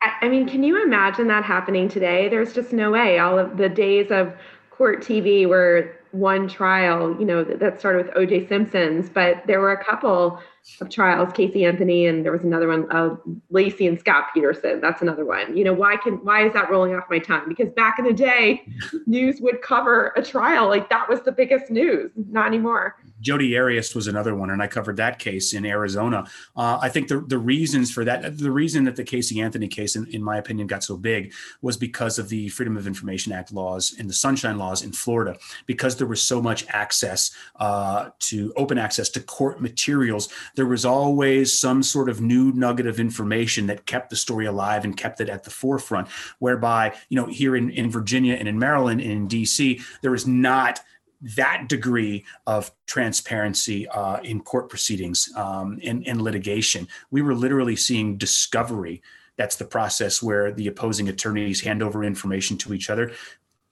I 0.00 0.28
mean, 0.28 0.48
can 0.48 0.62
you 0.62 0.82
imagine 0.82 1.26
that 1.28 1.44
happening 1.44 1.88
today? 1.88 2.28
There's 2.28 2.52
just 2.52 2.72
no 2.72 2.92
way. 2.92 3.18
All 3.18 3.38
of 3.38 3.56
the 3.56 3.68
days 3.68 4.10
of 4.10 4.34
court 4.70 5.02
TV 5.02 5.48
were 5.48 5.97
one 6.12 6.48
trial, 6.48 7.16
you 7.18 7.24
know, 7.24 7.44
that 7.44 7.78
started 7.78 8.06
with 8.06 8.14
OJ 8.14 8.48
Simpson's, 8.48 9.08
but 9.08 9.46
there 9.46 9.60
were 9.60 9.72
a 9.72 9.84
couple 9.84 10.40
of 10.80 10.90
trials, 10.90 11.32
Casey 11.32 11.64
Anthony, 11.64 12.06
and 12.06 12.24
there 12.24 12.32
was 12.32 12.42
another 12.42 12.68
one, 12.68 12.86
uh, 12.90 13.16
Laci 13.52 13.88
and 13.88 13.98
Scott 13.98 14.26
Peterson. 14.34 14.80
That's 14.80 15.02
another 15.02 15.24
one. 15.24 15.56
You 15.56 15.64
know, 15.64 15.72
why 15.72 15.96
can 15.96 16.14
why 16.24 16.46
is 16.46 16.52
that 16.52 16.70
rolling 16.70 16.94
off 16.94 17.04
my 17.10 17.18
tongue? 17.18 17.44
Because 17.48 17.70
back 17.70 17.98
in 17.98 18.04
the 18.04 18.12
day, 18.12 18.66
news 19.06 19.40
would 19.40 19.62
cover 19.62 20.12
a 20.16 20.22
trial 20.22 20.68
like 20.68 20.90
that 20.90 21.08
was 21.08 21.22
the 21.22 21.32
biggest 21.32 21.70
news. 21.70 22.10
Not 22.30 22.46
anymore. 22.46 22.96
Jodi 23.20 23.56
Arias 23.56 23.94
was 23.94 24.06
another 24.06 24.34
one, 24.34 24.50
and 24.50 24.62
I 24.62 24.66
covered 24.66 24.96
that 24.96 25.18
case 25.18 25.52
in 25.52 25.64
Arizona. 25.64 26.26
Uh, 26.56 26.78
I 26.80 26.88
think 26.88 27.08
the, 27.08 27.20
the 27.20 27.38
reasons 27.38 27.90
for 27.90 28.04
that, 28.04 28.38
the 28.38 28.50
reason 28.50 28.84
that 28.84 28.96
the 28.96 29.04
Casey 29.04 29.40
Anthony 29.40 29.68
case, 29.68 29.96
in, 29.96 30.06
in 30.06 30.22
my 30.22 30.38
opinion, 30.38 30.66
got 30.66 30.84
so 30.84 30.96
big 30.96 31.32
was 31.62 31.76
because 31.76 32.18
of 32.18 32.28
the 32.28 32.48
Freedom 32.48 32.76
of 32.76 32.86
Information 32.86 33.32
Act 33.32 33.52
laws 33.52 33.94
and 33.98 34.08
the 34.08 34.14
Sunshine 34.14 34.58
laws 34.58 34.82
in 34.82 34.92
Florida, 34.92 35.36
because 35.66 35.96
there 35.96 36.06
was 36.06 36.22
so 36.22 36.40
much 36.40 36.66
access 36.68 37.30
uh, 37.56 38.10
to 38.20 38.52
open 38.56 38.78
access 38.78 39.08
to 39.10 39.20
court 39.20 39.60
materials. 39.60 40.28
There 40.54 40.66
was 40.66 40.84
always 40.84 41.56
some 41.58 41.82
sort 41.82 42.08
of 42.08 42.20
new 42.20 42.52
nugget 42.52 42.86
of 42.86 43.00
information 43.00 43.66
that 43.66 43.86
kept 43.86 44.10
the 44.10 44.16
story 44.16 44.46
alive 44.46 44.84
and 44.84 44.96
kept 44.96 45.20
it 45.20 45.28
at 45.28 45.44
the 45.44 45.50
forefront. 45.50 46.08
Whereby, 46.38 46.94
you 47.08 47.16
know, 47.16 47.26
here 47.26 47.56
in, 47.56 47.70
in 47.70 47.90
Virginia 47.90 48.34
and 48.34 48.48
in 48.48 48.58
Maryland 48.58 49.00
and 49.00 49.10
in 49.10 49.28
DC, 49.28 49.82
there 50.02 50.10
was 50.10 50.26
not 50.26 50.80
that 51.20 51.68
degree 51.68 52.24
of 52.46 52.70
transparency 52.86 53.88
uh, 53.88 54.20
in 54.20 54.40
court 54.40 54.68
proceedings 54.68 55.28
um, 55.36 55.78
in, 55.80 56.02
in 56.02 56.22
litigation. 56.22 56.86
We 57.10 57.22
were 57.22 57.34
literally 57.34 57.76
seeing 57.76 58.16
discovery. 58.16 59.02
That's 59.36 59.56
the 59.56 59.64
process 59.64 60.22
where 60.22 60.52
the 60.52 60.68
opposing 60.68 61.08
attorneys 61.08 61.60
hand 61.60 61.82
over 61.82 62.04
information 62.04 62.56
to 62.58 62.74
each 62.74 62.90
other. 62.90 63.12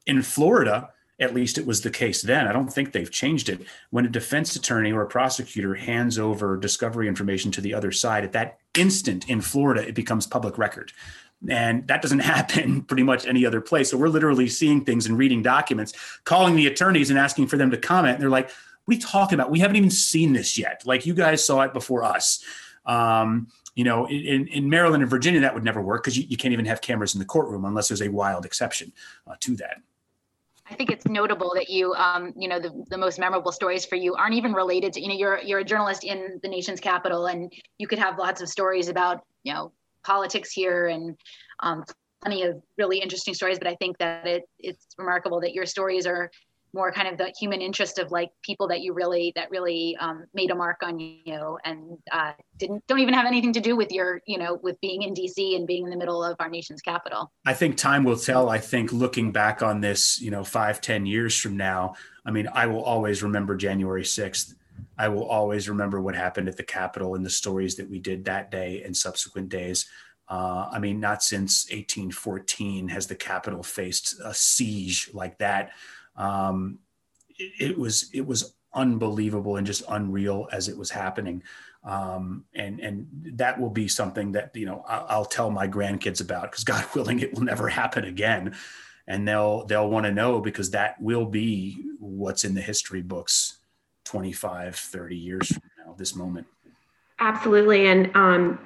In 0.07 0.23
Florida, 0.23 0.91
at 1.19 1.35
least 1.35 1.57
it 1.57 1.67
was 1.67 1.81
the 1.81 1.91
case 1.91 2.23
then. 2.23 2.47
I 2.47 2.53
don't 2.53 2.73
think 2.73 2.93
they've 2.93 3.11
changed 3.11 3.49
it. 3.49 3.67
When 3.91 4.05
a 4.05 4.11
defense 4.11 4.55
attorney 4.55 4.93
or 4.93 5.03
a 5.03 5.09
prosecutor 5.09 5.75
hands 5.75 6.19
over 6.19 6.57
discovery 6.57 7.09
information 7.09 7.51
to 7.53 7.61
the 7.61 7.73
other 7.73 7.91
side, 7.91 8.25
at 8.25 8.33
that 8.33 8.59
instant 8.77 9.29
in 9.29 9.41
Florida, 9.41 9.87
it 9.87 9.95
becomes 9.95 10.27
public 10.27 10.59
record. 10.59 10.93
And 11.49 11.87
that 11.89 12.03
doesn't 12.03 12.19
happen 12.35 12.83
pretty 12.83 13.03
much 13.03 13.27
any 13.27 13.47
other 13.47 13.61
place. 13.61 13.91
So 13.91 13.97
we're 13.97 14.09
literally 14.09 14.49
seeing 14.49 14.85
things 14.85 15.07
and 15.07 15.19
reading 15.19 15.43
documents, 15.43 15.93
calling 16.25 16.57
the 16.57 16.67
attorneys 16.67 17.11
and 17.11 17.19
asking 17.19 17.49
for 17.49 17.57
them 17.57 17.71
to 17.71 17.77
comment. 17.77 18.15
And 18.15 18.23
they're 18.23 18.31
like, 18.31 18.51
what 18.85 18.93
are 18.93 18.97
you 18.97 19.03
talking 19.03 19.35
about? 19.39 19.51
We 19.51 19.59
haven't 19.59 19.77
even 19.77 19.91
seen 19.91 20.33
this 20.33 20.57
yet. 20.57 20.83
Like 20.85 21.07
you 21.07 21.15
guys 21.15 21.45
saw 21.45 21.63
it 21.63 21.73
before 21.73 22.05
us. 22.05 22.45
Um, 22.85 23.49
you 23.75 23.85
know, 23.85 24.09
in, 24.09 24.47
in 24.49 24.71
Maryland 24.71 25.03
and 25.03 25.11
Virginia, 25.11 25.41
that 25.41 25.53
would 25.53 25.65
never 25.65 25.83
work 25.83 26.03
because 26.03 26.17
you, 26.17 26.25
you, 26.29 26.37
can't 26.37 26.53
even 26.53 26.65
have 26.65 26.81
cameras 26.81 27.15
in 27.15 27.19
the 27.19 27.27
courtroom 27.27 27.65
unless 27.67 27.89
there's 27.89 28.01
a 28.01 28.09
wild 28.09 28.47
exception 28.47 28.93
uh, 29.27 29.35
to 29.41 29.55
that. 29.57 29.83
I 30.71 30.75
think 30.75 30.91
it's 30.91 31.07
notable 31.07 31.53
that 31.55 31.69
you, 31.69 31.93
um, 31.95 32.33
you 32.37 32.49
know, 32.49 32.59
the, 32.59 32.85
the 32.89 32.97
most 32.97 33.19
memorable 33.19 33.53
stories 33.53 33.85
for 33.85 33.97
you 33.97 34.15
aren't 34.15 34.35
even 34.35 34.53
related 34.53 34.93
to, 34.95 35.01
you 35.01 35.09
know, 35.09 35.15
you're 35.15 35.39
you're 35.43 35.59
a 35.61 35.65
journalist 35.65 36.05
in 36.05 36.41
the 36.43 36.49
nation's 36.49 36.81
capital, 36.81 37.27
and 37.27 37.53
you 37.79 37.87
could 37.87 37.99
have 37.99 38.19
lots 38.19 38.41
of 38.41 38.49
stories 38.49 38.89
about, 38.89 39.25
you 39.45 39.53
know, 39.53 39.73
politics 40.07 40.53
here 40.53 40.87
and 40.87 41.17
um, 41.61 41.85
plenty 42.23 42.43
of 42.43 42.63
really 42.79 42.99
interesting 42.99 43.35
stories. 43.35 43.59
But 43.59 43.69
I 43.69 43.75
think 43.77 43.99
that 43.99 44.27
it 44.27 44.45
it's 44.59 44.87
remarkable 44.99 45.41
that 45.41 45.53
your 45.53 45.67
stories 45.67 46.07
are 46.07 46.31
more 46.77 46.93
kind 46.93 47.09
of 47.09 47.17
the 47.17 47.33
human 47.39 47.61
interest 47.61 47.99
of 47.99 48.11
like 48.13 48.31
people 48.43 48.69
that 48.69 48.83
you 48.83 48.93
really 48.93 49.33
that 49.35 49.51
really 49.51 49.97
um, 49.99 50.27
made 50.35 50.51
a 50.51 50.55
mark 50.55 50.77
on 50.83 50.99
you 51.01 51.59
and 51.65 51.99
uh, 52.13 52.33
didn't 52.59 52.87
don't 52.87 52.99
even 52.99 53.15
have 53.15 53.27
anything 53.27 53.53
to 53.53 53.61
do 53.61 53.75
with 53.75 53.91
your 53.91 54.21
you 54.27 54.39
know 54.39 54.61
with 54.63 54.79
being 54.81 55.03
in 55.03 55.15
DC 55.15 55.57
and 55.57 55.67
being 55.67 55.85
in 55.85 55.91
the 55.91 55.97
middle 55.97 56.23
of 56.23 56.37
our 56.39 56.51
nation's 56.51 56.83
capital. 56.83 57.33
I 57.45 57.55
think 57.55 57.77
time 57.77 58.05
will 58.05 58.19
tell. 58.19 58.49
I 58.51 58.59
think 58.59 58.93
looking 58.93 59.33
back 59.33 59.63
on 59.63 59.81
this, 59.81 60.21
you 60.21 60.31
know, 60.31 60.45
five 60.45 60.81
ten 60.81 61.07
years 61.07 61.37
from 61.37 61.57
now, 61.57 61.95
I 62.25 62.31
mean, 62.31 62.49
I 62.53 62.67
will 62.67 62.83
always 62.83 63.23
remember 63.23 63.57
January 63.57 64.05
sixth. 64.05 64.55
I 64.99 65.09
will 65.09 65.25
always 65.25 65.69
remember 65.69 66.01
what 66.01 66.15
happened 66.15 66.49
at 66.49 66.57
the 66.57 66.63
Capitol 66.63 67.15
and 67.15 67.25
the 67.25 67.31
stories 67.31 67.77
that 67.77 67.89
we 67.89 67.99
did 67.99 68.25
that 68.25 68.51
day 68.51 68.83
and 68.83 68.97
subsequent 68.97 69.49
days. 69.49 69.87
Uh, 70.29 70.69
I 70.73 70.79
mean, 70.79 70.99
not 70.99 71.23
since 71.23 71.67
1814 71.71 72.89
has 72.89 73.07
the 73.07 73.15
Capitol 73.15 73.63
faced 73.63 74.17
a 74.25 74.35
siege 74.35 75.11
like 75.13 75.39
that. 75.39 75.71
Um, 76.17 76.79
it, 77.39 77.71
it, 77.71 77.79
was 77.79 78.11
it 78.13 78.27
was 78.27 78.55
unbelievable 78.75 79.57
and 79.57 79.67
just 79.67 79.83
unreal 79.89 80.49
as 80.51 80.69
it 80.69 80.77
was 80.77 80.91
happening. 80.91 81.43
Um, 81.85 82.45
and 82.55 82.81
and 82.81 83.07
that 83.35 83.61
will 83.61 83.71
be 83.71 83.87
something 83.87 84.33
that 84.33 84.51
you 84.55 84.67
know 84.67 84.85
I'll, 84.89 85.07
I'll 85.09 85.25
tell 85.25 85.51
my 85.51 85.69
grandkids 85.69 86.21
about 86.21 86.51
because 86.51 86.65
God 86.65 86.85
willing, 86.95 87.21
it 87.21 87.35
will 87.35 87.43
never 87.45 87.69
happen 87.69 88.05
again. 88.05 88.57
And 89.07 89.29
they'll 89.29 89.65
they'll 89.67 89.89
want 89.89 90.07
to 90.07 90.13
know 90.13 90.41
because 90.41 90.71
that 90.73 91.01
will 91.01 91.27
be 91.27 91.85
what's 92.01 92.45
in 92.45 92.55
the 92.55 92.61
history 92.61 93.03
books 93.03 93.59
25, 94.07 94.77
30 94.77 95.17
years 95.17 95.49
from 95.49 95.63
now, 95.85 95.95
this 95.99 96.15
moment. 96.15 96.47
Absolutely. 97.19 97.89
And 97.89 98.15
um, 98.15 98.59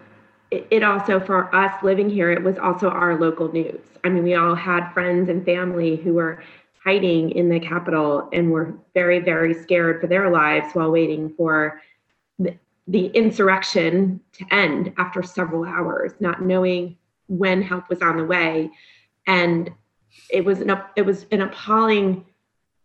it, 0.50 0.82
also, 0.82 1.18
for 1.18 1.54
us 1.54 1.82
living 1.82 2.10
here, 2.10 2.30
it 2.30 2.42
was 2.42 2.58
also 2.58 2.88
our 2.88 3.18
local 3.18 3.50
news. 3.52 3.80
I 4.04 4.08
mean, 4.08 4.22
we 4.22 4.34
all 4.34 4.54
had 4.54 4.92
friends 4.92 5.28
and 5.28 5.44
family 5.44 5.96
who 5.96 6.14
were 6.14 6.42
hiding 6.84 7.30
in 7.30 7.48
the 7.48 7.60
capital 7.60 8.28
and 8.32 8.50
were 8.50 8.74
very, 8.94 9.18
very 9.18 9.54
scared 9.54 10.00
for 10.00 10.06
their 10.06 10.30
lives 10.30 10.74
while 10.74 10.90
waiting 10.90 11.32
for 11.36 11.80
the 12.38 13.06
insurrection 13.06 14.20
to 14.32 14.44
end 14.50 14.92
after 14.98 15.22
several 15.22 15.64
hours, 15.64 16.12
not 16.20 16.42
knowing 16.42 16.96
when 17.28 17.62
help 17.62 17.88
was 17.88 18.02
on 18.02 18.16
the 18.16 18.24
way. 18.24 18.70
And 19.26 19.70
it 20.28 20.44
was 20.44 20.60
an, 20.60 20.76
it 20.96 21.02
was 21.02 21.26
an 21.30 21.42
appalling 21.42 22.26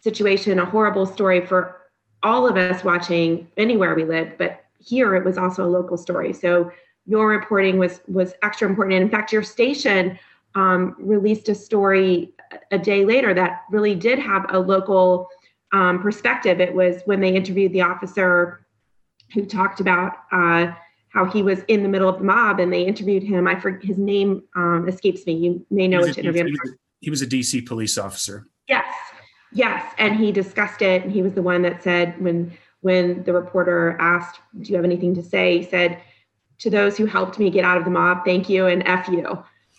situation, 0.02 0.60
a 0.60 0.66
horrible 0.66 1.08
story 1.08 1.44
for 1.44 1.85
all 2.26 2.48
of 2.48 2.58
us 2.58 2.84
watching 2.84 3.48
anywhere 3.56 3.94
we 3.94 4.04
lived, 4.04 4.38
but 4.40 4.66
here 4.80 5.16
it 5.16 5.24
was 5.24 5.38
also 5.38 5.64
a 5.64 5.70
local 5.70 5.96
story. 5.96 6.34
So 6.34 6.72
your 7.06 7.28
reporting 7.28 7.78
was 7.78 8.02
was 8.08 8.34
extra 8.42 8.68
important. 8.68 8.96
And 8.96 9.04
in 9.04 9.10
fact, 9.10 9.32
your 9.32 9.44
station 9.44 10.18
um, 10.56 10.96
released 10.98 11.48
a 11.50 11.56
story 11.56 12.34
a 12.72 12.80
day 12.80 13.06
later 13.06 13.34
that 13.36 13.64
really 13.70 13.94
did 13.94 14.18
have 14.18 14.46
a 14.50 14.60
local 14.60 15.30
um, 15.72 16.02
perspective. 16.02 16.60
It 16.60 16.74
was 16.74 17.02
when 17.06 17.22
they 17.22 17.36
interviewed 17.36 17.74
the 17.74 17.82
officer 17.82 18.66
who 19.34 19.46
talked 19.46 19.80
about 19.80 20.14
uh, 20.32 20.72
how 21.10 21.26
he 21.26 21.44
was 21.44 21.60
in 21.68 21.84
the 21.84 21.90
middle 21.90 22.10
of 22.10 22.18
the 22.18 22.24
mob, 22.24 22.60
and 22.60 22.74
they 22.74 22.84
interviewed 22.84 23.24
him. 23.24 23.48
I 23.48 23.60
forget 23.60 23.84
his 23.84 23.98
name 24.00 24.44
um, 24.56 24.88
escapes 24.88 25.26
me. 25.28 25.34
You 25.34 25.66
may 25.70 25.88
know 25.88 26.02
which 26.02 26.18
interview. 26.18 26.46
He 26.46 26.52
was, 26.52 26.72
a, 26.72 26.74
he 27.02 27.10
was 27.12 27.22
a 27.22 27.28
DC 27.28 27.68
police 27.68 27.98
officer. 28.00 28.48
Yes, 28.68 28.86
Yes, 29.56 29.94
and 29.98 30.18
he 30.18 30.34
discussed 30.34 30.82
it, 30.82 31.04
and 31.04 31.12
he 31.12 31.22
was 31.22 31.34
the 31.34 31.42
one 31.42 31.62
that 31.62 31.82
said 31.82 32.22
when 32.22 32.52
when 32.82 33.24
the 33.24 33.32
reporter 33.32 33.96
asked, 34.02 34.42
"Do 34.60 34.70
you 34.70 34.76
have 34.76 34.84
anything 34.84 35.16
to 35.16 35.24
say?" 35.24 35.60
He 35.60 35.64
said, 35.64 35.98
"To 36.60 36.70
those 36.70 36.98
who 36.98 37.06
helped 37.06 37.40
me 37.40 37.50
get 37.50 37.64
out 37.64 37.78
of 37.78 37.86
the 37.86 37.90
mob, 37.90 38.26
thank 38.26 38.50
you 38.50 38.68
and 38.68 38.86
f 38.86 39.08
you." 39.08 39.26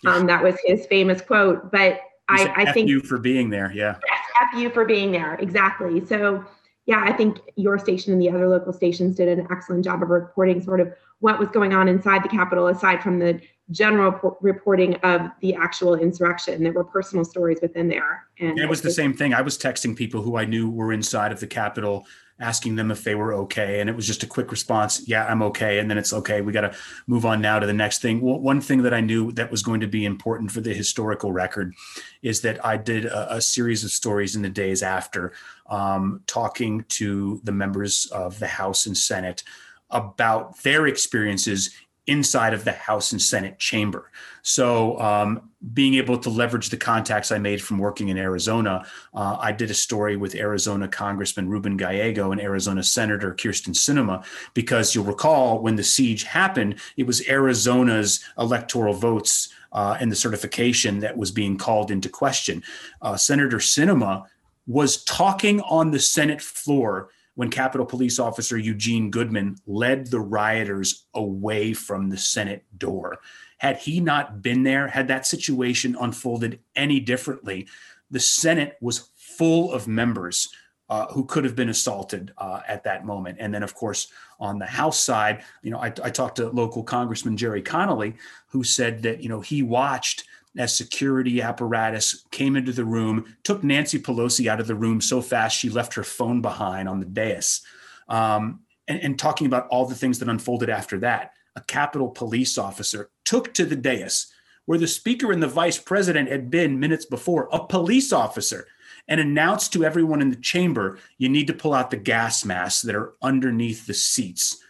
Um, 0.05 0.25
that 0.25 0.43
was 0.43 0.55
his 0.65 0.87
famous 0.87 1.21
quote. 1.21 1.71
But 1.71 2.01
I, 2.27 2.51
I 2.55 2.71
think 2.71 2.89
you 2.89 3.01
for 3.01 3.19
being 3.19 3.51
there. 3.51 3.71
Yeah. 3.71 3.97
F 4.41 4.59
you 4.59 4.71
for 4.71 4.83
being 4.83 5.11
there. 5.11 5.35
Exactly. 5.35 6.03
So 6.03 6.43
yeah, 6.87 7.03
I 7.05 7.13
think 7.13 7.39
your 7.55 7.77
station 7.77 8.13
and 8.13 8.21
the 8.21 8.31
other 8.31 8.47
local 8.47 8.73
stations 8.73 9.15
did 9.15 9.27
an 9.27 9.47
excellent 9.51 9.85
job 9.85 10.01
of 10.01 10.09
reporting 10.09 10.61
sort 10.61 10.79
of 10.79 10.91
what 11.19 11.37
was 11.37 11.49
going 11.49 11.73
on 11.73 11.87
inside 11.87 12.23
the 12.23 12.29
Capitol, 12.29 12.67
aside 12.67 13.03
from 13.03 13.19
the 13.19 13.39
general 13.71 14.37
reporting 14.41 14.95
of 14.97 15.29
the 15.41 15.53
actual 15.55 15.95
insurrection. 15.95 16.63
There 16.63 16.71
were 16.71 16.85
personal 16.85 17.25
stories 17.25 17.59
within 17.61 17.89
there. 17.89 18.25
And 18.39 18.57
it 18.59 18.69
was 18.69 18.81
the 18.81 18.91
same 18.91 19.13
thing. 19.13 19.33
I 19.33 19.41
was 19.41 19.57
texting 19.57 19.95
people 19.95 20.21
who 20.21 20.37
I 20.37 20.45
knew 20.45 20.69
were 20.69 20.93
inside 20.93 21.33
of 21.33 21.39
the 21.41 21.47
Capitol, 21.47 22.05
asking 22.39 22.75
them 22.75 22.91
if 22.91 23.03
they 23.03 23.15
were 23.15 23.33
okay. 23.33 23.81
And 23.81 23.89
it 23.89 23.95
was 23.95 24.07
just 24.07 24.23
a 24.23 24.27
quick 24.27 24.51
response 24.51 25.07
Yeah, 25.07 25.25
I'm 25.25 25.41
okay. 25.41 25.79
And 25.79 25.89
then 25.89 25.97
it's 25.97 26.13
okay. 26.13 26.39
We 26.39 26.53
got 26.53 26.61
to 26.61 26.75
move 27.07 27.25
on 27.25 27.41
now 27.41 27.59
to 27.59 27.67
the 27.67 27.73
next 27.73 28.01
thing. 28.01 28.21
Well, 28.21 28.39
one 28.39 28.61
thing 28.61 28.83
that 28.83 28.93
I 28.93 29.01
knew 29.01 29.33
that 29.33 29.51
was 29.51 29.63
going 29.63 29.81
to 29.81 29.87
be 29.87 30.05
important 30.05 30.51
for 30.51 30.61
the 30.61 30.73
historical 30.73 31.33
record 31.33 31.73
is 32.21 32.41
that 32.41 32.63
I 32.65 32.77
did 32.77 33.05
a, 33.05 33.35
a 33.35 33.41
series 33.41 33.83
of 33.83 33.91
stories 33.91 34.35
in 34.35 34.43
the 34.43 34.49
days 34.49 34.81
after, 34.81 35.33
um, 35.69 36.21
talking 36.25 36.85
to 36.89 37.41
the 37.43 37.51
members 37.51 38.05
of 38.13 38.39
the 38.39 38.47
House 38.47 38.85
and 38.85 38.97
Senate 38.97 39.43
about 39.89 40.57
their 40.63 40.87
experiences 40.87 41.71
inside 42.07 42.53
of 42.53 42.63
the 42.63 42.71
House 42.71 43.11
and 43.11 43.21
Senate 43.21 43.59
chamber. 43.59 44.09
So, 44.41 44.99
um, 44.99 45.49
being 45.73 45.95
able 45.95 46.17
to 46.19 46.29
leverage 46.29 46.69
the 46.69 46.77
contacts 46.77 47.31
I 47.31 47.37
made 47.37 47.61
from 47.61 47.79
working 47.79 48.07
in 48.07 48.17
Arizona, 48.17 48.85
uh, 49.13 49.37
I 49.39 49.51
did 49.51 49.69
a 49.69 49.73
story 49.73 50.15
with 50.15 50.35
Arizona 50.35 50.87
Congressman 50.87 51.49
Ruben 51.49 51.75
Gallego 51.75 52.31
and 52.31 52.39
Arizona 52.39 52.81
Senator 52.83 53.33
Kyrsten 53.33 53.73
Sinema, 53.73 54.25
because 54.53 54.95
you'll 54.95 55.03
recall 55.03 55.61
when 55.61 55.75
the 55.75 55.83
siege 55.83 56.23
happened, 56.23 56.79
it 56.95 57.05
was 57.05 57.27
Arizona's 57.27 58.23
electoral 58.37 58.93
votes 58.93 59.49
uh, 59.73 59.97
and 59.99 60.11
the 60.11 60.15
certification 60.15 60.99
that 60.99 61.17
was 61.17 61.31
being 61.31 61.57
called 61.57 61.91
into 61.91 62.07
question. 62.07 62.63
Uh, 63.01 63.17
Senator 63.17 63.57
Sinema 63.57 64.25
was 64.67 65.03
talking 65.03 65.61
on 65.61 65.91
the 65.91 65.99
Senate 65.99 66.41
floor 66.41 67.09
when 67.37 67.51
Capitol 67.51 67.85
Police 67.85 68.17
Officer 68.17 68.57
Eugene 68.57 69.11
Goodman 69.11 69.57
led 69.67 70.07
the 70.07 70.19
rioters 70.19 71.05
away 71.13 71.71
from 71.71 72.09
the 72.09 72.17
Senate 72.17 72.65
door. 72.79 73.19
Had 73.59 73.77
he 73.77 73.99
not 73.99 74.41
been 74.41 74.63
there, 74.63 74.87
had 74.87 75.07
that 75.09 75.27
situation 75.27 75.95
unfolded 76.01 76.59
any 76.75 76.99
differently, 76.99 77.67
the 78.09 78.19
Senate 78.19 78.75
was 78.81 79.11
full 79.15 79.71
of 79.71 79.87
members 79.87 80.49
uh, 80.89 81.05
who 81.07 81.25
could 81.25 81.43
have 81.43 81.55
been 81.55 81.69
assaulted 81.69 82.33
uh, 82.39 82.61
at 82.67 82.83
that 82.85 83.05
moment. 83.05 83.37
And 83.39 83.53
then, 83.53 83.61
of 83.61 83.75
course, 83.75 84.07
on 84.39 84.57
the 84.57 84.65
House 84.65 84.99
side, 84.99 85.43
you 85.61 85.69
know, 85.69 85.77
I, 85.77 85.93
I 86.03 86.09
talked 86.09 86.37
to 86.37 86.49
local 86.49 86.81
Congressman 86.81 87.37
Gerry 87.37 87.61
Connolly, 87.61 88.15
who 88.47 88.63
said 88.63 89.03
that, 89.03 89.21
you 89.21 89.29
know, 89.29 89.41
he 89.41 89.61
watched 89.61 90.23
as 90.57 90.75
security 90.75 91.41
apparatus 91.41 92.25
came 92.31 92.55
into 92.55 92.71
the 92.71 92.85
room, 92.85 93.35
took 93.43 93.63
Nancy 93.63 93.99
Pelosi 93.99 94.47
out 94.47 94.59
of 94.59 94.67
the 94.67 94.75
room 94.75 95.01
so 95.01 95.21
fast 95.21 95.57
she 95.57 95.69
left 95.69 95.93
her 95.93 96.03
phone 96.03 96.41
behind 96.41 96.89
on 96.89 96.99
the 96.99 97.05
dais. 97.05 97.61
Um, 98.09 98.61
and, 98.87 98.99
and 99.01 99.19
talking 99.19 99.47
about 99.47 99.67
all 99.67 99.85
the 99.85 99.95
things 99.95 100.19
that 100.19 100.29
unfolded 100.29 100.69
after 100.69 100.99
that, 100.99 101.31
a 101.55 101.61
Capitol 101.61 102.09
police 102.09 102.57
officer 102.57 103.09
took 103.25 103.53
to 103.55 103.65
the 103.65 103.75
dais 103.75 104.31
where 104.65 104.77
the 104.77 104.87
speaker 104.87 105.31
and 105.31 105.41
the 105.41 105.47
vice 105.47 105.77
president 105.77 106.29
had 106.29 106.51
been 106.51 106.79
minutes 106.79 107.05
before, 107.05 107.47
a 107.51 107.65
police 107.65 108.11
officer, 108.11 108.67
and 109.07 109.19
announced 109.19 109.71
to 109.73 109.85
everyone 109.85 110.21
in 110.21 110.29
the 110.29 110.35
chamber, 110.35 110.99
you 111.17 111.29
need 111.29 111.47
to 111.47 111.53
pull 111.53 111.73
out 111.73 111.89
the 111.89 111.97
gas 111.97 112.43
masks 112.43 112.81
that 112.81 112.95
are 112.95 113.13
underneath 113.21 113.87
the 113.87 113.93
seats 113.93 114.61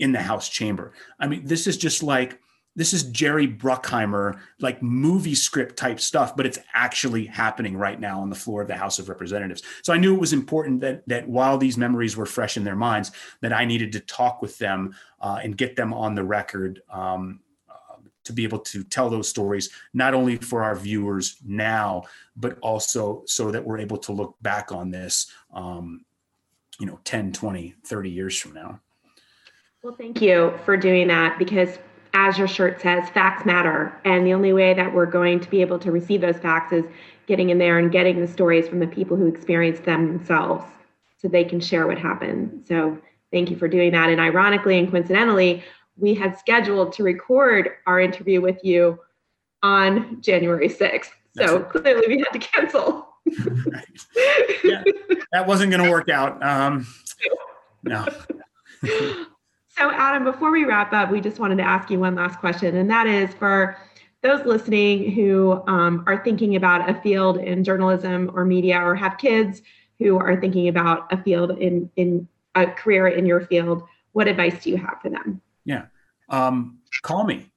in 0.00 0.10
the 0.10 0.20
House 0.20 0.48
chamber. 0.48 0.92
I 1.20 1.28
mean, 1.28 1.46
this 1.46 1.68
is 1.68 1.76
just 1.76 2.02
like 2.02 2.40
this 2.76 2.92
is 2.92 3.04
Jerry 3.04 3.46
Bruckheimer, 3.46 4.38
like 4.60 4.82
movie 4.82 5.34
script 5.34 5.76
type 5.76 6.00
stuff, 6.00 6.36
but 6.36 6.44
it's 6.44 6.58
actually 6.72 7.26
happening 7.26 7.76
right 7.76 7.98
now 8.00 8.20
on 8.20 8.30
the 8.30 8.36
floor 8.36 8.62
of 8.62 8.68
the 8.68 8.76
House 8.76 8.98
of 8.98 9.08
Representatives. 9.08 9.62
So 9.82 9.92
I 9.92 9.98
knew 9.98 10.14
it 10.14 10.20
was 10.20 10.32
important 10.32 10.80
that 10.80 11.06
that 11.08 11.28
while 11.28 11.56
these 11.56 11.76
memories 11.76 12.16
were 12.16 12.26
fresh 12.26 12.56
in 12.56 12.64
their 12.64 12.76
minds, 12.76 13.12
that 13.40 13.52
I 13.52 13.64
needed 13.64 13.92
to 13.92 14.00
talk 14.00 14.42
with 14.42 14.58
them 14.58 14.94
uh, 15.20 15.38
and 15.42 15.56
get 15.56 15.76
them 15.76 15.94
on 15.94 16.14
the 16.14 16.24
record 16.24 16.82
um, 16.90 17.40
uh, 17.70 17.96
to 18.24 18.32
be 18.32 18.42
able 18.42 18.60
to 18.60 18.82
tell 18.82 19.08
those 19.08 19.28
stories, 19.28 19.70
not 19.92 20.14
only 20.14 20.36
for 20.36 20.64
our 20.64 20.74
viewers 20.74 21.36
now, 21.44 22.02
but 22.36 22.58
also 22.60 23.22
so 23.26 23.52
that 23.52 23.64
we're 23.64 23.78
able 23.78 23.98
to 23.98 24.12
look 24.12 24.34
back 24.42 24.72
on 24.72 24.90
this, 24.90 25.30
um, 25.52 26.04
you 26.80 26.86
know, 26.86 26.98
10, 27.04 27.32
20, 27.32 27.74
30 27.84 28.10
years 28.10 28.36
from 28.36 28.52
now. 28.52 28.80
Well, 29.84 29.94
thank 29.94 30.20
you 30.20 30.58
for 30.64 30.76
doing 30.76 31.06
that 31.08 31.38
because 31.38 31.78
as 32.14 32.38
your 32.38 32.48
shirt 32.48 32.80
says, 32.80 33.10
facts 33.10 33.44
matter. 33.44 33.92
And 34.04 34.24
the 34.24 34.32
only 34.32 34.52
way 34.52 34.72
that 34.72 34.94
we're 34.94 35.04
going 35.04 35.40
to 35.40 35.50
be 35.50 35.60
able 35.60 35.78
to 35.80 35.90
receive 35.90 36.20
those 36.20 36.38
facts 36.38 36.72
is 36.72 36.84
getting 37.26 37.50
in 37.50 37.58
there 37.58 37.78
and 37.78 37.90
getting 37.90 38.20
the 38.20 38.28
stories 38.28 38.68
from 38.68 38.78
the 38.78 38.86
people 38.86 39.16
who 39.16 39.26
experienced 39.26 39.84
them 39.84 40.06
themselves 40.06 40.64
so 41.18 41.26
they 41.26 41.44
can 41.44 41.60
share 41.60 41.86
what 41.86 41.98
happened. 41.98 42.64
So 42.68 42.96
thank 43.32 43.50
you 43.50 43.56
for 43.56 43.66
doing 43.66 43.90
that. 43.92 44.10
And 44.10 44.20
ironically 44.20 44.78
and 44.78 44.88
coincidentally, 44.88 45.64
we 45.96 46.14
had 46.14 46.38
scheduled 46.38 46.92
to 46.94 47.02
record 47.02 47.70
our 47.86 48.00
interview 48.00 48.40
with 48.40 48.64
you 48.64 49.00
on 49.62 50.20
January 50.20 50.68
6th. 50.68 51.10
So 51.36 51.60
clearly 51.60 52.06
we 52.06 52.18
had 52.18 52.30
to 52.32 52.38
cancel. 52.38 53.08
right. 53.26 53.84
Yeah, 54.64 54.82
that 55.32 55.46
wasn't 55.46 55.70
going 55.72 55.84
to 55.84 55.90
work 55.90 56.08
out. 56.08 56.42
Um, 56.42 56.86
no. 57.82 58.06
So, 59.76 59.90
Adam, 59.90 60.22
before 60.22 60.52
we 60.52 60.64
wrap 60.64 60.92
up, 60.92 61.10
we 61.10 61.20
just 61.20 61.40
wanted 61.40 61.56
to 61.56 61.64
ask 61.64 61.90
you 61.90 61.98
one 61.98 62.14
last 62.14 62.38
question, 62.38 62.76
and 62.76 62.88
that 62.90 63.08
is 63.08 63.34
for 63.34 63.76
those 64.22 64.44
listening 64.46 65.10
who 65.10 65.62
um, 65.66 66.04
are 66.06 66.22
thinking 66.22 66.54
about 66.54 66.88
a 66.88 66.94
field 67.02 67.38
in 67.38 67.64
journalism 67.64 68.30
or 68.34 68.44
media, 68.44 68.80
or 68.80 68.94
have 68.94 69.18
kids 69.18 69.62
who 69.98 70.16
are 70.16 70.40
thinking 70.40 70.68
about 70.68 71.12
a 71.12 71.20
field 71.22 71.58
in 71.58 71.90
in 71.96 72.28
a 72.54 72.66
career 72.66 73.08
in 73.08 73.26
your 73.26 73.40
field. 73.40 73.82
What 74.12 74.28
advice 74.28 74.62
do 74.62 74.70
you 74.70 74.76
have 74.76 75.00
for 75.02 75.10
them? 75.10 75.40
Yeah, 75.64 75.86
um, 76.28 76.78
call 77.02 77.24
me, 77.24 77.50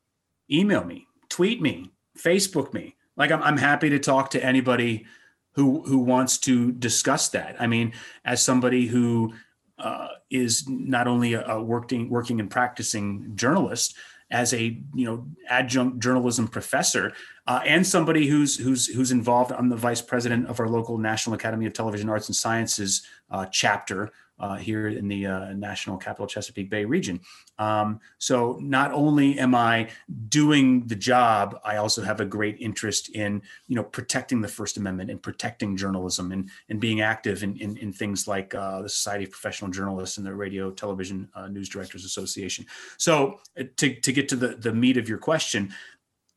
email 0.51 0.83
me, 0.83 1.05
tweet 1.29 1.61
me, 1.61 1.91
Facebook 2.17 2.73
me. 2.73 2.95
Like 3.15 3.31
I'm, 3.31 3.43
I'm 3.43 3.57
happy 3.57 3.91
to 3.91 3.99
talk 3.99 4.31
to 4.31 4.43
anybody 4.43 5.05
who 5.51 5.83
who 5.83 5.99
wants 5.99 6.39
to 6.39 6.71
discuss 6.71 7.29
that. 7.29 7.55
I 7.59 7.67
mean, 7.67 7.93
as 8.25 8.41
somebody 8.41 8.87
who 8.87 9.33
uh, 9.79 10.07
is 10.29 10.67
not 10.67 11.07
only 11.07 11.33
a, 11.33 11.61
working 11.61 12.09
working 12.09 12.39
and 12.39 12.49
practicing 12.49 13.31
journalist 13.35 13.95
as 14.29 14.53
a 14.53 14.81
you 14.93 15.05
know 15.05 15.25
adjunct 15.47 15.99
journalism 15.99 16.47
professor 16.47 17.13
uh, 17.47 17.61
and 17.65 17.85
somebody 17.85 18.27
who's 18.27 18.57
who's 18.57 18.87
who's 18.87 19.11
involved. 19.11 19.51
I'm 19.51 19.69
the 19.69 19.75
vice 19.75 20.01
president 20.01 20.47
of 20.47 20.59
our 20.59 20.67
local 20.67 20.97
National 20.97 21.35
Academy 21.35 21.65
of 21.65 21.73
Television 21.73 22.09
Arts 22.09 22.27
and 22.27 22.35
Sciences 22.35 23.07
uh, 23.31 23.45
chapter, 23.45 24.11
uh, 24.39 24.55
here 24.55 24.87
in 24.87 25.07
the 25.07 25.25
uh, 25.25 25.53
National 25.53 25.97
Capital 25.97 26.27
Chesapeake 26.27 26.69
Bay 26.69 26.85
region. 26.85 27.19
Um, 27.57 27.99
so 28.17 28.57
not 28.61 28.91
only 28.91 29.39
am 29.39 29.55
I 29.55 29.89
doing 30.29 30.85
the 30.87 30.95
job, 30.95 31.59
I 31.63 31.77
also 31.77 32.03
have 32.03 32.19
a 32.19 32.25
great 32.25 32.57
interest 32.59 33.09
in 33.09 33.41
you 33.67 33.75
know 33.75 33.83
protecting 33.83 34.41
the 34.41 34.47
First 34.47 34.77
Amendment 34.77 35.09
and 35.09 35.21
protecting 35.21 35.75
journalism 35.75 36.31
and 36.31 36.49
and 36.69 36.79
being 36.79 37.01
active 37.01 37.43
in 37.43 37.57
in, 37.57 37.77
in 37.77 37.91
things 37.91 38.27
like 38.27 38.53
uh, 38.53 38.81
the 38.81 38.89
Society 38.89 39.25
of 39.25 39.31
Professional 39.31 39.71
Journalists 39.71 40.17
and 40.17 40.25
the 40.25 40.33
Radio 40.33 40.71
Television 40.71 41.29
uh, 41.35 41.47
News 41.47 41.69
Directors 41.69 42.05
Association. 42.05 42.65
So 42.97 43.39
uh, 43.59 43.63
to 43.77 43.99
to 43.99 44.11
get 44.11 44.29
to 44.29 44.35
the 44.35 44.49
the 44.49 44.73
meat 44.73 44.97
of 44.97 45.09
your 45.09 45.17
question, 45.17 45.73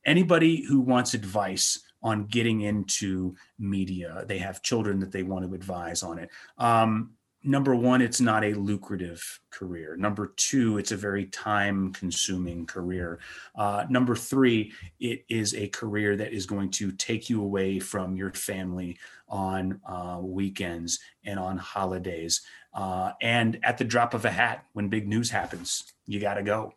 anybody 0.05 0.63
who 0.63 0.79
wants 0.81 1.13
advice 1.13 1.79
on 2.03 2.25
getting 2.25 2.61
into 2.61 3.35
media. 3.59 4.23
They 4.27 4.39
have 4.39 4.63
children 4.63 4.99
that 4.99 5.11
they 5.11 5.23
want 5.23 5.47
to 5.47 5.53
advise 5.53 6.03
on 6.03 6.17
it. 6.17 6.29
Um, 6.57 7.11
number 7.43 7.75
one, 7.75 8.01
it's 8.01 8.21
not 8.21 8.43
a 8.43 8.53
lucrative 8.53 9.39
career. 9.49 9.95
Number 9.95 10.33
two, 10.35 10.77
it's 10.77 10.91
a 10.91 10.97
very 10.97 11.25
time 11.25 11.91
consuming 11.93 12.65
career. 12.65 13.19
Uh, 13.55 13.85
number 13.89 14.15
three, 14.15 14.73
it 14.99 15.25
is 15.29 15.55
a 15.55 15.67
career 15.69 16.15
that 16.17 16.33
is 16.33 16.45
going 16.45 16.69
to 16.71 16.91
take 16.91 17.29
you 17.29 17.41
away 17.41 17.79
from 17.79 18.15
your 18.15 18.31
family 18.33 18.97
on 19.27 19.79
uh, 19.87 20.19
weekends 20.21 20.99
and 21.25 21.39
on 21.39 21.57
holidays. 21.57 22.41
Uh, 22.73 23.11
and 23.21 23.59
at 23.63 23.77
the 23.77 23.83
drop 23.83 24.13
of 24.13 24.25
a 24.25 24.31
hat, 24.31 24.65
when 24.73 24.87
big 24.87 25.07
news 25.07 25.29
happens, 25.29 25.93
you 26.05 26.19
got 26.19 26.35
to 26.35 26.43
go. 26.43 26.73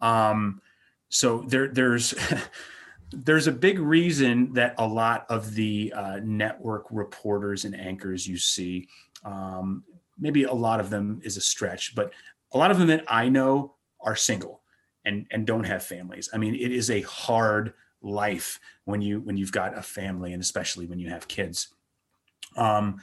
Um, 0.00 0.60
so 1.08 1.44
there, 1.48 1.68
there's. 1.68 2.14
there's 3.12 3.46
a 3.46 3.52
big 3.52 3.78
reason 3.78 4.52
that 4.54 4.74
a 4.78 4.86
lot 4.86 5.24
of 5.28 5.54
the 5.54 5.92
uh, 5.94 6.18
network 6.24 6.86
reporters 6.90 7.64
and 7.64 7.78
anchors 7.78 8.26
you 8.26 8.36
see 8.36 8.88
um, 9.24 9.84
maybe 10.18 10.44
a 10.44 10.52
lot 10.52 10.80
of 10.80 10.90
them 10.90 11.20
is 11.24 11.36
a 11.36 11.40
stretch, 11.40 11.94
but 11.94 12.12
a 12.52 12.58
lot 12.58 12.70
of 12.70 12.78
them 12.78 12.88
that 12.88 13.04
I 13.08 13.28
know 13.28 13.74
are 14.00 14.16
single 14.16 14.62
and 15.04 15.26
and 15.30 15.46
don't 15.46 15.64
have 15.64 15.82
families. 15.82 16.28
I 16.32 16.38
mean, 16.38 16.54
it 16.54 16.72
is 16.72 16.90
a 16.90 17.02
hard 17.02 17.74
life 18.02 18.60
when 18.84 19.02
you 19.02 19.20
when 19.20 19.36
you've 19.36 19.52
got 19.52 19.76
a 19.76 19.82
family 19.82 20.32
and 20.32 20.42
especially 20.42 20.86
when 20.86 20.98
you 20.98 21.08
have 21.10 21.28
kids. 21.28 21.68
Um, 22.56 23.00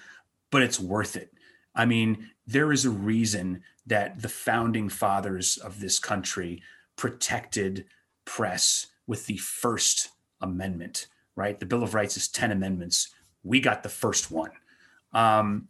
but 0.52 0.62
it's 0.62 0.80
worth 0.80 1.16
it. 1.16 1.34
I 1.76 1.86
mean, 1.86 2.30
there 2.46 2.72
is 2.72 2.86
a 2.86 2.90
reason 2.90 3.64
that 3.86 4.22
the 4.22 4.30
founding 4.30 4.90
fathers 4.90 5.58
of 5.58 5.80
this 5.80 6.00
country 6.00 6.62
protected 6.96 7.86
press 8.26 8.88
with 9.08 9.26
the 9.26 9.38
First 9.38 10.10
Amendment, 10.42 11.08
right? 11.36 11.60
The 11.60 11.66
Bill 11.66 11.84
of 11.84 11.94
Rights 11.94 12.18
is 12.18 12.28
10 12.28 12.52
amendments. 12.52 13.10
We 13.44 13.60
got 13.60 13.84
the 13.84 13.90
first 13.90 14.30
one. 14.32 14.52
Um, 15.14 15.68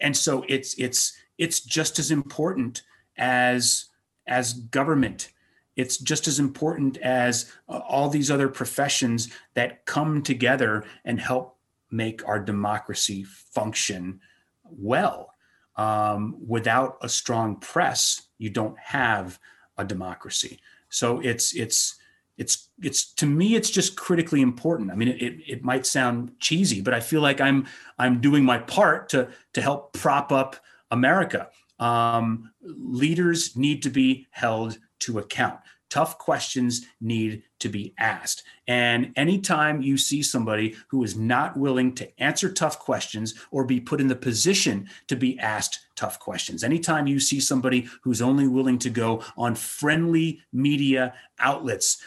and 0.00 0.16
so 0.16 0.44
it's 0.48 0.74
it's 0.74 1.16
it's 1.38 1.60
just 1.60 1.98
as 1.98 2.10
important 2.10 2.82
as 3.16 3.86
as 4.26 4.52
government. 4.52 5.30
It's 5.76 5.96
just 5.96 6.28
as 6.28 6.38
important 6.38 6.98
as 6.98 7.50
uh, 7.68 7.78
all 7.88 8.10
these 8.10 8.30
other 8.30 8.48
professions 8.48 9.30
that 9.54 9.86
come 9.86 10.22
together 10.22 10.84
and 11.04 11.18
help 11.20 11.56
make 11.90 12.26
our 12.28 12.38
democracy 12.38 13.24
function 13.24 14.20
well. 14.64 15.34
Um, 15.76 16.36
without 16.46 16.98
a 17.00 17.08
strong 17.08 17.56
press 17.56 18.28
you 18.40 18.50
don't 18.50 18.78
have 18.78 19.38
a 19.78 19.84
democracy. 19.84 20.58
So 20.88 21.20
it's 21.20 21.54
it's 21.54 21.96
it's 22.40 22.70
it's 22.82 23.12
to 23.14 23.26
me 23.26 23.54
it's 23.54 23.70
just 23.70 23.96
critically 23.96 24.40
important. 24.40 24.90
I 24.90 24.94
mean 24.96 25.08
it, 25.08 25.22
it, 25.22 25.34
it 25.46 25.64
might 25.64 25.86
sound 25.86 26.32
cheesy 26.40 26.80
but 26.80 26.94
i 26.94 27.00
feel 27.00 27.20
like 27.20 27.40
i'm 27.40 27.66
i'm 27.98 28.20
doing 28.20 28.44
my 28.44 28.58
part 28.58 29.10
to 29.10 29.28
to 29.52 29.60
help 29.60 29.92
prop 29.92 30.32
up 30.32 30.56
america. 30.90 31.48
Um, 31.78 32.50
leaders 32.62 33.56
need 33.56 33.82
to 33.82 33.90
be 33.90 34.26
held 34.30 34.78
to 35.00 35.18
account. 35.18 35.60
Tough 35.88 36.18
questions 36.18 36.86
need 37.00 37.42
to 37.58 37.68
be 37.68 37.94
asked. 37.98 38.44
And 38.68 39.12
anytime 39.16 39.82
you 39.82 39.96
see 39.96 40.22
somebody 40.22 40.76
who 40.88 41.02
is 41.02 41.16
not 41.16 41.56
willing 41.56 41.94
to 41.96 42.22
answer 42.22 42.52
tough 42.52 42.78
questions 42.78 43.34
or 43.50 43.64
be 43.64 43.80
put 43.80 44.00
in 44.00 44.06
the 44.06 44.14
position 44.14 44.88
to 45.08 45.16
be 45.16 45.38
asked 45.40 45.80
tough 45.96 46.20
questions, 46.20 46.62
anytime 46.62 47.08
you 47.08 47.18
see 47.18 47.40
somebody 47.40 47.88
who's 48.02 48.22
only 48.22 48.46
willing 48.46 48.78
to 48.78 48.90
go 48.90 49.24
on 49.36 49.56
friendly 49.56 50.40
media 50.52 51.12
outlets, 51.40 52.00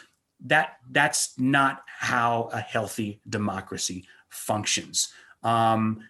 that 0.44 0.76
that's 0.90 1.38
not 1.38 1.82
how 1.86 2.50
a 2.52 2.60
healthy 2.60 3.20
democracy 3.28 4.06
functions. 4.28 5.08
Um, 5.42 6.00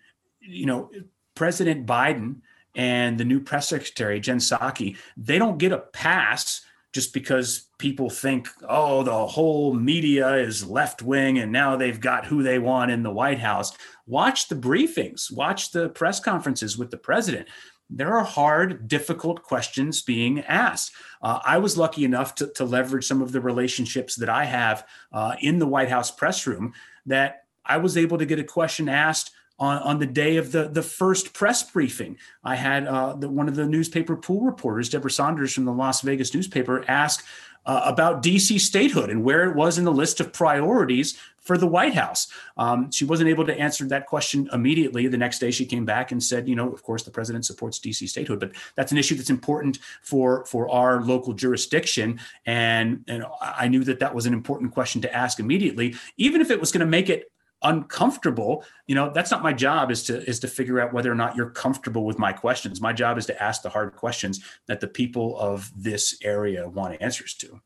you 0.40 0.66
know, 0.66 0.90
President 1.34 1.86
Biden 1.86 2.36
and 2.74 3.18
the 3.18 3.24
new 3.24 3.40
press 3.40 3.68
secretary 3.68 4.20
Jen 4.20 4.38
Psaki, 4.38 4.96
they 5.16 5.38
don't 5.38 5.58
get 5.58 5.72
a 5.72 5.78
pass 5.78 6.62
just 6.92 7.12
because 7.12 7.66
people 7.78 8.08
think, 8.08 8.48
oh, 8.68 9.02
the 9.02 9.26
whole 9.26 9.74
media 9.74 10.36
is 10.36 10.64
left 10.64 11.02
wing 11.02 11.38
and 11.38 11.50
now 11.50 11.76
they've 11.76 12.00
got 12.00 12.24
who 12.24 12.42
they 12.42 12.58
want 12.58 12.90
in 12.90 13.02
the 13.02 13.10
White 13.10 13.40
House. 13.40 13.76
Watch 14.06 14.48
the 14.48 14.54
briefings, 14.54 15.32
watch 15.32 15.72
the 15.72 15.88
press 15.88 16.20
conferences 16.20 16.78
with 16.78 16.90
the 16.90 16.96
president. 16.96 17.48
There 17.90 18.16
are 18.16 18.24
hard, 18.24 18.88
difficult 18.88 19.42
questions 19.42 20.02
being 20.02 20.40
asked. 20.40 20.92
Uh, 21.22 21.40
I 21.44 21.58
was 21.58 21.76
lucky 21.76 22.04
enough 22.04 22.34
to, 22.36 22.46
to, 22.54 22.64
leverage 22.64 23.06
some 23.06 23.20
of 23.20 23.32
the 23.32 23.40
relationships 23.40 24.16
that 24.16 24.28
I 24.28 24.44
have 24.44 24.86
uh, 25.12 25.36
in 25.40 25.58
the 25.58 25.66
White 25.66 25.90
House 25.90 26.10
press 26.10 26.46
room 26.46 26.72
that 27.06 27.44
I 27.64 27.76
was 27.76 27.96
able 27.96 28.18
to 28.18 28.26
get 28.26 28.38
a 28.38 28.44
question 28.44 28.88
asked 28.88 29.32
on, 29.58 29.78
on 29.82 29.98
the 29.98 30.06
day 30.06 30.36
of 30.36 30.52
the, 30.52 30.68
the 30.68 30.82
first 30.82 31.32
press 31.32 31.62
briefing. 31.62 32.18
I 32.42 32.56
had 32.56 32.86
uh, 32.86 33.14
the, 33.14 33.28
one 33.28 33.48
of 33.48 33.54
the 33.54 33.66
newspaper 33.66 34.16
pool 34.16 34.42
reporters, 34.42 34.88
Debra 34.88 35.10
Saunders 35.10 35.52
from 35.52 35.64
the 35.64 35.72
Las 35.72 36.00
Vegas 36.00 36.34
newspaper, 36.34 36.84
ask 36.88 37.24
uh, 37.66 37.82
about 37.84 38.22
DC 38.22 38.60
statehood 38.60 39.10
and 39.10 39.24
where 39.24 39.48
it 39.48 39.56
was 39.56 39.78
in 39.78 39.84
the 39.84 39.92
list 39.92 40.20
of 40.20 40.32
priorities 40.32 41.16
for 41.44 41.58
the 41.58 41.66
White 41.66 41.94
House. 41.94 42.28
Um, 42.56 42.90
she 42.90 43.04
wasn't 43.04 43.28
able 43.28 43.44
to 43.44 43.58
answer 43.58 43.84
that 43.86 44.06
question 44.06 44.48
immediately. 44.52 45.06
The 45.08 45.18
next 45.18 45.38
day, 45.38 45.50
she 45.50 45.66
came 45.66 45.84
back 45.84 46.10
and 46.10 46.22
said, 46.22 46.48
"You 46.48 46.56
know, 46.56 46.72
of 46.72 46.82
course, 46.82 47.02
the 47.02 47.10
president 47.10 47.44
supports 47.44 47.78
DC 47.78 48.08
statehood, 48.08 48.40
but 48.40 48.52
that's 48.76 48.92
an 48.92 48.98
issue 48.98 49.14
that's 49.14 49.30
important 49.30 49.78
for 50.02 50.44
for 50.46 50.70
our 50.70 51.02
local 51.02 51.34
jurisdiction." 51.34 52.18
And 52.46 53.04
and 53.08 53.24
I 53.40 53.68
knew 53.68 53.84
that 53.84 54.00
that 54.00 54.14
was 54.14 54.26
an 54.26 54.32
important 54.32 54.72
question 54.72 55.02
to 55.02 55.14
ask 55.14 55.38
immediately, 55.38 55.94
even 56.16 56.40
if 56.40 56.50
it 56.50 56.58
was 56.58 56.72
going 56.72 56.80
to 56.80 56.86
make 56.86 57.10
it 57.10 57.30
uncomfortable 57.64 58.64
you 58.86 58.94
know 58.94 59.10
that's 59.12 59.30
not 59.30 59.42
my 59.42 59.52
job 59.52 59.90
is 59.90 60.02
to 60.04 60.22
is 60.28 60.38
to 60.40 60.48
figure 60.48 60.80
out 60.80 60.92
whether 60.92 61.10
or 61.10 61.14
not 61.14 61.34
you're 61.36 61.50
comfortable 61.50 62.04
with 62.04 62.18
my 62.18 62.32
questions. 62.32 62.80
My 62.80 62.92
job 62.92 63.18
is 63.18 63.26
to 63.26 63.42
ask 63.42 63.62
the 63.62 63.70
hard 63.70 63.96
questions 63.96 64.44
that 64.66 64.80
the 64.80 64.86
people 64.86 65.38
of 65.38 65.72
this 65.76 66.18
area 66.22 66.68
want 66.68 67.00
answers 67.00 67.34
to. 67.34 67.60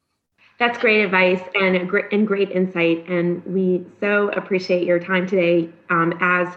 That's 0.59 0.79
great 0.79 1.05
advice 1.05 1.43
and 1.55 1.89
great 1.89 2.07
and 2.13 2.27
great 2.27 2.51
insight 2.51 3.09
and 3.09 3.45
we 3.45 3.85
so 4.01 4.29
appreciate 4.31 4.87
your 4.87 4.99
time 4.99 5.27
today. 5.27 5.69
Um, 5.91 6.17
as 6.21 6.49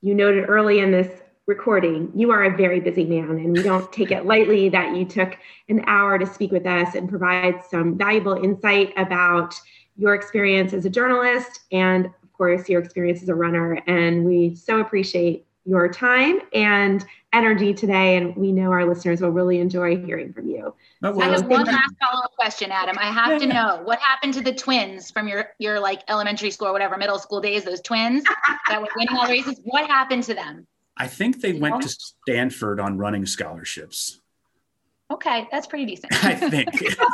you 0.00 0.14
noted 0.14 0.48
early 0.48 0.80
in 0.80 0.90
this 0.90 1.08
recording 1.46 2.10
you 2.14 2.30
are 2.30 2.44
a 2.44 2.56
very 2.56 2.78
busy 2.78 3.04
man 3.04 3.30
and 3.30 3.52
we 3.52 3.62
don't 3.62 3.92
take 3.92 4.12
it 4.12 4.26
lightly 4.26 4.68
that 4.68 4.96
you 4.96 5.04
took 5.04 5.36
an 5.68 5.82
hour 5.88 6.16
to 6.16 6.24
speak 6.24 6.52
with 6.52 6.66
us 6.66 6.94
and 6.94 7.08
provide 7.08 7.60
some 7.68 7.98
valuable 7.98 8.34
insight 8.34 8.92
about 8.96 9.54
your 9.96 10.14
experience 10.14 10.72
as 10.72 10.84
a 10.84 10.90
journalist 10.90 11.60
and 11.72 12.08
course, 12.32 12.68
your 12.68 12.80
experience 12.82 13.22
as 13.22 13.28
a 13.28 13.34
runner. 13.34 13.80
And 13.86 14.24
we 14.24 14.54
so 14.54 14.80
appreciate 14.80 15.46
your 15.64 15.88
time 15.88 16.40
and 16.52 17.04
energy 17.32 17.72
today. 17.72 18.16
And 18.16 18.36
we 18.36 18.52
know 18.52 18.72
our 18.72 18.84
listeners 18.84 19.20
will 19.20 19.30
really 19.30 19.60
enjoy 19.60 19.96
hearing 20.04 20.32
from 20.32 20.48
you. 20.48 20.74
I 21.02 21.08
have 21.08 21.46
one 21.46 21.64
last 21.64 21.94
follow-up 22.00 22.32
question, 22.36 22.70
Adam. 22.70 22.96
I 22.98 23.06
have 23.06 23.40
to 23.40 23.46
know 23.46 23.80
what 23.84 23.98
happened 24.00 24.34
to 24.34 24.40
the 24.40 24.52
twins 24.52 25.10
from 25.10 25.28
your 25.28 25.50
your 25.58 25.80
like 25.80 26.02
elementary 26.08 26.50
school 26.50 26.68
or 26.68 26.72
whatever 26.72 26.96
middle 26.96 27.18
school 27.18 27.40
days. 27.40 27.64
Those 27.64 27.80
twins 27.80 28.24
that 28.68 28.80
were 28.80 28.88
winning 28.96 29.16
all 29.16 29.26
the 29.26 29.32
races. 29.32 29.60
What 29.64 29.88
happened 29.88 30.24
to 30.24 30.34
them? 30.34 30.66
I 30.96 31.06
think 31.06 31.40
they 31.40 31.52
you 31.52 31.60
went 31.60 31.76
know? 31.76 31.80
to 31.80 31.88
Stanford 31.88 32.80
on 32.80 32.98
running 32.98 33.26
scholarships. 33.26 34.20
Okay, 35.10 35.48
that's 35.50 35.66
pretty 35.66 35.86
decent. 35.86 36.12
I 36.24 36.34
think. 36.34 36.68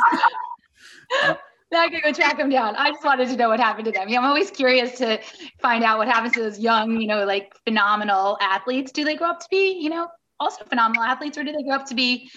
Uh, 1.23 1.33
now 1.71 1.81
I 1.81 1.89
can 1.89 2.01
go 2.03 2.11
track 2.11 2.37
them 2.37 2.49
down. 2.49 2.75
I 2.75 2.89
just 2.89 3.03
wanted 3.03 3.29
to 3.29 3.35
know 3.35 3.49
what 3.49 3.59
happened 3.59 3.85
to 3.85 3.91
them. 3.91 4.09
Yeah, 4.09 4.19
I'm 4.19 4.25
always 4.25 4.49
curious 4.49 4.97
to 4.99 5.19
find 5.61 5.83
out 5.83 5.97
what 5.97 6.07
happens 6.07 6.33
to 6.33 6.41
those 6.41 6.59
young, 6.59 6.99
you 6.99 7.07
know, 7.07 7.25
like 7.25 7.53
phenomenal 7.65 8.37
athletes. 8.41 8.91
Do 8.91 9.03
they 9.03 9.15
grow 9.15 9.29
up 9.29 9.39
to 9.41 9.47
be, 9.51 9.79
you 9.79 9.89
know, 9.89 10.07
also 10.39 10.63
phenomenal 10.65 11.03
athletes, 11.03 11.37
or 11.37 11.43
do 11.43 11.51
they 11.51 11.63
grow 11.63 11.75
up 11.75 11.85
to 11.87 11.95
be 11.95 12.29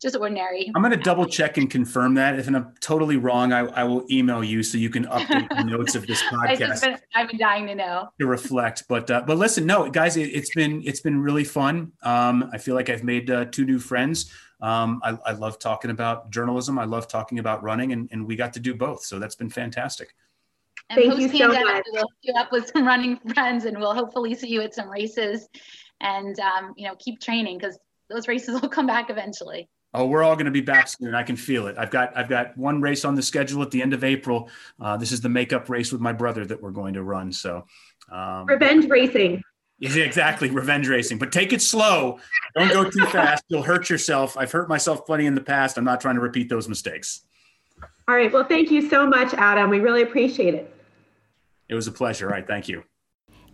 just 0.00 0.16
ordinary? 0.16 0.70
I'm 0.74 0.82
going 0.82 0.92
to 0.92 0.96
double 0.96 1.26
check 1.26 1.58
and 1.58 1.70
confirm 1.70 2.14
that. 2.14 2.38
If 2.38 2.48
I'm 2.48 2.72
totally 2.80 3.18
wrong, 3.18 3.52
I, 3.52 3.60
I 3.60 3.84
will 3.84 4.06
email 4.10 4.42
you 4.42 4.62
so 4.62 4.78
you 4.78 4.88
can 4.88 5.04
update 5.06 5.48
the 5.50 5.64
notes 5.66 5.94
of 5.94 6.06
this 6.06 6.22
podcast. 6.22 6.80
Been, 6.80 6.98
I've 7.14 7.28
been 7.28 7.38
dying 7.38 7.66
to 7.66 7.74
know 7.74 8.08
to 8.18 8.26
reflect. 8.26 8.84
But 8.88 9.10
uh, 9.10 9.22
but 9.26 9.36
listen, 9.36 9.66
no, 9.66 9.90
guys, 9.90 10.16
it, 10.16 10.34
has 10.34 10.50
been 10.54 10.82
it's 10.86 11.00
been 11.00 11.20
really 11.20 11.44
fun. 11.44 11.92
Um, 12.02 12.48
I 12.52 12.58
feel 12.58 12.74
like 12.74 12.88
I've 12.88 13.04
made 13.04 13.30
uh, 13.30 13.44
two 13.46 13.66
new 13.66 13.78
friends. 13.78 14.32
Um, 14.62 15.00
I, 15.02 15.18
I, 15.24 15.32
love 15.32 15.58
talking 15.58 15.90
about 15.90 16.30
journalism. 16.30 16.78
I 16.78 16.84
love 16.84 17.08
talking 17.08 17.38
about 17.38 17.62
running, 17.62 17.92
and, 17.92 18.08
and 18.12 18.26
we 18.26 18.36
got 18.36 18.52
to 18.54 18.60
do 18.60 18.74
both. 18.74 19.04
So 19.04 19.18
that's 19.18 19.34
been 19.34 19.48
fantastic. 19.48 20.14
And 20.90 21.00
Thank 21.00 21.18
you 21.18 21.28
so 21.38 21.48
much. 21.48 21.84
We'll 21.92 22.02
hook 22.02 22.10
you 22.22 22.34
up 22.34 22.52
with 22.52 22.70
some 22.74 22.86
running 22.86 23.16
friends, 23.34 23.64
and 23.64 23.78
we'll 23.78 23.94
hopefully 23.94 24.34
see 24.34 24.48
you 24.48 24.60
at 24.60 24.74
some 24.74 24.90
races, 24.90 25.48
and 26.00 26.38
um, 26.40 26.74
you 26.76 26.86
know 26.86 26.94
keep 26.98 27.20
training 27.20 27.58
because 27.58 27.78
those 28.10 28.28
races 28.28 28.60
will 28.62 28.68
come 28.68 28.86
back 28.86 29.08
eventually. 29.08 29.68
Oh, 29.92 30.06
we're 30.06 30.22
all 30.22 30.34
going 30.34 30.46
to 30.46 30.52
be 30.52 30.60
back 30.60 30.86
soon. 30.86 31.16
I 31.16 31.24
can 31.24 31.36
feel 31.36 31.66
it. 31.66 31.76
I've 31.76 31.90
got 31.90 32.16
I've 32.16 32.28
got 32.28 32.56
one 32.56 32.80
race 32.80 33.04
on 33.04 33.14
the 33.14 33.22
schedule 33.22 33.62
at 33.62 33.70
the 33.70 33.82
end 33.82 33.92
of 33.92 34.04
April. 34.04 34.48
Uh, 34.80 34.96
this 34.96 35.10
is 35.10 35.20
the 35.20 35.28
makeup 35.28 35.68
race 35.68 35.90
with 35.90 36.00
my 36.00 36.12
brother 36.12 36.44
that 36.46 36.62
we're 36.62 36.70
going 36.70 36.94
to 36.94 37.02
run. 37.02 37.32
So, 37.32 37.66
um, 38.12 38.46
revenge 38.46 38.88
racing. 38.88 39.42
Yeah, 39.80 40.04
exactly. 40.04 40.50
Revenge 40.50 40.88
racing, 40.88 41.16
but 41.18 41.32
take 41.32 41.54
it 41.54 41.62
slow. 41.62 42.20
Don't 42.54 42.70
go 42.70 42.88
too 42.88 43.06
fast. 43.06 43.44
You'll 43.48 43.62
hurt 43.62 43.88
yourself. 43.88 44.36
I've 44.36 44.52
hurt 44.52 44.68
myself 44.68 45.06
plenty 45.06 45.24
in 45.24 45.34
the 45.34 45.40
past. 45.40 45.78
I'm 45.78 45.84
not 45.84 46.02
trying 46.02 46.16
to 46.16 46.20
repeat 46.20 46.50
those 46.50 46.68
mistakes. 46.68 47.22
All 48.06 48.14
right. 48.14 48.30
Well, 48.30 48.44
thank 48.44 48.70
you 48.70 48.88
so 48.90 49.06
much, 49.06 49.32
Adam. 49.34 49.70
We 49.70 49.80
really 49.80 50.02
appreciate 50.02 50.54
it. 50.54 50.74
It 51.70 51.74
was 51.74 51.86
a 51.86 51.92
pleasure. 51.92 52.26
All 52.26 52.32
right. 52.32 52.46
Thank 52.46 52.68
you. 52.68 52.84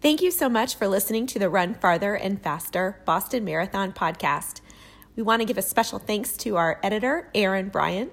Thank 0.01 0.20
you 0.20 0.32
so 0.32 0.48
much 0.48 0.74
for 0.74 0.89
listening 0.89 1.27
to 1.28 1.39
the 1.39 1.48
Run 1.48 1.74
Farther 1.74 2.15
and 2.15 2.43
Faster 2.43 3.01
Boston 3.07 3.44
Marathon 3.44 3.93
podcast. 3.93 4.61
We 5.15 5.23
want 5.23 5.40
to 5.40 5.47
give 5.47 5.59
a 5.59 5.62
special 5.62 5.98
thanks 5.98 6.36
to 6.39 6.57
our 6.57 6.81
editor, 6.82 7.31
Aaron 7.35 7.69
Bryant. 7.69 8.12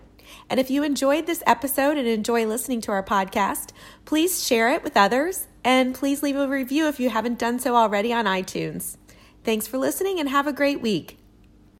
And 0.50 0.60
if 0.60 0.70
you 0.70 0.84
enjoyed 0.84 1.26
this 1.26 1.44
episode 1.48 1.98
and 1.98 2.08
enjoy 2.08 2.46
listening 2.46 2.80
to 2.82 2.92
our 2.92 3.04
podcast, 3.04 3.72
please 4.06 4.46
share 4.46 4.72
it 4.72 4.84
with 4.84 4.96
others 4.96 5.48
and 5.64 5.96
please 5.96 6.22
leave 6.22 6.36
a 6.36 6.48
review 6.48 6.88
if 6.88 7.00
you 7.00 7.10
haven't 7.10 7.40
done 7.40 7.60
so 7.60 7.76
already 7.76 8.12
on 8.14 8.26
iTunes. 8.26 8.98
Thanks 9.44 9.68
for 9.68 9.78
listening 9.78 10.20
and 10.20 10.30
have 10.30 10.48
a 10.48 10.54
great 10.54 10.82
week. 10.82 11.18